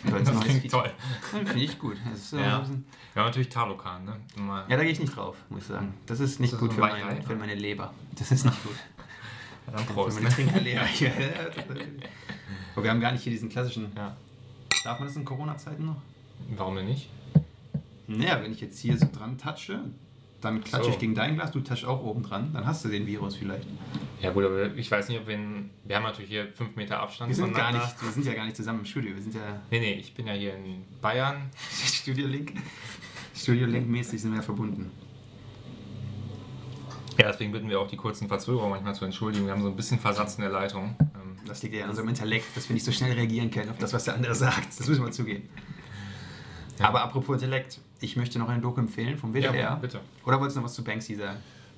Das, 0.04 0.24
das 0.24 0.40
klingt 0.42 0.70
toll. 0.70 0.92
Finde 1.32 1.54
ich 1.60 1.80
gut. 1.80 1.98
Ist, 2.14 2.34
ja. 2.34 2.40
Äh, 2.40 2.66
ja, 3.16 3.24
natürlich 3.24 3.50
Talokan, 3.50 4.04
ne? 4.06 4.20
Mal 4.36 4.66
ja, 4.70 4.76
da 4.76 4.84
gehe 4.84 4.92
ich 4.92 5.00
nicht 5.00 5.16
drauf, 5.16 5.38
muss 5.50 5.62
ich 5.62 5.68
sagen. 5.68 5.94
Das 6.06 6.20
ist 6.20 6.40
nicht 6.40 6.54
das 6.54 6.60
gut 6.60 6.70
ist 6.70 6.76
für, 6.76 6.82
mein, 6.82 7.24
für, 7.24 7.36
meine 7.36 7.56
Leber. 7.56 7.94
Das 8.18 8.32
ist 8.32 8.46
nicht 8.46 8.64
gut. 8.64 8.76
Ja, 9.68 9.74
dann 9.78 9.86
Prost. 9.86 10.18
Für 10.18 10.24
meine 10.24 10.36
ne? 10.36 10.36
Trinkerleber. 10.36 10.82
Aber 12.76 12.84
wir 12.84 12.92
haben 12.92 13.00
gar 13.00 13.12
nicht 13.12 13.24
hier 13.24 13.32
diesen 13.32 13.50
klassischen... 13.50 13.92
Ja. 13.96 14.18
Darf 14.84 15.00
man 15.00 15.08
das 15.08 15.16
in 15.16 15.24
Corona-Zeiten 15.24 15.86
noch? 15.86 16.02
Warum 16.58 16.76
denn 16.76 16.88
nicht? 16.88 17.10
Naja, 18.08 18.42
wenn 18.42 18.52
ich 18.52 18.60
jetzt 18.60 18.80
hier 18.80 18.98
so 18.98 19.08
dran 19.12 19.38
touche, 19.38 19.80
dann 20.44 20.64
klatsche 20.64 20.86
so. 20.86 20.92
ich 20.92 21.00
gegen 21.00 21.16
dein 21.16 21.36
Glas, 21.36 21.52
du 21.52 21.62
touchst 21.62 21.86
auch 21.86 22.04
oben 22.04 22.24
dran, 22.24 22.52
dann 22.54 22.66
hast 22.66 22.84
du 22.86 22.90
den 22.90 23.06
Virus 23.06 23.36
vielleicht. 23.36 23.68
Ja 24.22 24.32
gut, 24.32 24.46
aber 24.46 24.74
ich 24.76 24.90
weiß 24.90 25.10
nicht, 25.10 25.20
ob 25.20 25.28
wir 25.28 25.36
in, 25.36 25.70
wir 25.84 25.96
haben 25.96 26.04
natürlich 26.04 26.30
hier 26.30 26.48
fünf 26.54 26.76
Meter 26.76 27.00
Abstand. 27.00 27.30
Wir 27.30 27.36
sind, 27.36 27.54
gar 27.54 27.72
nicht, 27.72 28.02
wir 28.02 28.12
sind 28.12 28.26
ja 28.26 28.34
gar 28.34 28.46
nicht 28.46 28.56
zusammen 28.56 28.80
im 28.80 28.86
Studio, 28.86 29.16
wir 29.16 29.22
sind 29.22 29.36
ja... 29.36 29.62
Nee, 29.72 29.80
nee, 29.80 29.94
ich 29.94 30.14
bin 30.14 30.28
ja 30.28 30.34
hier 30.34 30.56
in 30.56 30.84
Bayern. 31.02 31.50
Studio 31.86 32.28
Link. 32.28 32.54
Studio 33.36 33.68
Link 33.68 33.88
mäßig 33.88 34.22
sind 34.22 34.32
wir 34.32 34.38
ja 34.38 34.44
verbunden. 34.44 34.92
Ja, 37.18 37.28
deswegen 37.28 37.52
bitten 37.52 37.70
wir 37.70 37.80
auch 37.80 37.88
die 37.88 37.98
kurzen 37.98 38.28
Verzögerungen 38.28 38.72
manchmal 38.72 38.96
zu 38.96 39.06
entschuldigen. 39.06 39.46
Wir 39.46 39.54
haben 39.54 39.62
so 39.62 39.68
ein 39.68 39.76
bisschen 39.76 40.00
Versatz 40.00 40.36
in 40.36 40.42
der 40.42 40.52
Leitung. 40.52 40.96
Ähm, 41.00 41.38
das 41.48 41.62
liegt 41.62 41.76
ja 41.76 41.84
an 41.84 41.92
unserem 41.92 42.10
Intellekt, 42.10 42.46
dass 42.56 42.68
wir 42.70 42.74
nicht 42.74 42.86
so 42.86 42.92
schnell 42.92 43.12
reagieren 43.14 43.52
können 43.52 43.70
auf 43.70 43.78
das, 43.78 43.94
was 43.94 44.06
der 44.06 44.16
andere 44.16 44.34
sagt. 44.34 44.80
Das 44.80 44.88
müssen 44.88 45.04
wir 45.04 45.12
zugeben. 45.12 45.48
Ja. 46.80 46.88
Aber 46.88 47.02
apropos 47.02 47.36
Intellekt, 47.36 47.80
ich 48.00 48.16
möchte 48.16 48.40
noch 48.40 48.50
ein 48.50 48.62
Doku 48.62 48.80
empfehlen 48.80 49.18
vom 49.18 49.34
WDR. 49.34 49.56
Ja, 49.56 49.76
bitte. 49.76 50.00
Oder 50.26 50.40
wolltest 50.40 50.58
du 50.58 50.62
noch 50.62 50.68
was 50.68 50.74
zu 50.74 50.84
Banksy 50.84 51.16
sagen? 51.16 51.38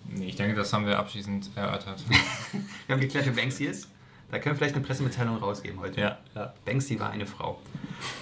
Nee, 0.10 0.28
ich 0.28 0.36
denke, 0.36 0.56
das 0.56 0.72
haben 0.72 0.86
wir 0.86 0.98
abschließend 0.98 1.52
erörtert. 1.56 2.04
wir 2.88 2.96
haben 2.96 3.02
geklärt, 3.02 3.26
wer 3.26 3.34
Banksy 3.34 3.66
ist. 3.66 3.90
Da 4.32 4.40
können 4.40 4.56
wir 4.56 4.58
vielleicht 4.58 4.76
eine 4.76 4.84
Pressemitteilung 4.84 5.38
rausgeben 5.38 5.80
heute. 5.80 6.02
Ja, 6.02 6.18
ja. 6.34 6.54
Banksy 6.66 7.00
war 7.00 7.12
eine 7.12 7.26
Frau. 7.26 7.60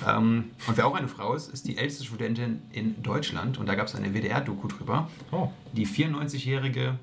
Ähm, 0.07 0.51
und 0.67 0.78
wer 0.78 0.86
auch 0.86 0.95
eine 0.95 1.07
Frau 1.07 1.34
ist, 1.34 1.47
ist 1.53 1.67
die 1.67 1.78
älteste 1.78 2.03
Studentin 2.03 2.61
in 2.71 3.01
Deutschland. 3.01 3.57
Und 3.57 3.67
da 3.67 3.76
gab 3.76 3.88
es 3.88 3.95
eine 3.95 4.13
WDR-Doku 4.13 4.67
drüber. 4.67 5.09
Oh. 5.32 5.49
Die 5.71 5.88
94-jährige, 5.88 6.99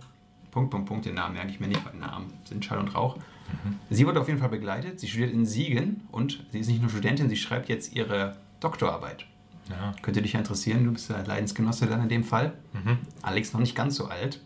Punkt, 0.50 0.70
Punkt, 0.70 0.86
Punkt, 0.86 1.06
den 1.06 1.14
Namen 1.14 1.34
merke 1.34 1.50
ich 1.50 1.60
mir 1.60 1.68
nicht, 1.68 1.84
weil 1.84 1.94
Namen 1.94 2.32
sind 2.44 2.64
Schall 2.64 2.78
und 2.78 2.94
Rauch. 2.94 3.16
Mhm. 3.16 3.78
Sie 3.88 4.06
wurde 4.06 4.20
auf 4.20 4.28
jeden 4.28 4.38
Fall 4.38 4.50
begleitet. 4.50 5.00
Sie 5.00 5.08
studiert 5.08 5.32
in 5.32 5.46
Siegen 5.46 6.02
und 6.12 6.44
sie 6.52 6.60
ist 6.60 6.68
nicht 6.68 6.80
nur 6.80 6.90
Studentin, 6.90 7.28
sie 7.28 7.36
schreibt 7.36 7.68
jetzt 7.68 7.94
ihre 7.94 8.36
Doktorarbeit. 8.60 9.26
Ja. 9.68 9.94
Könnte 10.02 10.22
dich 10.22 10.32
ja 10.32 10.40
interessieren, 10.40 10.84
du 10.84 10.92
bist 10.92 11.10
ja 11.10 11.20
Leidensgenosse 11.22 11.86
dann 11.86 12.02
in 12.02 12.08
dem 12.08 12.24
Fall. 12.24 12.54
Mhm. 12.72 12.98
Alex 13.22 13.52
noch 13.52 13.60
nicht 13.60 13.76
ganz 13.76 13.96
so 13.96 14.06
alt. 14.06 14.40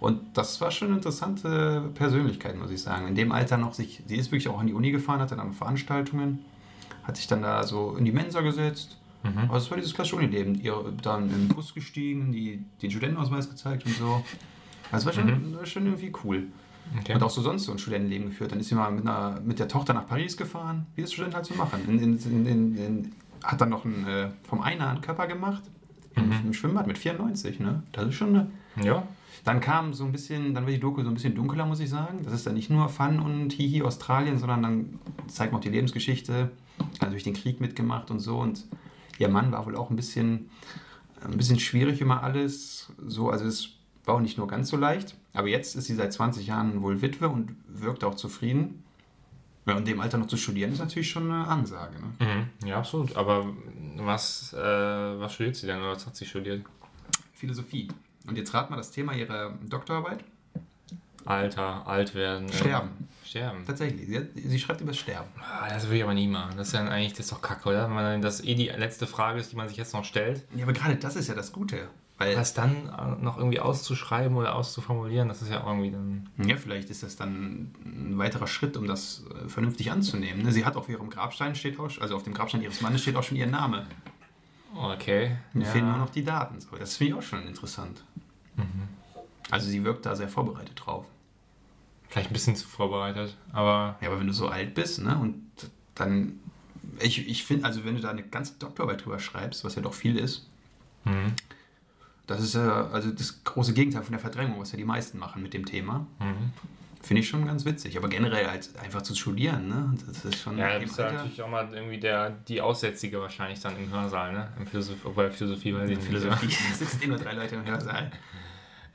Und 0.00 0.36
das 0.36 0.60
war 0.60 0.70
schon 0.70 0.88
eine 0.88 0.96
interessante 0.98 1.90
Persönlichkeit, 1.94 2.56
muss 2.58 2.70
ich 2.70 2.82
sagen. 2.82 3.08
In 3.08 3.14
dem 3.14 3.32
Alter 3.32 3.56
noch 3.56 3.74
sich, 3.74 4.02
sie 4.06 4.16
ist 4.16 4.30
wirklich 4.30 4.48
auch 4.48 4.58
an 4.58 4.66
die 4.66 4.74
Uni 4.74 4.90
gefahren, 4.90 5.20
hat 5.20 5.30
dann 5.30 5.52
Veranstaltungen 5.52 6.44
hat 7.06 7.16
sich 7.16 7.26
dann 7.26 7.42
da 7.42 7.62
so 7.62 7.96
in 7.96 8.04
die 8.04 8.12
Mensa 8.12 8.40
gesetzt. 8.40 8.98
Mhm. 9.22 9.48
Aber 9.48 9.58
es 9.58 9.70
war 9.70 9.76
dieses 9.76 9.94
klassische 9.94 10.16
Unileben. 10.16 10.60
Ihr 10.60 10.92
dann 11.02 11.30
im 11.30 11.48
Bus 11.48 11.72
gestiegen, 11.72 12.32
die, 12.32 12.64
den 12.82 12.90
Studentenausweis 12.90 13.48
gezeigt 13.48 13.86
und 13.86 13.94
so. 13.94 14.24
Also 14.90 15.08
es 15.08 15.16
war 15.16 15.24
schon, 15.24 15.56
war 15.56 15.66
schon 15.66 15.86
irgendwie 15.86 16.12
cool. 16.24 16.44
Okay. 17.00 17.14
Und 17.14 17.22
auch 17.22 17.30
so 17.30 17.42
sonst 17.42 17.64
so 17.64 17.72
ein 17.72 17.78
Studentenleben 17.78 18.28
geführt. 18.28 18.52
Dann 18.52 18.60
ist 18.60 18.68
sie 18.68 18.74
mal 18.74 18.90
mit, 18.90 19.06
einer, 19.06 19.40
mit 19.40 19.58
der 19.58 19.68
Tochter 19.68 19.94
nach 19.94 20.06
Paris 20.06 20.36
gefahren, 20.36 20.86
wie 20.94 21.02
das 21.02 21.12
Studenten 21.12 21.36
halt 21.36 21.46
so 21.46 21.54
machen. 21.54 21.80
In, 21.88 21.98
in, 21.98 22.46
in, 22.46 22.76
in, 22.76 23.12
hat 23.42 23.60
dann 23.60 23.70
noch 23.70 23.84
einen, 23.84 24.06
äh, 24.06 24.30
vom 24.42 24.60
Einer 24.60 24.88
einen 24.88 25.00
Körper 25.00 25.26
gemacht. 25.26 25.62
Im, 26.14 26.32
Im 26.32 26.52
Schwimmbad 26.54 26.86
mit 26.86 26.98
94, 26.98 27.60
ne? 27.60 27.82
Das 27.92 28.06
ist 28.06 28.14
schon 28.14 28.30
eine. 28.30 28.50
Ja. 28.82 29.06
Dann 29.44 29.60
kam 29.60 29.92
so 29.94 30.04
ein 30.04 30.12
bisschen, 30.12 30.54
dann 30.54 30.66
wird 30.66 30.76
die 30.76 30.80
Doku 30.80 31.02
so 31.02 31.08
ein 31.08 31.14
bisschen 31.14 31.34
dunkler, 31.34 31.66
muss 31.66 31.80
ich 31.80 31.90
sagen. 31.90 32.20
Das 32.24 32.32
ist 32.32 32.46
dann 32.46 32.54
nicht 32.54 32.70
nur 32.70 32.88
Fun 32.88 33.20
und 33.20 33.52
Hihi 33.52 33.82
Australien, 33.82 34.38
sondern 34.38 34.62
dann 34.62 34.98
zeigt 35.28 35.52
man 35.52 35.60
auch 35.60 35.64
die 35.64 35.70
Lebensgeschichte. 35.70 36.50
Hat 36.78 37.02
natürlich 37.02 37.24
den 37.24 37.34
Krieg 37.34 37.60
mitgemacht 37.60 38.10
und 38.10 38.20
so. 38.20 38.38
Und 38.38 38.64
ihr 39.18 39.28
Mann 39.28 39.52
war 39.52 39.66
wohl 39.66 39.76
auch 39.76 39.90
ein 39.90 39.96
bisschen, 39.96 40.50
ein 41.22 41.36
bisschen 41.36 41.60
schwierig 41.60 42.00
immer 42.00 42.22
alles. 42.22 42.92
So, 43.06 43.30
also 43.30 43.44
es 43.44 43.70
war 44.04 44.16
auch 44.16 44.20
nicht 44.20 44.38
nur 44.38 44.48
ganz 44.48 44.68
so 44.68 44.76
leicht. 44.76 45.16
Aber 45.32 45.48
jetzt 45.48 45.76
ist 45.76 45.84
sie 45.84 45.94
seit 45.94 46.12
20 46.12 46.46
Jahren 46.46 46.82
wohl 46.82 47.02
Witwe 47.02 47.28
und 47.28 47.54
wirkt 47.68 48.04
auch 48.04 48.14
zufrieden. 48.14 48.82
Ja, 49.66 49.72
und 49.72 49.80
in 49.80 49.84
dem 49.84 50.00
Alter 50.00 50.18
noch 50.18 50.28
zu 50.28 50.36
studieren, 50.36 50.72
ist 50.72 50.78
natürlich 50.78 51.10
schon 51.10 51.30
eine 51.30 51.46
Ansage. 51.46 51.96
Ne? 51.98 52.26
Mhm. 52.60 52.68
Ja, 52.68 52.78
absolut. 52.78 53.16
Aber 53.16 53.52
was, 53.96 54.52
äh, 54.52 54.58
was 54.58 55.34
studiert 55.34 55.56
sie 55.56 55.66
denn 55.66 55.78
oder 55.80 55.90
was 55.90 56.06
hat 56.06 56.14
sie 56.14 56.24
studiert? 56.24 56.64
Philosophie. 57.34 57.88
Und 58.26 58.38
jetzt 58.38 58.54
rat 58.54 58.70
mal 58.70 58.76
das 58.76 58.92
Thema 58.92 59.12
ihrer 59.12 59.54
Doktorarbeit. 59.68 60.24
Alter, 61.24 61.86
alt 61.86 62.14
werden. 62.14 62.48
Sterben. 62.52 62.90
Äh, 63.24 63.26
sterben. 63.26 63.64
Tatsächlich. 63.66 64.06
Sie, 64.06 64.16
hat, 64.16 64.26
sie 64.34 64.58
schreibt 64.58 64.80
über 64.80 64.92
das 64.92 64.98
Sterben. 64.98 65.28
Ah, 65.40 65.68
das 65.68 65.88
will 65.88 65.96
ich 65.96 66.04
aber 66.04 66.14
nie 66.14 66.28
machen. 66.28 66.56
Das 66.56 66.68
ist 66.68 66.74
ja 66.74 66.86
eigentlich 66.86 67.12
das 67.14 67.26
ist 67.26 67.32
doch 67.32 67.42
kacke, 67.42 67.68
oder? 67.68 67.84
Wenn 67.84 67.94
man 67.94 68.22
das 68.22 68.44
eh 68.44 68.54
die 68.54 68.68
letzte 68.68 69.08
Frage 69.08 69.40
ist, 69.40 69.50
die 69.50 69.56
man 69.56 69.68
sich 69.68 69.76
jetzt 69.76 69.92
noch 69.92 70.04
stellt. 70.04 70.44
Ja, 70.54 70.62
aber 70.62 70.72
gerade 70.72 70.94
das 70.94 71.16
ist 71.16 71.26
ja 71.28 71.34
das 71.34 71.52
Gute. 71.52 71.88
Weil 72.18 72.34
Das 72.34 72.54
dann 72.54 72.88
äh, 72.88 73.22
noch 73.22 73.36
irgendwie 73.36 73.60
auszuschreiben 73.60 74.36
oder 74.38 74.54
auszuformulieren, 74.54 75.28
das 75.28 75.42
ist 75.42 75.50
ja 75.50 75.62
irgendwie 75.66 75.90
dann. 75.90 76.30
Ja, 76.38 76.56
vielleicht 76.56 76.88
ist 76.88 77.02
das 77.02 77.16
dann 77.16 77.72
ein 77.84 78.16
weiterer 78.16 78.46
Schritt, 78.46 78.76
um 78.78 78.86
das 78.86 79.24
äh, 79.44 79.48
vernünftig 79.48 79.90
anzunehmen. 79.92 80.42
ne? 80.42 80.50
Sie 80.52 80.64
hat 80.64 80.76
auf 80.76 80.88
ihrem 80.88 81.10
Grabstein 81.10 81.54
steht 81.54 81.78
auch, 81.78 81.90
also 82.00 82.16
auf 82.16 82.22
dem 82.22 82.32
Grabstein 82.32 82.62
ihres 82.62 82.80
Mannes 82.80 83.02
steht 83.02 83.16
auch 83.16 83.22
schon 83.22 83.36
ihr 83.36 83.46
Name. 83.46 83.86
Okay. 84.74 85.36
Mir 85.52 85.66
fehlen 85.66 85.88
nur 85.88 85.98
noch 85.98 86.10
die 86.10 86.24
Daten. 86.24 86.58
Das 86.78 86.96
finde 86.96 87.12
ich 87.12 87.18
auch 87.18 87.22
schon 87.22 87.46
interessant. 87.46 88.02
Also 89.50 89.68
sie 89.68 89.84
wirkt 89.84 90.04
da 90.06 90.16
sehr 90.16 90.28
vorbereitet 90.28 90.72
drauf. 90.84 91.04
Vielleicht 92.08 92.30
ein 92.30 92.32
bisschen 92.32 92.56
zu 92.56 92.66
vorbereitet, 92.66 93.36
aber. 93.52 93.96
Ja, 94.00 94.08
aber 94.08 94.20
wenn 94.20 94.26
du 94.26 94.32
so 94.32 94.48
alt 94.48 94.74
bist, 94.74 95.02
ne, 95.02 95.16
und 95.18 95.42
dann, 95.94 96.38
ich, 97.00 97.26
ich 97.28 97.44
finde, 97.44 97.64
also 97.66 97.84
wenn 97.84 97.94
du 97.96 98.00
da 98.00 98.10
eine 98.10 98.22
ganze 98.22 98.54
Doktorarbeit 98.58 99.04
drüber 99.04 99.18
schreibst, 99.18 99.64
was 99.64 99.74
ja 99.74 99.82
doch 99.82 99.94
viel 99.94 100.16
ist, 100.16 100.48
Mhm. 101.04 101.34
Das 102.26 102.40
ist 102.40 102.54
ja 102.54 102.88
also 102.88 103.10
das 103.10 103.44
große 103.44 103.72
Gegenteil 103.72 104.02
von 104.02 104.12
der 104.12 104.20
Verdrängung, 104.20 104.60
was 104.60 104.72
ja 104.72 104.78
die 104.78 104.84
meisten 104.84 105.18
machen 105.18 105.42
mit 105.42 105.54
dem 105.54 105.64
Thema. 105.64 106.06
Mhm. 106.18 106.52
Finde 107.02 107.20
ich 107.20 107.28
schon 107.28 107.46
ganz 107.46 107.64
witzig. 107.64 107.96
Aber 107.96 108.08
generell 108.08 108.46
als 108.46 108.74
einfach 108.76 109.00
zu 109.02 109.14
studieren, 109.14 109.68
ne, 109.68 109.94
das 110.08 110.24
ist 110.24 110.42
schon 110.42 110.58
Ja, 110.58 110.72
da 110.72 110.78
bist 110.80 110.98
du 110.98 111.02
natürlich 111.02 111.40
auch 111.40 111.48
mal 111.48 111.72
irgendwie 111.72 112.00
der, 112.00 112.30
die 112.30 112.60
Aussätzige 112.60 113.20
wahrscheinlich 113.20 113.60
dann 113.60 113.76
im 113.76 113.92
Hörsaal, 113.92 114.32
ne? 114.32 114.48
Im 114.58 114.66
Philosophie, 114.66 115.02
obwohl 115.04 115.30
Philosophie 115.30 115.70
ich 115.70 115.88
nicht. 115.88 116.02
Philosophie. 116.02 116.48
Da 116.48 116.74
sitzen 116.74 117.02
eh 117.02 117.06
nur 117.06 117.18
drei 117.18 117.34
Leute 117.34 117.54
im 117.54 117.64
Hörsaal. 117.64 118.10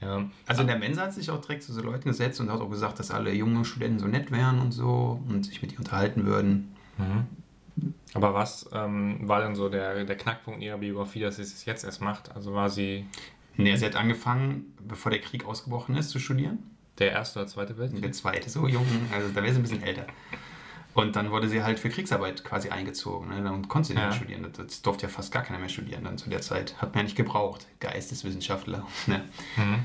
Ja. 0.02 0.26
Also 0.46 0.62
in 0.62 0.68
der 0.68 0.78
Mensa 0.78 1.04
hat 1.04 1.14
sich 1.14 1.30
auch 1.30 1.40
direkt 1.40 1.64
zu 1.64 1.72
so 1.72 1.82
Leuten 1.82 2.10
gesetzt 2.10 2.42
und 2.42 2.52
hat 2.52 2.60
auch 2.60 2.70
gesagt, 2.70 3.00
dass 3.00 3.12
alle 3.12 3.32
jungen 3.32 3.64
Studenten 3.64 4.00
so 4.00 4.08
nett 4.08 4.30
wären 4.32 4.60
und 4.60 4.72
so 4.74 5.22
und 5.30 5.46
sich 5.46 5.62
mit 5.62 5.72
ihnen 5.72 5.80
unterhalten 5.80 6.26
würden. 6.26 6.76
Mhm. 6.98 7.28
Aber 8.14 8.34
was 8.34 8.70
ähm, 8.74 9.20
war 9.28 9.42
denn 9.42 9.56
so 9.56 9.70
der, 9.70 10.04
der 10.04 10.18
Knackpunkt 10.18 10.62
ihrer 10.62 10.78
Biografie, 10.78 11.22
dass 11.22 11.38
sie 11.38 11.44
es 11.44 11.66
jetzt 11.66 11.84
erst 11.84 12.02
macht? 12.02 12.34
Also 12.36 12.54
war 12.54 12.70
sie 12.70 13.06
Nee, 13.58 13.76
sie 13.76 13.86
hat 13.86 13.96
angefangen, 13.96 14.74
bevor 14.88 15.12
der 15.12 15.20
Krieg 15.22 15.46
ausgebrochen 15.46 15.96
ist, 15.96 16.10
zu 16.10 16.20
studieren. 16.20 16.60
der 17.00 17.12
erste 17.12 17.40
oder 17.40 17.48
zweite 17.48 17.78
Weltkrieg? 17.78 18.02
Der 18.02 18.12
zweite, 18.12 18.50
so 18.50 18.68
jung, 18.68 18.86
also 19.14 19.28
da 19.30 19.36
wäre 19.44 19.54
sie 19.54 19.60
ein 19.60 19.64
bisschen 19.64 19.84
älter. 19.84 20.08
Und 20.94 21.16
dann 21.16 21.32
wurde 21.32 21.48
sie 21.48 21.64
halt 21.64 21.80
für 21.80 21.90
Kriegsarbeit 21.90 22.44
quasi 22.44 22.70
eingezogen. 22.70 23.30
Ne? 23.30 23.42
Dann 23.44 23.68
konnte 23.70 23.88
sie 23.90 23.94
nicht 23.94 24.02
Ja. 24.02 24.10
mehr 24.10 24.16
studieren. 24.18 24.44
Das- 24.44 24.68
Das 24.68 24.82
durfte 24.82 25.04
ja 25.04 25.10
fast 25.10 25.32
gar 25.32 25.44
keiner 25.44 25.58
mehr 25.60 25.70
studieren 25.70 26.04
dann 26.04 26.18
zu 26.18 26.30
der 26.30 26.42
Zeit. 26.42 26.76
Hat 26.82 26.90
man 26.94 27.00
ja 27.00 27.04
nicht 27.04 27.16
gebraucht. 27.18 27.68
Geisteswissenschaftler. 27.80 28.86
Ne? 29.08 29.22
Mhm. 29.58 29.76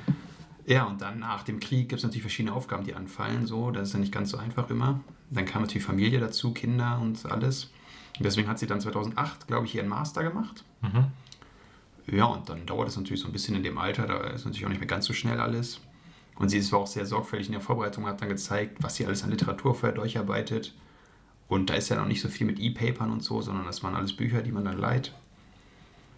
Ja, 0.67 0.85
und 0.85 1.01
dann 1.01 1.21
nach 1.21 1.45
dem 1.45 1.61
Krieg 1.61 1.89
gibt 1.89 2.01
es 2.01 2.03
natürlich 2.03 2.23
verschiedene 2.23 2.53
Aufgaben, 2.55 2.83
die 2.85 2.95
anfallen. 2.95 3.47
So, 3.47 3.71
das 3.71 3.89
ist 3.89 3.95
ja 3.95 4.01
nicht 4.01 4.11
ganz 4.13 4.31
so 4.31 4.37
einfach 4.39 4.69
immer. 4.71 4.99
Dann 5.31 5.45
kam 5.45 5.63
natürlich 5.63 5.85
Familie 5.85 6.19
dazu, 6.19 6.53
Kinder 6.53 6.99
und 7.01 7.25
alles. 7.31 7.71
Deswegen 8.21 8.49
hat 8.49 8.59
sie 8.59 8.67
dann 8.67 8.81
2008, 8.81 9.47
glaube 9.47 9.67
ich, 9.67 9.75
ihren 9.75 9.89
Master 9.89 10.23
gemacht. 10.23 10.65
Mhm. 10.83 11.07
Ja, 12.07 12.27
und 12.27 12.49
dann 12.49 12.67
dauert 12.67 12.89
es 12.89 12.97
natürlich 12.97 13.21
so 13.21 13.27
ein 13.27 13.33
bisschen 13.33 13.57
in 13.57 13.63
dem 13.63 13.79
Alter. 13.79 14.07
Da 14.07 14.19
ist 14.29 14.45
natürlich 14.45 14.65
auch 14.65 14.71
nicht 14.71 14.81
mehr 14.81 14.89
ganz 14.89 15.07
so 15.07 15.13
schnell 15.13 15.41
alles. 15.41 15.81
Und 16.37 16.51
sie 16.51 16.59
ist 16.59 16.73
auch 16.73 16.87
sehr 16.87 17.07
sorgfältig 17.07 17.49
in 17.49 17.53
der 17.53 17.61
Vorbereitung, 17.61 18.07
hat 18.07 18.21
dann 18.21 18.29
gezeigt, 18.29 18.79
was 18.81 18.95
sie 18.95 19.07
alles 19.07 19.25
an 19.25 19.31
Literatur 19.31 19.75
vorher 19.75 19.95
durcharbeitet. 19.95 20.75
Und 21.49 21.71
da 21.71 21.75
ist 21.75 21.89
ja 21.89 21.97
noch 21.97 22.07
nicht 22.07 22.21
so 22.21 22.29
viel 22.29 22.47
mit 22.47 22.59
E-Papern 22.59 23.11
und 23.11 23.23
so, 23.23 23.41
sondern 23.41 23.65
das 23.65 23.83
waren 23.83 23.95
alles 23.95 24.15
Bücher, 24.15 24.43
die 24.43 24.53
man 24.53 24.65
dann 24.65 24.79
leiht. 24.79 25.13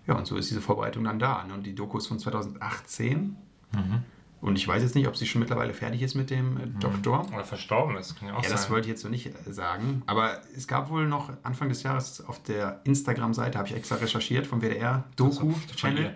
Ja, 0.07 0.15
und 0.15 0.27
so 0.27 0.37
ist 0.37 0.51
diese 0.51 0.61
Vorbereitung 0.61 1.05
dann 1.05 1.19
da. 1.19 1.45
Ne? 1.45 1.55
Und 1.55 1.65
die 1.65 1.75
Doku 1.75 1.99
ist 1.99 2.07
von 2.07 2.19
2018. 2.19 3.37
Mhm. 3.73 4.03
Und 4.41 4.57
ich 4.57 4.69
weiß 4.69 4.83
jetzt 4.85 4.95
nicht, 4.95 5.09
ob 5.09 5.17
sie 5.17 5.27
schon 5.27 5.41
mittlerweile 5.41 5.75
fertig 5.75 6.01
ist 6.03 6.15
mit 6.15 6.31
dem 6.31 6.57
äh, 6.59 6.67
Doktor. 6.81 7.27
Oder 7.33 7.43
verstorben 7.45 7.97
ist, 7.97 8.17
kann 8.19 8.29
ja 8.29 8.35
auch 8.35 8.43
Ja, 8.43 8.49
sein. 8.49 8.57
das 8.57 8.71
wollte 8.71 8.87
ich 8.87 8.91
jetzt 8.93 9.03
so 9.03 9.09
nicht 9.09 9.27
äh, 9.27 9.53
sagen. 9.53 10.03
Aber 10.07 10.41
es 10.57 10.69
gab 10.69 10.91
wohl 10.91 11.07
noch 11.09 11.31
Anfang 11.43 11.69
des 11.69 11.83
Jahres 11.83 12.21
auf 12.25 12.41
der 12.45 12.81
Instagram-Seite, 12.85 13.59
habe 13.59 13.67
ich 13.69 13.75
extra 13.75 13.97
recherchiert, 13.97 14.47
vom 14.47 14.61
WDR, 14.61 15.05
Von 15.17 15.31
Doku-Channel. 15.31 16.15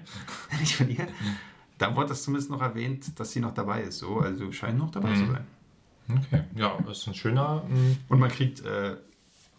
Nicht 0.60 0.76
von 0.76 0.88
ihr. 0.88 1.06
Da 1.78 1.96
wurde 1.96 2.10
das 2.10 2.22
zumindest 2.22 2.48
noch 2.48 2.62
erwähnt, 2.62 3.18
dass 3.18 3.32
sie 3.32 3.40
noch 3.40 3.54
dabei 3.54 3.82
ist. 3.82 3.98
So, 3.98 4.20
also 4.20 4.52
scheint 4.52 4.78
noch 4.78 4.92
dabei 4.92 5.08
Mhm. 5.10 5.16
zu 5.16 5.32
sein. 5.32 5.46
Okay, 6.16 6.42
ja, 6.54 6.78
das 6.86 6.98
ist 6.98 7.06
ein 7.08 7.14
schöner. 7.14 7.64
mm, 7.68 7.96
Und 8.08 8.20
man 8.20 8.30
kriegt 8.30 8.64
äh, 8.64 8.96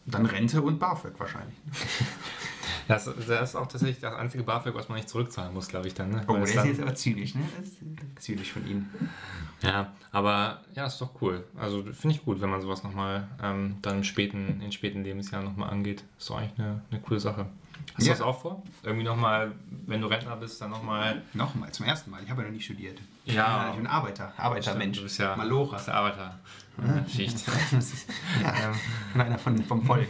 dann 0.05 0.25
Rente 0.25 0.61
und 0.61 0.79
BAföG 0.79 1.19
wahrscheinlich. 1.19 1.55
Das, 2.87 3.05
das 3.05 3.49
ist 3.49 3.55
auch 3.55 3.67
tatsächlich 3.67 3.99
das 3.99 4.13
einzige 4.15 4.43
BAföG, 4.43 4.75
was 4.75 4.89
man 4.89 4.97
nicht 4.97 5.09
zurückzahlen 5.09 5.53
muss, 5.53 5.67
glaube 5.69 5.87
ich, 5.87 5.93
dann. 5.93 6.09
Ne? 6.09 6.23
Oh, 6.27 6.37
das 6.37 6.49
ist 6.55 6.65
jetzt 6.65 6.81
aber 6.81 6.95
zynisch, 6.95 7.35
ne? 7.35 7.41
Das 7.59 7.69
ist 7.69 7.77
zynisch 8.19 8.51
von 8.51 8.67
Ihnen. 8.67 8.89
ja, 9.61 9.91
aber 10.11 10.61
ja, 10.75 10.85
ist 10.85 10.99
doch 10.99 11.11
cool. 11.21 11.43
Also 11.57 11.83
finde 11.93 12.15
ich 12.15 12.25
gut, 12.25 12.41
wenn 12.41 12.49
man 12.49 12.61
sowas 12.61 12.83
nochmal 12.83 13.27
ähm, 13.41 13.77
dann 13.81 13.97
im 13.97 14.03
späten, 14.03 14.61
in 14.61 14.71
späten 14.71 15.03
Lebensjahren 15.03 15.45
nochmal 15.45 15.69
angeht. 15.69 16.03
Ist 16.17 16.29
doch 16.29 16.37
eigentlich 16.37 16.59
eine, 16.59 16.81
eine 16.91 16.99
coole 17.01 17.19
Sache. 17.19 17.45
Hast 17.95 18.05
Ja. 18.07 18.13
du 18.13 18.19
das 18.19 18.21
auch 18.21 18.41
vor? 18.41 18.63
Irgendwie 18.83 19.03
nochmal, 19.05 19.51
wenn 19.87 20.01
du 20.01 20.07
Rentner 20.07 20.35
bist, 20.37 20.59
dann 20.61 20.69
nochmal. 20.71 21.21
Nochmal, 21.33 21.71
zum 21.71 21.85
ersten 21.85 22.11
Mal. 22.11 22.21
Ich 22.23 22.29
habe 22.29 22.41
ja 22.41 22.47
noch 22.47 22.53
nie 22.53 22.61
studiert. 22.61 22.99
Ja. 23.25 23.69
Ich 23.71 23.75
bin 23.77 23.87
Arbeiter, 23.87 24.33
Arbeitermensch. 24.37 24.97
Du 24.97 25.03
bist 25.03 25.19
ja 25.19 25.35
Malora. 25.35 25.75
bist 25.75 25.87
der 25.87 25.95
Arbeiter. 25.95 26.39
Ja, 26.77 27.05
Schicht. 27.07 27.43
Das 27.71 27.73
ist, 27.93 28.09
ja, 28.41 28.71
ähm, 29.15 29.21
einer 29.21 29.37
von, 29.37 29.57
vom 29.63 29.83
Volk. 29.83 30.07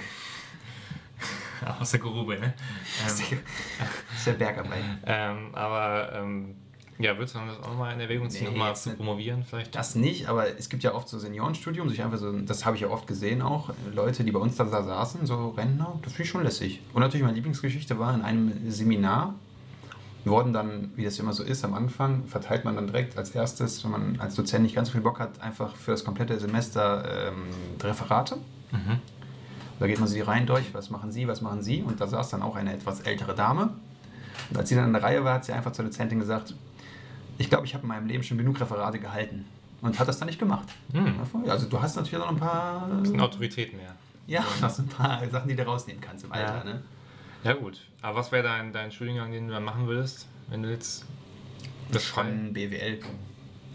aus 1.80 1.91
der 1.91 1.99
Grube, 1.99 2.39
ne? 2.39 2.53
Das 3.03 3.20
Ähm, 3.32 3.39
ist 4.16 4.28
der 4.28 4.34
Bergarbeit. 4.34 4.84
ähm, 5.05 5.49
aber 5.53 6.11
ähm, 6.14 6.55
ja, 6.99 7.18
würdest 7.18 7.36
du 7.36 7.39
das 7.39 7.59
auch 7.59 7.70
nochmal 7.70 7.93
in 7.93 7.99
Erwägung 7.99 8.30
ziehen, 8.30 8.45
Nee, 8.45 8.51
nochmal 8.51 8.76
zu 8.76 8.95
promovieren 8.95 9.43
vielleicht? 9.43 9.76
Das 9.76 9.95
nicht, 9.95 10.28
aber 10.30 10.57
es 10.57 10.70
gibt 10.70 10.84
ja 10.84 10.93
oft 10.93 11.09
so 11.09 11.18
Seniorenstudium, 11.18 11.89
sich 11.89 12.03
einfach 12.03 12.20
so, 12.20 12.32
das 12.32 12.66
habe 12.66 12.76
ich 12.76 12.84
ja 12.84 12.89
oft 12.89 13.07
gesehen 13.07 13.41
auch, 13.41 13.72
Leute, 13.93 14.24
die 14.24 14.32
bei 14.32 14.39
uns 14.39 14.55
da 14.55 14.66
saßen, 14.66 15.26
so 15.26 15.49
Rentner, 15.49 15.99
das 16.03 16.14
finde 16.14 16.24
ich 16.24 16.30
schon 16.30 16.43
lässig. 16.43 16.82
Und 16.93 17.01
natürlich 17.01 17.24
meine 17.24 17.36
Lieblingsgeschichte 17.36 17.97
war 17.97 18.14
in 18.14 18.22
einem 18.22 18.70
Seminar, 18.72 19.34
wurden 20.26 20.53
dann, 20.53 20.91
wie 20.95 21.03
das 21.03 21.20
immer 21.20 21.34
so 21.34 21.43
ist, 21.43 21.66
am 21.66 21.74
Anfang 21.74 22.26
verteilt 22.28 22.64
man 22.64 22.76
dann 22.76 22.88
direkt 22.88 23.18
als 23.18 23.32
erstes, 23.32 23.84
wenn 23.84 23.91
man 23.91 24.20
als 24.20 24.36
Dozent 24.36 24.64
nicht 24.64 24.76
ganz 24.76 24.88
so 24.89 24.93
viel 24.93 25.01
Bock 25.01 25.20
hat, 25.20 25.41
einfach 25.41 25.76
für 25.76 25.91
das 25.91 26.05
komplette 26.05 26.39
Semester 26.39 27.30
ähm, 27.30 27.43
Referate. 27.82 28.38
Mhm. 28.72 28.99
Da 29.80 29.88
geht 29.88 29.99
man 29.99 30.07
sie 30.07 30.21
rein 30.21 30.45
durch, 30.45 30.74
was 30.74 30.89
machen 30.89 31.11
Sie, 31.11 31.28
was 31.28 31.41
machen 31.41 31.61
Sie? 31.63 31.82
Und 31.82 31.99
da 31.99 32.07
saß 32.07 32.30
dann 32.30 32.41
auch 32.41 32.55
eine 32.55 32.74
etwas 32.74 33.01
ältere 33.01 33.36
Dame. 33.36 33.74
Und 34.49 34.57
als 34.57 34.69
sie 34.69 34.76
dann 34.76 34.86
in 34.86 34.93
der 34.93 35.03
Reihe 35.03 35.24
war, 35.24 35.36
hat 35.36 35.45
sie 35.45 35.51
einfach 35.53 35.71
zur 35.71 35.86
Dozentin 35.86 36.19
gesagt, 36.19 36.53
ich 37.38 37.49
glaube, 37.49 37.65
ich 37.65 37.74
habe 37.74 37.84
in 37.84 37.88
meinem 37.89 38.07
Leben 38.07 38.24
schon 38.24 38.38
genug 38.38 38.59
Referate 38.59 38.99
gehalten. 38.99 39.45
Und 39.82 39.99
hat 39.99 40.07
das 40.07 40.17
dann 40.19 40.28
nicht 40.28 40.39
gemacht. 40.39 40.67
Hm. 40.93 41.15
Also 41.49 41.67
du 41.67 41.82
hast 41.82 41.95
natürlich 41.95 42.19
noch 42.19 42.30
ein 42.30 42.38
paar, 42.38 42.88
Bisschen 43.01 43.19
Autorität 43.19 43.74
mehr. 43.76 43.95
ja, 44.28 44.43
noch 44.61 44.69
so 44.69 44.84
ein 44.84 44.88
paar 44.88 45.28
Sachen, 45.30 45.49
die 45.49 45.55
du 45.55 45.63
rausnehmen 45.65 46.01
kannst 46.01 46.24
im 46.24 46.32
Alter. 46.32 46.59
Ja. 46.59 46.63
Ne? 46.63 46.82
Ja 47.43 47.53
gut, 47.53 47.82
aber 48.01 48.19
was 48.19 48.32
wäre 48.32 48.43
dein, 48.43 48.71
dein 48.71 48.91
Studiengang, 48.91 49.32
den 49.32 49.47
du 49.47 49.53
dann 49.53 49.65
machen 49.65 49.88
würdest, 49.88 50.28
wenn 50.49 50.63
du 50.63 50.69
jetzt 50.71 51.05
das. 51.91 52.05
Schon 52.05 52.53
BWL. 52.53 52.99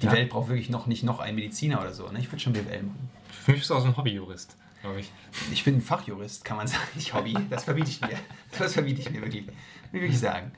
Die 0.00 0.06
Ja. 0.06 0.12
Welt 0.12 0.30
braucht 0.30 0.48
wirklich 0.48 0.70
noch 0.70 0.86
nicht 0.86 1.02
noch 1.02 1.20
einen 1.20 1.34
Mediziner 1.36 1.80
oder 1.80 1.92
so. 1.92 2.08
Ne? 2.08 2.20
Ich 2.20 2.28
würde 2.32 2.40
schon 2.40 2.52
BWL 2.54 2.84
machen. 2.84 3.10
Für 3.30 3.50
mich 3.50 3.60
bist 3.60 3.70
du 3.70 3.74
auch 3.74 3.80
so 3.80 3.86
ein 3.88 3.96
Hobbyjurist, 3.96 4.56
glaube 4.80 5.00
ich. 5.00 5.10
Ich 5.52 5.64
bin 5.64 5.80
Fachjurist, 5.80 6.44
kann 6.44 6.56
man 6.56 6.66
sagen, 6.66 6.82
nicht 6.94 7.12
Hobby. 7.14 7.34
Das 7.50 7.64
verbiete 7.64 7.90
ich 7.90 8.00
mir. 8.00 8.16
Das 8.58 8.72
verbiete 8.74 9.00
ich 9.00 9.10
mir 9.10 9.20
wirklich. 9.22 9.46
Will 9.92 10.02
ich 10.04 10.18
sagen. 10.18 10.52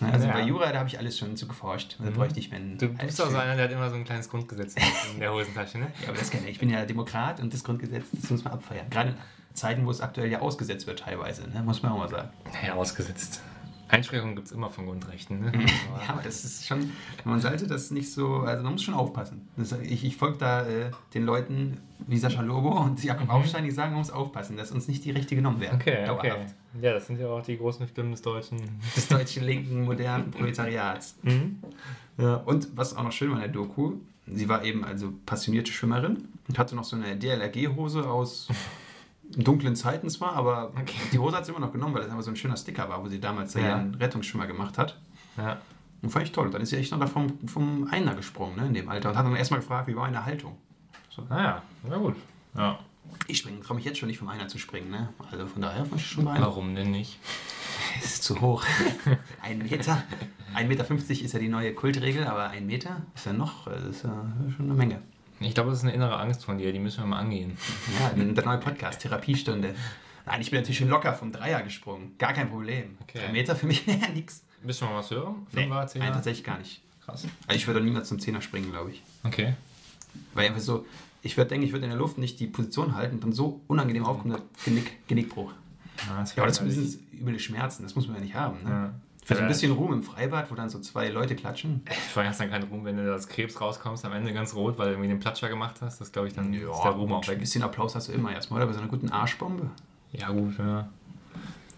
Also 0.00 0.26
Ja. 0.28 0.32
bei 0.32 0.42
Jura, 0.42 0.70
da 0.72 0.78
habe 0.78 0.88
ich 0.88 0.98
alles 0.98 1.18
schon 1.18 1.36
zu 1.36 1.48
geforscht. 1.48 1.96
Da 1.98 2.10
bräuchte 2.10 2.38
ich, 2.38 2.50
wenn. 2.52 2.78
Du 2.78 2.88
bist 2.88 3.18
doch 3.18 3.30
so 3.30 3.36
einer, 3.36 3.56
der 3.56 3.64
hat 3.64 3.72
immer 3.72 3.90
so 3.90 3.96
ein 3.96 4.04
kleines 4.04 4.28
Grundgesetz 4.28 4.74
in 5.12 5.20
der 5.20 5.32
Hosentasche, 5.32 5.78
ne? 5.78 5.88
Ja, 6.02 6.08
aber 6.10 6.18
das 6.18 6.30
kenne 6.30 6.44
ich. 6.44 6.52
Ich 6.52 6.58
bin 6.58 6.70
ja 6.70 6.84
Demokrat 6.84 7.40
und 7.40 7.52
das 7.52 7.64
Grundgesetz, 7.64 8.06
das 8.12 8.30
muss 8.30 8.44
man 8.44 8.52
abfeiern. 8.54 8.88
Gerade 8.90 9.10
in 9.10 9.16
Zeiten, 9.54 9.84
wo 9.86 9.90
es 9.90 10.00
aktuell 10.00 10.30
ja 10.30 10.40
ausgesetzt 10.40 10.86
wird, 10.86 11.00
teilweise, 11.00 11.48
ne? 11.50 11.62
muss 11.64 11.82
man 11.82 11.92
auch 11.92 11.98
mal 11.98 12.08
sagen. 12.08 12.28
Ja, 12.64 12.74
ausgesetzt. 12.74 13.40
Einschränkungen 13.88 14.36
gibt 14.36 14.48
es 14.48 14.52
immer 14.52 14.70
von 14.70 14.86
Grundrechten, 14.86 15.40
ne? 15.40 15.52
Ja, 16.06 16.14
aber 16.14 16.22
das 16.22 16.44
ist 16.44 16.66
schon, 16.66 16.92
man 17.24 17.40
sollte 17.40 17.66
das 17.66 17.90
nicht 17.90 18.12
so, 18.12 18.38
also 18.38 18.62
man 18.62 18.72
muss 18.72 18.82
schon 18.82 18.94
aufpassen. 18.94 19.48
Das, 19.56 19.72
ich 19.72 20.04
ich 20.04 20.16
folge 20.16 20.38
da 20.38 20.66
äh, 20.66 20.90
den 21.14 21.24
Leuten 21.24 21.78
wie 22.06 22.18
Sascha 22.18 22.42
Lobo 22.42 22.80
und 22.80 23.02
Jakob 23.02 23.30
Aufstein, 23.30 23.64
die 23.64 23.70
sagen, 23.70 23.92
man 23.92 24.00
muss 24.00 24.10
aufpassen, 24.10 24.56
dass 24.56 24.70
uns 24.70 24.88
nicht 24.88 25.04
die 25.04 25.10
Rechte 25.10 25.34
genommen 25.34 25.60
werden. 25.60 25.80
Okay, 25.80 26.08
okay. 26.08 26.28
Dauerhaft. 26.28 26.54
Ja, 26.80 26.92
das 26.92 27.06
sind 27.06 27.18
ja 27.18 27.28
auch 27.28 27.42
die 27.42 27.56
großen 27.56 27.88
Stimmen 27.88 28.10
des 28.10 28.22
Deutschen. 28.22 28.58
Des 28.96 29.08
deutschen 29.08 29.44
linken, 29.44 29.84
modernen 29.84 30.30
Proletariats. 30.30 31.16
Mhm. 31.22 31.58
Ja. 32.18 32.36
Und 32.36 32.68
was 32.76 32.96
auch 32.96 33.02
noch 33.02 33.12
schön 33.12 33.30
war 33.30 33.36
in 33.36 33.42
der 33.42 33.52
Doku, 33.52 33.94
sie 34.26 34.48
war 34.48 34.64
eben 34.64 34.84
also 34.84 35.12
passionierte 35.26 35.72
Schwimmerin 35.72 36.28
und 36.46 36.58
hatte 36.58 36.76
noch 36.76 36.84
so 36.84 36.96
eine 36.96 37.16
DLRG-Hose 37.16 38.08
aus 38.08 38.48
dunklen 39.36 39.76
Zeiten 39.76 40.08
zwar, 40.10 40.32
aber 40.34 40.72
Okay. 40.80 40.94
die 41.12 41.18
Hose 41.18 41.36
hat 41.36 41.44
sie 41.46 41.52
immer 41.52 41.60
noch 41.60 41.72
genommen, 41.72 41.94
weil 41.94 42.02
das 42.02 42.10
einfach 42.10 42.24
so 42.24 42.30
ein 42.30 42.36
schöner 42.36 42.56
Sticker 42.56 42.88
war, 42.88 43.02
wo 43.02 43.08
sie 43.08 43.20
damals 43.20 43.54
Ja. 43.54 43.60
ihren 43.62 43.94
Rettungsschwimmer 43.94 44.46
gemacht 44.46 44.78
hat. 44.78 44.98
Ja. 45.36 45.58
Und 46.02 46.10
fand 46.10 46.24
ich 46.26 46.32
toll. 46.32 46.50
Dann 46.50 46.62
ist 46.62 46.70
sie 46.70 46.76
echt 46.76 46.92
noch 46.92 47.00
da 47.00 47.06
vom, 47.06 47.38
vom 47.48 47.88
Einer 47.90 48.14
gesprungen, 48.14 48.56
ne, 48.56 48.66
in 48.66 48.74
dem 48.74 48.88
Alter. 48.88 49.10
Und 49.10 49.16
hat 49.16 49.26
dann 49.26 49.34
erstmal 49.36 49.60
gefragt, 49.60 49.88
wie 49.88 49.96
war 49.96 50.04
meine 50.04 50.24
Haltung. 50.24 50.56
Naja, 51.28 51.62
na 51.88 51.96
gut. 51.96 52.14
Ja. 52.54 52.78
Ich 53.26 53.38
springe, 53.38 53.58
traue 53.60 53.76
mich 53.76 53.84
jetzt 53.84 53.98
schon 53.98 54.06
nicht 54.06 54.18
vom 54.18 54.28
Einer 54.28 54.46
zu 54.46 54.58
springen, 54.58 54.90
ne? 54.90 55.08
Also 55.32 55.46
von 55.46 55.62
daher 55.62 55.84
fand 55.84 56.00
ich 56.00 56.06
schon 56.06 56.24
beeindruckend. 56.24 56.56
Warum 56.56 56.74
denn 56.74 56.90
nicht? 56.92 57.18
Es 58.00 58.14
ist 58.14 58.24
zu 58.24 58.40
hoch. 58.40 58.64
ein 59.42 59.58
Meter. 59.58 60.02
1,50 60.54 60.66
Meter 60.66 60.90
ist 61.24 61.32
ja 61.32 61.38
die 61.40 61.48
neue 61.48 61.74
Kultregel, 61.74 62.26
aber 62.26 62.50
ein 62.50 62.66
Meter 62.66 63.02
ist 63.14 63.26
ja 63.26 63.32
noch, 63.32 63.64
das 63.66 63.82
ist 63.84 64.04
ja 64.04 64.10
schon 64.56 64.66
eine 64.66 64.74
Menge. 64.74 65.02
Ich 65.40 65.54
glaube, 65.54 65.70
das 65.70 65.78
ist 65.80 65.84
eine 65.84 65.94
innere 65.94 66.18
Angst 66.18 66.44
von 66.44 66.58
dir, 66.58 66.72
die 66.72 66.78
müssen 66.78 67.00
wir 67.00 67.06
mal 67.06 67.18
angehen. 67.20 67.56
Ja, 68.00 68.10
der 68.10 68.44
neue 68.44 68.58
Podcast, 68.58 69.00
Therapiestunde. 69.00 69.74
Nein, 70.26 70.40
ich 70.40 70.50
bin 70.50 70.60
natürlich 70.60 70.78
schon 70.78 70.88
locker 70.88 71.14
vom 71.14 71.32
Dreier 71.32 71.62
gesprungen. 71.62 72.14
Gar 72.18 72.32
kein 72.34 72.50
Problem. 72.50 72.98
Okay. 73.02 73.20
Ein 73.20 73.32
Meter 73.32 73.56
für 73.56 73.66
mich 73.66 73.86
wäre 73.86 74.10
nix. 74.12 74.42
Willst 74.62 74.80
du 74.80 74.84
mal 74.86 74.96
was 74.96 75.10
hören? 75.10 75.46
Nee, 75.52 75.62
Fünfer, 75.62 75.74
nein, 75.76 75.88
Zehner? 75.88 76.12
tatsächlich 76.12 76.44
gar 76.44 76.58
nicht. 76.58 76.82
Krass. 77.04 77.26
Also 77.46 77.56
ich 77.56 77.66
würde 77.66 77.80
niemals 77.80 78.08
zum 78.08 78.18
Zehner 78.18 78.42
springen, 78.42 78.70
glaube 78.70 78.90
ich. 78.90 79.02
Okay. 79.24 79.54
Weil 80.34 80.48
einfach 80.48 80.60
so, 80.60 80.84
ich 81.22 81.36
würde 81.36 81.48
denken, 81.50 81.64
ich 81.66 81.72
würde 81.72 81.84
in 81.84 81.90
der 81.90 81.98
Luft 81.98 82.18
nicht 82.18 82.38
die 82.40 82.46
Position 82.46 82.94
halten 82.94 83.14
und 83.16 83.24
dann 83.24 83.32
so 83.32 83.60
unangenehm 83.68 84.04
aufkommen, 84.04 84.32
dass 84.32 84.64
Genick, 84.64 85.06
Genickbruch. 85.06 85.52
Ja, 86.06 86.20
das 86.20 86.34
Ja, 86.34 86.42
aber 86.42 86.48
das 86.48 86.58
sind 86.58 86.98
üble 87.12 87.38
Schmerzen, 87.38 87.82
das 87.84 87.94
muss 87.94 88.06
man 88.06 88.16
ja 88.16 88.22
nicht 88.22 88.34
haben. 88.34 88.62
Ne? 88.64 88.70
Ja. 88.70 88.94
So 89.28 89.34
ein 89.34 89.40
Ja. 89.42 89.46
bisschen 89.48 89.72
Ruhm 89.72 89.92
im 89.92 90.02
Freibad, 90.02 90.50
wo 90.50 90.54
dann 90.54 90.70
so 90.70 90.78
zwei 90.80 91.08
Leute 91.08 91.36
klatschen. 91.36 91.82
Vor 92.14 92.22
allem 92.22 92.30
hast 92.30 92.40
du 92.40 92.44
dann 92.44 92.50
keinen 92.50 92.68
Ruhm, 92.70 92.84
wenn 92.86 92.96
du 92.96 93.12
als 93.12 93.28
Krebs 93.28 93.60
rauskommst, 93.60 94.04
am 94.06 94.12
Ende 94.14 94.32
ganz 94.32 94.54
rot, 94.54 94.78
weil 94.78 94.86
du 94.86 94.92
irgendwie 94.94 95.08
den 95.08 95.20
Platscher 95.20 95.50
gemacht 95.50 95.76
hast. 95.82 96.00
Das 96.00 96.10
glaube 96.12 96.28
ich, 96.28 96.34
dann 96.34 96.52
ist 96.54 96.62
der 96.62 96.90
Ruhm 96.92 97.12
auch 97.12 97.22
ein 97.22 97.28
weg. 97.28 97.38
bisschen 97.40 97.62
Applaus 97.62 97.94
hast 97.94 98.08
du 98.08 98.12
immer 98.12 98.32
erstmal, 98.32 98.58
oder? 98.60 98.68
Bei 98.68 98.72
so 98.72 98.78
einer 98.80 98.88
guten 98.88 99.10
Arschbombe. 99.10 99.68
Ja, 100.12 100.30
gut, 100.30 100.58
ja. 100.58 100.88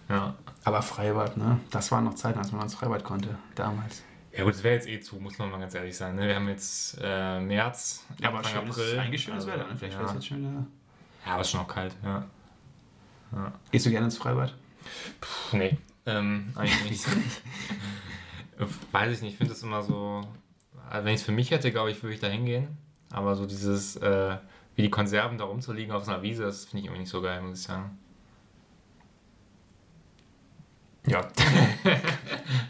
Ja. 0.08 0.34
Aber 0.62 0.82
Freibad, 0.82 1.36
ne? 1.36 1.58
Das 1.70 1.90
waren 1.90 2.04
noch 2.04 2.14
Zeiten, 2.14 2.38
als 2.38 2.52
man 2.52 2.62
ins 2.62 2.74
Freibad 2.74 3.02
konnte, 3.02 3.36
damals. 3.56 4.02
Ja 4.36 4.44
gut, 4.44 4.54
es 4.54 4.62
wäre 4.62 4.76
jetzt 4.76 4.86
eh 4.88 5.00
zu, 5.00 5.16
muss 5.16 5.36
man 5.38 5.50
mal 5.50 5.58
ganz 5.58 5.74
ehrlich 5.74 5.96
sein. 5.96 6.14
Ne? 6.14 6.28
Wir 6.28 6.36
haben 6.36 6.48
jetzt 6.48 6.98
äh, 7.02 7.40
März, 7.40 8.04
Ja, 8.20 8.28
aber 8.28 8.38
Anfang 8.38 8.60
schönes, 8.62 8.78
April. 8.78 8.98
eigentlich 9.00 9.22
schönes 9.24 9.44
Also, 9.44 9.52
Wetter, 9.58 9.68
ne? 9.68 9.76
Vielleicht 9.76 9.94
ja. 9.94 9.98
wäre 10.00 10.08
es 10.10 10.14
jetzt 10.14 10.26
schön. 10.28 10.44
Ja. 10.44 10.50
Ja, 11.26 11.32
aber 11.32 11.40
es 11.40 11.48
ist 11.48 11.50
schon 11.50 11.60
auch 11.62 11.68
kalt, 11.68 11.96
ja. 12.04 12.24
Gehst 13.72 13.86
du 13.86 13.90
gerne 13.90 14.04
ins 14.06 14.16
Freibad? 14.18 14.54
Puh, 15.20 15.56
nee, 15.56 15.76
ähm, 16.10 16.52
eigentlich. 16.54 17.04
Weiß 18.92 19.16
ich 19.16 19.22
nicht, 19.22 19.32
ich 19.32 19.38
finde 19.38 19.54
das 19.54 19.62
immer 19.62 19.82
so, 19.82 20.22
also 20.88 21.04
wenn 21.04 21.14
ich 21.14 21.20
es 21.20 21.26
für 21.26 21.32
mich 21.32 21.50
hätte, 21.50 21.70
glaube 21.72 21.90
ich, 21.90 22.02
würde 22.02 22.14
ich 22.14 22.20
da 22.20 22.26
hingehen. 22.26 22.68
Aber 23.10 23.34
so 23.34 23.46
dieses, 23.46 23.96
äh, 23.96 24.36
wie 24.76 24.82
die 24.82 24.90
Konserven 24.90 25.38
da 25.38 25.44
rumzuliegen 25.44 25.92
auf 25.92 26.04
so 26.04 26.12
einer 26.12 26.22
Wiese, 26.22 26.44
das 26.44 26.66
finde 26.66 26.78
ich 26.78 26.84
irgendwie 26.86 27.00
nicht 27.00 27.10
so 27.10 27.22
geil, 27.22 27.40
muss 27.42 27.60
ich 27.60 27.64
sagen. 27.66 27.98
Ja. 31.06 31.26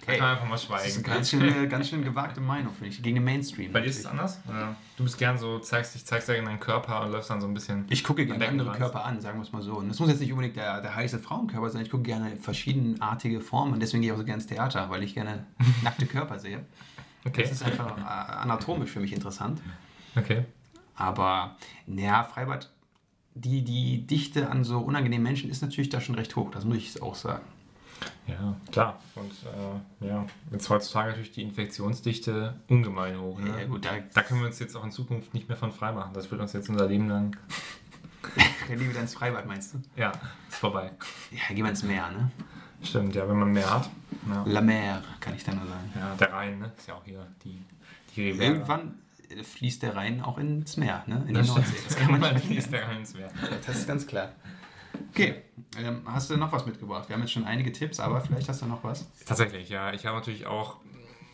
Okay. 0.03 0.19
kann 0.19 0.21
man 0.21 0.31
einfach 0.37 0.47
mal 0.47 0.55
Das 0.55 0.87
ist 0.87 0.97
eine 0.97 1.05
schweigen. 1.05 1.15
ganz 1.15 1.31
schön, 1.31 1.69
ganz 1.69 1.89
schön 1.89 2.05
gewagte 2.05 2.41
Meinung, 2.41 2.73
finde 2.75 2.89
ich. 2.91 3.03
Gegen 3.03 3.17
den 3.17 3.25
Mainstream. 3.25 3.73
Bei 3.73 3.81
dir 3.81 3.87
ist 3.87 4.01
es 4.01 4.07
anders? 4.07 4.41
Oder? 4.49 4.75
Du 4.97 5.05
bist 5.05 5.17
gern 5.19 5.39
so, 5.39 5.59
zeigst 5.61 5.95
dich, 5.95 6.05
zeigst 6.05 6.29
dir 6.29 6.43
deinen 6.43 6.59
Körper 6.61 7.03
und 7.03 7.13
läufst 7.13 7.31
dann 7.31 7.41
so 7.41 7.47
ein 7.47 7.55
bisschen. 7.55 7.87
Ich 7.89 8.03
gucke 8.03 8.27
gerne 8.27 8.47
andere 8.49 8.71
rein. 8.71 8.77
Körper 8.79 9.05
an, 9.05 9.21
sagen 9.21 9.39
wir 9.39 9.43
es 9.43 9.53
mal 9.53 9.63
so. 9.63 9.75
Und 9.77 9.89
das 9.89 9.99
muss 10.01 10.09
jetzt 10.09 10.21
nicht 10.21 10.33
unbedingt 10.33 10.57
der, 10.57 10.81
der 10.81 10.95
heiße 10.95 11.19
Frauenkörper 11.19 11.71
sein. 11.71 11.83
Ich 11.83 11.91
gucke 11.91 12.03
gerne 12.03 12.37
verschiedenartige 12.37 13.41
Formen 13.41 13.75
und 13.75 13.81
deswegen 13.81 14.03
gehe 14.03 14.11
ich 14.11 14.15
auch 14.15 14.19
so 14.19 14.25
gerne 14.25 14.43
ins 14.43 14.49
Theater, 14.49 14.91
weil 14.91 15.03
ich 15.03 15.15
gerne 15.15 15.47
nackte 15.83 16.07
Körper 16.07 16.39
sehe. 16.39 16.65
Okay. 17.25 17.43
Das 17.43 17.53
ist 17.53 17.63
einfach 17.63 17.97
äh, 17.97 18.01
anatomisch 18.03 18.91
für 18.91 19.01
mich 19.01 19.13
interessant. 19.13 19.61
Okay. 20.17 20.45
Aber, 20.97 21.57
naja, 21.87 22.25
Freibad, 22.25 22.71
die, 23.35 23.63
die 23.63 24.07
Dichte 24.07 24.51
an 24.51 24.65
so 24.65 24.81
unangenehmen 24.81 25.23
Menschen 25.23 25.51
ist 25.51 25.63
natürlich 25.63 25.89
da 25.89 26.01
schon 26.01 26.15
recht 26.17 26.35
hoch, 26.37 26.51
das 26.51 26.65
muss 26.65 26.77
ich 26.79 27.01
auch 27.01 27.15
sagen. 27.15 27.45
Ja, 28.27 28.57
klar. 28.71 29.01
Und 29.17 29.33
äh, 30.03 30.07
ja, 30.09 30.27
jetzt 30.53 30.69
heutzutage 30.71 31.11
natürlich 31.11 31.33
die 31.33 31.43
Infektionsdichte 31.43 32.55
ungemein 32.69 33.19
hoch. 33.21 33.39
Ne? 33.39 33.61
Ja, 33.61 33.67
gut, 33.67 33.85
da 33.85 33.91
Da 34.15 34.23
können 34.23 34.41
wir 34.41 34.47
uns 34.47 34.59
jetzt 34.59 34.77
auch 34.77 34.85
in 34.85 34.93
Zukunft 34.93 35.35
nicht 35.35 35.49
mehr 35.49 35.57
von 35.57 35.73
frei 35.73 35.93
machen. 35.93 36.13
Das 36.15 36.31
wird 36.31 36.41
uns 36.41 36.53
jetzt 36.53 36.69
unser 36.69 36.87
Leben 36.87 37.09
lang. 37.09 37.37
der 38.69 38.77
Liebe 38.77 38.97
ins 38.99 39.15
Freibad, 39.15 39.47
meinst 39.47 39.75
du? 39.75 39.79
Ja, 39.97 40.13
ist 40.49 40.59
vorbei. 40.59 40.93
Ja, 41.31 41.55
gehen 41.55 41.65
wir 41.65 41.71
ins 41.71 41.83
Meer, 41.83 42.11
ne? 42.11 42.31
Stimmt, 42.83 43.15
ja, 43.15 43.29
wenn 43.29 43.39
man 43.39 43.53
mehr 43.53 43.69
hat. 43.71 43.91
Ja, 44.29 44.45
La 44.47 44.61
Mer, 44.61 45.03
kann 45.21 45.35
ich 45.35 45.45
da 45.45 45.53
nur 45.53 45.67
sagen. 45.67 45.93
ja 45.95 46.15
der 46.15 46.33
Rhein, 46.33 46.59
ne? 46.59 46.73
Ist 46.77 46.89
ja 46.89 46.95
auch 46.95 47.05
hier 47.05 47.27
die, 47.45 47.63
die 48.15 48.31
Riviera. 48.31 48.53
Irgendwann 48.53 48.95
äh, 49.29 49.43
fließt 49.43 49.83
der 49.83 49.97
Rhein 49.97 50.23
auch 50.23 50.39
ins 50.39 50.77
Meer, 50.77 51.03
ne? 51.07 51.25
In 51.27 51.35
Das 51.35 51.47
die. 51.49 51.53
Nordsee. 51.55 51.77
Das 51.85 51.97
kann 51.97 52.19
man 52.21 52.35
nicht 52.35 52.47
fließt 52.47 52.73
der 52.73 52.87
Rhein 52.89 52.99
ins 52.99 53.15
Meer. 53.15 53.31
Das 53.67 53.77
ist 53.77 53.87
ganz 53.89 54.07
klar. 54.07 54.31
Okay, 55.11 55.43
ähm, 55.79 56.03
hast 56.07 56.31
du 56.31 56.37
noch 56.37 56.53
was 56.53 56.67
mitgebracht? 56.67 57.09
Wir 57.09 57.15
haben 57.15 57.23
jetzt 57.23 57.33
schon 57.33 57.45
einige 57.45 57.73
Tipps, 57.73 58.01
aber 58.01 58.21
vielleicht 58.21 58.49
hast 58.49 58.63
du 58.63 58.67
noch 58.67 58.85
was. 58.85 59.09
Tatsächlich, 59.25 59.69
ja. 59.69 59.93
Ich 59.93 60.07
habe 60.07 60.17
natürlich 60.17 60.47
auch. 60.47 60.77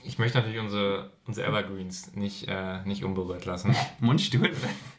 Ich 0.05 0.19
möchte 0.21 0.39
natürlich 0.39 0.61
unsere, 0.61 1.11
unsere 1.27 1.49
Evergreens 1.49 2.14
nicht, 2.14 2.47
äh, 2.47 2.81
nicht 2.85 3.03
unberührt 3.03 3.45
lassen. 3.45 3.75
Mundstuhl, 4.01 4.53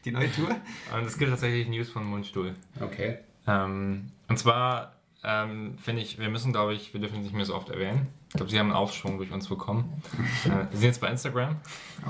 die 0.04 0.10
neue 0.10 0.30
Tour? 0.30 0.54
Und 0.94 1.06
es 1.06 1.16
gibt 1.16 1.30
tatsächlich 1.30 1.66
News 1.68 1.88
von 1.88 2.04
Mundstuhl. 2.04 2.54
Okay. 2.78 3.18
Ähm, 3.46 4.10
und 4.28 4.38
zwar 4.38 4.96
ähm, 5.24 5.78
finde 5.78 6.02
ich, 6.02 6.18
wir 6.18 6.28
müssen, 6.28 6.52
glaube 6.52 6.74
ich, 6.74 6.92
wir 6.92 7.00
dürfen 7.00 7.16
es 7.18 7.22
nicht 7.22 7.34
mehr 7.34 7.46
so 7.46 7.54
oft 7.54 7.70
erwähnen. 7.70 8.08
Ich 8.28 8.34
glaube, 8.34 8.50
sie 8.50 8.58
haben 8.58 8.66
einen 8.66 8.76
Aufschwung 8.76 9.16
durch 9.16 9.32
uns 9.32 9.48
bekommen. 9.48 10.02
äh, 10.44 10.70
wir 10.70 10.78
sind 10.78 10.88
jetzt 10.88 11.00
bei 11.00 11.08
Instagram, 11.08 11.56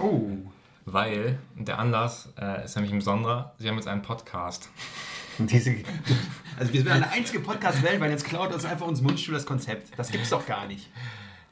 Oh, 0.00 0.30
weil 0.84 1.38
der 1.54 1.78
Anlass 1.78 2.32
äh, 2.40 2.64
ist 2.64 2.74
nämlich 2.74 2.92
ein 2.92 2.98
besonderer. 2.98 3.54
Sie 3.58 3.68
haben 3.68 3.76
jetzt 3.76 3.86
einen 3.88 4.02
Podcast. 4.02 4.70
diese, 5.50 5.74
also 6.58 6.72
wir 6.72 6.82
sind 6.82 6.88
der 6.88 7.10
einzige 7.10 7.40
Podcast 7.40 7.82
weltweit, 7.82 8.10
jetzt 8.10 8.24
klaut 8.24 8.52
uns 8.52 8.64
einfach 8.64 8.86
uns 8.86 9.00
Mundstuhl 9.00 9.34
das 9.34 9.46
Konzept. 9.46 9.96
Das 9.98 10.10
gibt's 10.10 10.30
doch 10.30 10.44
gar 10.46 10.66
nicht. 10.66 10.88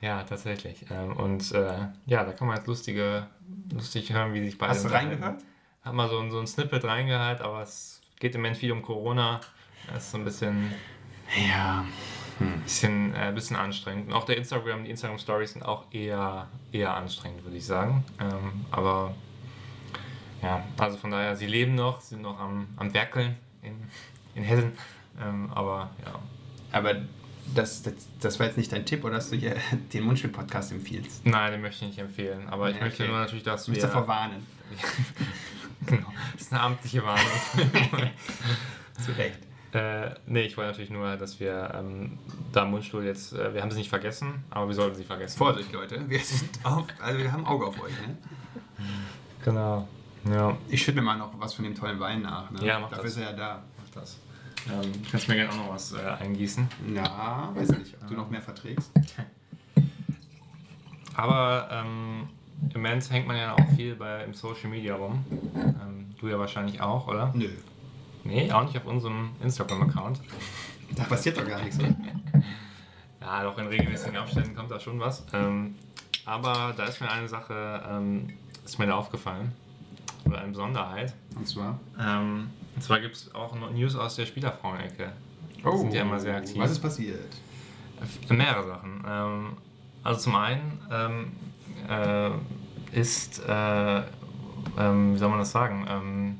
Ja, 0.01 0.22
tatsächlich. 0.24 0.84
Ähm, 0.91 1.16
und 1.16 1.53
äh, 1.53 1.72
ja, 2.07 2.24
da 2.24 2.32
kann 2.32 2.47
man 2.49 2.57
jetzt 2.57 2.66
lustige, 2.66 3.26
lustig 3.72 4.12
hören, 4.12 4.34
wie 4.34 4.45
sich 4.45 4.59
beide. 4.59 4.72
Hast 4.72 4.84
du 4.84 4.89
reingehört? 4.89 5.43
Hab 5.84 5.95
mal 5.95 6.09
so, 6.09 6.18
ein- 6.18 6.30
so 6.30 6.39
ein 6.39 6.47
Snippet 6.47 6.84
reingehört, 6.84 7.41
aber 7.41 7.62
es 7.62 8.01
geht 8.18 8.34
im 8.34 8.43
Moment 8.43 8.57
viel 8.59 8.72
um 8.72 8.82
Corona. 8.82 9.41
Das 9.93 10.05
ist 10.05 10.11
so 10.11 10.18
ein 10.18 10.24
bisschen, 10.24 10.72
Ja. 11.49 11.84
bisschen, 12.64 13.14
äh, 13.14 13.32
bisschen 13.34 13.57
anstrengend. 13.57 14.09
Und 14.09 14.12
auch 14.14 14.24
der 14.24 14.37
Instagram, 14.37 14.84
die 14.84 14.91
Instagram 14.91 15.18
Stories 15.18 15.53
sind 15.55 15.62
auch 15.62 15.84
eher, 15.93 16.49
eher 16.72 16.95
anstrengend, 16.95 17.45
würde 17.45 17.57
ich 17.57 17.64
sagen. 17.64 18.05
Ähm, 18.20 18.66
aber 18.70 19.14
ja, 20.43 20.62
also 20.76 20.99
von 20.99 21.11
daher, 21.11 21.34
sie 21.37 21.47
leben 21.47 21.74
noch, 21.74 22.01
sind 22.01 22.20
noch 22.22 22.39
am, 22.39 22.68
am 22.76 22.93
Werkeln 22.93 23.37
in, 23.67 23.75
in 24.35 24.43
Hessen. 24.45 24.73
Ähm, 25.21 25.51
aber 25.55 25.91
ja, 26.05 26.19
Aber 26.73 26.95
das, 27.55 27.83
das, 27.83 27.95
das 28.21 28.39
war 28.39 28.47
jetzt 28.47 28.57
nicht 28.59 28.73
dein 28.73 28.85
Tipp, 28.85 29.05
oder 29.05 29.14
dass 29.14 29.31
du 29.31 29.37
hier 29.37 29.57
den 29.93 30.05
Mundstuhl-Podcast 30.05 30.73
empfiehlst? 30.73 31.25
nein, 31.27 31.53
den 31.53 31.61
möchte 31.62 31.85
ich 31.85 31.91
nicht 31.93 31.99
empfehlen. 32.01 32.49
Aber 32.49 32.71
ich 32.71 32.77
Ja, 32.77 32.83
möchte 32.85 33.03
okay. 33.05 33.12
nur 33.12 33.21
natürlich, 33.21 33.45
dass 33.45 33.64
Du 33.64 33.71
musst 33.73 33.85
davor 33.85 34.07
warnen. 34.09 34.47
genau, 35.87 36.12
das 36.33 36.43
ist 36.43 36.53
eine 36.53 36.61
amtliche 36.62 37.03
Warnung. 37.05 37.25
Zu 39.05 39.12
Recht. 39.12 39.39
Äh, 39.73 40.14
nee, 40.27 40.43
ich 40.43 40.57
wollte 40.57 40.71
natürlich 40.71 40.91
nur, 40.91 41.17
dass 41.17 41.39
wir 41.39 41.73
ähm, 41.75 42.19
da 42.53 42.64
Mundstuhl 42.64 43.05
jetzt, 43.05 43.33
äh, 43.35 43.53
wir 43.53 43.61
haben 43.62 43.71
sie 43.71 43.79
nicht 43.79 43.91
vergessen, 43.91 44.45
aber 44.51 44.69
wir 44.69 44.75
sollten 44.75 44.97
sie 44.97 45.05
vergessen. 45.05 45.37
Vorsicht, 45.37 45.71
Leute. 45.73 46.09
Wir 46.09 46.19
sind 46.21 46.59
auf, 46.64 46.87
also 47.01 47.19
wir 47.19 47.31
haben 47.31 47.45
Auge 47.47 47.67
auf 47.67 47.81
euch, 47.83 47.93
ne? 47.93 48.17
Genau. 49.45 49.87
Ja, 50.31 50.57
Ich 50.68 50.83
schütte 50.83 50.97
mir 51.01 51.05
mal 51.05 51.16
noch 51.16 51.39
was 51.39 51.55
von 51.55 51.64
dem 51.64 51.74
tollen 51.74 52.01
Wein 52.01 52.22
nach, 52.22 52.51
ne? 52.51 52.64
Ja, 52.64 52.79
mach 52.79 52.91
Dafür 52.91 53.05
das. 53.05 53.12
ist 53.12 53.18
er 53.18 53.31
ja 53.31 53.37
da. 53.37 53.62
mach 53.79 54.01
das. 54.01 54.18
Ähm, 54.68 54.93
kannst 55.11 55.29
mir 55.29 55.37
gerne 55.37 55.51
auch 55.53 55.57
noch 55.57 55.74
was 55.74 55.93
äh, 55.93 55.99
eingießen. 56.01 56.68
Na, 56.89 57.51
weiß 57.55 57.68
nicht, 57.79 57.95
ob 58.01 58.09
du 58.09 58.14
noch 58.14 58.29
mehr 58.31 58.43
verträgst. 58.43 58.91
Aber 61.14 61.68
ähm, 61.70 62.29
im 62.74 62.83
Moment 62.83 63.09
hängt 63.11 63.27
man 63.27 63.37
ja 63.37 63.55
auch 63.55 63.68
viel 63.77 63.95
bei, 63.95 64.24
im 64.24 64.35
Social 64.35 64.68
Media 64.68 64.95
rum. 64.97 65.24
Ähm, 65.55 66.14
du 66.18 66.29
ja 66.29 66.39
wahrscheinlich 66.39 66.81
auch, 66.81 67.07
oder? 67.07 67.33
Nö. 67.35 67.49
Nee, 68.24 68.51
auch 68.51 68.64
nicht 68.64 68.77
auf 68.77 68.87
unserem 68.87 69.31
Instagram-Account. 69.43 70.20
Da 70.97 71.05
passiert 71.05 71.39
doch 71.39 71.47
gar 71.47 71.61
nichts, 71.62 71.79
oder? 71.79 71.95
Ja, 73.20 73.43
doch 73.43 73.59
in 73.59 73.66
regelmäßigen 73.66 74.16
Abständen 74.16 74.55
kommt 74.55 74.70
da 74.70 74.79
schon 74.79 75.01
was. 75.01 75.24
Ähm, 75.33 75.74
aber 76.27 76.72
da 76.77 76.85
ist 76.85 77.01
mir 77.01 77.11
eine 77.11 77.29
Sache, 77.29 77.83
ähm, 77.91 78.29
ist 78.64 78.79
mir 78.79 78.87
da 78.87 78.95
aufgefallen. 78.95 79.51
Oder 80.27 80.39
eine 80.41 80.49
Besonderheit. 80.49 81.14
Und 81.37 81.47
zwar? 81.47 81.79
Ähm, 82.01 82.51
und 82.74 82.83
zwar 82.83 83.01
gibt 83.01 83.14
es 83.16 83.35
auch 83.35 83.55
News 83.72 83.97
aus 83.97 84.16
der 84.16 84.27
Spielerfrauen-Ecke. 84.27 85.12
Die 85.57 85.79
sind 85.79 85.93
ja 85.95 86.03
immer 86.03 86.18
sehr 86.20 86.37
aktiv. 86.37 86.57
Oh, 86.57 86.61
Was 86.61 86.70
ist 86.72 86.81
passiert? 86.81 87.35
Mehrere 88.29 88.66
Sachen. 88.66 89.05
Ähm, 89.09 89.57
also 90.05 90.20
zum 90.20 90.37
einen 90.37 90.79
ähm, 90.91 91.33
äh, 91.89 92.31
ist, 92.99 93.41
äh, 93.47 93.99
ähm, 94.79 95.14
wie 95.14 95.18
soll 95.18 95.29
man 95.31 95.39
das 95.39 95.51
sagen, 95.51 95.87
ähm, 95.89 96.39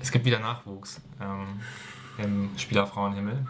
es 0.00 0.10
gibt 0.10 0.24
wieder 0.24 0.38
Nachwuchs 0.40 1.00
ähm, 1.20 1.60
im 2.18 2.50
Spielerfrauenhimmel. 2.58 3.46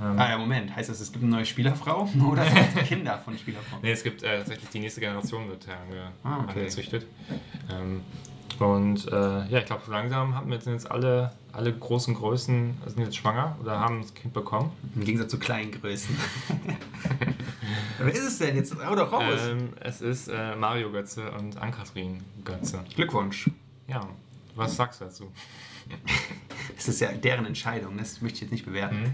Ähm, 0.00 0.18
Ah 0.18 0.28
ja, 0.30 0.38
Moment. 0.38 0.74
Heißt 0.76 0.90
das, 0.90 1.00
es 1.00 1.10
gibt 1.12 1.24
eine 1.24 1.32
neue 1.32 1.46
Spielerfrau? 1.46 2.08
Oder 2.30 2.44
Kinder 2.86 3.18
von 3.18 3.38
Spielerfrauen? 3.38 3.80
Nee, 3.82 3.92
es 3.92 4.02
gibt 4.02 4.22
äh, 4.22 4.38
tatsächlich 4.38 4.68
die 4.70 4.80
nächste 4.80 5.00
Generation 5.00 5.48
wird 5.48 5.66
herange 5.66 6.10
Ah, 6.22 6.38
okay. 6.40 6.48
herangezüchtet. 6.54 7.06
Ähm, 7.70 8.02
und 8.60 9.06
äh, 9.12 9.46
ja, 9.48 9.58
ich 9.58 9.66
glaube, 9.66 9.82
so 9.84 9.92
langsam 9.92 10.34
haben 10.34 10.50
wir 10.50 10.58
jetzt 10.58 10.90
alle, 10.90 11.32
alle 11.52 11.72
großen 11.72 12.14
Größen 12.14 12.74
sind 12.86 12.98
jetzt 13.02 13.16
schwanger 13.16 13.56
oder 13.60 13.78
haben 13.80 14.00
das 14.02 14.14
Kind 14.14 14.32
bekommen. 14.34 14.70
Im 14.94 15.04
Gegensatz 15.04 15.30
zu 15.30 15.38
kleinen 15.38 15.72
Größen. 15.72 16.16
Wer 17.98 18.12
ist 18.12 18.24
es 18.26 18.38
denn 18.38 18.56
jetzt? 18.56 18.74
Hau 18.84 18.94
doch 18.94 19.12
raus. 19.12 19.40
Ähm, 19.48 19.70
es 19.80 20.00
ist 20.00 20.28
äh, 20.28 20.54
Mario 20.56 20.90
Götze 20.92 21.30
und 21.32 21.56
Ann-Kathrin 21.56 22.22
Götze. 22.44 22.84
Glückwunsch. 22.94 23.50
Ja, 23.88 24.06
was 24.54 24.76
sagst 24.76 25.00
du 25.00 25.04
dazu? 25.06 25.32
Es 26.78 26.88
ist 26.88 27.00
ja 27.00 27.10
deren 27.12 27.46
Entscheidung, 27.46 27.96
das 27.96 28.20
möchte 28.20 28.36
ich 28.36 28.42
jetzt 28.42 28.50
nicht 28.50 28.66
bewerten. 28.66 29.00
Mhm. 29.02 29.12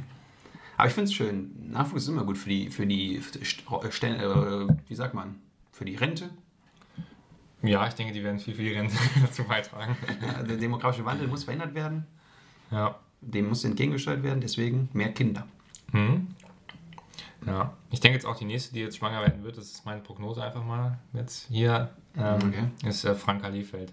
Aber 0.77 0.89
ich 0.89 0.95
finde 0.95 1.09
es 1.11 1.15
schön. 1.15 1.51
Nachwuchs 1.71 2.03
ist 2.05 2.09
immer 2.09 2.25
gut 2.25 2.37
für 2.39 2.49
die, 2.49 2.71
für 2.71 2.87
die 2.87 3.21
St- 3.21 3.91
Stellen, 3.93 4.19
äh, 4.19 4.75
wie 4.89 4.95
sagt 4.95 5.15
man, 5.15 5.37
für 5.71 5.85
die 5.85 5.95
Rente. 5.95 6.31
Ja, 7.63 7.87
ich 7.87 7.95
denke, 7.95 8.13
die 8.13 8.23
werden 8.25 8.39
viel 8.39 8.77
Rente 8.77 8.97
dazu 9.23 9.45
beitragen. 9.45 9.97
Ja, 10.21 10.43
Der 10.43 10.57
demografische 10.57 11.05
Wandel 11.05 11.29
muss 11.29 11.45
verhindert 11.45 11.75
werden. 11.75 12.07
Ja. 12.71 12.97
Dem 13.21 13.49
muss 13.49 13.65
entgegengesteuert 13.65 14.23
werden, 14.23 14.41
deswegen 14.41 14.89
mehr 14.93 15.13
Kinder. 15.13 15.47
Mhm. 15.93 16.29
Ja, 17.47 17.73
ich 17.91 18.01
denke 18.01 18.17
jetzt 18.17 18.25
auch 18.25 18.37
die 18.37 18.45
nächste, 18.45 18.73
die 18.73 18.81
jetzt 18.81 18.97
schwanger 18.97 19.21
werden 19.21 19.43
wird, 19.43 19.57
das 19.59 19.65
ist 19.67 19.85
meine 19.85 20.01
Prognose 20.01 20.43
einfach 20.43 20.65
mal 20.65 20.99
jetzt 21.13 21.49
hier, 21.49 21.91
ähm, 22.17 22.35
Okay. 22.37 22.89
ist 22.89 23.05
äh, 23.05 23.15
Franka 23.15 23.49
Liefeld. 23.49 23.93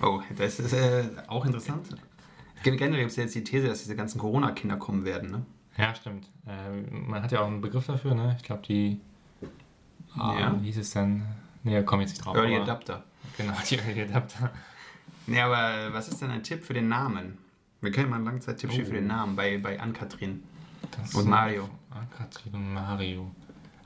Oh, 0.00 0.20
das 0.36 0.60
ist 0.60 0.72
äh, 0.72 1.04
auch 1.26 1.44
interessant. 1.44 1.88
Generell 2.62 2.98
gibt 2.98 3.10
es 3.10 3.16
ja 3.16 3.24
jetzt 3.24 3.34
die 3.34 3.42
These, 3.44 3.68
dass 3.68 3.78
diese 3.82 3.96
ganzen 3.96 4.18
Corona-Kinder 4.20 4.76
kommen 4.76 5.04
werden. 5.04 5.30
Ne? 5.30 5.42
Ja, 5.76 5.94
stimmt. 5.94 6.28
Ähm, 6.46 7.08
man 7.08 7.22
hat 7.22 7.32
ja 7.32 7.40
auch 7.40 7.46
einen 7.46 7.60
Begriff 7.60 7.86
dafür, 7.86 8.14
ne? 8.14 8.34
Ich 8.36 8.44
glaube, 8.44 8.62
die. 8.66 9.00
Ah, 10.16 10.38
Ja. 10.38 10.56
Wie 10.60 10.66
hieß 10.66 10.78
es 10.78 10.90
denn? 10.90 11.22
Nee, 11.62 11.82
komme 11.82 12.02
ich 12.02 12.08
jetzt 12.08 12.18
nicht 12.18 12.26
drauf. 12.26 12.36
Early 12.36 12.56
Adapter. 12.56 13.04
Genau, 13.36 13.52
die 13.68 13.76
Early 13.78 14.02
Adapter. 14.02 14.50
Nee, 15.26 15.40
aber 15.40 15.92
was 15.92 16.08
ist 16.08 16.20
denn 16.22 16.30
ein 16.30 16.42
Tipp 16.42 16.64
für 16.64 16.74
den 16.74 16.88
Namen? 16.88 17.38
Wir 17.80 17.90
können 17.92 18.10
mal 18.10 18.16
einen 18.16 18.24
Langzeit-Tipp 18.26 18.70
Oh. 18.72 18.76
für 18.84 18.92
den 18.92 19.06
Namen 19.06 19.36
bei, 19.36 19.58
bei 19.58 19.78
Ann-Kathrin. 19.80 20.42
Und 21.14 21.26
Mario. 21.28 21.68
Katrin 22.16 22.54
und 22.54 22.72
Mario. 22.74 23.30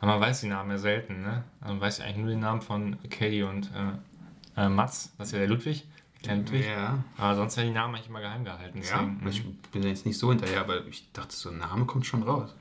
Aber 0.00 0.12
man 0.12 0.20
weiß 0.20 0.40
die 0.42 0.48
Namen 0.48 0.70
ja 0.70 0.78
selten, 0.78 1.22
ne? 1.22 1.44
Also 1.60 1.74
man 1.74 1.80
weiß 1.80 1.98
ja 1.98 2.04
eigentlich 2.04 2.18
nur 2.18 2.28
den 2.28 2.40
Namen 2.40 2.60
von 2.62 2.96
Katie 3.10 3.42
und 3.42 3.70
äh, 4.56 4.62
äh, 4.64 4.68
Mats, 4.68 5.12
das 5.18 5.28
ist 5.28 5.32
ja 5.32 5.38
der 5.40 5.48
Ludwig, 5.48 5.86
Ludwig. 6.26 6.66
Ja, 6.66 7.02
Aber 7.16 7.34
sonst 7.34 7.56
werden 7.56 7.68
die 7.68 7.74
Namen 7.74 7.94
eigentlich 7.94 8.08
immer 8.08 8.20
geheim 8.20 8.44
gehalten. 8.44 8.78
ja. 8.82 9.08
Deswegen, 9.24 9.28
Ich 9.28 9.44
mhm. 9.44 9.58
bin 9.72 9.82
jetzt 9.84 10.06
nicht 10.06 10.18
so 10.18 10.30
hinterher, 10.30 10.60
aber 10.60 10.86
ich 10.86 11.10
dachte, 11.12 11.34
so 11.34 11.50
ein 11.50 11.58
Name 11.58 11.84
kommt 11.86 12.06
schon 12.06 12.22
raus. 12.22 12.54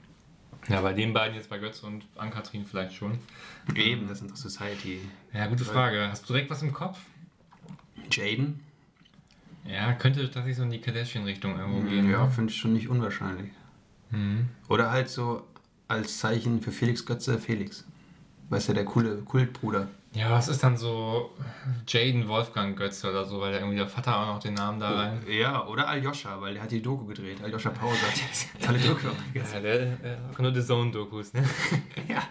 Ja, 0.69 0.81
bei 0.81 0.93
den 0.93 1.13
beiden 1.13 1.35
jetzt 1.35 1.49
bei 1.49 1.57
Götze 1.57 1.85
und 1.85 2.05
Ann-Kathrin 2.15 2.65
vielleicht 2.65 2.93
schon. 2.93 3.19
Eben, 3.75 4.07
das 4.07 4.21
ist 4.21 4.29
unsere 4.29 4.49
Society. 4.49 5.01
Ja, 5.33 5.47
gute 5.47 5.65
Frage. 5.65 6.07
Hast 6.09 6.27
du 6.27 6.33
direkt 6.33 6.49
was 6.49 6.61
im 6.61 6.73
Kopf? 6.73 6.99
Jaden? 8.11 8.59
Ja, 9.65 9.93
könnte 9.93 10.23
tatsächlich 10.25 10.57
so 10.57 10.63
in 10.63 10.71
die 10.71 10.81
Kardashian-Richtung 10.81 11.57
irgendwo 11.57 11.81
gehen. 11.81 12.09
Ja, 12.09 12.25
ne? 12.25 12.31
finde 12.31 12.51
ich 12.51 12.59
schon 12.59 12.73
nicht 12.73 12.89
unwahrscheinlich. 12.89 13.51
Mhm. 14.11 14.49
Oder 14.67 14.91
halt 14.91 15.09
so 15.09 15.47
als 15.87 16.19
Zeichen 16.19 16.61
für 16.61 16.71
Felix 16.71 17.05
Götze 17.05 17.39
Felix. 17.39 17.85
Weißt 18.49 18.69
du, 18.69 18.73
der 18.73 18.85
coole 18.85 19.17
Kultbruder. 19.17 19.87
Ja, 20.15 20.29
was 20.29 20.47
ist 20.47 20.61
dann 20.61 20.77
so 20.77 21.31
Jaden 21.87 22.27
Wolfgang 22.27 22.77
Götze 22.77 23.09
oder 23.09 23.25
so, 23.25 23.41
weil 23.41 23.51
der 23.51 23.61
irgendwie 23.61 23.77
der 23.77 23.87
Vater 23.87 24.15
auch 24.19 24.27
noch 24.35 24.39
den 24.39 24.53
Namen 24.53 24.79
da 24.79 24.91
rein. 24.91 25.23
Ja, 25.27 25.65
oder 25.65 25.87
Aljoscha, 25.87 26.39
weil 26.39 26.53
der 26.53 26.63
hat 26.63 26.71
die 26.71 26.81
Doku 26.83 27.05
gedreht. 27.05 27.41
Aljoscha 27.43 27.71
Pause 27.71 27.99
hat 28.01 28.63
tolle 28.65 28.77
Doku 28.79 29.07
Ja, 29.33 29.59
der 29.59 29.81
äh, 30.03 30.17
auch 30.31 30.37
nur 30.39 30.51
die 30.51 30.61
Zone-Dokus, 30.63 31.33
ne? 31.33 31.43
Ja. 32.07 32.21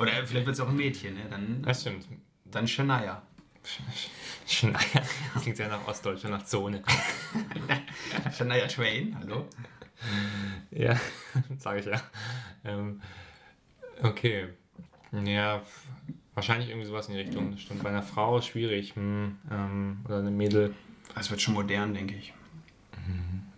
Oder 0.00 0.26
vielleicht 0.26 0.46
wird 0.46 0.56
es 0.56 0.60
auch 0.60 0.68
ein 0.68 0.76
Mädchen, 0.76 1.14
ne? 1.14 1.20
Dann, 1.30 1.62
Das 1.62 1.82
stimmt. 1.82 2.06
dann 2.46 2.66
Shania. 2.66 3.22
Schneier. 4.48 5.02
Das 5.34 5.42
klingt 5.42 5.56
sehr 5.56 5.68
nach 5.68 5.86
Ostdeutschland, 5.86 6.34
nach 6.36 6.44
Zone. 6.44 6.82
Shania 8.36 8.66
Twain, 8.66 9.16
hallo? 9.20 9.46
Ja, 10.72 10.98
sage 11.58 11.80
ich 11.80 11.86
ja. 11.86 12.00
Ähm, 12.64 13.00
okay. 14.02 14.48
Ja, 15.24 15.62
wahrscheinlich 16.34 16.68
irgendwie 16.70 16.86
sowas 16.86 17.08
in 17.08 17.14
die 17.14 17.20
Richtung. 17.20 17.52
Das 17.52 17.60
stimmt. 17.60 17.82
Bei 17.82 17.90
einer 17.90 18.02
Frau 18.02 18.38
ist 18.38 18.46
schwierig. 18.46 18.94
Hm, 18.96 19.36
ähm, 19.50 20.00
oder 20.04 20.18
eine 20.18 20.30
Mädel. 20.30 20.74
Es 21.18 21.30
wird 21.30 21.40
schon 21.40 21.54
modern, 21.54 21.94
denke 21.94 22.14
ich. 22.14 22.32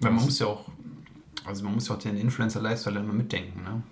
Weil 0.01 0.13
man 0.13 0.25
muss 0.25 0.39
ja 0.39 0.47
auch, 0.47 0.69
also 1.45 1.65
man 1.65 1.75
muss 1.75 1.89
ja 1.89 1.95
auch 1.95 1.99
den 1.99 2.17
Influencer-Lifestyle 2.17 3.01
immer 3.01 3.13
mitdenken, 3.13 3.63
ne? 3.63 3.83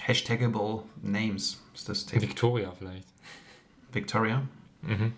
Hashtagable 0.00 0.84
Names 1.02 1.62
ist 1.74 1.88
das 1.88 2.06
Thema. 2.06 2.22
Victoria 2.22 2.72
vielleicht. 2.72 3.06
Victoria. 3.92 4.42
Mhm. 4.82 5.12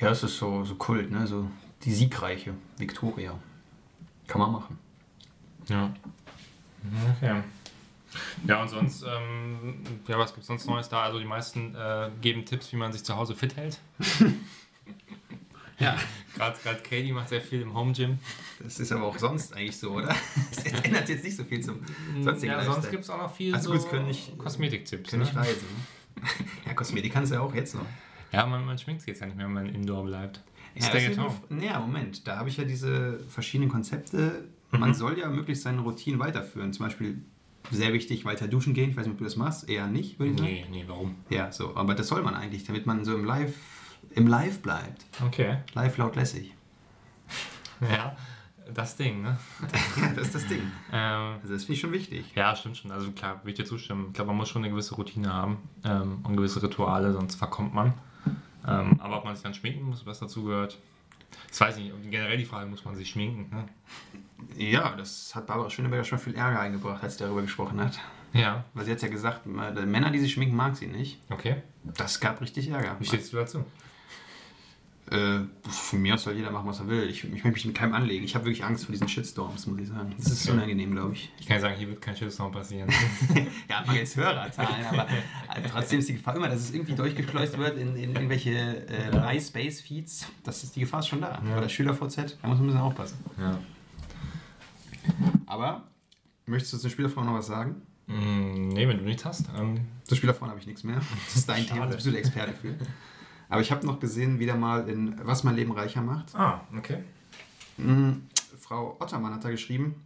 Ja, 0.00 0.10
es 0.10 0.22
ist 0.22 0.38
so, 0.38 0.64
so 0.64 0.76
Kult, 0.76 1.10
ne? 1.10 1.26
So 1.26 1.50
die 1.84 1.92
siegreiche 1.92 2.54
Victoria. 2.78 3.38
Kann 4.26 4.40
man 4.40 4.52
machen. 4.52 4.78
Ja. 5.68 5.92
Okay. 7.16 7.42
Ja, 8.46 8.60
und 8.62 8.68
sonst, 8.68 9.02
ähm, 9.04 9.82
ja, 10.08 10.18
was 10.18 10.30
gibt 10.32 10.40
es 10.42 10.46
sonst 10.48 10.66
Neues 10.66 10.88
da? 10.88 11.02
Also 11.04 11.18
die 11.18 11.24
meisten 11.24 11.74
äh, 11.74 12.10
geben 12.20 12.44
Tipps, 12.44 12.72
wie 12.72 12.76
man 12.76 12.92
sich 12.92 13.04
zu 13.04 13.16
Hause 13.16 13.34
fit 13.34 13.56
hält. 13.56 13.78
Ja. 15.78 15.96
Gerade 16.36 16.58
Katie 16.82 17.10
macht 17.12 17.30
sehr 17.30 17.40
viel 17.40 17.62
im 17.62 17.72
Home 17.74 17.92
Gym. 17.94 18.18
Das 18.62 18.78
ist 18.78 18.92
aber 18.92 19.04
auch 19.06 19.16
sonst 19.18 19.54
eigentlich 19.56 19.78
so, 19.78 19.92
oder? 19.92 20.14
Es 20.50 20.62
ändert 20.64 21.08
jetzt 21.08 21.24
nicht 21.24 21.36
so 21.36 21.44
viel 21.44 21.60
zum 21.62 21.80
sonstigen 22.20 22.52
Ja, 22.52 22.62
sonst 22.62 22.90
gibt 22.90 23.04
es 23.04 23.08
auch 23.10 23.16
noch 23.16 23.34
viel 23.34 23.54
Also 23.54 23.70
so 23.70 23.76
gut, 23.76 23.84
es 23.86 23.90
können 23.90 24.06
nicht- 24.06 24.36
Kosmetiktipps. 24.36 25.10
Können 25.10 25.22
Ne? 25.22 25.34
reisen. 25.36 25.66
Ja, 26.66 26.74
Kosmetik 26.74 27.14
kannst 27.14 27.30
du 27.32 27.36
ja 27.36 27.40
auch 27.40 27.54
jetzt 27.54 27.74
noch. 27.74 27.86
Ja, 28.30 28.44
man, 28.44 28.64
man 28.66 28.76
schminkt 28.76 29.00
sich 29.00 29.08
jetzt 29.08 29.20
ja 29.20 29.26
nicht 29.26 29.36
mehr, 29.36 29.46
wenn 29.46 29.54
man 29.54 29.68
Indoor 29.70 30.04
bleibt. 30.04 30.42
Ja, 30.74 30.82
Stay 30.82 31.08
das 31.08 31.18
at 31.18 31.24
home. 31.24 31.78
Moment. 31.80 32.26
Da 32.28 32.36
habe 32.36 32.50
ich 32.50 32.58
ja 32.58 32.64
diese 32.64 33.18
verschiedenen 33.30 33.70
Konzepte. 33.70 34.48
Man 34.72 34.92
soll 34.94 35.18
ja 35.18 35.28
möglichst 35.30 35.64
seine 35.64 35.80
Routinen 35.80 36.20
weiterführen. 36.20 36.74
Zum 36.74 36.84
Beispiel 36.84 37.22
sehr 37.70 37.92
wichtig, 37.92 38.24
weiter 38.24 38.48
duschen 38.48 38.74
gehen. 38.74 38.90
Ich 38.90 38.96
weiß 38.96 39.04
nicht, 39.06 39.12
ob 39.12 39.18
du 39.18 39.24
das 39.24 39.36
machst. 39.36 39.68
Eher 39.68 39.86
nicht, 39.86 40.18
würde 40.18 40.32
ich 40.32 40.38
sagen. 40.38 40.50
Nee, 40.50 40.66
nee, 40.70 40.84
warum? 40.86 41.16
Ja, 41.28 41.52
so. 41.52 41.76
Aber 41.76 41.94
das 41.94 42.08
soll 42.08 42.22
man 42.22 42.34
eigentlich, 42.34 42.64
damit 42.64 42.86
man 42.86 43.04
so 43.04 43.14
im 43.14 43.24
Live, 43.24 43.54
im 44.14 44.26
Live 44.26 44.60
bleibt. 44.60 45.04
Okay. 45.26 45.58
Live 45.74 45.96
laut 45.98 46.16
lässig. 46.16 46.52
Ja, 47.80 48.16
das 48.74 48.96
Ding, 48.96 49.22
ne? 49.22 49.38
Ja, 50.00 50.08
das 50.14 50.26
ist 50.28 50.34
das 50.34 50.46
Ding. 50.48 50.62
Ähm, 50.92 51.36
Also 51.42 51.54
das 51.54 51.62
finde 51.64 51.72
ich 51.74 51.80
schon 51.80 51.92
wichtig. 51.92 52.24
ja, 52.34 52.54
stimmt 52.56 52.76
schon. 52.76 52.90
Also 52.90 53.10
klar, 53.12 53.40
will 53.44 53.50
ich 53.52 53.56
dir 53.56 53.64
zustimmen. 53.64 54.06
Ich 54.08 54.14
glaube, 54.14 54.28
man 54.28 54.36
muss 54.36 54.48
schon 54.48 54.62
eine 54.62 54.70
gewisse 54.70 54.94
Routine 54.96 55.32
haben 55.32 55.58
ähm, 55.84 56.18
und 56.24 56.36
gewisse 56.36 56.62
Rituale, 56.62 57.12
sonst 57.12 57.36
verkommt 57.36 57.74
man. 57.74 57.94
Ähm, 58.66 59.00
aber 59.00 59.18
ob 59.18 59.24
man 59.24 59.34
sich 59.34 59.42
dann 59.42 59.54
schminken 59.54 59.84
muss, 59.84 60.04
was 60.04 60.18
dazu 60.18 60.44
gehört, 60.44 60.78
das 61.48 61.60
weiß 61.60 61.76
ich 61.78 61.84
nicht. 61.84 61.92
Und 61.94 62.10
generell 62.10 62.36
die 62.36 62.44
Frage, 62.44 62.68
muss 62.68 62.84
man 62.84 62.94
sich 62.96 63.10
schminken? 63.10 63.54
Ne? 63.54 63.68
Ja, 64.56 64.94
das 64.96 65.34
hat 65.34 65.46
Barbara 65.46 65.68
Schöneberger 65.70 66.04
schon 66.04 66.18
viel 66.18 66.34
Ärger 66.34 66.60
eingebracht, 66.60 67.02
als 67.02 67.14
sie 67.18 67.24
darüber 67.24 67.42
gesprochen 67.42 67.80
hat. 67.80 67.98
Ja, 68.32 68.64
Weil 68.74 68.84
sie 68.84 68.92
hat 68.92 69.02
ja 69.02 69.08
gesagt, 69.08 69.46
äh, 69.46 69.86
Männer, 69.86 70.10
die 70.10 70.18
sich 70.20 70.32
schminken, 70.32 70.54
mag 70.56 70.76
sie 70.76 70.86
nicht. 70.86 71.18
okay. 71.30 71.62
Das 71.82 72.20
gab 72.20 72.40
richtig 72.42 72.68
Ärger. 72.68 72.94
Wie 72.98 73.06
stehst 73.06 73.32
du 73.32 73.38
dazu? 73.38 73.64
Äh, 75.10 75.40
von 75.68 76.00
mir 76.00 76.14
aus 76.14 76.22
soll 76.22 76.34
jeder 76.34 76.52
machen, 76.52 76.68
was 76.68 76.78
er 76.78 76.86
will. 76.86 77.02
Ich, 77.10 77.24
ich 77.24 77.32
möchte 77.32 77.48
mich 77.48 77.64
mit 77.66 77.74
keinem 77.74 77.94
anlegen. 77.94 78.24
Ich 78.24 78.36
habe 78.36 78.44
wirklich 78.44 78.64
Angst 78.64 78.84
vor 78.84 78.92
diesen 78.92 79.08
Shitstorms, 79.08 79.66
muss 79.66 79.80
ich 79.80 79.88
sagen. 79.88 80.14
Das 80.16 80.30
ist 80.30 80.46
Okay. 80.46 80.56
unangenehm, 80.56 80.92
glaube 80.92 81.14
ich. 81.14 81.32
Ich 81.40 81.46
kann 81.46 81.56
ja 81.56 81.60
sagen, 81.62 81.74
hier 81.78 81.88
wird 81.88 82.00
kein 82.00 82.16
Shitstorm 82.16 82.52
passieren. 82.52 82.88
Ja, 83.68 83.80
hat 83.80 83.86
man 83.88 83.96
jetzt 83.96 84.16
Hörerzahlen, 84.16 84.86
aber 84.86 85.08
äh, 85.08 85.62
trotzdem 85.68 85.98
ist 85.98 86.08
die 86.08 86.14
Gefahr 86.14 86.36
immer, 86.36 86.48
dass 86.48 86.60
es 86.60 86.72
irgendwie 86.72 86.94
durchgeschleust 86.94 87.58
wird 87.58 87.76
in, 87.78 87.96
in 87.96 88.14
irgendwelche 88.14 88.86
äh, 88.88 89.10
MySpace-Feeds. 89.10 90.26
Das 90.44 90.62
ist, 90.64 90.76
die 90.76 90.80
Gefahr 90.80 91.00
ist 91.00 91.08
schon 91.08 91.20
da. 91.20 91.40
Ja. 91.48 91.58
Oder 91.58 91.68
SchülerVZ, 91.68 92.16
da 92.40 92.48
muss 92.48 92.58
man 92.58 92.60
ein 92.60 92.66
bisschen 92.66 92.80
aufpassen. 92.80 93.18
ja. 93.38 93.58
Aber, 95.46 95.82
möchtest 96.46 96.74
du 96.74 96.78
zur 96.78 96.90
Spielerfrau 96.90 97.24
noch 97.24 97.34
was 97.34 97.46
sagen? 97.46 97.82
Mm, 98.06 98.68
nee, 98.68 98.86
wenn 98.88 98.98
du 98.98 99.04
nichts 99.04 99.24
hast. 99.24 99.48
Ähm, 99.56 99.80
Zur 100.04 100.16
Spielerfrau 100.16 100.46
habe 100.46 100.58
ich 100.58 100.66
nichts 100.66 100.84
mehr. 100.84 101.00
Das 101.26 101.36
ist 101.36 101.48
dein 101.48 101.62
Schade. 101.64 101.72
Thema, 101.74 101.86
da 101.86 101.94
bist 101.94 102.06
du 102.06 102.10
der 102.10 102.20
Experte 102.20 102.52
für. 102.52 102.76
Aber 103.50 103.60
ich 103.60 103.70
habe 103.72 103.84
noch 103.86 104.00
gesehen, 104.00 104.38
wieder 104.38 104.54
mal 104.56 104.88
in 104.88 105.16
Was 105.24 105.44
mein 105.44 105.56
Leben 105.56 105.72
reicher 105.72 106.00
macht. 106.02 106.34
ah, 106.34 106.60
okay. 106.78 106.98
Mhm. 107.76 108.22
Frau 108.58 108.96
Ottermann 109.00 109.34
hat 109.34 109.44
da 109.44 109.50
geschrieben, 109.50 109.96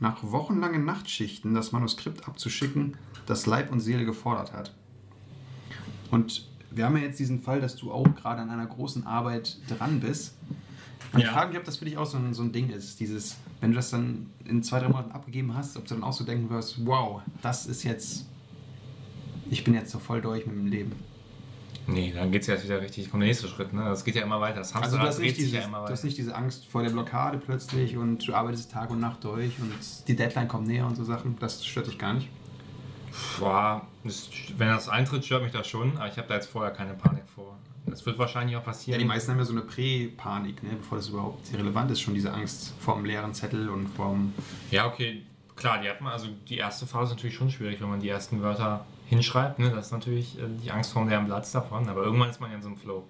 nach 0.00 0.18
wochenlangen 0.22 0.84
Nachtschichten 0.84 1.54
das 1.54 1.72
Manuskript 1.72 2.26
abzuschicken, 2.28 2.96
das 3.26 3.46
Leib 3.46 3.70
und 3.72 3.80
Seele 3.80 4.04
gefordert 4.04 4.52
hat. 4.52 4.74
Und 6.10 6.46
wir 6.70 6.84
haben 6.86 6.96
ja 6.96 7.02
jetzt 7.04 7.18
diesen 7.18 7.40
Fall, 7.40 7.60
dass 7.60 7.76
du 7.76 7.92
auch 7.92 8.06
gerade 8.14 8.42
an 8.42 8.50
einer 8.50 8.66
großen 8.66 9.06
Arbeit 9.06 9.58
dran 9.68 10.00
bist. 10.00 10.36
Und 11.12 11.20
Ja. 11.20 11.26
ich 11.26 11.32
frage 11.32 11.48
mich, 11.50 11.58
ob 11.58 11.64
das 11.64 11.76
für 11.78 11.84
dich 11.84 11.96
auch 11.98 12.06
so 12.06 12.18
ein, 12.18 12.34
so 12.34 12.42
ein 12.42 12.52
Ding 12.52 12.70
ist. 12.70 13.00
Dieses, 13.00 13.36
wenn 13.60 13.70
du 13.70 13.76
das 13.76 13.90
dann 13.90 14.30
in 14.44 14.62
zwei, 14.62 14.80
drei 14.80 14.88
Monaten 14.88 15.12
abgegeben 15.12 15.54
hast, 15.54 15.76
ob 15.76 15.86
du 15.86 15.94
dann 15.94 16.04
auch 16.04 16.12
so 16.12 16.24
denken 16.24 16.50
wirst, 16.50 16.84
wow, 16.86 17.22
das 17.42 17.66
ist 17.66 17.82
jetzt, 17.84 18.26
ich 19.50 19.64
bin 19.64 19.74
jetzt 19.74 19.90
so 19.90 19.98
voll 19.98 20.20
durch 20.20 20.46
mit 20.46 20.56
dem 20.56 20.66
Leben. 20.66 20.92
Nee, 21.90 22.12
dann 22.14 22.30
geht 22.30 22.42
es 22.42 22.48
ja 22.48 22.54
jetzt 22.54 22.64
wieder 22.64 22.80
richtig, 22.82 23.10
kommt 23.10 23.22
der 23.22 23.28
nächste 23.28 23.48
Schritt, 23.48 23.72
ne? 23.72 23.82
Das 23.84 24.04
geht 24.04 24.14
ja 24.14 24.22
immer 24.22 24.40
weiter. 24.42 24.58
Das 24.58 24.74
Also 24.74 24.98
du 24.98 25.02
hast, 25.02 25.18
nicht 25.20 25.38
dieses, 25.38 25.52
ja 25.54 25.60
immer 25.62 25.78
du 25.78 25.82
weiter. 25.84 25.92
hast 25.94 26.04
nicht 26.04 26.18
diese 26.18 26.34
Angst 26.34 26.66
vor 26.66 26.82
der 26.82 26.90
Blockade 26.90 27.38
plötzlich 27.38 27.96
und 27.96 28.26
du 28.28 28.34
arbeitest 28.34 28.70
Tag 28.70 28.90
und 28.90 29.00
Nacht 29.00 29.24
durch 29.24 29.58
und 29.58 29.72
die 30.06 30.14
Deadline 30.14 30.48
kommt 30.48 30.66
näher 30.66 30.86
und 30.86 30.96
so 30.96 31.04
Sachen. 31.04 31.36
Das 31.40 31.64
stört 31.64 31.86
dich 31.86 31.98
gar 31.98 32.12
nicht. 32.12 32.28
Boah, 33.40 33.86
das, 34.04 34.28
wenn 34.58 34.68
das 34.68 34.88
eintritt, 34.88 35.24
stört 35.24 35.42
mich 35.42 35.52
das 35.52 35.66
schon, 35.66 35.96
aber 35.96 36.08
ich 36.08 36.16
habe 36.18 36.28
da 36.28 36.34
jetzt 36.34 36.46
vorher 36.48 36.72
keine 36.72 36.92
Panik 36.94 37.24
vor. 37.34 37.56
Das 37.86 38.04
wird 38.04 38.18
wahrscheinlich 38.18 38.54
auch 38.56 38.60
Ja, 38.60 38.66
passieren. 38.66 38.98
die 38.98 39.06
meisten 39.06 39.30
haben 39.30 39.38
ja 39.38 39.46
so 39.46 39.52
eine 39.52 39.62
Prä-Panik, 39.62 40.62
ne, 40.62 40.70
bevor 40.78 40.98
das 40.98 41.08
überhaupt 41.08 41.50
relevant 41.54 41.90
ist, 41.90 42.02
schon 42.02 42.12
diese 42.12 42.32
Angst 42.34 42.74
vorm 42.80 43.06
leeren 43.06 43.32
Zettel 43.32 43.70
und 43.70 43.86
vorm. 43.88 44.34
Ja, 44.70 44.86
okay, 44.86 45.22
klar, 45.56 45.80
die 45.80 45.88
hat 45.88 46.02
man, 46.02 46.12
also 46.12 46.28
die 46.50 46.58
erste 46.58 46.86
Phase 46.86 47.12
ist 47.12 47.16
natürlich 47.16 47.36
schon 47.36 47.50
schwierig, 47.50 47.80
wenn 47.80 47.88
man 47.88 48.00
die 48.00 48.10
ersten 48.10 48.42
Wörter 48.42 48.84
hinschreibt, 49.08 49.58
ne? 49.58 49.70
Das 49.70 49.86
ist 49.86 49.92
natürlich 49.92 50.38
äh, 50.38 50.42
die 50.62 50.70
Angst 50.70 50.92
vor 50.92 51.02
dem 51.02 51.08
leeren 51.08 51.26
Platz 51.26 51.52
davon, 51.52 51.88
aber 51.88 52.02
irgendwann 52.04 52.30
ist 52.30 52.40
man 52.40 52.50
ja 52.50 52.56
in 52.56 52.62
so 52.62 52.68
einem 52.68 52.76
Flow. 52.76 53.04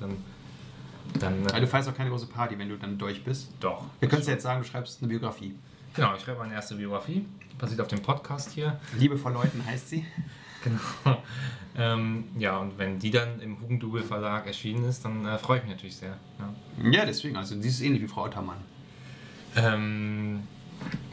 Dann, 0.00 0.16
dann 1.20 1.44
Also 1.44 1.56
äh, 1.56 1.60
du 1.60 1.66
feierst 1.66 1.88
auch 1.88 1.94
keine 1.94 2.10
große 2.10 2.26
Party, 2.26 2.58
wenn 2.58 2.68
du 2.68 2.76
dann 2.76 2.98
durch 2.98 3.22
bist. 3.22 3.52
doch. 3.60 3.84
Wir 4.00 4.08
können 4.08 4.22
es 4.22 4.28
jetzt 4.28 4.42
sagen, 4.42 4.62
du 4.62 4.66
schreibst 4.66 5.00
eine 5.00 5.08
Biografie. 5.08 5.54
Genau, 5.94 6.14
ich 6.16 6.22
schreibe 6.22 6.40
meine 6.40 6.54
erste 6.54 6.74
Biografie, 6.74 7.24
die 7.52 7.54
basiert 7.56 7.80
auf 7.80 7.86
dem 7.86 8.02
Podcast 8.02 8.50
hier. 8.50 8.80
Liebe 8.98 9.16
vor 9.16 9.30
Leuten 9.30 9.64
heißt 9.64 9.90
sie. 9.90 10.04
Genau. 10.64 10.80
ähm, 11.76 12.24
ja, 12.38 12.56
und 12.58 12.76
wenn 12.78 12.98
die 12.98 13.10
dann 13.12 13.38
im 13.40 13.60
Hugendubel 13.60 14.02
Verlag 14.02 14.46
erschienen 14.46 14.84
ist, 14.88 15.04
dann 15.04 15.24
äh, 15.24 15.38
freue 15.38 15.58
ich 15.58 15.64
mich 15.64 15.72
natürlich 15.72 15.96
sehr. 15.96 16.16
Ja. 16.38 16.90
Ja, 16.90 17.04
deswegen, 17.06 17.36
also 17.36 17.54
die 17.54 17.68
ist 17.68 17.80
ähnlich 17.80 18.02
wie 18.02 18.08
Frau 18.08 18.24
Ottermann. 18.24 18.56
Ähm, 19.56 20.48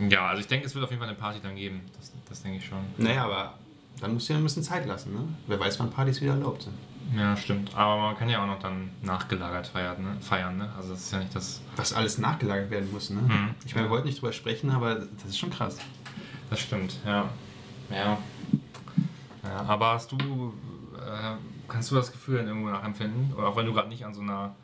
ja, 0.09 0.27
also 0.29 0.41
ich 0.41 0.47
denke, 0.47 0.65
es 0.65 0.73
wird 0.73 0.83
auf 0.83 0.89
jeden 0.89 0.99
Fall 0.99 1.09
eine 1.09 1.17
Party 1.17 1.39
dann 1.43 1.55
geben. 1.55 1.81
Das, 1.97 2.11
das 2.27 2.41
denke 2.41 2.57
ich 2.57 2.65
schon. 2.65 2.79
Naja, 2.97 3.25
aber 3.25 3.53
dann 4.01 4.13
musst 4.13 4.27
du 4.27 4.33
ja 4.33 4.39
ein 4.39 4.43
bisschen 4.43 4.63
Zeit 4.63 4.85
lassen, 4.87 5.13
ne? 5.13 5.21
Wer 5.47 5.59
weiß, 5.59 5.79
wann 5.79 5.91
Partys 5.91 6.21
wieder 6.21 6.33
erlaubt 6.33 6.63
sind. 6.63 6.73
Ja, 7.15 7.35
stimmt. 7.35 7.75
Aber 7.75 8.01
man 8.01 8.17
kann 8.17 8.29
ja 8.29 8.41
auch 8.41 8.47
noch 8.47 8.59
dann 8.59 8.89
nachgelagert 9.01 9.67
feiern, 9.67 10.01
ne? 10.01 10.17
feiern, 10.21 10.57
ne? 10.57 10.69
Also 10.75 10.91
das 10.91 11.01
ist 11.01 11.13
ja 11.13 11.19
nicht 11.19 11.35
das. 11.35 11.61
Was 11.75 11.93
alles 11.93 12.17
nachgelagert 12.17 12.71
werden 12.71 12.91
muss, 12.91 13.09
ne? 13.09 13.21
Mhm. 13.21 13.49
Ich 13.65 13.75
meine, 13.75 13.87
wir 13.87 13.91
wollten 13.91 14.07
nicht 14.07 14.21
drüber 14.21 14.33
sprechen, 14.33 14.71
aber 14.71 14.95
das 14.95 15.25
ist 15.25 15.39
schon 15.39 15.51
krass. 15.51 15.77
Das 16.49 16.59
stimmt, 16.59 16.97
ja. 17.05 17.29
Ja. 17.89 18.17
ja 19.43 19.55
aber 19.67 19.93
hast 19.93 20.11
du, 20.11 20.17
äh, 20.97 21.35
kannst 21.67 21.91
du 21.91 21.95
das 21.95 22.11
Gefühl 22.11 22.37
dann 22.37 22.47
irgendwo 22.47 22.69
nachempfinden? 22.69 23.33
Oder 23.35 23.49
auch 23.49 23.55
wenn 23.55 23.65
du 23.65 23.73
gerade 23.73 23.89
nicht 23.89 24.05
an 24.05 24.13
so 24.13 24.21
einer 24.21 24.55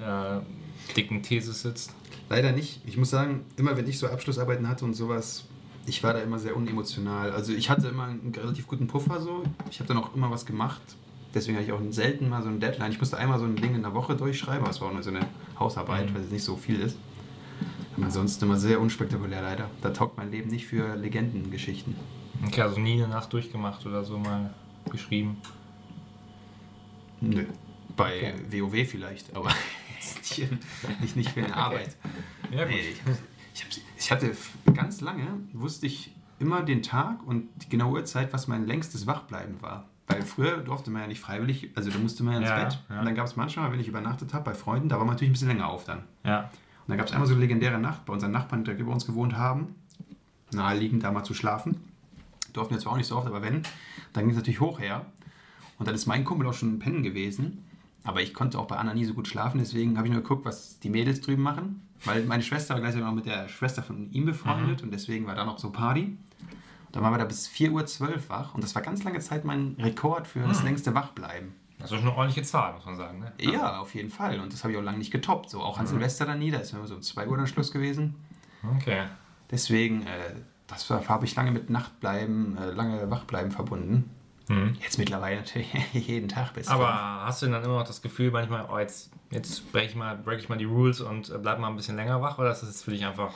äh, 0.00 0.94
dicken 0.94 1.22
These 1.22 1.52
sitzt? 1.52 1.94
Leider 2.28 2.52
nicht. 2.52 2.80
Ich 2.86 2.96
muss 2.96 3.10
sagen, 3.10 3.44
immer 3.56 3.76
wenn 3.76 3.88
ich 3.88 3.98
so 3.98 4.06
Abschlussarbeiten 4.06 4.68
hatte 4.68 4.84
und 4.84 4.94
sowas, 4.94 5.46
ich 5.88 6.02
war 6.02 6.12
da 6.12 6.20
immer 6.20 6.38
sehr 6.38 6.56
unemotional. 6.56 7.32
Also 7.32 7.52
ich 7.52 7.70
hatte 7.70 7.88
immer 7.88 8.04
einen 8.04 8.32
relativ 8.36 8.66
guten 8.66 8.86
Puffer 8.86 9.20
so. 9.20 9.42
Ich 9.70 9.80
habe 9.80 9.88
dann 9.88 9.98
auch 9.98 10.14
immer 10.14 10.30
was 10.30 10.46
gemacht. 10.46 10.80
Deswegen 11.34 11.56
hatte 11.58 11.66
ich 11.66 11.72
auch 11.72 11.80
selten 11.90 12.28
mal 12.28 12.42
so 12.42 12.48
eine 12.48 12.58
Deadline. 12.58 12.90
Ich 12.92 12.98
musste 12.98 13.16
einmal 13.18 13.38
so 13.38 13.44
ein 13.44 13.56
Ding 13.56 13.74
in 13.74 13.82
der 13.82 13.94
Woche 13.94 14.16
durchschreiben, 14.16 14.60
aber 14.62 14.70
es 14.70 14.80
war 14.80 14.88
auch 14.88 14.92
nur 14.92 15.02
so 15.02 15.10
eine 15.10 15.20
Hausarbeit, 15.58 16.10
Mhm. 16.10 16.14
weil 16.14 16.22
es 16.22 16.30
nicht 16.30 16.44
so 16.44 16.56
viel 16.56 16.80
ist. 16.80 16.96
Aber 17.96 18.06
ansonsten 18.06 18.44
immer 18.44 18.56
sehr 18.56 18.80
unspektakulär 18.80 19.42
leider. 19.42 19.68
Da 19.82 19.90
taugt 19.90 20.16
mein 20.16 20.30
Leben 20.30 20.48
nicht 20.50 20.66
für 20.66 20.94
Legendengeschichten. 20.96 21.96
Okay, 22.46 22.62
also 22.62 22.78
nie 22.80 22.94
eine 22.94 23.08
Nacht 23.08 23.32
durchgemacht 23.32 23.84
oder 23.86 24.04
so 24.04 24.18
mal 24.18 24.54
geschrieben. 24.90 25.36
Nö. 27.20 27.44
Bei 27.96 28.34
Okay. 28.48 28.60
WoW 28.62 28.88
vielleicht, 28.88 29.34
aber 29.34 29.48
nicht, 30.20 30.50
nicht, 31.00 31.16
nicht 31.16 31.30
für 31.30 31.44
eine 31.44 31.56
Arbeit. 31.56 31.96
Ja, 32.52 32.64
Nee, 32.64 32.80
ich, 32.92 33.00
hab- 33.04 33.82
ich, 34.08 34.12
hatte 34.12 34.34
ganz 34.74 35.00
lange, 35.00 35.26
wusste 35.52 35.86
ich 35.86 36.14
immer 36.38 36.62
den 36.62 36.82
Tag 36.82 37.26
und 37.26 37.48
die 37.62 37.68
genaue 37.68 37.94
Uhrzeit, 37.94 38.32
was 38.32 38.48
mein 38.48 38.66
längstes 38.66 39.06
Wachbleiben 39.06 39.60
war. 39.60 39.88
Weil 40.06 40.22
früher 40.22 40.58
durfte 40.58 40.90
man 40.90 41.02
ja 41.02 41.08
nicht 41.08 41.20
freiwillig, 41.20 41.70
also 41.74 41.90
da 41.90 41.98
musste 41.98 42.22
man 42.22 42.34
ja 42.34 42.40
ins 42.40 42.48
Ja, 42.48 42.64
Bett. 42.64 42.78
ja. 42.88 43.00
Und 43.00 43.04
dann 43.04 43.14
gab 43.14 43.26
es 43.26 43.36
manchmal, 43.36 43.70
wenn 43.70 43.80
ich 43.80 43.88
übernachtet 43.88 44.32
habe 44.32 44.44
bei 44.44 44.54
Freunden, 44.54 44.88
da 44.88 44.96
war 44.96 45.04
man 45.04 45.14
natürlich 45.14 45.30
ein 45.30 45.32
bisschen 45.34 45.48
länger 45.48 45.68
auf 45.68 45.84
dann. 45.84 46.04
Ja. 46.24 46.44
Und 46.44 46.88
dann 46.88 46.96
gab 46.96 47.06
es 47.06 47.12
einmal 47.12 47.26
so 47.28 47.34
eine 47.34 47.42
legendäre 47.42 47.78
Nacht 47.78 48.06
bei 48.06 48.14
unseren 48.14 48.32
Nachbarn, 48.32 48.64
die 48.64 48.70
über 48.70 48.92
uns 48.92 49.04
gewohnt 49.04 49.36
haben, 49.36 49.74
naheliegend 50.52 51.04
da 51.04 51.12
mal 51.12 51.24
zu 51.24 51.34
schlafen. 51.34 51.76
Durften 52.54 52.74
wir 52.74 52.80
zwar 52.80 52.94
auch 52.94 52.96
nicht 52.96 53.08
so 53.08 53.16
oft, 53.16 53.26
aber 53.26 53.42
wenn, 53.42 53.62
dann 54.14 54.24
ging 54.24 54.30
es 54.30 54.36
natürlich 54.36 54.60
hoch 54.60 54.80
her. 54.80 55.04
Und 55.78 55.86
dann 55.86 55.94
ist 55.94 56.06
mein 56.06 56.24
Kumpel 56.24 56.46
auch 56.46 56.54
schon 56.54 56.78
pennen 56.78 57.02
gewesen. 57.02 57.64
Aber 58.04 58.22
ich 58.22 58.32
konnte 58.32 58.58
auch 58.58 58.66
bei 58.66 58.76
Anna 58.76 58.94
nie 58.94 59.04
so 59.04 59.12
gut 59.12 59.28
schlafen, 59.28 59.58
deswegen 59.58 59.98
habe 59.98 60.08
ich 60.08 60.12
nur 60.14 60.22
geguckt, 60.22 60.46
was 60.46 60.78
die 60.78 60.88
Mädels 60.88 61.20
drüben 61.20 61.42
machen. 61.42 61.82
Weil 62.04 62.24
meine 62.24 62.42
Schwester 62.42 62.74
war 62.74 62.80
gleichzeitig 62.80 63.06
noch 63.06 63.14
mit 63.14 63.26
der 63.26 63.48
Schwester 63.48 63.82
von 63.82 64.10
ihm 64.12 64.24
befreundet 64.24 64.82
und 64.82 64.90
deswegen 64.92 65.26
war 65.26 65.34
da 65.34 65.44
noch 65.44 65.58
so 65.58 65.70
Party. 65.70 66.16
Dann 66.92 67.02
waren 67.02 67.12
wir 67.12 67.18
da 67.18 67.24
bis 67.24 67.48
4.12 67.48 68.00
Uhr 68.02 68.28
wach 68.28 68.54
und 68.54 68.62
das 68.64 68.74
war 68.74 68.82
ganz 68.82 69.04
lange 69.04 69.18
Zeit 69.20 69.44
mein 69.44 69.76
Rekord 69.78 70.26
für 70.26 70.40
das 70.40 70.62
längste 70.62 70.94
Wachbleiben. 70.94 71.54
Das 71.78 71.90
ist 71.92 71.98
schon 71.98 72.08
eine 72.08 72.16
ordentliche 72.16 72.42
Zahl, 72.42 72.72
muss 72.74 72.84
man 72.86 72.96
sagen. 72.96 73.20
Ne? 73.20 73.32
Ja, 73.40 73.78
auf 73.78 73.94
jeden 73.94 74.10
Fall. 74.10 74.40
Und 74.40 74.52
das 74.52 74.64
habe 74.64 74.72
ich 74.72 74.78
auch 74.78 74.82
lange 74.82 74.98
nicht 74.98 75.10
getoppt. 75.12 75.48
So 75.50 75.60
auch 75.60 75.78
an 75.78 75.86
Silvester 75.86 76.26
dann 76.26 76.38
nie, 76.40 76.50
da 76.50 76.58
ist 76.58 76.72
immer 76.72 76.86
so 76.86 76.94
um 76.96 77.02
2 77.02 77.28
Uhr 77.28 77.36
dann 77.36 77.46
Schluss 77.46 77.70
gewesen. 77.70 78.14
Okay. 78.76 79.04
Deswegen, 79.50 80.02
äh, 80.02 80.34
das 80.66 80.88
war- 80.90 81.06
habe 81.08 81.24
ich 81.24 81.34
lange 81.36 81.52
mit 81.52 81.70
Nachtbleiben, 81.70 82.56
äh, 82.58 82.70
lange 82.72 83.10
Wachbleiben 83.10 83.52
verbunden. 83.52 84.10
Mhm. 84.48 84.76
Jetzt 84.80 84.98
mittlerweile 84.98 85.36
natürlich 85.36 85.72
jeden 85.92 86.28
Tag 86.28 86.54
bis 86.54 86.68
Aber 86.68 86.90
hast 87.26 87.42
du 87.42 87.46
denn 87.46 87.52
dann 87.52 87.64
immer 87.64 87.78
noch 87.78 87.86
das 87.86 88.02
Gefühl 88.02 88.30
manchmal, 88.30 88.66
oh, 88.70 88.78
jetzt, 88.78 89.10
jetzt 89.30 89.70
breche 89.72 89.90
ich, 89.90 89.96
mal, 89.96 90.16
break 90.16 90.38
ich 90.38 90.48
mal 90.48 90.58
die 90.58 90.64
Rules 90.64 91.00
und 91.00 91.30
äh, 91.30 91.38
bleib 91.38 91.58
mal 91.58 91.68
ein 91.68 91.76
bisschen 91.76 91.96
länger 91.96 92.20
wach? 92.22 92.38
Oder 92.38 92.52
ist 92.52 92.60
das 92.60 92.70
jetzt 92.70 92.84
für 92.84 92.90
dich 92.90 93.04
einfach, 93.04 93.34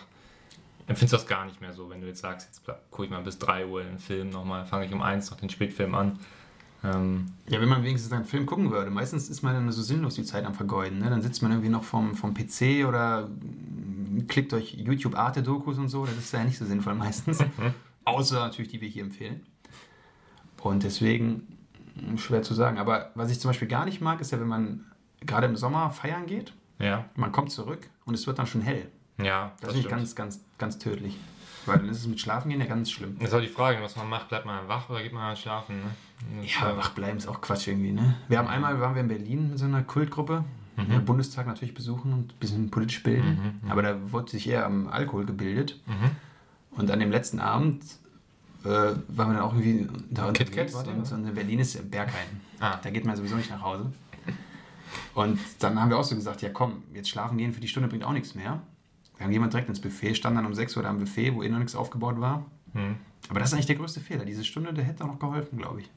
empfindest 0.87 1.13
du 1.13 1.17
das 1.19 1.27
gar 1.27 1.45
nicht 1.45 1.61
mehr 1.61 1.73
so, 1.73 1.91
wenn 1.91 2.01
du 2.01 2.07
jetzt 2.07 2.21
sagst, 2.21 2.49
jetzt 2.49 2.63
gucke 2.91 3.05
ich 3.05 3.11
mal 3.11 3.23
bis 3.23 3.39
3 3.39 3.67
Uhr 3.67 3.83
den 3.83 3.99
Film 3.99 4.31
nochmal, 4.31 4.65
fange 4.67 4.87
ich 4.87 4.93
um 4.93 5.03
1 5.03 5.31
noch 5.31 5.39
den 5.39 5.51
Spätfilm 5.51 5.95
an? 5.95 6.19
Ähm, 6.85 7.33
Ja, 7.49 7.61
wenn 7.61 7.69
man 7.69 7.85
wenigstens 7.85 8.13
einen 8.13 8.25
Film 8.25 8.47
gucken 8.47 8.71
würde. 8.71 8.91
Meistens 8.91 9.29
ist 9.29 9.43
man 9.43 9.55
dann 9.55 9.71
so 9.71 9.83
sinnlos 9.83 10.15
die 10.15 10.25
Zeit 10.25 10.45
am 10.45 10.55
Vergeuden. 10.55 10.99
Ne? 10.99 11.11
Dann 11.11 11.23
sitzt 11.23 11.43
man 11.43 11.53
irgendwie 11.53 11.71
noch 11.71 11.85
vom, 11.85 12.17
vom 12.17 12.35
PC 12.35 12.87
oder 12.87 13.29
mm, 13.29 14.27
klickt 14.27 14.53
durch 14.53 14.75
YouTube 14.75 15.17
Arte-Dokus 15.17 15.79
und 15.79 15.89
so. 15.89 16.05
Das 16.07 16.17
ist 16.17 16.33
ja 16.33 16.43
nicht 16.43 16.59
so 16.59 16.65
sinnvoll 16.65 16.95
meistens. 16.95 17.39
Außer 18.05 18.41
natürlich 18.41 18.73
die 18.73 18.81
wir 18.81 18.89
hier 18.89 19.05
empfehlen. 19.05 19.47
Und 20.61 20.83
deswegen 20.83 21.47
mm, 21.95 22.17
schwer 22.17 22.43
zu 22.43 22.55
sagen. 22.55 22.79
Aber 22.79 23.13
was 23.15 23.31
ich 23.31 23.39
zum 23.39 23.51
Beispiel 23.51 23.69
gar 23.69 23.85
nicht 23.85 24.01
mag, 24.01 24.21
ist 24.21 24.33
ja, 24.33 24.41
wenn 24.41 24.49
man 24.49 24.85
gerade 25.27 25.47
im 25.47 25.57
Sommer 25.57 25.91
feiern 25.91 26.27
geht, 26.27 26.53
ja, 26.79 27.05
man 27.15 27.33
kommt 27.33 27.51
zurück 27.51 27.89
und 28.05 28.15
es 28.15 28.27
wird 28.27 28.39
dann 28.39 28.47
schon 28.47 28.61
hell. 28.63 28.91
ja, 29.19 29.53
Das, 29.61 29.73
finde 29.73 29.87
ich 29.87 29.89
ganz, 29.89 30.15
ganz, 30.15 30.41
ganz 30.59 30.79
tödlich. 30.79 31.17
Weil 31.65 31.79
dann 31.79 31.89
ist 31.89 31.99
es 31.99 32.07
mit 32.09 32.21
Schlafen 32.21 32.51
gehen 32.51 32.59
ja 32.61 32.67
ganz 32.67 32.91
schlimm. 32.91 33.17
Das 33.21 33.29
ist 33.29 33.35
auch 33.35 33.41
die 33.41 33.47
Frage, 33.47 33.81
was 33.83 33.95
man 33.95 34.09
macht. 34.09 34.29
Bleibt 34.29 34.47
man 34.47 34.67
wach 34.67 34.91
oder 34.91 35.01
geht 35.01 35.13
man 35.13 35.37
schlafen? 35.37 35.77
Ne? 35.77 36.43
Das, 36.43 36.55
Ja, 36.61 36.71
äh, 36.73 36.77
wach 36.77 36.91
bleiben 36.91 37.19
ist 37.19 37.29
auch 37.29 37.41
Quatsch 37.41 37.69
irgendwie, 37.69 37.93
ne? 37.93 38.17
Wir 38.29 38.39
haben 38.39 38.49
einmal, 38.49 38.81
waren 38.81 38.95
wir 38.97 39.03
in 39.03 39.07
Berlin 39.09 39.51
mit 39.51 39.59
so 39.61 39.67
einer 39.67 39.83
Kultgruppe, 39.83 40.45
Mhm. 40.77 40.91
ja, 40.93 40.99
Bundestag 41.01 41.47
natürlich 41.47 41.75
besuchen 41.75 42.13
und 42.15 42.33
ein 42.33 42.39
bisschen 42.41 42.71
politisch 42.71 43.03
bilden. 43.03 43.61
Aber 43.69 43.83
da 43.83 44.11
wurde 44.11 44.31
sich 44.31 44.49
eher 44.49 44.65
am 44.67 44.89
Alkohol 44.89 45.27
gebildet. 45.27 45.79
Mhm. 45.87 46.11
Und 46.79 46.91
an 46.91 46.99
dem 46.99 47.11
letzten 47.13 47.39
Abend 47.41 47.85
äh, 48.65 48.69
waren 48.69 48.97
wir 49.09 49.25
dann 49.35 49.41
auch 49.41 49.53
irgendwie 49.55 49.87
da 50.11 50.27
unterwegs. 50.27 50.75
Und, 50.75 50.89
in 51.29 51.35
Berlin 51.35 51.59
ist 51.61 51.91
Berghain. 51.91 52.41
Ah. 52.59 52.79
Da 52.83 52.91
geht 52.91 53.05
man 53.05 53.15
sowieso 53.17 53.37
nicht 53.37 53.51
nach 53.51 53.61
Hause. 53.63 53.93
Und 55.15 55.39
dann 55.61 55.81
haben 55.81 55.91
wir 55.91 55.99
auch 55.99 56.05
so 56.05 56.15
gesagt, 56.15 56.43
ja 56.43 56.49
komm, 56.51 56.83
jetzt 56.95 57.09
schlafen 57.09 57.39
gehen 57.39 57.53
für 57.53 57.61
die 57.61 57.69
Stunde 57.69 57.89
bringt 57.89 58.05
auch 58.05 58.13
nichts 58.13 58.35
mehr. 58.35 58.61
Wir 59.17 59.25
haben 59.25 59.33
jemand 59.33 59.53
direkt 59.53 59.69
ins 59.69 59.81
Buffet, 59.81 60.15
stand 60.15 60.37
dann 60.37 60.47
um 60.47 60.55
6 60.55 60.77
Uhr 60.77 60.83
da 60.83 60.91
am 60.91 60.99
Buffet, 60.99 61.35
wo 61.35 61.43
eh 61.43 61.49
noch 61.49 61.59
nichts 61.59 61.75
aufgebaut 61.77 62.21
war. 62.21 62.45
Mhm. 62.73 62.97
Aber 63.29 63.39
das 63.39 63.51
ist 63.51 63.55
eigentlich 63.55 63.67
der 63.67 63.77
größte 63.77 64.01
Fehler. 64.01 64.25
Diese 64.25 64.45
Stunde, 64.45 64.73
der 64.73 64.85
hätte 64.85 65.05
auch 65.05 65.09
noch 65.09 65.19
geholfen, 65.19 65.59
glaube 65.59 65.81
ich. 65.83 65.91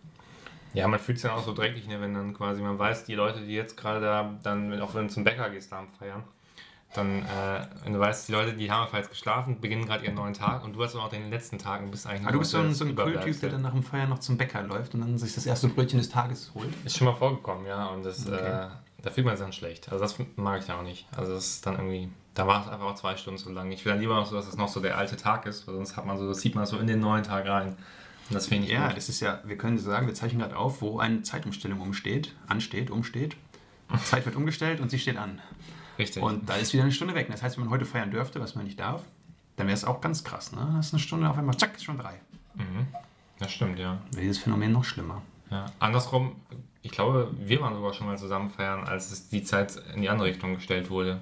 Ja, 0.73 0.87
man 0.87 0.99
fühlt 0.99 1.17
sich 1.17 1.29
dann 1.29 1.39
auch 1.39 1.43
so 1.43 1.53
dreckig, 1.53 1.87
ne, 1.87 2.01
wenn 2.01 2.13
dann 2.13 2.33
quasi 2.33 2.61
man 2.61 2.77
weiß, 2.77 3.05
die 3.05 3.15
Leute, 3.15 3.39
die 3.39 3.53
jetzt 3.53 3.77
gerade 3.77 4.01
da, 4.01 4.37
dann, 4.43 4.79
auch 4.81 4.93
wenn 4.93 5.07
du 5.07 5.13
zum 5.13 5.23
Bäcker 5.23 5.49
gehst, 5.49 5.71
da 5.71 5.79
am 5.79 5.87
Feiern, 5.87 6.23
dann, 6.93 7.19
äh, 7.23 7.65
wenn 7.83 7.93
du 7.93 7.99
weißt, 7.99 8.27
die 8.27 8.33
Leute, 8.33 8.53
die 8.53 8.69
haben 8.69 8.87
jetzt 8.93 9.09
geschlafen, 9.09 9.59
beginnen 9.61 9.85
gerade 9.85 10.05
ihren 10.05 10.15
neuen 10.15 10.33
Tag 10.33 10.63
und 10.63 10.73
du 10.73 10.83
hast 10.83 10.93
dann 10.93 11.01
auch 11.01 11.09
den 11.09 11.29
letzten 11.29 11.57
Tag 11.57 11.81
und 11.81 11.91
bist 11.91 12.05
eigentlich 12.05 12.21
Aber 12.21 12.29
Ah, 12.29 12.33
du 12.33 12.39
bist 12.39 12.51
so 12.51 12.59
ein, 12.59 12.73
so 12.73 12.85
ein 12.85 12.95
Kulttyp, 12.95 13.39
der 13.39 13.49
dann 13.49 13.61
nach 13.61 13.71
dem 13.71 13.83
Feiern 13.83 14.09
noch 14.09 14.19
zum 14.19 14.37
Bäcker 14.37 14.61
läuft 14.63 14.93
und 14.93 15.01
dann 15.01 15.17
sich 15.17 15.33
das 15.33 15.45
erste 15.45 15.67
Brötchen 15.69 15.99
des 15.99 16.09
Tages 16.09 16.51
holt. 16.53 16.73
Ist 16.85 16.97
schon 16.97 17.05
mal 17.05 17.15
vorgekommen, 17.15 17.65
ja, 17.65 17.87
und 17.87 18.03
das, 18.03 18.27
Okay. 18.27 18.35
äh, 18.35 18.67
da 19.05 19.11
fühlt 19.11 19.25
man 19.25 19.37
sich 19.37 19.45
dann 19.45 19.53
schlecht. 19.53 19.89
Also 19.91 20.03
das 20.03 20.17
mag 20.35 20.61
ich 20.63 20.71
auch 20.71 20.81
nicht. 20.81 21.05
Also 21.15 21.33
das 21.33 21.45
ist 21.47 21.65
dann 21.65 21.75
irgendwie, 21.75 22.09
da 22.33 22.45
war 22.47 22.61
es 22.61 22.67
einfach 22.67 22.85
auch 22.87 22.95
zwei 22.95 23.15
Stunden 23.15 23.37
zu 23.37 23.51
lang. 23.51 23.71
Ich 23.71 23.85
will 23.85 23.91
dann 23.93 24.01
lieber 24.01 24.15
noch 24.15 24.25
so, 24.25 24.35
dass 24.35 24.47
es 24.47 24.57
noch 24.57 24.67
so 24.67 24.79
der 24.81 24.97
alte 24.97 25.15
Tag 25.15 25.45
ist, 25.45 25.67
weil 25.67 25.75
sonst 25.75 25.95
hat 25.95 26.05
man 26.05 26.17
so, 26.17 26.27
das 26.27 26.41
sieht 26.41 26.55
man 26.55 26.65
so 26.65 26.77
in 26.79 26.87
den 26.87 26.99
neuen 26.99 27.23
Tag 27.23 27.47
rein. 27.47 27.77
Und 28.29 28.33
das 28.33 28.47
finde 28.47 28.65
ich 28.65 28.73
Ja, 28.73 28.87
gut. 28.87 28.97
das 28.97 29.07
ist 29.07 29.19
ja, 29.21 29.39
wir 29.45 29.55
können 29.57 29.77
sagen, 29.77 30.07
wir 30.07 30.15
zeichnen 30.15 30.41
gerade 30.41 30.57
auf, 30.57 30.81
wo 30.81 30.97
eine 30.99 31.21
Zeitumstellung 31.21 31.79
umsteht, 31.79 32.33
ansteht, 32.47 32.89
umsteht. 32.89 33.37
Zeit 34.03 34.25
wird 34.25 34.35
umgestellt 34.35 34.79
und 34.81 34.89
sie 34.89 34.97
steht 34.97 35.17
an. 35.17 35.39
Richtig. 35.99 36.23
Und 36.23 36.49
da 36.49 36.55
ist 36.55 36.73
wieder 36.73 36.81
eine 36.83 36.91
Stunde 36.91 37.13
weg. 37.13 37.27
Das 37.29 37.43
heißt, 37.43 37.57
wenn 37.57 37.65
man 37.65 37.71
heute 37.73 37.85
feiern 37.85 38.09
dürfte, 38.11 38.41
was 38.41 38.55
man 38.55 38.65
nicht 38.65 38.79
darf, 38.79 39.03
dann 39.57 39.67
wäre 39.67 39.75
es 39.77 39.85
auch 39.85 40.01
ganz 40.01 40.23
krass. 40.23 40.51
Ne? 40.51 40.73
Das 40.75 40.87
ist 40.87 40.93
eine 40.93 40.99
Stunde 41.01 41.29
auf 41.29 41.37
einmal, 41.37 41.55
zack, 41.55 41.75
ist 41.75 41.83
schon 41.83 41.97
drei. 41.97 42.19
Mhm. 42.55 42.87
Das 43.37 43.51
stimmt, 43.51 43.77
ja. 43.77 43.99
Wäre 44.11 44.21
dieses 44.23 44.39
Phänomen 44.39 44.71
noch 44.71 44.83
schlimmer. 44.83 45.21
ja. 45.51 45.67
Andersrum, 45.79 46.35
ich 46.85 46.91
glaube, 46.91 47.31
wir 47.39 47.61
waren 47.61 47.73
sogar 47.73 47.93
schon 47.93 48.05
mal 48.07 48.17
zusammen 48.17 48.49
feiern, 48.51 48.83
als 48.83 49.11
es 49.11 49.27
die 49.29 49.43
Zeit 49.43 49.75
in 49.95 50.01
die 50.01 50.09
andere 50.09 50.27
Richtung 50.27 50.53
gestellt 50.55 50.89
wurde. 50.89 51.19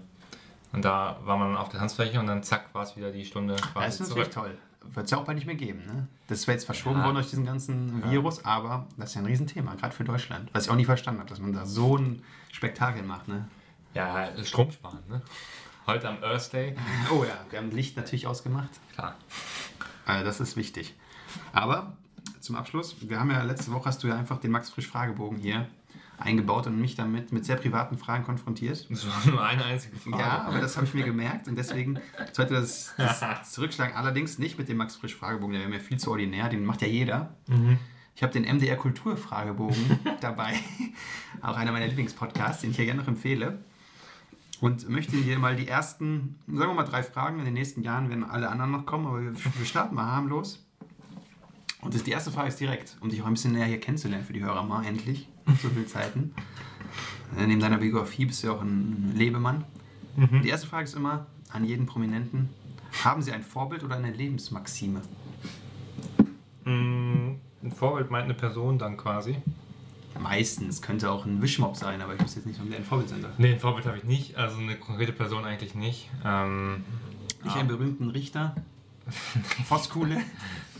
Und 0.73 0.83
da 0.83 1.17
war 1.23 1.37
man 1.37 1.55
auf 1.55 1.69
der 1.69 1.79
Tanzfläche 1.79 2.19
und 2.19 2.27
dann 2.27 2.43
zack 2.43 2.73
war 2.73 2.83
es 2.83 2.97
wieder 2.97 3.11
die 3.11 3.23
Stunde 3.23 3.55
Das 3.73 3.95
ist 3.99 4.09
natürlich 4.09 4.29
zurück. 4.31 4.47
toll. 4.49 4.57
Wird 4.93 5.05
es 5.05 5.11
ja 5.11 5.17
auch 5.19 5.23
bald 5.23 5.37
nicht 5.37 5.47
mehr 5.47 5.55
geben. 5.55 5.85
Ne? 5.85 6.07
Das 6.27 6.45
wäre 6.47 6.55
jetzt 6.57 6.65
verschoben 6.65 6.97
Ja. 6.99 7.05
worden 7.05 7.15
durch 7.15 7.29
diesen 7.29 7.45
ganzen 7.45 8.03
Virus, 8.11 8.43
aber 8.43 8.87
das 8.97 9.09
ist 9.11 9.15
ja 9.15 9.21
ein 9.21 9.25
Riesenthema, 9.27 9.75
gerade 9.75 9.95
für 9.95 10.03
Deutschland. 10.03 10.49
Was 10.53 10.65
ich 10.65 10.69
auch 10.71 10.75
nie 10.75 10.83
verstanden 10.83 11.21
habe, 11.21 11.29
dass 11.29 11.39
man 11.39 11.53
da 11.53 11.65
so 11.65 11.97
ein 11.97 12.21
Spektakel 12.51 13.01
macht. 13.03 13.29
Ne? 13.29 13.47
Ja, 13.93 14.27
Strom 14.43 14.69
sparen, 14.71 14.99
ne? 15.07 15.21
Heute 15.87 16.09
am 16.09 16.21
Earth 16.23 16.51
Day. 16.51 16.75
Oh 17.11 17.23
ja, 17.23 17.37
wir 17.49 17.59
haben 17.59 17.71
Licht 17.71 17.95
natürlich 17.95 18.27
ausgemacht. 18.27 18.69
Klar. 18.93 19.15
Also 20.05 20.25
das 20.25 20.39
ist 20.41 20.57
wichtig. 20.57 20.93
Aber 21.53 21.93
zum 22.43 22.57
Abschluss, 22.57 22.97
wir 22.99 23.19
haben 23.19 23.31
ja 23.31 23.41
letzte 23.43 23.71
Woche 23.71 23.85
hast 23.85 24.03
du 24.03 24.07
ja 24.07 24.15
einfach 24.15 24.37
den 24.37 24.51
Max 24.51 24.69
Frisch 24.69 24.87
Fragebogen 24.87 25.37
hier 25.37 25.67
eingebaut 26.17 26.67
und 26.67 26.79
mich 26.79 26.95
damit 26.95 27.31
mit 27.31 27.45
sehr 27.45 27.55
privaten 27.55 27.97
Fragen 27.97 28.25
konfrontiert. 28.25 28.85
Das 28.89 29.07
war 29.07 29.31
nur 29.31 29.43
eine 29.43 29.63
einzige 29.63 29.95
Frage. 29.95 30.21
Ja, 30.21 30.43
aber 30.43 30.59
das 30.59 30.75
habe 30.75 30.85
ich 30.85 30.93
mir 30.93 31.05
gemerkt 31.05 31.47
und 31.47 31.55
deswegen 31.57 31.99
sollte 32.33 32.53
das, 32.53 32.93
das 32.97 33.23
zurückschlagen. 33.51 33.95
Allerdings 33.95 34.39
nicht 34.39 34.57
mit 34.57 34.67
dem 34.67 34.77
Max 34.77 34.97
Frisch 34.97 35.15
Fragebogen, 35.15 35.53
der 35.53 35.61
wäre 35.61 35.69
mir 35.69 35.79
viel 35.79 35.97
zu 35.97 36.11
ordinär, 36.11 36.49
den 36.49 36.65
macht 36.65 36.81
ja 36.81 36.87
jeder. 36.87 37.33
Ich 38.15 38.23
habe 38.23 38.33
den 38.33 38.43
MDR 38.43 38.75
Kultur 38.75 39.15
Fragebogen 39.15 39.99
dabei, 40.21 40.53
auch 41.41 41.55
einer 41.55 41.71
meiner 41.71 41.87
Lieblingspodcasts, 41.87 42.61
den 42.61 42.71
ich 42.71 42.75
hier 42.75 42.85
gerne 42.85 43.01
noch 43.01 43.07
empfehle. 43.07 43.59
Und 44.59 44.87
möchte 44.87 45.17
hier 45.17 45.39
mal 45.39 45.55
die 45.55 45.67
ersten, 45.67 46.39
sagen 46.47 46.71
wir 46.71 46.73
mal 46.73 46.83
drei 46.83 47.03
Fragen. 47.03 47.39
In 47.39 47.45
den 47.45 47.53
nächsten 47.53 47.81
Jahren 47.83 48.09
werden 48.09 48.23
alle 48.23 48.49
anderen 48.49 48.71
noch 48.71 48.85
kommen, 48.85 49.07
aber 49.07 49.21
wir, 49.21 49.33
wir 49.33 49.65
starten 49.65 49.95
mal 49.95 50.05
harmlos. 50.05 50.62
Und 51.83 51.93
das, 51.93 52.03
die 52.03 52.11
erste 52.11 52.31
Frage 52.31 52.47
ist 52.47 52.59
direkt, 52.59 52.97
um 53.01 53.09
dich 53.09 53.21
auch 53.21 53.25
ein 53.27 53.33
bisschen 53.33 53.51
näher 53.53 53.65
hier 53.65 53.79
kennenzulernen 53.79 54.23
für 54.25 54.33
die 54.33 54.41
Hörer 54.43 54.63
mal, 54.63 54.85
endlich. 54.85 55.27
So 55.61 55.69
viele 55.69 55.85
Zeiten. 55.85 56.33
Äh, 57.37 57.47
Neben 57.47 57.59
deiner 57.59 57.77
Biografie 57.77 58.25
bist 58.25 58.41
du 58.43 58.47
ja 58.47 58.53
auch 58.53 58.61
ein 58.61 59.11
Lebemann. 59.15 59.63
Die 60.15 60.47
erste 60.49 60.67
Frage 60.67 60.83
ist 60.83 60.95
immer 60.95 61.25
an 61.49 61.65
jeden 61.65 61.85
Prominenten: 61.87 62.49
Haben 63.03 63.21
Sie 63.23 63.31
ein 63.31 63.41
Vorbild 63.41 63.83
oder 63.83 63.95
eine 63.95 64.11
Lebensmaxime? 64.11 65.01
Mm, 66.65 67.31
Ein 67.63 67.71
Vorbild 67.75 68.11
meint 68.11 68.25
eine 68.25 68.33
Person 68.35 68.77
dann 68.77 68.95
quasi. 68.97 69.37
Meistens 70.19 70.81
könnte 70.83 71.09
auch 71.09 71.25
ein 71.25 71.41
Wischmob 71.41 71.75
sein, 71.75 71.99
aber 72.01 72.13
ich 72.13 72.21
wüsste 72.21 72.39
jetzt 72.39 72.45
nicht, 72.45 72.59
ob 72.61 72.69
der 72.69 72.77
ein 72.77 72.85
Vorbild 72.85 73.09
sein 73.09 73.23
darf. 73.23 73.31
Nee, 73.39 73.53
ein 73.53 73.59
Vorbild 73.59 73.87
habe 73.87 73.97
ich 73.97 74.03
nicht. 74.03 74.35
Also 74.37 74.59
eine 74.59 74.75
konkrete 74.75 75.11
Person 75.11 75.43
eigentlich 75.45 75.73
nicht. 75.73 76.09
Ähm, 76.23 76.83
Nicht 77.43 77.55
Ja. 77.55 77.59
einen 77.61 77.67
berühmten 77.67 78.09
Richter, 78.11 78.55
Voskuhle, 79.67 80.21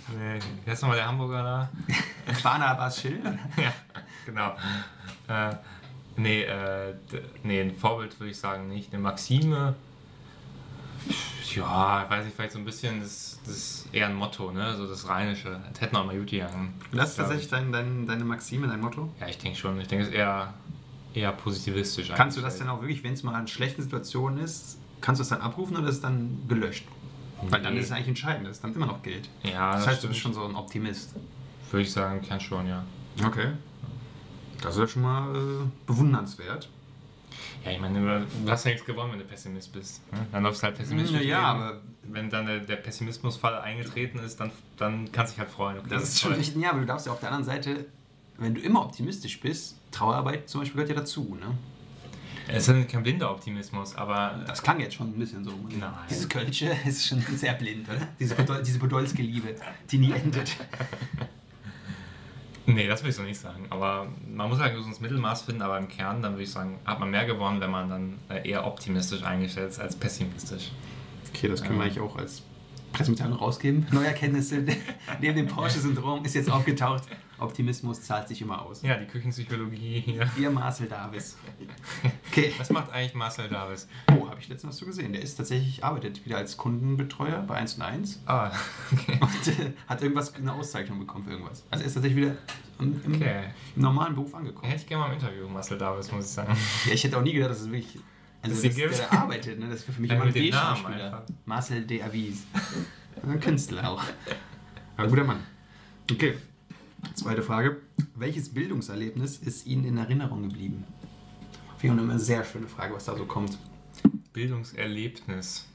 nee, 0.10 0.40
wie 0.64 0.72
heißt 0.72 0.82
nochmal 0.82 0.98
der 0.98 1.08
Hamburger 1.08 1.44
da? 1.44 1.70
Barnabas 2.44 3.02
Schill. 3.02 3.22
ja, 3.58 3.74
genau. 4.26 4.56
Äh, 5.28 5.56
nee, 6.16 6.44
äh, 6.44 6.96
nee, 7.44 7.62
ein 7.62 7.76
Vorbild 7.76 8.20
würde 8.20 8.32
ich 8.32 8.38
sagen 8.38 8.68
nicht. 8.68 8.94
Eine 8.94 9.02
Maxime, 9.02 9.76
ja, 11.56 12.10
weiß 12.10 12.26
ich, 12.28 12.34
vielleicht 12.34 12.54
so 12.54 12.60
ein 12.60 12.66
bisschen, 12.66 13.00
das, 13.02 13.40
das 13.46 13.56
ist 13.56 13.88
eher 13.92 14.08
ein 14.08 14.16
Motto, 14.16 14.52
ne? 14.52 14.76
So 14.76 14.88
das 14.88 15.08
Rheinische. 15.08 15.60
Das 15.72 15.82
hätten 15.82 15.96
auch 15.96 16.06
mal 16.06 16.18
gut 16.18 16.30
gegangen. 16.30 16.74
Das 16.92 17.12
ist 17.12 17.16
tatsächlich 17.18 17.50
dein, 17.50 17.72
dein, 17.72 18.08
deine 18.08 18.24
Maxime, 18.24 18.68
dein 18.68 18.82
Motto. 18.82 19.10
Ja, 19.20 19.28
ich 19.28 19.38
denke 19.38 19.58
schon. 19.58 19.80
Ich 19.80 19.88
denke, 19.88 20.04
es 20.04 20.10
ist 20.10 20.16
eher, 20.16 20.54
eher 21.14 21.32
positivistisch. 21.32 22.12
Kannst 22.16 22.38
du 22.38 22.42
das 22.42 22.54
eingestellt. 22.54 22.70
denn 22.70 22.78
auch 22.78 22.82
wirklich, 22.82 23.04
wenn 23.04 23.14
es 23.14 23.24
mal 23.24 23.40
in 23.40 23.48
schlechten 23.48 23.82
Situationen 23.82 24.40
ist, 24.40 24.78
kannst 25.02 25.20
du 25.20 25.24
es 25.24 25.30
dann 25.30 25.42
abrufen 25.42 25.78
oder 25.78 25.88
ist 25.90 25.96
es 25.96 26.02
dann 26.02 26.44
gelöscht? 26.48 26.86
Weil 27.50 27.62
dann 27.62 27.74
Nee. 27.74 27.80
ist 27.80 27.88
es 27.88 27.92
eigentlich 27.92 28.08
entscheidend, 28.10 28.48
dass 28.48 28.58
es 28.58 28.62
dann 28.62 28.74
immer 28.74 28.86
noch 28.86 29.02
gilt. 29.04 29.30
Ja, 29.44 29.72
Das 29.74 29.82
das, 29.86 29.88
heißt, 29.94 30.04
du 30.04 30.08
bist 30.08 30.20
stimmt. 30.20 30.36
schon 30.36 30.44
so 30.44 30.50
ein 30.50 30.56
Optimist. 30.56 31.14
Würde 31.72 31.84
ich 31.84 31.92
sagen, 31.92 32.22
kann 32.28 32.40
schon, 32.40 32.68
ja. 32.68 32.84
Okay. 33.24 33.50
Das 34.62 34.76
ist 34.76 34.80
ja 34.80 34.88
schon 34.88 35.02
mal 35.02 35.36
äh, 35.36 35.66
bewundernswert. 35.88 36.70
Ja, 37.66 37.72
ich 37.72 37.80
meine, 37.80 38.26
du 38.46 38.52
hast 38.52 38.66
ja 38.66 38.72
nichts 38.72 38.86
gewonnen, 38.86 39.12
wenn 39.14 39.20
du 39.20 39.26
Pessimist 39.26 39.72
bist. 39.74 40.02
Ne? 40.12 40.26
Dann 40.32 40.44
läufst 40.44 40.62
du 40.62 40.68
halt 40.68 40.78
pessimistisch. 40.78 41.22
Ja, 41.22 41.54
leben. 41.54 41.64
aber- 41.64 41.82
Wenn 42.04 42.30
dann 42.30 42.46
der, 42.46 42.60
der 42.60 42.76
Pessimismusfall 42.76 43.56
eingetreten 43.62 44.20
ist, 44.20 44.38
dann, 44.40 44.52
dann 44.78 45.10
kannst 45.12 45.32
du 45.32 45.36
dich 45.36 45.40
halt 45.40 45.50
freuen. 45.50 45.80
Okay, 45.80 45.88
Das 45.90 46.04
ist 46.04 46.20
schon 46.20 46.32
toll. 46.32 46.40
wichtig. 46.42 46.62
Ja, 46.62 46.72
aber 46.72 46.80
du 46.82 46.86
darfst 46.86 47.06
ja 47.08 47.14
auf 47.14 47.20
der 47.22 47.30
anderen 47.32 47.46
Seite, 47.46 47.86
wenn 48.38 48.54
du 48.54 48.62
immer 48.62 48.82
optimistisch 48.84 49.40
bist, 49.40 49.78
Trauerarbeit 49.92 50.50
zum 50.50 50.62
Beispiel 50.62 50.76
gehört 50.84 50.90
ja 50.90 50.96
dazu. 51.02 51.38
Ne? 51.40 51.56
Es 52.48 52.68
ist 52.68 52.90
kein 52.90 53.04
blinder 53.04 53.32
Optimismus, 53.32 53.96
aber 53.96 54.44
Das 54.46 54.62
klang 54.62 54.80
jetzt 54.80 54.96
schon 54.96 55.10
ein 55.10 55.20
bisschen 55.20 55.44
so. 55.44 55.52
Nein. 55.80 55.92
Dieses 56.10 56.28
Kölsche 56.28 56.72
ist 56.86 57.08
schon 57.08 57.22
sehr 57.22 57.54
blind, 57.54 57.88
oder? 57.90 58.08
Diese, 58.20 58.36
Podol 58.36 58.62
diese 58.62 58.80
Podolske 58.80 59.22
Liebe, 59.22 59.56
die 59.90 59.98
nie 59.98 60.12
endet. 60.12 60.56
nee, 62.66 62.88
das 62.88 63.02
will 63.04 63.10
ich 63.10 63.16
so 63.16 63.24
nicht 63.24 63.40
sagen. 63.40 63.66
Aber 63.70 64.08
man 64.28 64.50
muss 64.50 64.60
halt 64.60 64.72
ein 64.72 64.78
gesundes 64.78 65.00
Mittelmaß 65.00 65.44
finden, 65.44 65.62
aber 65.62 65.78
im 65.78 65.88
Kern, 65.88 66.22
dann 66.22 66.34
würde 66.34 66.44
ich 66.44 66.52
sagen, 66.52 66.80
hat 66.86 67.00
man 67.00 67.12
mehr 67.12 67.26
gewonnen, 67.26 67.62
wenn 67.62 67.72
man 67.72 67.90
dann 67.90 68.20
äh, 68.30 68.48
eher 68.50 68.66
optimistisch 68.66 69.24
eingestellt 69.24 69.72
ist 69.72 69.80
als 69.80 69.96
pessimistisch. 69.96 70.72
Okay, 71.30 71.48
das 71.48 71.64
können 71.64 71.78
wir 71.78 71.86
eigentlich 71.86 72.02
auch 72.02 72.18
als 72.18 72.44
Pressemitteilung 72.92 73.38
rausgeben. 73.38 73.88
Neue 73.92 74.08
Erkenntnisse 74.08 74.64
neben 75.22 75.36
dem 75.36 75.48
Porsche-Syndrom 75.48 76.24
ist 76.26 76.36
jetzt 76.36 76.50
aufgetaucht. 76.52 77.04
Optimismus 77.40 78.02
zahlt 78.04 78.28
sich 78.28 78.42
immer 78.42 78.62
aus. 78.62 78.82
Ja, 78.84 78.96
die 78.98 79.06
Küchenpsychologie 79.06 80.02
hier. 80.06 80.30
Ihr 80.38 80.50
Marcel 80.50 80.88
Davis. 80.88 81.38
Okay. 82.30 82.54
Was 82.58 82.70
macht 82.70 82.92
eigentlich 82.92 83.14
Marcel 83.14 83.48
Davis? 83.50 83.88
Oh, 84.12 84.28
habe 84.30 84.40
ich 84.40 84.48
letztens 84.50 84.78
zu 84.78 84.86
gesehen. 84.86 85.14
Der 85.14 85.22
ist 85.22 85.36
tatsächlich, 85.36 85.84
arbeitet 85.84 86.26
wieder 86.26 86.38
als 86.38 86.58
Kundenbetreuer 86.58 87.42
bei 87.42 87.56
1 87.56 87.76
und 87.76 87.82
1 87.84 88.24
Ah, 88.26 88.52
okay. 88.92 89.20
und 89.22 89.48
äh, 89.48 89.74
hat 89.88 90.02
irgendwas, 90.02 90.34
eine 90.36 90.54
Auszeichnung 90.54 91.00
bekommen 91.00 91.24
für 91.26 91.32
irgendwas. 91.32 91.64
Also 91.70 91.84
er 91.84 91.88
ist 91.88 91.94
tatsächlich 91.94 92.24
wieder 92.24 92.36
im, 92.80 93.02
im, 93.06 93.16
Okay. 93.16 93.44
im 93.76 93.82
normalen 93.82 94.16
Beruf 94.16 94.34
angekommen. 94.36 94.68
Hätte 94.70 94.82
ich 94.82 94.88
gerne 94.88 95.04
mal 95.04 95.14
im 95.14 95.20
Interview, 95.20 95.48
Marcel 95.48 95.78
Davis, 95.78 96.12
muss 96.12 96.26
ich 96.26 96.32
sagen. 96.32 96.56
Ja, 96.86 96.94
ich 96.94 97.04
hätte 97.04 97.18
auch 97.18 97.24
nie 97.24 97.34
gedacht, 97.34 97.52
dass 97.52 97.62
es 97.62 97.68
wirklich. 97.72 98.00
Also, 98.42 98.62
dass 98.62 98.76
sie 98.76 98.82
der, 98.82 99.14
arbeitet, 99.14 99.58
ne? 99.60 99.68
das 99.70 99.80
ist 99.80 99.86
für 99.86 100.02
mich 100.02 100.12
immer 100.12 100.24
ein 100.24 100.34
einfach. 100.36 101.22
Marcel 101.46 101.86
de 101.86 102.02
Avis. 102.04 102.44
Ein 103.26 103.40
Künstler 103.40 103.90
auch. 103.90 104.04
Aber 104.98 105.08
guter 105.08 105.24
Mann. 105.24 105.40
Okay. 106.12 106.34
Zweite 107.16 107.44
Frage. 107.44 107.82
Welches 108.16 108.50
Bildungserlebnis 108.50 109.38
ist 109.38 109.66
Ihnen 109.68 109.86
in 109.86 109.98
Erinnerung 109.98 110.44
geblieben? 110.44 110.86
Finde 111.78 111.98
ich 111.98 112.04
immer 112.04 112.14
eine 112.14 112.20
sehr 112.20 112.44
schöne 112.44 112.68
Frage, 112.68 112.96
was 112.96 113.06
da 113.06 113.16
so 113.16 113.26
kommt. 113.26 113.58
Bildungserlebnis. 114.34 115.68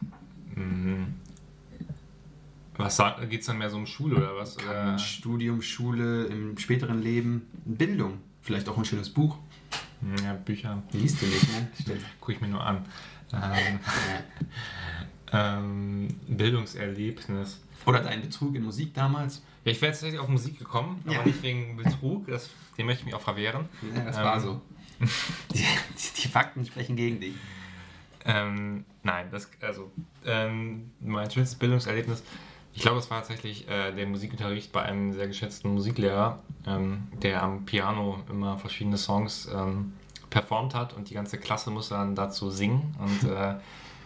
Mhm. 0.54 1.14
Was 2.76 3.02
geht 3.28 3.40
es 3.40 3.46
dann 3.46 3.58
mehr 3.58 3.70
so 3.70 3.76
um 3.76 3.86
Schule 3.86 4.16
oder 4.16 4.36
was? 4.36 4.56
Kann 4.56 4.98
Studium, 4.98 5.62
Schule, 5.62 6.26
im 6.26 6.56
späteren 6.58 7.02
Leben, 7.02 7.42
Bildung. 7.64 8.18
Vielleicht 8.40 8.68
auch 8.68 8.78
ein 8.78 8.84
schönes 8.84 9.10
Buch. 9.10 9.36
Ja, 10.24 10.34
Bücher 10.34 10.82
Liest 10.92 11.20
du 11.20 11.26
nicht, 11.26 11.42
ne? 11.52 11.68
Stimmt. 11.80 12.02
gucke 12.20 12.32
ich 12.32 12.40
mir 12.40 12.48
nur 12.48 12.64
an. 12.64 12.84
Ähm, 13.32 13.80
ähm, 15.32 16.08
Bildungserlebnis. 16.28 17.60
Oder 17.84 18.00
dein 18.00 18.22
Betrug 18.22 18.54
in 18.54 18.62
Musik 18.62 18.94
damals. 18.94 19.42
Ja, 19.68 19.72
ich 19.72 19.82
wäre 19.82 19.92
tatsächlich 19.92 20.18
auf 20.20 20.28
Musik 20.28 20.58
gekommen, 20.58 21.02
Ja. 21.06 21.18
aber 21.18 21.26
nicht 21.26 21.42
wegen 21.42 21.76
Betrug. 21.76 22.26
Das, 22.26 22.48
den 22.78 22.86
möchte 22.86 23.00
ich 23.00 23.06
mich 23.06 23.14
auch 23.14 23.20
verwehren. 23.20 23.68
Ja, 23.94 24.04
das 24.04 24.16
Ähm, 24.16 24.24
war 24.24 24.40
so. 24.40 24.60
Die, 25.54 25.64
die, 26.22 26.28
Fakten 26.28 26.64
sprechen 26.66 26.96
gegen 26.96 27.20
dich. 27.20 27.34
Ähm, 28.24 28.84
nein, 29.02 29.28
das, 29.30 29.48
also, 29.60 29.90
ähm, 30.26 30.90
mein 31.00 31.30
schönstes 31.30 31.56
Bildungserlebnis, 31.58 32.22
ich 32.74 32.82
glaube, 32.82 32.98
es 32.98 33.10
war 33.10 33.18
tatsächlich 33.18 33.68
äh, 33.68 33.92
der 33.92 34.06
Musikunterricht 34.06 34.72
bei 34.72 34.82
einem 34.82 35.12
sehr 35.12 35.26
geschätzten 35.28 35.72
Musiklehrer, 35.74 36.42
ähm, 36.66 37.08
der 37.22 37.42
am 37.42 37.64
Piano 37.64 38.22
immer 38.28 38.58
verschiedene 38.58 38.96
Songs 38.98 39.48
ähm, 39.54 39.92
performt 40.30 40.74
hat 40.74 40.94
und 40.94 41.10
die 41.10 41.14
ganze 41.14 41.38
Klasse 41.38 41.70
musste 41.70 41.94
dann 41.94 42.14
dazu 42.14 42.50
singen 42.50 42.94
und 42.98 43.30
äh, 43.30 43.54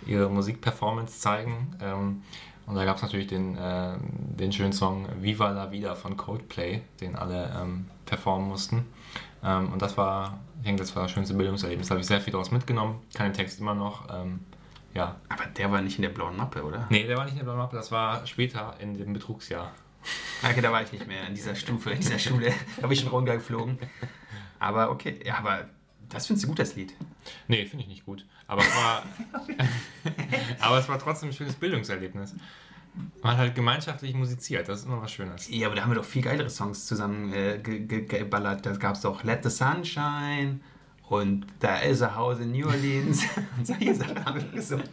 ihre 0.06 0.28
Musikperformance 0.28 1.20
zeigen. 1.20 1.74
Und 2.66 2.76
da 2.76 2.84
gab 2.84 2.96
es 2.96 3.02
natürlich 3.02 3.26
den, 3.26 3.56
äh, 3.56 3.94
den 4.00 4.52
schönen 4.52 4.72
Song 4.72 5.08
Viva 5.20 5.50
la 5.50 5.70
Vida 5.70 5.94
von 5.94 6.16
Coldplay, 6.16 6.82
den 7.00 7.16
alle 7.16 7.52
ähm, 7.60 7.86
performen 8.06 8.48
mussten. 8.48 8.86
Ähm, 9.42 9.72
und 9.72 9.82
das 9.82 9.96
war, 9.96 10.38
ich 10.58 10.64
denke, 10.64 10.82
das 10.82 10.94
war 10.94 11.04
das 11.04 11.12
schönste 11.12 11.34
Bildungserlebnis. 11.34 11.88
Da 11.88 11.92
habe 11.92 12.00
ich 12.00 12.06
sehr 12.06 12.20
viel 12.20 12.32
daraus 12.32 12.50
mitgenommen, 12.50 13.00
kann 13.14 13.26
den 13.26 13.34
Text 13.34 13.60
immer 13.60 13.74
noch. 13.74 14.08
Ähm, 14.14 14.40
ja. 14.94 15.16
Aber 15.28 15.46
der 15.46 15.72
war 15.72 15.80
nicht 15.80 15.96
in 15.98 16.02
der 16.02 16.10
blauen 16.10 16.36
Mappe, 16.36 16.62
oder? 16.62 16.86
Nee, 16.90 17.06
der 17.06 17.16
war 17.16 17.24
nicht 17.24 17.32
in 17.32 17.38
der 17.38 17.44
Blauen 17.44 17.58
Mappe, 17.58 17.76
das 17.76 17.90
war 17.90 18.26
später 18.26 18.74
in 18.78 18.94
dem 18.96 19.12
Betrugsjahr. 19.12 19.72
Okay, 20.42 20.60
da 20.60 20.72
war 20.72 20.82
ich 20.82 20.92
nicht 20.92 21.06
mehr 21.06 21.26
in 21.28 21.34
dieser 21.34 21.54
Stufe, 21.54 21.90
in 21.90 22.00
dieser 22.00 22.18
Schule. 22.18 22.52
Da 22.76 22.82
bin 22.82 22.92
ich 22.92 23.00
schon 23.00 23.10
runtergeflogen. 23.10 23.78
Aber 24.58 24.90
okay, 24.90 25.20
ja, 25.24 25.38
aber 25.38 25.66
das 26.12 26.26
findest 26.26 26.44
du 26.44 26.48
gut, 26.48 26.58
das 26.58 26.74
Lied. 26.76 26.94
Nee, 27.48 27.64
finde 27.66 27.84
ich 27.84 27.88
nicht 27.88 28.04
gut. 28.04 28.26
Aber 28.46 28.62
es 28.62 28.76
war, 28.76 29.02
aber 30.60 30.78
es 30.78 30.88
war 30.88 30.98
trotzdem 30.98 31.30
ein 31.30 31.32
schönes 31.32 31.54
Bildungserlebnis. 31.54 32.34
Man 33.22 33.32
hat 33.32 33.38
halt 33.38 33.54
gemeinschaftlich 33.54 34.14
musiziert, 34.14 34.68
das 34.68 34.80
ist 34.80 34.86
immer 34.86 35.00
was 35.00 35.12
Schönes. 35.12 35.48
Ja, 35.48 35.68
aber 35.68 35.76
da 35.76 35.82
haben 35.82 35.90
wir 35.90 35.96
doch 35.96 36.04
viel 36.04 36.20
geilere 36.20 36.50
Songs 36.50 36.86
zusammen 36.86 37.32
äh, 37.32 37.58
ge 37.58 37.80
ge 37.86 38.04
geballert. 38.04 38.66
Da 38.66 38.72
gab 38.72 38.96
es 38.96 39.00
doch 39.00 39.24
Let 39.24 39.42
the 39.42 39.50
Sunshine 39.50 40.60
und 41.08 41.46
da 41.60 41.78
is 41.78 42.02
a 42.02 42.14
House 42.14 42.40
in 42.40 42.52
New 42.52 42.66
Orleans. 42.66 43.22
und 43.58 43.66
solche 43.66 43.94
Sachen 43.94 44.24
haben 44.24 44.40
wir 44.40 44.48
gesungen. 44.50 44.84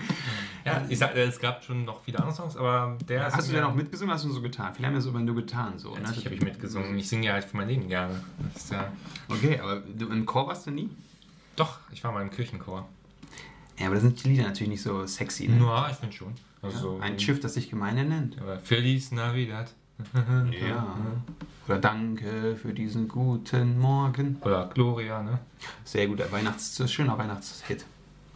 Ja, 0.66 0.86
ich 0.88 0.98
sag, 0.98 1.16
es 1.16 1.40
gab 1.40 1.64
schon 1.64 1.86
noch 1.86 2.02
viele 2.02 2.20
andere 2.20 2.36
Songs, 2.36 2.56
aber 2.56 2.98
der 3.08 3.28
ist 3.28 3.36
Hast 3.36 3.50
du 3.50 3.54
denn 3.54 3.64
auch 3.64 3.76
mitgesungen, 3.76 4.14
hast 4.14 4.24
du 4.24 4.30
so 4.30 4.42
getan? 4.42 4.74
Viele 4.74 4.88
haben 4.88 4.96
ja 4.96 5.02
so 5.02 5.10
immer 5.10 5.20
nur 5.20 5.36
getan. 5.36 5.78
So, 5.78 5.94
ne? 5.96 6.02
Natürlich 6.02 6.26
habe 6.26 6.36
ich 6.36 6.42
mitgesungen. 6.42 6.98
Ich 6.98 7.10
singe 7.10 7.28
ja 7.28 7.34
halt 7.34 7.46
für 7.46 7.58
mein 7.58 7.68
Leben 7.68 7.88
gerne. 7.88 8.22
Ja 8.70 8.92
Okay, 9.28 9.60
aber 9.60 9.78
du, 9.82 10.08
im 10.08 10.26
Chor 10.26 10.48
warst 10.48 10.68
du 10.68 10.72
nie? 10.72 10.90
Doch, 11.60 11.78
ich 11.92 12.04
war 12.04 12.12
mal 12.12 12.22
im 12.22 12.30
Kirchenchor. 12.32 12.88
Ja, 13.78 13.88
aber 13.88 13.96
da 13.96 14.02
sind 14.02 14.24
die 14.24 14.30
Lieder 14.30 14.44
natürlich 14.44 14.70
nicht 14.70 14.82
so 14.82 15.06
sexy. 15.06 15.48
Ne? 15.48 15.60
Ja, 15.60 15.90
ich 15.90 15.98
finde 15.98 16.16
schon. 16.16 16.34
Also, 16.62 17.00
Ein 17.02 17.20
Schiff, 17.20 17.40
das 17.40 17.54
sich 17.56 17.70
Gemeinde 17.70 18.04
nennt. 18.06 18.38
Feliz 18.64 19.12
Navidad. 19.12 19.74
Ja. 20.14 20.98
Oder 21.68 21.80
Danke 21.80 22.56
für 22.56 22.74
diesen 22.74 23.08
guten 23.10 23.78
Morgen. 23.80 24.38
Oder 24.42 24.70
Gloria, 24.74 25.22
ne? 25.22 25.40
Sehr 25.84 26.08
guter 26.08 26.32
Weihnachts-, 26.32 26.82
schöner 26.92 27.18
Weihnachtshit. 27.18 27.86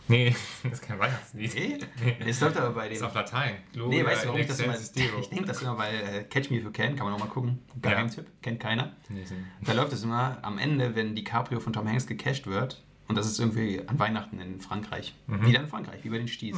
Nee, 0.09 0.35
das 0.63 0.73
ist 0.73 0.81
kein 0.81 0.99
Weihnachtslied. 0.99 1.55
Nee? 1.55 1.79
Das 2.25 2.41
läuft 2.41 2.57
aber 2.57 2.71
bei 2.71 2.89
Das 2.89 2.95
ist 2.97 3.01
dem. 3.01 3.07
auf 3.07 3.13
Latein. 3.15 3.55
Gloria 3.71 4.03
Nee, 4.03 4.05
weißt 4.09 4.23
du, 4.23 4.27
warum 4.27 4.41
ich 4.41 4.47
das 4.47 4.59
immer. 4.59 4.75
Ich 5.21 5.29
denke 5.29 5.45
das 5.45 5.61
immer, 5.61 5.77
weil 5.77 5.95
äh, 5.95 6.23
Catch 6.25 6.51
Me 6.51 6.57
If 6.57 6.65
You 6.65 6.71
Can, 6.71 6.95
kann 6.97 7.05
man 7.05 7.13
noch 7.13 7.19
mal 7.25 7.31
gucken. 7.31 7.59
Geheimtipp, 7.81 8.27
kennt 8.41 8.59
keiner. 8.59 8.91
Nee, 9.07 9.23
Da 9.61 9.71
läuft 9.71 9.93
es 9.93 10.03
immer 10.03 10.37
am 10.41 10.57
Ende, 10.57 10.93
wenn 10.95 11.15
DiCaprio 11.15 11.61
von 11.61 11.71
Tom 11.71 11.87
Hanks 11.87 12.05
gecasht 12.05 12.45
wird. 12.47 12.83
Und 13.07 13.17
das 13.17 13.27
ist 13.27 13.39
irgendwie 13.39 13.81
an 13.87 13.99
Weihnachten 13.99 14.39
in 14.39 14.59
Frankreich. 14.61 15.13
Mhm. 15.27 15.45
Wieder 15.45 15.59
in 15.61 15.67
Frankreich, 15.67 16.03
wie 16.03 16.09
bei 16.09 16.17
den 16.17 16.27
Sties. 16.27 16.57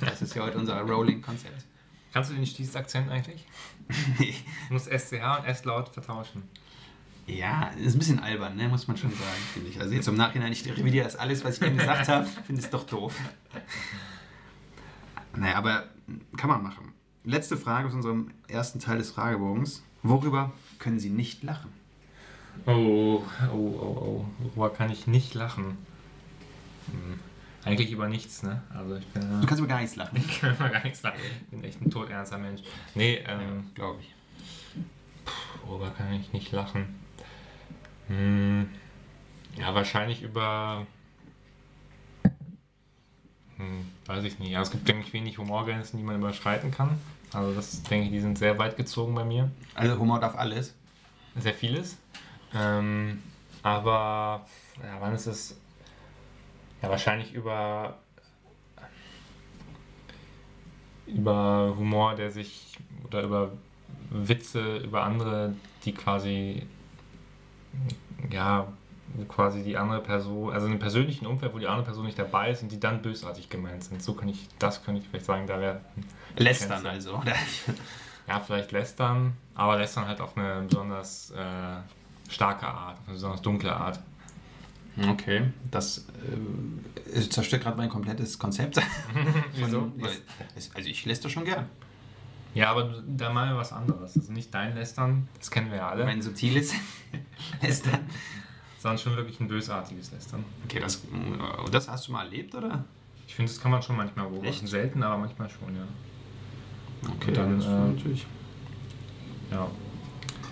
Das 0.00 0.22
ist 0.22 0.34
ja 0.34 0.42
heute 0.42 0.58
unser 0.58 0.80
Rolling-Konzept. 0.80 1.64
Kannst 2.12 2.30
du 2.30 2.34
den 2.34 2.46
Stieß-Akzent 2.46 3.10
eigentlich? 3.10 3.44
Nee. 4.18 4.34
Du 4.68 4.74
musst 4.74 4.86
SCH 4.86 5.38
und 5.38 5.44
S-Laut 5.46 5.90
vertauschen. 5.90 6.42
Ja, 7.26 7.68
ist 7.78 7.94
ein 7.94 7.98
bisschen 7.98 8.18
albern, 8.18 8.56
ne? 8.56 8.68
muss 8.68 8.86
man 8.86 8.96
schon 8.96 9.10
sagen, 9.10 9.42
finde 9.52 9.70
ich. 9.70 9.80
Also 9.80 9.94
jetzt 9.94 10.08
im 10.08 10.16
Nachhinein, 10.16 10.52
ich 10.52 10.66
revidiere 10.66 11.04
das 11.04 11.16
alles, 11.16 11.44
was 11.44 11.56
ich 11.56 11.62
eben 11.62 11.76
gesagt 11.76 12.08
habe, 12.08 12.26
finde 12.46 12.62
es 12.62 12.70
doch 12.70 12.84
doof. 12.84 13.14
Naja, 15.36 15.56
aber 15.56 15.88
kann 16.36 16.48
man 16.50 16.62
machen. 16.62 16.92
Letzte 17.24 17.56
Frage 17.56 17.88
aus 17.88 17.94
unserem 17.94 18.30
ersten 18.48 18.78
Teil 18.78 18.98
des 18.98 19.10
Fragebogens. 19.10 19.82
Worüber 20.02 20.52
können 20.78 20.98
Sie 20.98 21.10
nicht 21.10 21.42
lachen? 21.42 21.70
Oh, 22.66 22.70
oh, 22.72 23.22
oh, 23.52 23.56
oh. 23.56 24.24
Worüber 24.54 24.70
kann 24.74 24.90
ich 24.90 25.06
nicht 25.06 25.34
lachen? 25.34 25.76
Hm. 26.90 27.18
Eigentlich 27.64 27.90
über 27.90 28.08
nichts, 28.08 28.42
ne? 28.42 28.62
Also 28.74 28.96
ich 28.96 29.06
bin, 29.08 29.40
Du 29.40 29.46
kannst 29.46 29.58
über 29.58 29.68
gar 29.68 29.80
nichts 29.80 29.96
lachen. 29.96 30.16
ich 30.28 30.40
kann 30.40 30.54
über 30.54 30.68
gar 30.68 30.82
nichts 30.84 31.02
lachen. 31.02 31.18
Ich 31.42 31.46
bin 31.48 31.64
echt 31.64 31.80
ein 31.80 31.90
todernster 31.90 32.38
Mensch. 32.38 32.62
Nee, 32.94 33.22
ähm, 33.26 33.70
Glaube 33.74 34.00
ich. 34.00 34.14
worüber 35.66 35.90
kann 35.90 36.12
ich 36.12 36.32
nicht 36.32 36.52
lachen? 36.52 36.94
Hm. 38.08 38.68
Ja, 39.58 39.74
wahrscheinlich 39.74 40.22
über. 40.22 40.86
Hm, 43.56 43.88
weiß 44.06 44.24
ich 44.24 44.38
nicht. 44.38 44.50
Ja, 44.50 44.60
es 44.62 44.70
gibt, 44.70 44.86
denke 44.88 45.06
ich, 45.06 45.12
wenig 45.12 45.38
Humorgrenzen, 45.38 45.98
die 45.98 46.04
man 46.04 46.16
überschreiten 46.16 46.70
kann. 46.70 46.98
Also 47.32 47.54
das 47.54 47.82
denke 47.84 48.06
ich, 48.06 48.12
die 48.12 48.20
sind 48.20 48.36
sehr 48.38 48.58
weit 48.58 48.76
gezogen 48.76 49.14
bei 49.14 49.24
mir. 49.24 49.50
Also 49.74 49.98
Humor 49.98 50.20
darf 50.20 50.36
alles. 50.36 50.74
sehr 51.36 51.54
vieles. 51.54 51.96
Ähm, 52.54 53.22
aber 53.62 54.46
ja, 54.82 54.96
wann 55.00 55.14
ist 55.14 55.26
es? 55.26 55.56
Ja, 56.82 56.90
wahrscheinlich 56.90 57.32
über 57.32 57.98
über 61.06 61.74
Humor, 61.76 62.14
der 62.14 62.30
sich 62.30 62.76
oder 63.04 63.22
über 63.22 63.52
Witze 64.10 64.78
über 64.78 65.02
andere, 65.02 65.54
die 65.84 65.92
quasi 65.92 66.66
ja 68.30 68.66
quasi 69.28 69.62
die 69.62 69.76
andere 69.76 70.00
Person, 70.00 70.52
also 70.52 70.66
in 70.66 70.72
einem 70.72 70.80
persönlichen 70.80 71.26
Umfeld, 71.26 71.54
wo 71.54 71.58
die 71.58 71.66
andere 71.66 71.84
Person 71.84 72.06
nicht 72.06 72.18
dabei 72.18 72.50
ist 72.50 72.62
und 72.62 72.72
die 72.72 72.80
dann 72.80 73.02
bösartig 73.02 73.48
gemeint 73.48 73.84
sind. 73.84 74.02
So 74.02 74.14
kann 74.14 74.28
ich, 74.28 74.48
das 74.58 74.84
könnte 74.84 75.00
ich 75.00 75.08
vielleicht 75.08 75.26
sagen, 75.26 75.46
da 75.46 75.60
wäre 75.60 75.80
Lästern 76.36 76.82
Grenze. 76.82 76.90
also. 76.90 77.18
Oder? 77.18 77.34
ja, 78.28 78.40
vielleicht 78.40 78.72
lästern, 78.72 79.36
aber 79.54 79.76
lästern 79.76 80.08
halt 80.08 80.20
auf 80.20 80.36
eine 80.36 80.62
besonders 80.62 81.30
äh, 81.30 81.76
starke 82.28 82.66
Art, 82.66 82.98
eine 83.06 83.14
besonders 83.14 83.42
dunkle 83.42 83.74
Art. 83.74 84.00
Okay, 85.08 85.50
das 85.70 86.06
äh, 87.12 87.20
zerstört 87.28 87.62
gerade 87.62 87.76
mein 87.76 87.88
komplettes 87.88 88.38
Konzept. 88.38 88.80
Wieso? 89.56 89.90
Also 90.74 90.88
ich 90.88 91.04
lässt 91.04 91.24
das 91.24 91.32
schon 91.32 91.44
gern. 91.44 91.66
Ja, 92.54 92.70
aber 92.70 93.02
da 93.04 93.32
mal 93.32 93.56
was 93.56 93.72
anderes. 93.72 94.16
Also 94.16 94.32
nicht 94.32 94.54
dein 94.54 94.76
Lästern, 94.76 95.26
das 95.38 95.50
kennen 95.50 95.70
wir 95.70 95.78
ja 95.78 95.88
alle, 95.88 96.04
Mein 96.04 96.22
subtiles 96.22 96.72
Lästern. 97.62 97.98
sondern 98.78 98.98
schon 98.98 99.16
wirklich 99.16 99.40
ein 99.40 99.48
bösartiges 99.48 100.12
Lästern. 100.12 100.44
Okay, 100.64 100.78
das, 100.78 100.96
äh, 100.96 101.70
das 101.72 101.88
hast 101.88 102.06
du 102.06 102.12
mal 102.12 102.26
erlebt, 102.26 102.54
oder? 102.54 102.84
Ich 103.26 103.34
finde, 103.34 103.50
das 103.50 103.60
kann 103.60 103.72
man 103.72 103.82
schon 103.82 103.96
manchmal 103.96 104.26
beobachten. 104.28 104.48
Echt? 104.48 104.68
Selten, 104.68 105.02
aber 105.02 105.18
manchmal 105.18 105.50
schon, 105.50 105.74
ja. 105.74 105.82
Okay, 107.16 107.28
Und 107.28 107.36
dann, 107.36 107.58
das 107.58 107.66
äh, 107.66 107.70
natürlich. 107.70 108.26
Ja, 109.50 109.68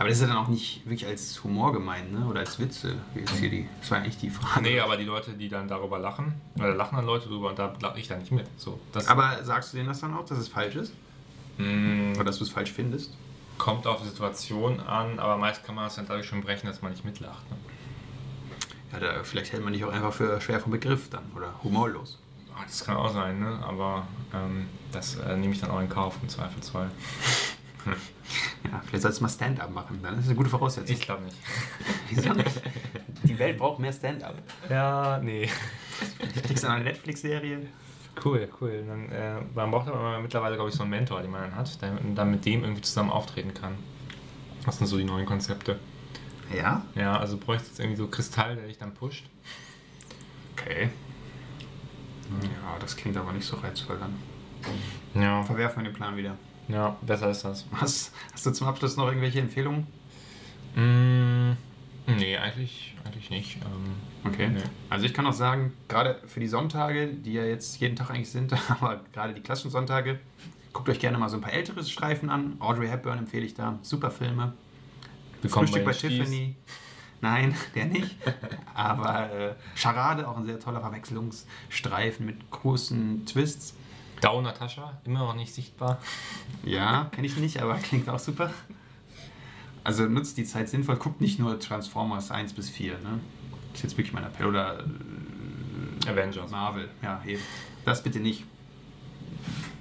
Aber 0.03 0.09
das 0.09 0.19
ist 0.19 0.23
ja 0.23 0.35
dann 0.35 0.45
auch 0.45 0.49
nicht 0.49 0.85
wirklich 0.85 1.07
als 1.07 1.45
Humor 1.45 1.73
gemeint, 1.73 2.13
ne? 2.13 2.27
Oder 2.27 2.41
als 2.41 2.59
Witze. 2.59 2.97
Wie 3.15 3.21
ist 3.21 3.37
hier 3.39 3.51
die, 3.51 3.69
das 3.81 3.89
war 3.93 3.99
eigentlich 3.99 4.19
die 4.19 4.31
Frage. 4.31 4.63
Nee, 4.63 4.81
aber 4.81 4.97
die 4.97 5.05
Leute, 5.05 5.33
die 5.35 5.49
dann 5.49 5.69
darüber 5.69 6.01
lachen, 6.01 6.35
oder 6.57 6.75
lachen 6.75 6.97
dann 6.97 7.07
Leute 7.07 7.29
drüber 7.29 7.51
und 7.51 7.59
da 7.59 7.73
lache 7.81 8.01
ich 8.01 8.09
dann 8.09 8.19
nicht 8.19 8.33
mit. 8.33 8.47
So, 8.57 8.81
Aber 9.07 9.45
sagst 9.45 9.73
du 9.73 9.77
denen 9.77 9.89
das 9.89 10.01
dann 10.01 10.13
auch, 10.15 10.25
dass 10.27 10.39
es 10.39 10.49
falsch 10.49 10.75
ist? 10.75 10.93
Mm, 11.59 12.15
Oder 12.17 12.25
dass 12.25 12.39
du 12.39 12.45
es 12.45 12.51
falsch 12.51 12.73
findest? 12.73 13.17
kommt 13.59 13.87
auf 13.87 14.03
die 14.03 14.09
Situation 14.09 14.81
an, 14.81 15.21
aber 15.21 15.37
meist 15.37 15.63
kann 15.65 15.77
man 15.77 15.85
das 15.85 15.95
dann 15.95 16.07
dadurch 16.09 16.27
schon 16.27 16.41
brechen, 16.41 16.67
dass 16.67 16.83
man 16.83 16.91
nicht 16.91 17.05
mitlacht. 17.05 17.49
Ne? 17.49 17.57
Ja, 18.93 18.99
da, 18.99 19.23
vielleicht 19.23 19.53
hält 19.53 19.63
man 19.63 19.73
dich 19.73 19.85
auch 19.85 19.93
einfach 19.93 20.13
für 20.13 20.41
schwer 20.41 20.59
vom 20.59 20.73
Begriff 20.73 21.11
dann. 21.11 21.23
Oder 21.37 21.55
humorlos. 21.63 22.19
Ah, 22.57 22.63
Das 22.67 22.85
kann 22.85 22.97
auch 22.97 23.13
sein, 23.13 23.39
ne? 23.39 23.61
aber 23.65 24.05
ähm, 24.35 24.67
das 24.91 25.15
äh, 25.17 25.37
nehme 25.37 25.53
ich 25.55 25.61
dann 25.61 25.71
auch 25.71 25.81
in 25.81 25.89
Kauf 25.89 26.17
im 26.23 26.29
Zweifelsfall. 26.29 26.91
Ja, 28.65 28.81
vielleicht 28.87 29.03
sollst 29.03 29.19
du 29.19 29.25
mal 29.25 29.29
Stand-up 29.29 29.71
machen. 29.71 29.99
Dann 30.03 30.15
ist 30.15 30.21
das 30.21 30.29
eine 30.29 30.37
gute 30.37 30.49
Voraussetzung. 30.49 30.95
Ich 30.95 31.03
glaube 31.03 31.25
nicht. 31.25 31.37
Wieso 32.09 32.33
nicht? 32.33 32.63
Die 33.25 33.39
Welt 33.39 33.59
braucht 33.59 33.81
mehr 33.81 33.93
Stand-up. 33.93 34.37
Ja, 34.71 35.19
nee. 35.23 35.51
Kriegst 36.47 36.65
du 36.65 36.69
eine 36.69 36.85
Netflix-Serie? 36.85 37.67
Cool, 38.25 38.49
cool. 38.61 38.85
Dann, 38.87 39.11
äh, 39.11 39.41
man 39.55 39.71
braucht 39.71 39.89
aber 39.89 40.21
mittlerweile, 40.21 40.55
glaube 40.55 40.71
ich, 40.71 40.77
so 40.77 40.83
einen 40.83 40.91
Mentor, 40.91 41.21
den 41.23 41.31
man 41.31 41.43
dann 41.43 41.57
hat, 41.57 41.83
der 41.83 41.99
dann 42.15 42.31
mit 42.31 42.47
dem 42.47 42.63
irgendwie 42.63 42.83
zusammen 42.83 43.11
auftreten 43.11 43.53
kann. 43.53 43.75
Das 44.65 44.79
sind 44.79 44.87
so 44.87 44.97
die 44.97 45.05
neuen 45.05 45.27
Konzepte. 45.27 45.79
Ja? 46.55 46.83
Ja, 46.95 47.19
also 47.19 47.37
bräuchte 47.37 47.67
jetzt 47.67 47.81
irgendwie 47.81 47.97
so 47.97 48.07
Kristall, 48.07 48.57
der 48.57 48.67
dich 48.67 48.79
dann 48.79 48.95
pusht. 48.95 49.25
Okay. 50.57 50.91
Ja, 52.43 52.79
das 52.81 52.97
klingt 52.97 53.17
aber 53.17 53.33
nicht 53.33 53.47
so 53.47 53.57
reizvoll 53.57 53.99
dann. 53.99 54.15
Ja, 55.21 55.43
Verwerfen 55.43 55.83
wir 55.83 55.91
den 55.91 55.97
Plan 55.97 56.17
wieder. 56.17 56.37
Ja, 56.73 56.97
besser 57.03 57.31
ist 57.31 57.45
das. 57.45 57.67
Hast, 57.73 58.13
hast 58.33 58.47
du 58.47 58.51
zum 58.51 58.67
Abschluss 58.67 58.97
noch 58.97 59.07
irgendwelche 59.07 59.41
Empfehlungen? 59.41 59.87
Mm, 60.75 61.53
nee, 62.07 62.37
eigentlich, 62.37 62.95
eigentlich 63.05 63.31
nicht. 63.31 63.57
Ähm, 63.57 63.95
Okay. 64.25 64.49
Nee. 64.49 64.63
Also 64.89 65.07
ich 65.07 65.15
kann 65.15 65.27
auch 65.27 65.33
sagen, 65.33 65.73
gerade 65.89 66.21
für 66.27 66.41
die 66.41 66.47
Sonntage, 66.47 67.09
die 67.09 67.33
ja 67.33 67.45
jetzt 67.45 67.81
jeden 67.81 67.97
Tag 67.97 68.11
eigentlich 68.11 68.31
sind, 68.31 68.53
aber 68.69 69.01
gerade 69.13 69.35
die 69.35 69.41
klassischen 69.41 69.71
Sonntage, 69.71 70.21
guckt 70.73 70.89
euch 70.89 71.01
gerne 71.01 71.19
mal 71.19 71.29
so 71.29 71.37
ein 71.37 71.41
paar 71.41 71.53
ältere 71.53 71.85
Streifen 71.85 72.31
an. 72.31 72.57
Audrey 72.61 72.89
Hepburn 72.89 73.19
empfehle 73.19 73.45
ich 73.45 73.55
da. 73.55 73.79
Super 73.83 74.11
Filme. 74.11 74.53
Willkommen 75.43 75.67
Frühstück 75.67 75.85
bei 75.85 75.93
bei. 75.93 75.97
Tiffany. 75.97 76.55
Nein, 77.21 77.55
der 77.75 77.87
nicht. 77.87 78.17
Aber 78.75 79.33
äh, 79.33 79.55
Charade, 79.75 80.29
auch 80.29 80.37
ein 80.37 80.47
sehr 80.47 80.61
toller 80.61 80.81
Verwechslungsstreifen 80.81 82.25
mit 82.25 82.51
großen 82.51 83.27
Twists. 83.27 83.75
Dau 84.23 84.41
Natascha, 84.41 84.99
immer 85.05 85.19
noch 85.19 85.35
nicht 85.35 85.53
sichtbar. 85.53 85.99
Ja, 86.65 87.09
kenne 87.11 87.27
ich 87.27 87.37
nicht, 87.37 87.61
aber 87.61 87.75
klingt 87.75 88.09
auch 88.09 88.21
super. 88.21 88.53
Also 89.83 90.05
nutzt 90.05 90.39
die 90.39 90.45
Zeit 90.45 90.69
sinnvoll, 90.69 90.95
guckt 90.95 91.21
nicht 91.21 91.41
nur 91.41 91.59
Transformers 91.59 92.31
1 92.31 92.53
bis 92.53 92.71
4. 92.71 92.93
Ne? 92.93 93.21
Das 93.73 93.81
ist 93.81 93.83
jetzt 93.83 93.99
wirklich 93.99 94.13
mein 94.13 94.23
Appell. 94.23 94.47
Oder 94.47 94.85
äh, 96.07 96.09
Avengers. 96.09 96.53
Marvel, 96.53 96.89
ja, 97.03 97.21
eben. 97.27 97.43
Das 97.85 98.01
bitte 98.01 98.21
nicht. 98.21 98.45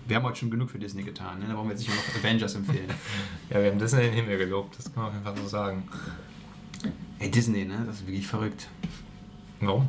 Wir 0.07 0.15
haben 0.15 0.23
heute 0.23 0.39
schon 0.39 0.49
genug 0.49 0.71
für 0.71 0.79
Disney 0.79 1.03
getan, 1.03 1.37
ne? 1.37 1.45
Da 1.47 1.55
wollen 1.55 1.67
wir 1.67 1.75
jetzt 1.75 1.87
nicht 1.87 1.95
noch 1.95 2.19
Avengers 2.19 2.55
empfehlen. 2.55 2.89
Ja, 3.51 3.61
wir 3.61 3.69
haben 3.69 3.79
Disney 3.79 3.99
in 3.99 4.05
den 4.07 4.13
Himmel 4.15 4.39
gelobt, 4.39 4.77
das 4.77 4.91
kann 4.91 5.03
man 5.03 5.05
auf 5.09 5.13
jeden 5.13 5.25
Fall 5.25 5.37
so 5.37 5.47
sagen. 5.47 5.87
Ey, 7.19 7.29
Disney, 7.29 7.65
ne? 7.65 7.83
Das 7.85 7.97
ist 7.97 8.07
wirklich 8.07 8.25
verrückt. 8.25 8.69
Warum? 9.59 9.87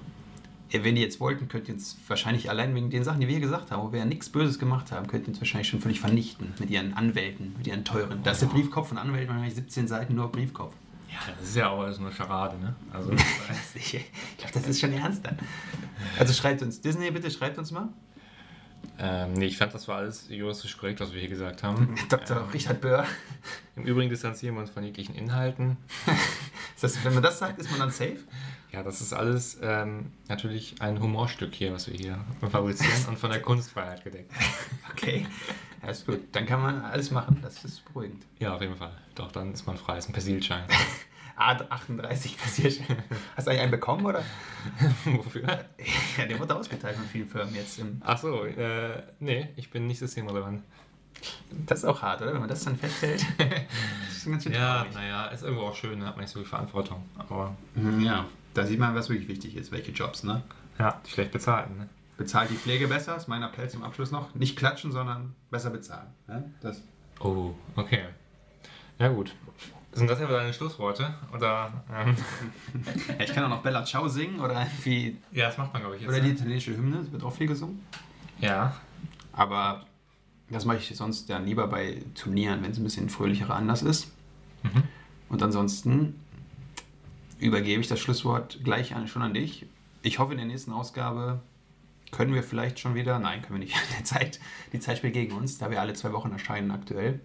Wenn 0.72 0.94
die 0.94 1.02
jetzt 1.02 1.20
wollten, 1.20 1.48
könnten 1.48 1.66
die 1.66 1.72
jetzt 1.72 1.98
wahrscheinlich 2.08 2.48
allein 2.48 2.74
wegen 2.74 2.90
den 2.90 3.04
Sachen, 3.04 3.20
die 3.20 3.26
wir 3.28 3.32
hier 3.32 3.42
gesagt 3.42 3.70
haben, 3.70 3.82
wo 3.82 3.92
wir 3.92 4.00
ja 4.00 4.04
nichts 4.04 4.30
Böses 4.30 4.58
gemacht 4.58 4.90
haben, 4.90 5.06
könnten 5.06 5.26
die 5.26 5.30
uns 5.32 5.40
wahrscheinlich 5.40 5.68
schon 5.68 5.80
völlig 5.80 6.00
vernichten 6.00 6.54
mit 6.58 6.70
ihren 6.70 6.94
Anwälten, 6.94 7.54
mit 7.58 7.66
ihren 7.66 7.84
teuren. 7.84 8.20
Da 8.22 8.30
ist 8.30 8.42
der 8.42 8.46
Briefkopf 8.46 8.88
von 8.88 8.98
Anwälten 8.98 9.28
wahrscheinlich 9.28 9.54
17 9.54 9.86
Seiten 9.86 10.14
nur 10.14 10.32
Briefkopf. 10.32 10.74
Ja, 11.10 11.18
das 11.38 11.50
ist 11.50 11.56
ja 11.56 11.68
auch 11.68 11.80
alles 11.80 11.98
nur 11.98 12.10
Charade, 12.10 12.58
ne? 12.58 12.74
Also, 12.90 13.12
ich 13.74 13.90
glaube, 14.38 14.54
das 14.54 14.66
ist 14.66 14.80
schon 14.80 14.94
ernst 14.94 15.26
dann. 15.26 15.38
Also 16.18 16.32
schreibt 16.32 16.62
uns, 16.62 16.80
Disney 16.80 17.10
bitte, 17.10 17.30
schreibt 17.30 17.58
uns 17.58 17.70
mal. 17.70 17.88
Ähm, 18.98 19.34
nee, 19.34 19.46
ich 19.46 19.58
fand, 19.58 19.74
das 19.74 19.88
war 19.88 19.98
alles 19.98 20.28
juristisch 20.28 20.76
korrekt, 20.76 21.00
was 21.00 21.12
wir 21.12 21.20
hier 21.20 21.28
gesagt 21.28 21.62
haben. 21.62 21.94
Dr. 22.08 22.36
Ähm, 22.36 22.50
Richard 22.52 22.80
Böhr. 22.80 23.04
Im 23.76 23.84
Übrigen 23.84 24.10
distanzieren 24.10 24.54
wir 24.54 24.60
uns 24.60 24.70
von 24.70 24.84
jeglichen 24.84 25.14
Inhalten. 25.14 25.76
Das 26.80 26.96
heißt, 26.96 27.04
wenn 27.04 27.14
man 27.14 27.22
das 27.22 27.38
sagt, 27.38 27.60
ist 27.60 27.70
man 27.70 27.78
dann 27.78 27.92
safe? 27.92 28.18
Ja, 28.72 28.82
das 28.82 29.00
ist 29.02 29.12
alles 29.12 29.58
ähm, 29.62 30.12
natürlich 30.28 30.76
ein 30.80 30.98
Humorstück 31.00 31.54
hier, 31.54 31.72
was 31.74 31.88
wir 31.90 31.94
hier 31.98 32.18
fabrizieren 32.50 33.04
und 33.08 33.18
von 33.18 33.30
der 33.30 33.42
Kunstfreiheit 33.42 34.02
gedeckt. 34.04 34.32
Okay. 34.92 35.26
Ist 35.88 36.06
gut. 36.06 36.20
Dann 36.32 36.46
kann 36.46 36.62
man 36.62 36.80
alles 36.82 37.10
machen. 37.10 37.38
Das 37.42 37.64
ist 37.64 37.84
beruhigend. 37.86 38.22
Ja, 38.38 38.54
auf 38.54 38.60
jeden 38.60 38.76
Fall. 38.76 38.92
Doch, 39.16 39.32
dann 39.32 39.52
ist 39.52 39.66
man 39.66 39.76
frei. 39.76 39.98
Ist 39.98 40.08
ein 40.08 40.12
Persilschein. 40.12 40.62
A38 41.36 42.36
passiert. 42.38 42.80
Hast 43.36 43.46
du 43.46 43.50
eigentlich 43.50 43.62
einen 43.62 43.70
bekommen, 43.72 44.04
oder? 44.06 44.22
Wofür? 45.06 45.42
Ja, 46.16 46.26
der 46.26 46.38
wurde 46.38 46.54
ausgeteilt 46.54 46.94
von 46.96 47.06
vielen 47.06 47.26
Firmen 47.28 47.54
jetzt. 47.54 47.78
Im 47.80 48.00
Ach 48.04 48.16
so, 48.18 48.44
äh, 48.44 49.02
nee, 49.18 49.48
ich 49.56 49.70
bin 49.70 49.86
nicht 49.88 49.98
systemrelevant. 49.98 50.62
das 51.66 51.80
ist 51.80 51.84
auch 51.86 52.00
hart, 52.02 52.22
oder? 52.22 52.32
Wenn 52.34 52.40
man 52.40 52.48
das 52.48 52.62
dann 52.62 52.76
festhält. 52.76 53.24
das 53.38 54.16
ist 54.18 54.26
ganz 54.26 54.44
schön 54.44 54.52
Ja, 54.52 54.86
naja, 54.94 55.26
ist 55.28 55.42
irgendwo 55.42 55.62
auch 55.64 55.74
schön, 55.74 55.98
da 56.00 56.06
hat 56.08 56.16
man 56.16 56.22
nicht 56.24 56.32
so 56.32 56.38
viel 56.40 56.48
Verantwortung. 56.48 57.02
Aber 57.18 57.56
Mhm, 57.74 58.04
Ja, 58.04 58.26
da 58.55 58.66
sieht 58.66 58.78
man, 58.78 58.94
was 58.94 59.09
wirklich 59.09 59.28
wichtig 59.28 59.57
ist, 59.57 59.72
welche 59.72 59.92
Jobs, 59.92 60.22
ne? 60.24 60.42
ja, 60.78 61.00
schlecht 61.07 61.32
bezahlt, 61.32 61.76
ne? 61.76 61.88
Bezahlt 62.16 62.50
die 62.50 62.57
Pflege 62.57 62.88
besser, 62.88 63.16
ist 63.16 63.26
mein 63.26 63.42
Appell 63.42 63.68
zum 63.68 63.82
Abschluss 63.82 64.11
noch. 64.11 64.34
Nicht 64.34 64.57
klatschen, 64.57 64.92
sondern 64.92 65.34
besser 65.50 65.70
bezahlen. 65.70 66.09
Ja? 66.28 66.44
Das 66.61 66.82
Oh, 67.20 67.55
okay. 67.76 68.05
Ja, 68.98 69.09
gut. 69.09 69.34
Sind 69.92 70.09
das 70.09 70.20
etwa 70.20 70.32
deine 70.32 70.53
Schlussworte? 70.53 71.14
Oder, 71.32 71.84
ähm, 71.94 72.16
ja, 73.09 73.24
ich 73.24 73.32
kann 73.32 73.44
auch 73.44 73.48
noch 73.48 73.62
Bella 73.62 73.84
Ciao 73.84 74.09
singen 74.09 74.40
oder 74.40 74.66
wie. 74.84 75.18
ja, 75.32 75.46
das 75.46 75.59
macht 75.59 75.72
man, 75.72 75.82
glaube 75.82 75.96
ich, 75.96 76.03
jetzt. 76.03 76.11
Oder 76.11 76.20
die 76.20 76.28
ne? 76.28 76.34
italienische 76.34 76.76
Hymne, 76.76 76.98
das 76.98 77.12
wird 77.12 77.22
auch 77.22 77.32
viel 77.32 77.46
gesungen. 77.46 77.80
Ja, 78.40 78.74
Aber 79.32 79.86
das 80.50 80.64
mache 80.64 80.78
ich 80.78 80.96
sonst 80.96 81.28
ja 81.28 81.38
lieber 81.38 81.66
bei 81.68 82.03
Turnieren, 82.14 82.62
wenn 82.62 82.72
es 82.72 82.78
ein 82.78 82.84
bisschen 82.84 83.09
fröhlicherer 83.09 83.55
Anlass 83.55 83.82
ist. 83.82 84.12
Mhm. 84.62 84.82
Und 85.28 85.42
ansonsten 85.42 86.20
übergebe 87.43 87.80
ich 87.80 87.88
das 87.88 88.01
Schlusswort 88.01 88.61
gleich 88.62 88.95
an, 88.95 89.09
schon 89.09 89.22
an 89.22 89.34
dich. 89.34 89.66
Ich 90.03 90.18
hoffe, 90.18 90.32
in 90.32 90.38
der 90.38 90.47
nächsten 90.47 90.72
Ausgabe 90.72 91.40
können 92.11 92.34
wir 92.34 92.43
vielleicht 92.43 92.78
schon 92.78 92.95
wieder, 92.95 93.18
nein, 93.18 93.43
können 93.43 93.61
wir 93.61 93.64
nicht, 93.64 93.74
der 93.99 94.05
Zeit, 94.05 94.40
die 94.72 94.80
Zeit 94.80 94.99
spielt 94.99 95.14
gegen 95.14 95.32
uns, 95.34 95.59
da 95.59 95.70
wir 95.70 95.80
alle 95.80 95.95
zwei 95.95 96.12
Wochen 96.12 96.32
erscheinen 96.32 96.70
aktuell. 96.70 97.20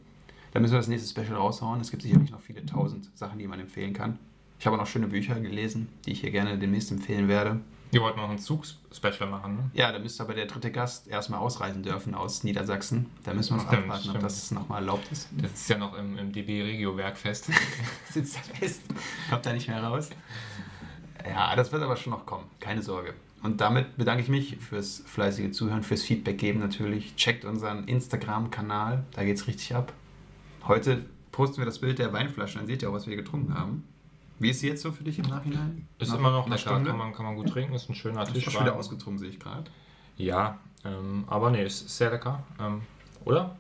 Da 0.52 0.60
müssen 0.60 0.74
wir 0.74 0.80
das 0.80 0.88
nächste 0.88 1.10
Special 1.10 1.38
raushauen. 1.38 1.80
Es 1.82 1.92
gibt 1.92 2.02
sicherlich 2.02 2.32
noch 2.32 2.42
viele 2.42 2.66
tausend 2.66 3.10
Sachen, 3.16 3.38
die 3.38 3.48
man 3.48 3.60
empfehlen 3.60 3.94
kann. 3.94 4.18
Ich 4.60 4.66
habe 4.66 4.76
auch 4.76 4.82
noch 4.82 4.88
schöne 4.88 5.08
Bücher 5.08 5.40
gelesen, 5.40 5.90
die 6.06 6.14
ich 6.14 6.22
hier 6.22 6.32
gerne 6.32 6.58
demnächst 6.58 6.92
empfehlen 6.92 7.28
werde. 7.28 7.60
Wir 7.92 8.02
wollten 8.02 8.20
noch 8.20 8.30
ein 8.30 8.38
Zug-Special 8.38 9.30
machen, 9.30 9.56
ne? 9.56 9.72
Ja, 9.74 9.92
da 9.92 10.00
müsste 10.00 10.24
aber 10.24 10.34
der 10.34 10.46
dritte 10.46 10.72
Gast 10.72 11.08
erstmal 11.08 11.40
ausreisen 11.40 11.84
dürfen 11.84 12.16
aus 12.16 12.44
Niedersachsen. 12.44 13.08
Da 13.24 13.34
müssen 13.34 13.52
wir 13.56 13.64
noch 13.64 13.68
Stimmt, 13.68 13.84
abwarten, 13.84 14.04
ob 14.04 14.10
stimmt. 14.10 14.24
das 14.24 14.52
nochmal 14.52 14.82
erlaubt 14.82 15.12
ist. 15.12 15.30
Das 15.42 15.54
ist 15.54 15.70
ja 15.70 15.78
noch 15.78 15.98
im, 15.98 16.18
im 16.18 16.32
DB 16.32 16.62
Regio 16.64 16.98
Werkfest. 16.98 17.50
Sitzt 18.12 18.38
da 18.38 18.42
fest, 18.42 18.82
kommt 19.30 19.46
da 19.46 19.54
nicht 19.54 19.68
mehr 19.68 19.82
raus. 19.84 20.10
Ja, 21.26 21.56
das 21.56 21.72
wird 21.72 21.84
aber 21.84 21.96
schon 21.96 22.12
noch 22.12 22.26
kommen, 22.26 22.46
keine 22.60 22.82
Sorge. 22.82 23.14
Und 23.44 23.62
damit 23.62 23.98
bedanke 23.98 24.24
ich 24.24 24.30
mich 24.30 24.58
fürs 24.58 25.04
fleißige 25.06 25.52
Zuhören, 25.52 25.84
fürs 25.84 26.02
Feedback 26.04 26.38
geben 26.38 26.60
natürlich. 26.60 27.16
Checkt 27.16 27.46
unseren 27.46 27.88
Instagram-Kanal, 27.88 29.04
da 29.14 29.24
geht's 29.24 29.48
richtig 29.48 29.76
ab. 29.76 29.94
Heute 30.68 31.06
posten 31.32 31.58
wir 31.60 31.66
das 31.66 31.80
Bild 31.80 32.00
der 32.00 32.12
Weinflaschen, 32.14 32.60
dann 32.60 32.68
seht 32.68 32.82
ihr 32.82 32.90
auch, 32.90 32.94
was 32.94 33.08
wir 33.08 33.16
getrunken 33.16 33.54
haben. 33.54 33.84
Wie 34.40 34.50
ist 34.50 34.60
sie 34.60 34.68
jetzt 34.68 34.82
so 34.84 34.92
für 34.92 35.04
dich 35.04 35.18
im 35.20 35.26
Nachhinein? 35.26 35.88
Ist 36.00 36.10
Nach 36.12 36.20
immer 36.20 36.32
noch 36.32 36.46
lecker, 36.48 36.60
Stunde? 36.60 36.90
kann 36.90 36.98
man, 36.98 37.14
kann 37.14 37.26
man 37.26 37.36
gut 37.36 37.50
trinken, 37.50 37.74
ist 37.74 37.90
ein 37.90 37.96
schöner 37.96 38.20
Das 38.22 38.30
ist 38.30 38.44
Tisch. 38.44 38.54
schon 38.54 38.62
wieder 38.62 38.76
ausgetrunken, 38.76 39.20
sehe 39.20 39.30
ich 39.30 39.40
gerade. 39.40 39.70
Ja, 40.18 40.60
ähm, 40.86 41.24
aber 41.28 41.50
nee, 41.52 41.66
ist 41.66 41.90
sehr 41.90 42.12
lecker. 42.12 42.44
Ähm, 42.60 42.82
oder? 43.26 43.56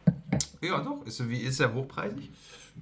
Ja, 0.62 0.80
doch. 0.82 1.06
Ist, 1.06 1.28
wie, 1.30 1.38
ist 1.40 1.60
er 1.60 1.74
hochpreisig? 1.74 2.30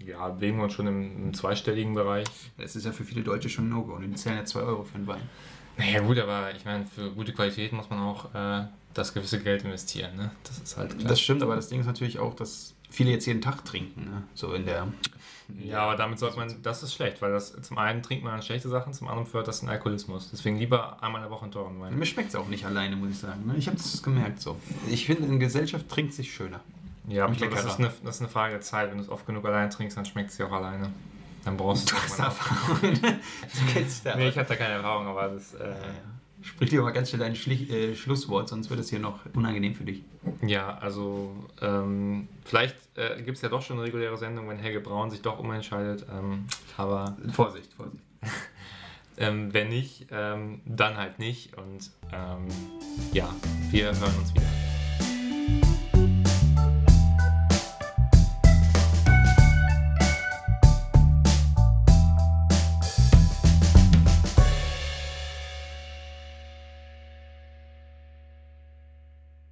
Ja, 0.06 0.28
bewegen 0.30 0.58
wir 0.58 0.66
uns 0.66 0.74
schon 0.74 0.88
im, 0.88 1.28
im 1.28 1.34
zweistelligen 1.34 1.93
Bereich. 1.93 2.28
Das 2.58 2.76
ist 2.76 2.86
ja 2.86 2.91
für 2.91 3.04
viele 3.06 3.24
Deutsche 3.24 3.50
schon 3.50 3.66
ein 3.66 3.70
No-Go. 3.70 3.93
Und 3.93 4.02
die 4.04 4.14
zahlen 4.16 4.38
ja 4.38 4.46
2 4.46 4.60
Euro 4.62 4.84
für 4.84 4.96
einen 4.96 5.08
Wein. 5.08 5.22
Naja, 5.78 6.02
gut, 6.02 6.18
aber 6.20 6.54
ich 6.56 6.64
meine, 6.66 6.86
für 6.86 7.12
gute 7.12 7.34
Qualität 7.34 7.74
muss 7.74 7.89
man 7.89 8.00
auch 8.00 8.34
äh, 8.34 8.66
das 8.93 9.14
gewisse 9.14 9.39
Geld 9.41 9.64
investieren. 9.64 10.16
Ne? 10.16 10.32
Das 10.43 10.60
ist 10.60 10.78
halt 10.78 10.98
klar. 10.98 11.10
Das 11.10 11.20
stimmt, 11.20 11.43
aber 11.43 11.56
das 11.56 11.70
Ding 11.70 11.80
ist 11.80 11.86
natürlich 11.86 12.20
auch, 12.20 12.34
dass 12.34 12.76
viele 12.89 13.12
jetzt 13.12 13.26
jeden 13.26 13.41
Tag 13.41 13.66
trinken. 13.66 14.06
Ne? 14.06 14.24
So 14.36 14.54
in 14.54 14.66
der. 14.66 14.88
Ja, 15.64 15.80
aber 15.84 15.96
damit 15.96 16.20
sollte 16.20 16.38
man, 16.38 16.54
das 16.64 16.82
ist 16.84 16.93
schlecht, 16.93 17.22
weil 17.22 17.32
das 17.32 17.56
zum 17.62 17.78
einen 17.78 18.02
trinkt 18.02 18.24
man 18.24 18.41
schlechte 18.41 18.70
Sachen, 18.70 18.93
zum 18.93 19.08
anderen 19.08 19.28
fördert 19.28 19.48
das 19.50 19.60
den 19.60 19.70
Alkoholismus. 19.70 20.30
Deswegen 20.32 20.58
lieber 20.58 21.02
einmal 21.04 21.22
in 21.22 21.28
der 21.28 21.32
Woche 21.32 21.43
einen 21.43 21.52
teuren 21.52 21.80
Wein. 21.80 21.98
Mir 21.98 22.06
schmeckt 22.06 22.30
es 22.30 22.36
auch 22.36 22.48
nicht 22.48 22.66
alleine, 22.66 22.96
muss 22.96 23.12
ich 23.12 23.20
sagen. 23.20 23.46
Ne? 23.46 23.56
Ich 23.58 23.68
habe 23.68 23.78
das 23.78 24.02
gemerkt 24.02 24.41
so. 24.41 24.58
Ich 24.89 25.06
finde, 25.06 25.28
in 25.28 25.39
Gesellschaft 25.39 25.88
trinkt 25.89 26.14
sich 26.14 26.34
schöner. 26.34 26.62
Ja, 27.08 27.26
aber 27.26 27.34
ich 27.34 27.38
glaube, 27.39 27.54
das 27.56 27.66
ist, 27.66 27.78
eine, 27.80 27.91
das 28.04 28.16
ist 28.16 28.22
eine 28.22 28.30
Frage 28.30 28.54
der 28.54 28.62
Zeit. 28.62 28.89
Wenn 28.89 28.98
du 28.98 29.04
es 29.04 29.10
oft 29.10 29.28
genug 29.28 29.46
allein 29.46 29.70
trinkst, 29.70 29.96
dann 29.96 30.06
schmeckt 30.06 30.32
es 30.32 30.38
dir 30.38 30.48
auch 30.48 30.52
alleine. 30.54 30.91
Dann 31.43 31.58
brauchst 31.58 31.91
du 31.91 31.96
Du 31.96 32.02
es 32.02 32.20
hast 32.20 32.20
irgendwann 32.20 32.32
auch. 32.32 32.39
Erfahrung. 32.39 32.93
du 33.02 33.74
kennst 33.74 33.98
dich 33.98 34.04
da. 34.12 34.16
Nee, 34.16 34.30
ich 34.30 34.38
hatte 34.38 34.50
da 34.50 34.56
keine 34.56 34.74
Erfahrung, 34.76 35.06
aber 35.06 35.28
das, 35.28 35.54
äh, 35.54 35.60
Ja, 35.64 35.70
ja. 35.70 35.76
Sprich 36.46 36.72
lieber 36.72 36.84
mal 36.84 36.91
ganz 36.91 37.10
schnell 37.10 37.22
dein 37.22 37.36
Schlich 37.36 37.72
äh, 37.72 37.96
Schlusswort, 37.96 38.50
sonst 38.50 38.70
wird 38.70 38.80
es 38.80 38.89
hier 38.89 39.00
noch 39.00 39.20
unangenehm 39.34 39.74
für 39.74 39.84
dich. 39.84 40.04
ja, 40.46 40.78
also 40.78 41.36
ähm, 41.60 42.28
vielleicht 42.43 42.76
äh, 42.96 43.22
gibt 43.24 43.38
es 43.38 43.41
ja 43.41 43.50
doch 43.50 43.64
schon 43.64 43.78
eine 43.78 43.88
reguläre 43.88 44.16
Sendung, 44.16 44.48
wenn 44.48 44.60
Helge 44.60 44.80
Braun 44.80 45.10
sich 45.10 45.22
doch 45.22 45.39
umentscheidet. 45.39 46.06
Ähm, 46.12 46.46
aber 46.78 47.18
Vorsicht, 47.32 47.74
Vorsicht. 47.74 48.04
ähm, 49.18 49.54
wenn 49.54 49.70
nicht, 49.70 50.08
ähm, 50.12 50.62
dann 50.66 50.98
halt 50.98 51.18
nicht. 51.18 51.58
Und 51.58 51.89
ähm, 52.14 52.48
ja, 53.12 53.34
wir 53.72 53.86
hören 53.86 54.16
uns 54.20 54.34
wieder. 54.34 54.64